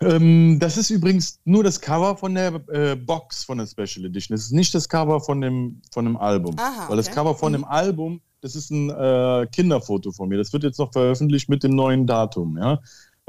Ähm, 0.01 0.57
das 0.59 0.77
ist 0.77 0.89
übrigens 0.89 1.39
nur 1.45 1.63
das 1.63 1.79
Cover 1.79 2.17
von 2.17 2.33
der 2.33 2.55
äh, 2.69 2.95
Box 2.95 3.43
von 3.43 3.59
der 3.59 3.67
Special 3.67 4.05
Edition. 4.05 4.35
Das 4.35 4.45
ist 4.45 4.51
nicht 4.51 4.73
das 4.73 4.89
Cover 4.89 5.19
von 5.19 5.41
dem, 5.41 5.81
von 5.91 6.05
dem 6.05 6.17
Album. 6.17 6.55
Aha, 6.57 6.89
Weil 6.89 6.97
das 6.97 7.11
Cover 7.11 7.35
von 7.35 7.51
mhm. 7.51 7.57
dem 7.57 7.65
Album, 7.65 8.21
das 8.41 8.55
ist 8.55 8.71
ein 8.71 8.89
äh, 8.89 9.45
Kinderfoto 9.51 10.11
von 10.11 10.27
mir. 10.29 10.39
Das 10.39 10.51
wird 10.53 10.63
jetzt 10.63 10.79
noch 10.79 10.91
veröffentlicht 10.91 11.49
mit 11.49 11.61
dem 11.61 11.75
neuen 11.75 12.07
Datum. 12.07 12.57
Ja? 12.57 12.79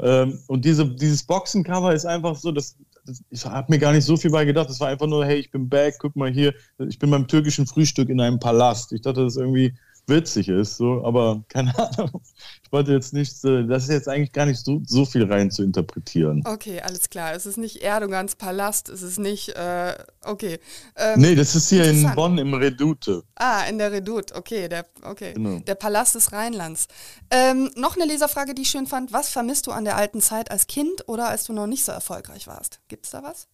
Ähm, 0.03 0.39
und 0.47 0.65
diese, 0.65 0.85
dieses 0.85 1.23
Boxencover 1.23 1.93
ist 1.93 2.05
einfach 2.05 2.35
so, 2.35 2.51
das, 2.51 2.75
das 3.05 3.23
ich 3.29 3.45
habe 3.45 3.71
mir 3.71 3.79
gar 3.79 3.93
nicht 3.93 4.03
so 4.03 4.17
viel 4.17 4.31
bei 4.31 4.43
gedacht. 4.43 4.69
Das 4.69 4.79
war 4.79 4.89
einfach 4.89 5.07
nur, 5.07 5.25
hey, 5.25 5.37
ich 5.37 5.49
bin 5.49 5.69
back, 5.69 5.95
guck 5.99 6.15
mal 6.15 6.31
hier, 6.31 6.53
ich 6.89 6.99
bin 6.99 7.09
beim 7.09 7.27
türkischen 7.27 7.65
Frühstück 7.65 8.09
in 8.09 8.19
einem 8.19 8.39
Palast. 8.39 8.91
Ich 8.91 9.01
dachte, 9.01 9.23
das 9.23 9.35
ist 9.35 9.41
irgendwie 9.41 9.73
witzig 10.07 10.49
ist, 10.49 10.77
so, 10.77 11.03
aber 11.05 11.43
keine 11.49 11.77
Ahnung. 11.77 12.21
Ich 12.63 12.71
wollte 12.71 12.91
jetzt 12.91 13.13
nicht, 13.13 13.43
das 13.43 13.83
ist 13.83 13.89
jetzt 13.89 14.09
eigentlich 14.09 14.31
gar 14.31 14.45
nicht 14.45 14.63
so, 14.63 14.81
so 14.85 15.05
viel 15.05 15.31
rein 15.31 15.51
zu 15.51 15.63
interpretieren. 15.63 16.43
Okay, 16.45 16.81
alles 16.81 17.09
klar. 17.09 17.33
Es 17.33 17.45
ist 17.45 17.57
nicht 17.57 17.77
Erdogans 17.77 18.35
Palast, 18.35 18.89
es 18.89 19.01
ist 19.01 19.19
nicht, 19.19 19.49
äh, 19.49 19.95
okay. 20.23 20.59
Ähm, 20.95 21.21
nee, 21.21 21.35
das 21.35 21.55
ist 21.55 21.69
hier 21.69 21.85
in 21.85 22.09
Bonn 22.15 22.37
im 22.37 22.53
Redoute. 22.53 23.23
Ah, 23.35 23.63
in 23.65 23.77
der 23.77 23.91
Redoute, 23.91 24.35
okay, 24.35 24.67
der, 24.67 24.85
okay. 25.03 25.33
Genau. 25.33 25.59
Der 25.59 25.75
Palast 25.75 26.15
des 26.15 26.31
Rheinlands. 26.31 26.87
Ähm, 27.29 27.69
noch 27.75 27.95
eine 27.95 28.05
Leserfrage, 28.05 28.55
die 28.55 28.63
ich 28.63 28.69
schön 28.69 28.87
fand. 28.87 29.13
Was 29.13 29.29
vermisst 29.29 29.67
du 29.67 29.71
an 29.71 29.85
der 29.85 29.95
alten 29.95 30.21
Zeit 30.21 30.51
als 30.51 30.67
Kind 30.67 31.07
oder 31.07 31.27
als 31.29 31.45
du 31.45 31.53
noch 31.53 31.67
nicht 31.67 31.85
so 31.85 31.91
erfolgreich 31.91 32.47
warst? 32.47 32.79
Gibt 32.87 33.05
es 33.05 33.11
da 33.11 33.23
was? 33.23 33.47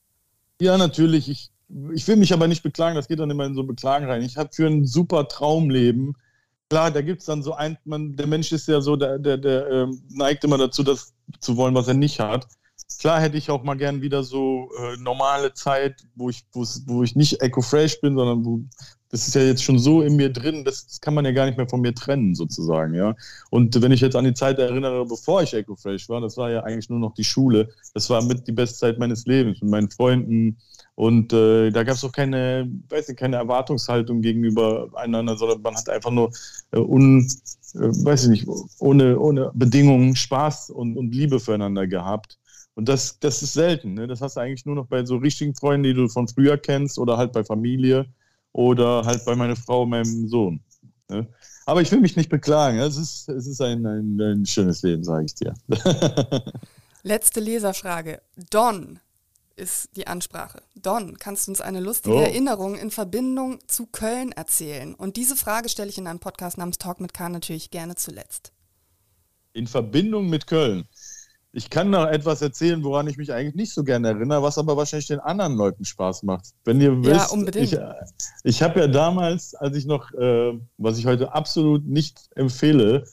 Ja, 0.62 0.78
natürlich. 0.78 1.30
Ich, 1.30 1.52
ich 1.94 2.08
will 2.08 2.16
mich 2.16 2.34
aber 2.34 2.48
nicht 2.48 2.64
beklagen, 2.64 2.96
das 2.96 3.08
geht 3.08 3.20
dann 3.20 3.30
immer 3.30 3.46
in 3.46 3.56
so 3.56 3.64
Beklagen 3.64 4.06
rein. 4.06 4.22
Ich 4.22 4.38
habe 4.38 4.50
für 4.52 4.68
ein 4.68 4.86
super 4.86 5.28
Traumleben 5.28 6.16
klar, 6.70 6.92
da 6.92 7.02
gibt 7.02 7.22
es 7.22 7.26
dann 7.26 7.44
so 7.44 7.54
ein, 7.54 7.78
man, 7.86 8.16
der 8.16 8.28
Mensch 8.28 8.52
ist 8.52 8.68
ja 8.68 8.80
so, 8.80 8.96
der, 8.96 9.20
der, 9.20 9.38
der 9.38 9.68
äh, 9.68 9.88
neigt 10.10 10.44
immer 10.44 10.58
dazu, 10.58 10.84
das 10.84 11.14
zu 11.40 11.58
wollen, 11.58 11.76
was 11.76 11.88
er 11.88 11.96
nicht 11.96 12.20
hat. 12.20 12.48
Klar 13.00 13.22
hätte 13.22 13.38
ich 13.38 13.50
auch 13.50 13.64
mal 13.64 13.76
gern 13.76 14.02
wieder 14.02 14.24
so 14.24 14.70
äh, 14.80 14.98
normale 14.98 15.54
Zeit, 15.54 16.04
wo 16.16 16.30
ich, 16.30 16.44
wo 16.54 17.04
ich 17.04 17.16
nicht 17.16 17.42
eco-fresh 17.42 18.02
bin, 18.02 18.16
sondern 18.16 18.46
wo, 18.46 18.62
das 19.10 19.28
ist 19.28 19.36
ja 19.36 19.42
jetzt 19.42 19.64
schon 19.64 19.80
so 19.80 20.02
in 20.02 20.16
mir 20.16 20.32
drin, 20.32 20.64
das, 20.64 20.86
das, 20.88 21.02
kann 21.02 21.14
man 21.14 21.26
ja 21.26 21.32
gar 21.32 21.46
nicht 21.46 21.58
mehr 21.58 21.68
von 21.68 21.82
mir 21.82 21.94
trennen, 21.94 22.36
sozusagen, 22.36 22.94
ja. 22.94 23.16
Und 23.50 23.80
wenn 23.82 23.92
ich 23.92 24.02
jetzt 24.02 24.16
an 24.16 24.26
die 24.26 24.34
Zeit 24.34 24.60
erinnere, 24.60 25.06
bevor 25.06 25.42
ich 25.44 25.54
eco-fresh 25.54 26.10
war, 26.10 26.22
das 26.22 26.38
war 26.38 26.52
ja 26.52 26.64
eigentlich 26.64 26.90
nur 26.90 27.00
noch 27.00 27.14
die 27.14 27.24
Schule. 27.24 27.70
Das 27.94 28.10
war 28.10 28.24
mit 28.24 28.48
die 28.48 28.52
beste 28.52 28.78
Zeit 28.78 29.00
meines 29.00 29.26
Lebens 29.26 29.62
mit 29.62 29.72
meinen 29.72 29.90
Freunden, 29.90 30.58
und 31.00 31.32
äh, 31.32 31.72
da 31.72 31.84
gab 31.84 31.96
es 31.96 32.04
auch 32.04 32.12
keine, 32.12 32.70
weiß 32.90 33.08
nicht, 33.08 33.18
keine 33.18 33.38
Erwartungshaltung 33.38 34.22
gegenüber 34.22 34.90
einander, 34.96 35.38
sondern 35.38 35.62
man 35.62 35.74
hat 35.78 35.88
einfach 35.88 36.12
nur 36.12 36.30
äh, 36.72 36.78
un, 36.78 37.26
äh, 37.76 37.80
weiß 37.80 38.26
ich 38.26 38.30
nicht, 38.30 38.48
ohne, 38.80 39.18
ohne 39.18 39.50
Bedingungen 39.54 40.14
Spaß 40.18 40.72
und, 40.72 40.98
und 40.98 41.16
Liebe 41.16 41.40
füreinander 41.40 41.88
gehabt. 41.88 42.38
Und 42.74 42.90
das, 42.90 43.18
das 43.18 43.42
ist 43.42 43.54
selten. 43.54 43.94
Ne? 43.94 44.08
Das 44.08 44.20
hast 44.20 44.36
du 44.36 44.42
eigentlich 44.42 44.66
nur 44.66 44.76
noch 44.76 44.88
bei 44.88 45.06
so 45.06 45.16
richtigen 45.16 45.56
Freunden, 45.56 45.84
die 45.84 45.94
du 45.94 46.10
von 46.10 46.28
früher 46.28 46.58
kennst 46.58 47.00
oder 47.00 47.16
halt 47.16 47.32
bei 47.32 47.46
Familie 47.46 48.06
oder 48.52 49.06
halt 49.06 49.24
bei 49.24 49.38
meiner 49.38 49.56
Frau 49.56 49.86
meinem 49.86 50.28
Sohn. 50.28 50.60
Ne? 51.10 51.30
Aber 51.66 51.82
ich 51.82 51.90
will 51.94 52.02
mich 52.02 52.18
nicht 52.18 52.30
beklagen. 52.30 52.78
Es 52.78 52.98
ist, 52.98 53.30
es 53.30 53.48
ist 53.48 53.62
ein, 53.62 53.86
ein, 53.86 54.20
ein 54.20 54.46
schönes 54.46 54.82
Leben, 54.82 55.06
sage 55.06 55.28
ich 55.28 55.36
dir. 55.36 55.54
Letzte 57.04 57.40
Leserfrage. 57.40 58.22
Don 58.50 59.00
ist 59.60 59.96
die 59.96 60.08
Ansprache. 60.08 60.62
Don, 60.76 61.18
kannst 61.20 61.48
du 61.48 61.52
uns 61.52 61.62
eine 61.62 61.80
lustige 61.80 62.16
oh. 62.16 62.22
Erinnerung 62.22 62.76
in 62.76 62.90
Verbindung 62.90 63.60
zu 63.68 63.86
Köln 63.86 64.32
erzählen? 64.32 64.96
Und 64.96 65.18
diese 65.18 65.36
Frage 65.36 65.70
stelle 65.70 65.90
ich 65.90 65.98
in 65.98 66.08
einem 66.08 66.20
Podcast 66.20 66.58
namens 66.58 66.78
Talk 66.78 67.00
mit 67.00 67.14
K 67.14 67.30
natürlich 67.30 67.70
gerne 67.70 67.96
zuletzt. 67.96 68.54
In 69.54 69.68
Verbindung 69.68 70.30
mit 70.30 70.48
Köln. 70.48 70.88
Ich 71.52 71.70
kann 71.70 71.90
noch 71.90 72.06
etwas 72.06 72.42
erzählen, 72.42 72.84
woran 72.84 73.08
ich 73.08 73.18
mich 73.18 73.34
eigentlich 73.34 73.56
nicht 73.56 73.74
so 73.74 73.84
gerne 73.84 74.10
erinnere, 74.10 74.44
was 74.44 74.58
aber 74.60 74.78
wahrscheinlich 74.78 75.08
den 75.08 75.20
anderen 75.20 75.56
Leuten 75.56 75.84
Spaß 75.84 76.24
macht. 76.24 76.54
Wenn 76.64 76.80
ihr 76.80 76.96
wisst, 77.04 77.10
ja, 77.10 77.26
unbedingt. 77.26 77.74
ich, 77.74 77.80
ich 78.44 78.62
habe 78.62 78.80
ja 78.80 78.88
damals, 78.88 79.56
als 79.56 79.76
ich 79.76 79.86
noch, 79.86 80.12
äh, 80.14 80.60
was 80.78 81.00
ich 81.00 81.08
heute 81.08 81.34
absolut 81.34 81.86
nicht 81.86 82.30
empfehle, 82.36 83.04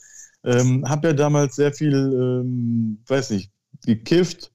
ähm, 0.44 0.86
habe 0.86 1.08
ja 1.08 1.14
damals 1.14 1.56
sehr 1.56 1.72
viel, 1.72 1.94
ähm, 1.94 3.02
weiß 3.06 3.30
nicht, 3.30 3.50
gekifft, 3.84 4.52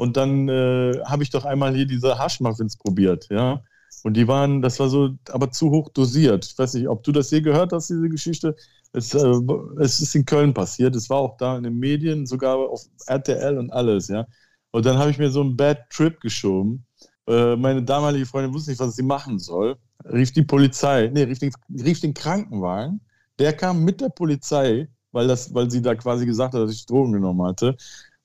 und 0.00 0.16
dann 0.16 0.48
äh, 0.48 0.98
habe 1.04 1.22
ich 1.22 1.28
doch 1.28 1.44
einmal 1.44 1.74
hier 1.74 1.84
diese 1.84 2.18
Haschmuffins 2.18 2.78
probiert, 2.78 3.28
ja. 3.30 3.62
Und 4.02 4.14
die 4.16 4.26
waren, 4.26 4.62
das 4.62 4.80
war 4.80 4.88
so, 4.88 5.10
aber 5.28 5.50
zu 5.50 5.70
hoch 5.70 5.90
dosiert. 5.90 6.46
Ich 6.46 6.58
weiß 6.58 6.72
nicht, 6.72 6.88
ob 6.88 7.02
du 7.02 7.12
das 7.12 7.30
je 7.30 7.42
gehört 7.42 7.74
hast, 7.74 7.90
diese 7.90 8.08
Geschichte. 8.08 8.56
Es, 8.94 9.12
äh, 9.12 9.32
es 9.78 10.00
ist 10.00 10.14
in 10.14 10.24
Köln 10.24 10.54
passiert. 10.54 10.96
Es 10.96 11.10
war 11.10 11.18
auch 11.18 11.36
da 11.36 11.58
in 11.58 11.64
den 11.64 11.78
Medien, 11.78 12.24
sogar 12.24 12.56
auf 12.56 12.86
RTL 13.08 13.58
und 13.58 13.70
alles, 13.74 14.08
ja. 14.08 14.26
Und 14.70 14.86
dann 14.86 14.96
habe 14.96 15.10
ich 15.10 15.18
mir 15.18 15.30
so 15.30 15.42
einen 15.42 15.54
Bad 15.54 15.90
Trip 15.90 16.18
geschoben. 16.22 16.86
Äh, 17.26 17.56
meine 17.56 17.82
damalige 17.82 18.24
Freundin 18.24 18.54
wusste 18.54 18.70
nicht, 18.70 18.80
was 18.80 18.96
sie 18.96 19.02
machen 19.02 19.38
soll. 19.38 19.76
Rief 20.06 20.32
die 20.32 20.44
Polizei, 20.44 21.10
nee, 21.12 21.24
rief 21.24 21.40
den, 21.40 21.52
rief 21.68 22.00
den 22.00 22.14
Krankenwagen. 22.14 23.02
Der 23.38 23.52
kam 23.52 23.84
mit 23.84 24.00
der 24.00 24.08
Polizei, 24.08 24.88
weil, 25.12 25.28
das, 25.28 25.52
weil 25.52 25.70
sie 25.70 25.82
da 25.82 25.94
quasi 25.94 26.24
gesagt 26.24 26.54
hat, 26.54 26.62
dass 26.62 26.72
ich 26.72 26.86
Drogen 26.86 27.12
genommen 27.12 27.42
hatte 27.46 27.76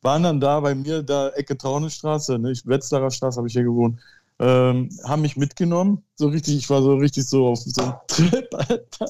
waren 0.05 0.23
dann 0.23 0.39
da 0.39 0.59
bei 0.59 0.75
mir, 0.75 1.01
da 1.03 1.29
Ecke 1.29 1.57
Traunenstraße, 1.57 2.37
ne, 2.37 2.53
Wetzlarer 2.63 3.09
Straße 3.09 3.37
habe 3.37 3.47
ich 3.47 3.53
hier 3.53 3.63
gewohnt, 3.63 3.99
ähm, 4.39 4.89
haben 5.03 5.23
mich 5.23 5.35
mitgenommen. 5.35 6.03
So 6.15 6.27
richtig, 6.27 6.55
ich 6.57 6.69
war 6.69 6.81
so 6.81 6.95
richtig 6.95 7.27
so 7.27 7.47
auf 7.47 7.59
so 7.59 7.81
einem 7.81 7.95
Trip, 8.07 8.47
Alter. 8.53 9.07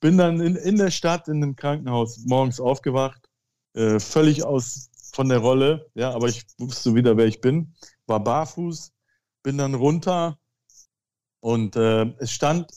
Bin 0.00 0.16
dann 0.16 0.40
in, 0.40 0.54
in 0.56 0.76
der 0.76 0.90
Stadt, 0.90 1.28
in 1.28 1.42
einem 1.42 1.56
Krankenhaus, 1.56 2.24
morgens 2.26 2.60
aufgewacht, 2.60 3.28
äh, 3.74 3.98
völlig 3.98 4.44
aus 4.44 4.90
von 5.12 5.28
der 5.28 5.38
Rolle, 5.38 5.90
ja, 5.94 6.12
aber 6.12 6.28
ich 6.28 6.44
wusste 6.58 6.94
wieder, 6.94 7.16
wer 7.16 7.26
ich 7.26 7.40
bin, 7.40 7.74
war 8.06 8.22
barfuß, 8.22 8.92
bin 9.42 9.58
dann 9.58 9.74
runter 9.74 10.38
und 11.40 11.76
äh, 11.76 12.04
es 12.18 12.32
stand 12.32 12.70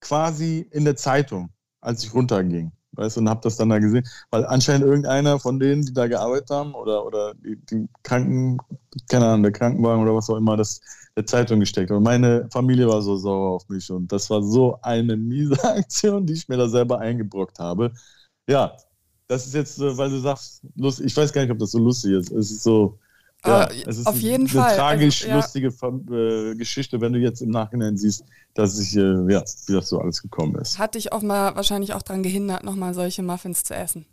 quasi 0.00 0.66
in 0.70 0.84
der 0.84 0.96
Zeitung, 0.96 1.50
als 1.80 2.04
ich 2.04 2.14
runterging 2.14 2.72
weißt 2.92 3.16
du, 3.16 3.20
und 3.20 3.28
habe 3.28 3.40
das 3.42 3.56
dann 3.56 3.68
da 3.68 3.78
gesehen, 3.78 4.06
weil 4.30 4.44
anscheinend 4.46 4.86
irgendeiner 4.86 5.38
von 5.38 5.58
denen, 5.58 5.82
die 5.84 5.92
da 5.92 6.06
gearbeitet 6.06 6.50
haben 6.50 6.74
oder, 6.74 7.04
oder 7.06 7.34
die, 7.34 7.56
die 7.56 7.88
Kranken, 8.02 8.58
keine 9.08 9.26
Ahnung, 9.26 9.44
der 9.44 9.52
Krankenwagen 9.52 10.02
oder 10.02 10.14
was 10.14 10.28
auch 10.30 10.36
immer, 10.36 10.56
das 10.56 10.80
der 11.16 11.26
Zeitung 11.26 11.60
gesteckt. 11.60 11.90
Und 11.90 12.02
meine 12.02 12.48
Familie 12.50 12.88
war 12.88 13.02
so 13.02 13.16
sauer 13.16 13.50
auf 13.56 13.68
mich 13.68 13.90
und 13.90 14.10
das 14.12 14.30
war 14.30 14.42
so 14.42 14.78
eine 14.82 15.16
miese 15.16 15.62
Aktion, 15.64 16.26
die 16.26 16.34
ich 16.34 16.48
mir 16.48 16.56
da 16.56 16.68
selber 16.68 16.98
eingebrockt 17.00 17.58
habe. 17.58 17.92
Ja, 18.48 18.76
das 19.28 19.46
ist 19.46 19.54
jetzt, 19.54 19.78
weil 19.80 20.10
du 20.10 20.18
sagst, 20.18 20.62
lustig, 20.76 21.06
ich 21.06 21.16
weiß 21.16 21.32
gar 21.32 21.42
nicht, 21.42 21.50
ob 21.52 21.58
das 21.58 21.70
so 21.72 21.78
lustig 21.78 22.12
ist. 22.12 22.30
Es 22.32 22.50
ist 22.50 22.62
so, 22.62 22.98
ja, 23.46 23.68
uh, 23.68 23.72
es 23.86 23.98
ist 23.98 24.06
auf 24.06 24.20
jeden 24.20 24.48
eine 24.48 24.48
Fall. 24.48 24.76
tragisch 24.76 25.22
also, 25.22 25.30
ja. 25.30 25.36
lustige 25.36 25.68
äh, 25.68 26.54
Geschichte, 26.56 27.00
wenn 27.00 27.12
du 27.12 27.18
jetzt 27.18 27.40
im 27.40 27.50
Nachhinein 27.50 27.96
siehst, 27.96 28.24
dass 28.54 28.78
ich, 28.78 28.96
äh, 28.96 29.32
ja, 29.32 29.42
wie 29.66 29.72
das 29.72 29.88
so 29.88 29.98
alles 30.00 30.22
gekommen 30.22 30.56
ist. 30.56 30.78
Hat 30.78 30.94
dich 30.94 31.12
auch 31.12 31.22
mal 31.22 31.56
wahrscheinlich 31.56 31.94
auch 31.94 32.02
daran 32.02 32.22
gehindert, 32.22 32.64
nochmal 32.64 32.94
solche 32.94 33.22
Muffins 33.22 33.64
zu 33.64 33.74
essen. 33.74 34.06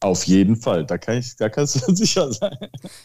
Auf 0.00 0.24
jeden 0.24 0.56
Fall, 0.56 0.84
da, 0.84 0.98
kann 0.98 1.18
ich, 1.18 1.36
da 1.36 1.48
kannst 1.48 1.86
du 1.86 1.94
sicher 1.94 2.32
sein. 2.32 2.56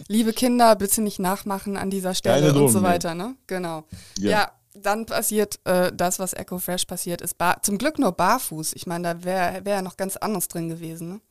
Liebe 0.07 0.33
Kinder, 0.33 0.75
bitte 0.75 1.01
nicht 1.01 1.19
nachmachen 1.19 1.77
an 1.77 1.89
dieser 1.89 2.15
Stelle 2.15 2.51
Drogen, 2.51 2.65
und 2.65 2.71
so 2.71 2.81
weiter, 2.81 3.13
ne? 3.13 3.35
Genau. 3.45 3.83
Ja, 4.17 4.29
ja 4.29 4.51
dann 4.73 5.05
passiert 5.05 5.59
äh, 5.65 5.91
das, 5.93 6.19
was 6.19 6.33
Echo 6.33 6.59
Fresh 6.59 6.85
passiert 6.85 7.21
ist. 7.21 7.37
Bar 7.37 7.61
zum 7.63 7.77
Glück 7.77 7.99
nur 7.99 8.11
barfuß. 8.11 8.73
Ich 8.73 8.87
meine, 8.87 9.15
da 9.15 9.23
wäre 9.23 9.65
wär 9.65 9.75
ja 9.75 9.81
noch 9.81 9.97
ganz 9.97 10.17
anderes 10.17 10.47
drin 10.47 10.69
gewesen, 10.69 11.09
ne? 11.09 11.21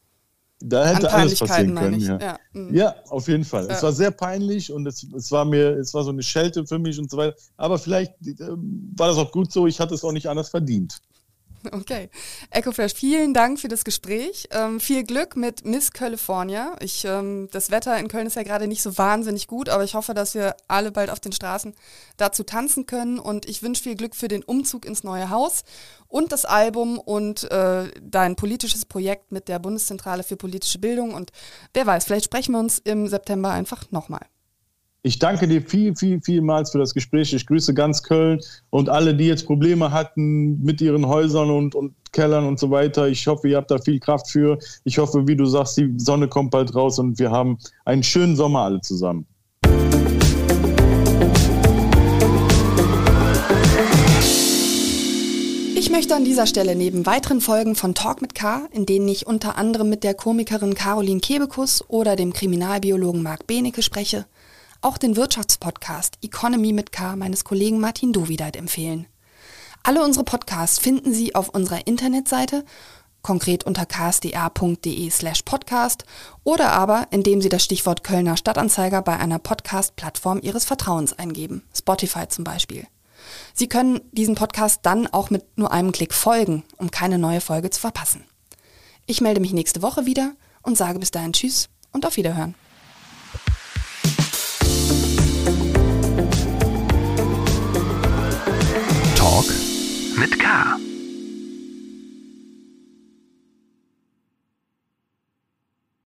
Da 0.61 0.86
hätte 0.86 1.12
alles 1.12 1.38
passieren 1.38 1.74
können. 1.74 2.00
Ja. 2.00 2.18
Ja. 2.18 2.38
Mhm. 2.52 2.74
ja. 2.74 2.94
auf 3.09 3.28
jeden 3.28 3.44
Fall. 3.44 3.66
Ja. 3.66 3.74
Es 3.74 3.82
war 3.82 3.92
sehr 3.92 4.11
peinlich 4.11 4.72
und 4.72 4.86
es, 4.86 5.07
es, 5.14 5.30
war 5.30 5.44
mir, 5.44 5.76
es 5.76 5.92
war 5.92 6.02
so 6.02 6.11
eine 6.11 6.22
Schelte 6.22 6.66
für 6.66 6.78
mich 6.78 6.98
und 6.98 7.11
so 7.11 7.16
weiter. 7.18 7.36
Aber 7.57 7.78
vielleicht 7.78 8.12
äh, 8.26 8.36
war 8.96 9.09
das 9.09 9.18
auch 9.18 9.30
gut 9.32 9.52
so. 9.52 9.66
Ich 9.66 9.80
hatte 9.80 9.94
es 9.94 10.02
auch 10.02 10.12
nicht 10.12 10.28
anders 10.28 10.48
verdient. 10.48 10.98
Okay. 11.76 12.10
EcoFresh, 12.50 12.94
vielen 12.94 13.34
Dank 13.34 13.60
für 13.60 13.68
das 13.68 13.84
Gespräch. 13.84 14.48
Ähm, 14.50 14.80
viel 14.80 15.04
Glück 15.04 15.36
mit 15.36 15.64
Miss 15.64 15.92
California. 15.92 16.74
Ich, 16.80 17.04
ähm, 17.04 17.48
das 17.52 17.70
Wetter 17.70 17.98
in 17.98 18.08
Köln 18.08 18.26
ist 18.26 18.36
ja 18.36 18.42
gerade 18.42 18.66
nicht 18.66 18.82
so 18.82 18.96
wahnsinnig 18.98 19.46
gut, 19.46 19.68
aber 19.68 19.84
ich 19.84 19.94
hoffe, 19.94 20.14
dass 20.14 20.34
wir 20.34 20.56
alle 20.68 20.90
bald 20.90 21.10
auf 21.10 21.20
den 21.20 21.32
Straßen 21.32 21.74
dazu 22.16 22.42
tanzen 22.42 22.86
können. 22.86 23.18
Und 23.18 23.48
ich 23.48 23.62
wünsche 23.62 23.82
viel 23.82 23.94
Glück 23.94 24.16
für 24.16 24.28
den 24.28 24.42
Umzug 24.42 24.84
ins 24.84 25.04
neue 25.04 25.30
Haus 25.30 25.64
und 26.08 26.32
das 26.32 26.44
Album 26.44 26.98
und 26.98 27.50
äh, 27.50 27.90
dein 28.00 28.36
politisches 28.36 28.84
Projekt 28.84 29.32
mit 29.32 29.48
der 29.48 29.58
Bundeszentrale 29.58 30.22
für 30.22 30.36
politische 30.36 30.78
Bildung. 30.78 31.14
Und 31.14 31.30
wer 31.74 31.86
weiß, 31.86 32.04
vielleicht 32.04 32.26
sprechen 32.26 32.52
wir 32.52 32.60
uns 32.60 32.78
im 32.78 33.08
September 33.08 33.50
einfach 33.50 33.90
nochmal. 33.90 34.26
Ich 35.07 35.20
danke 35.20 35.46
dir 35.46 35.62
viel, 35.62 35.94
viel, 35.94 36.20
vielmals 36.20 36.72
für 36.72 36.78
das 36.78 36.92
Gespräch. 36.92 37.32
Ich 37.32 37.46
grüße 37.46 37.72
ganz 37.74 38.02
Köln 38.02 38.40
und 38.70 38.88
alle, 38.88 39.14
die 39.14 39.28
jetzt 39.28 39.46
Probleme 39.46 39.92
hatten 39.92 40.61
mit 40.64 40.80
ihren 40.80 41.07
Häusern 41.07 41.48
und, 41.48 41.76
und 41.76 41.94
Kellern 42.11 42.44
und 42.44 42.59
so 42.59 42.72
weiter. 42.72 43.07
Ich 43.07 43.24
hoffe, 43.28 43.48
ihr 43.48 43.57
habt 43.57 43.70
da 43.70 43.78
viel 43.78 44.00
Kraft 44.00 44.28
für. 44.28 44.59
Ich 44.82 44.98
hoffe, 44.98 45.28
wie 45.28 45.36
du 45.36 45.46
sagst, 45.46 45.76
die 45.76 45.94
Sonne 45.96 46.26
kommt 46.26 46.50
bald 46.50 46.74
raus 46.74 46.98
und 46.98 47.20
wir 47.20 47.30
haben 47.30 47.57
einen 47.84 48.02
schönen 48.02 48.34
Sommer 48.34 48.62
alle 48.62 48.80
zusammen. 48.80 49.26
Ich 55.76 55.90
möchte 55.92 56.16
an 56.16 56.24
dieser 56.24 56.48
Stelle 56.48 56.74
neben 56.74 57.07
weiteren 57.07 57.40
Folgen 57.40 57.76
von 57.76 57.94
Talk 57.94 58.22
mit 58.22 58.34
K, 58.34 58.66
in 58.72 58.86
denen 58.86 59.07
ich 59.07 59.24
unter 59.28 59.57
anderem 59.57 59.88
mit 59.88 60.02
der 60.02 60.14
Komikerin 60.14 60.74
Caroline 60.74 61.20
Kebekus 61.20 61.84
oder 61.86 62.16
dem 62.16 62.32
Kriminalbiologen 62.32 63.22
Marc 63.22 63.46
Benecke 63.46 63.82
spreche, 63.82 64.26
auch 64.87 64.99
den 64.99 65.16
Wirtschaftspodcast 65.16 66.16
Economy 66.22 66.72
mit 66.72 66.93
K 66.93 67.16
meines 67.16 67.43
Kollegen 67.43 67.80
Martin 67.80 68.12
Dovideit 68.12 68.55
empfehlen. 68.55 69.09
Alle 69.82 70.05
unsere 70.05 70.24
Podcasts 70.24 70.78
finden 70.78 71.12
Sie 71.12 71.34
auf 71.34 71.49
unserer 71.49 71.89
Internetseite, 71.89 72.64
konkret 73.20 73.64
unter 73.64 73.84
ksda.de 73.84 75.11
slash 75.11 75.43
podcast 75.43 76.05
oder 76.45 76.70
aber 76.70 77.09
indem 77.11 77.43
Sie 77.43 77.49
das 77.49 77.64
Stichwort 77.64 78.05
Kölner 78.05 78.37
Stadtanzeiger 78.37 79.03
bei 79.03 79.16
einer 79.18 79.41
Podcast-Plattform 79.41 80.39
Ihres 80.41 80.64
Vertrauens 80.64 81.12
eingeben, 81.18 81.64
Spotify 81.76 82.28
zum 82.28 82.45
Beispiel. 82.45 82.87
Sie 83.55 83.68
können 83.68 84.01
diesen 84.12 84.37
Podcast 84.37 84.82
dann 84.84 85.09
auch 85.09 85.30
mit 85.30 85.59
nur 85.59 85.72
einem 85.72 85.91
Klick 85.91 86.14
folgen, 86.14 86.62
um 86.76 86.93
keine 86.93 87.18
neue 87.18 87.41
Folge 87.41 87.70
zu 87.70 87.80
verpassen. 87.80 88.24
Ich 89.07 89.20
melde 89.20 89.41
mich 89.41 89.53
nächste 89.53 89.82
Woche 89.82 90.07
wieder 90.07 90.37
und 90.62 90.78
sage 90.78 91.01
bis 91.01 91.11
dahin 91.11 91.32
Tschüss 91.32 91.70
und 91.91 92.07
auf 92.07 92.16
Wiederhören. 92.16 92.55
Mit 100.16 100.38
K. 100.38 100.46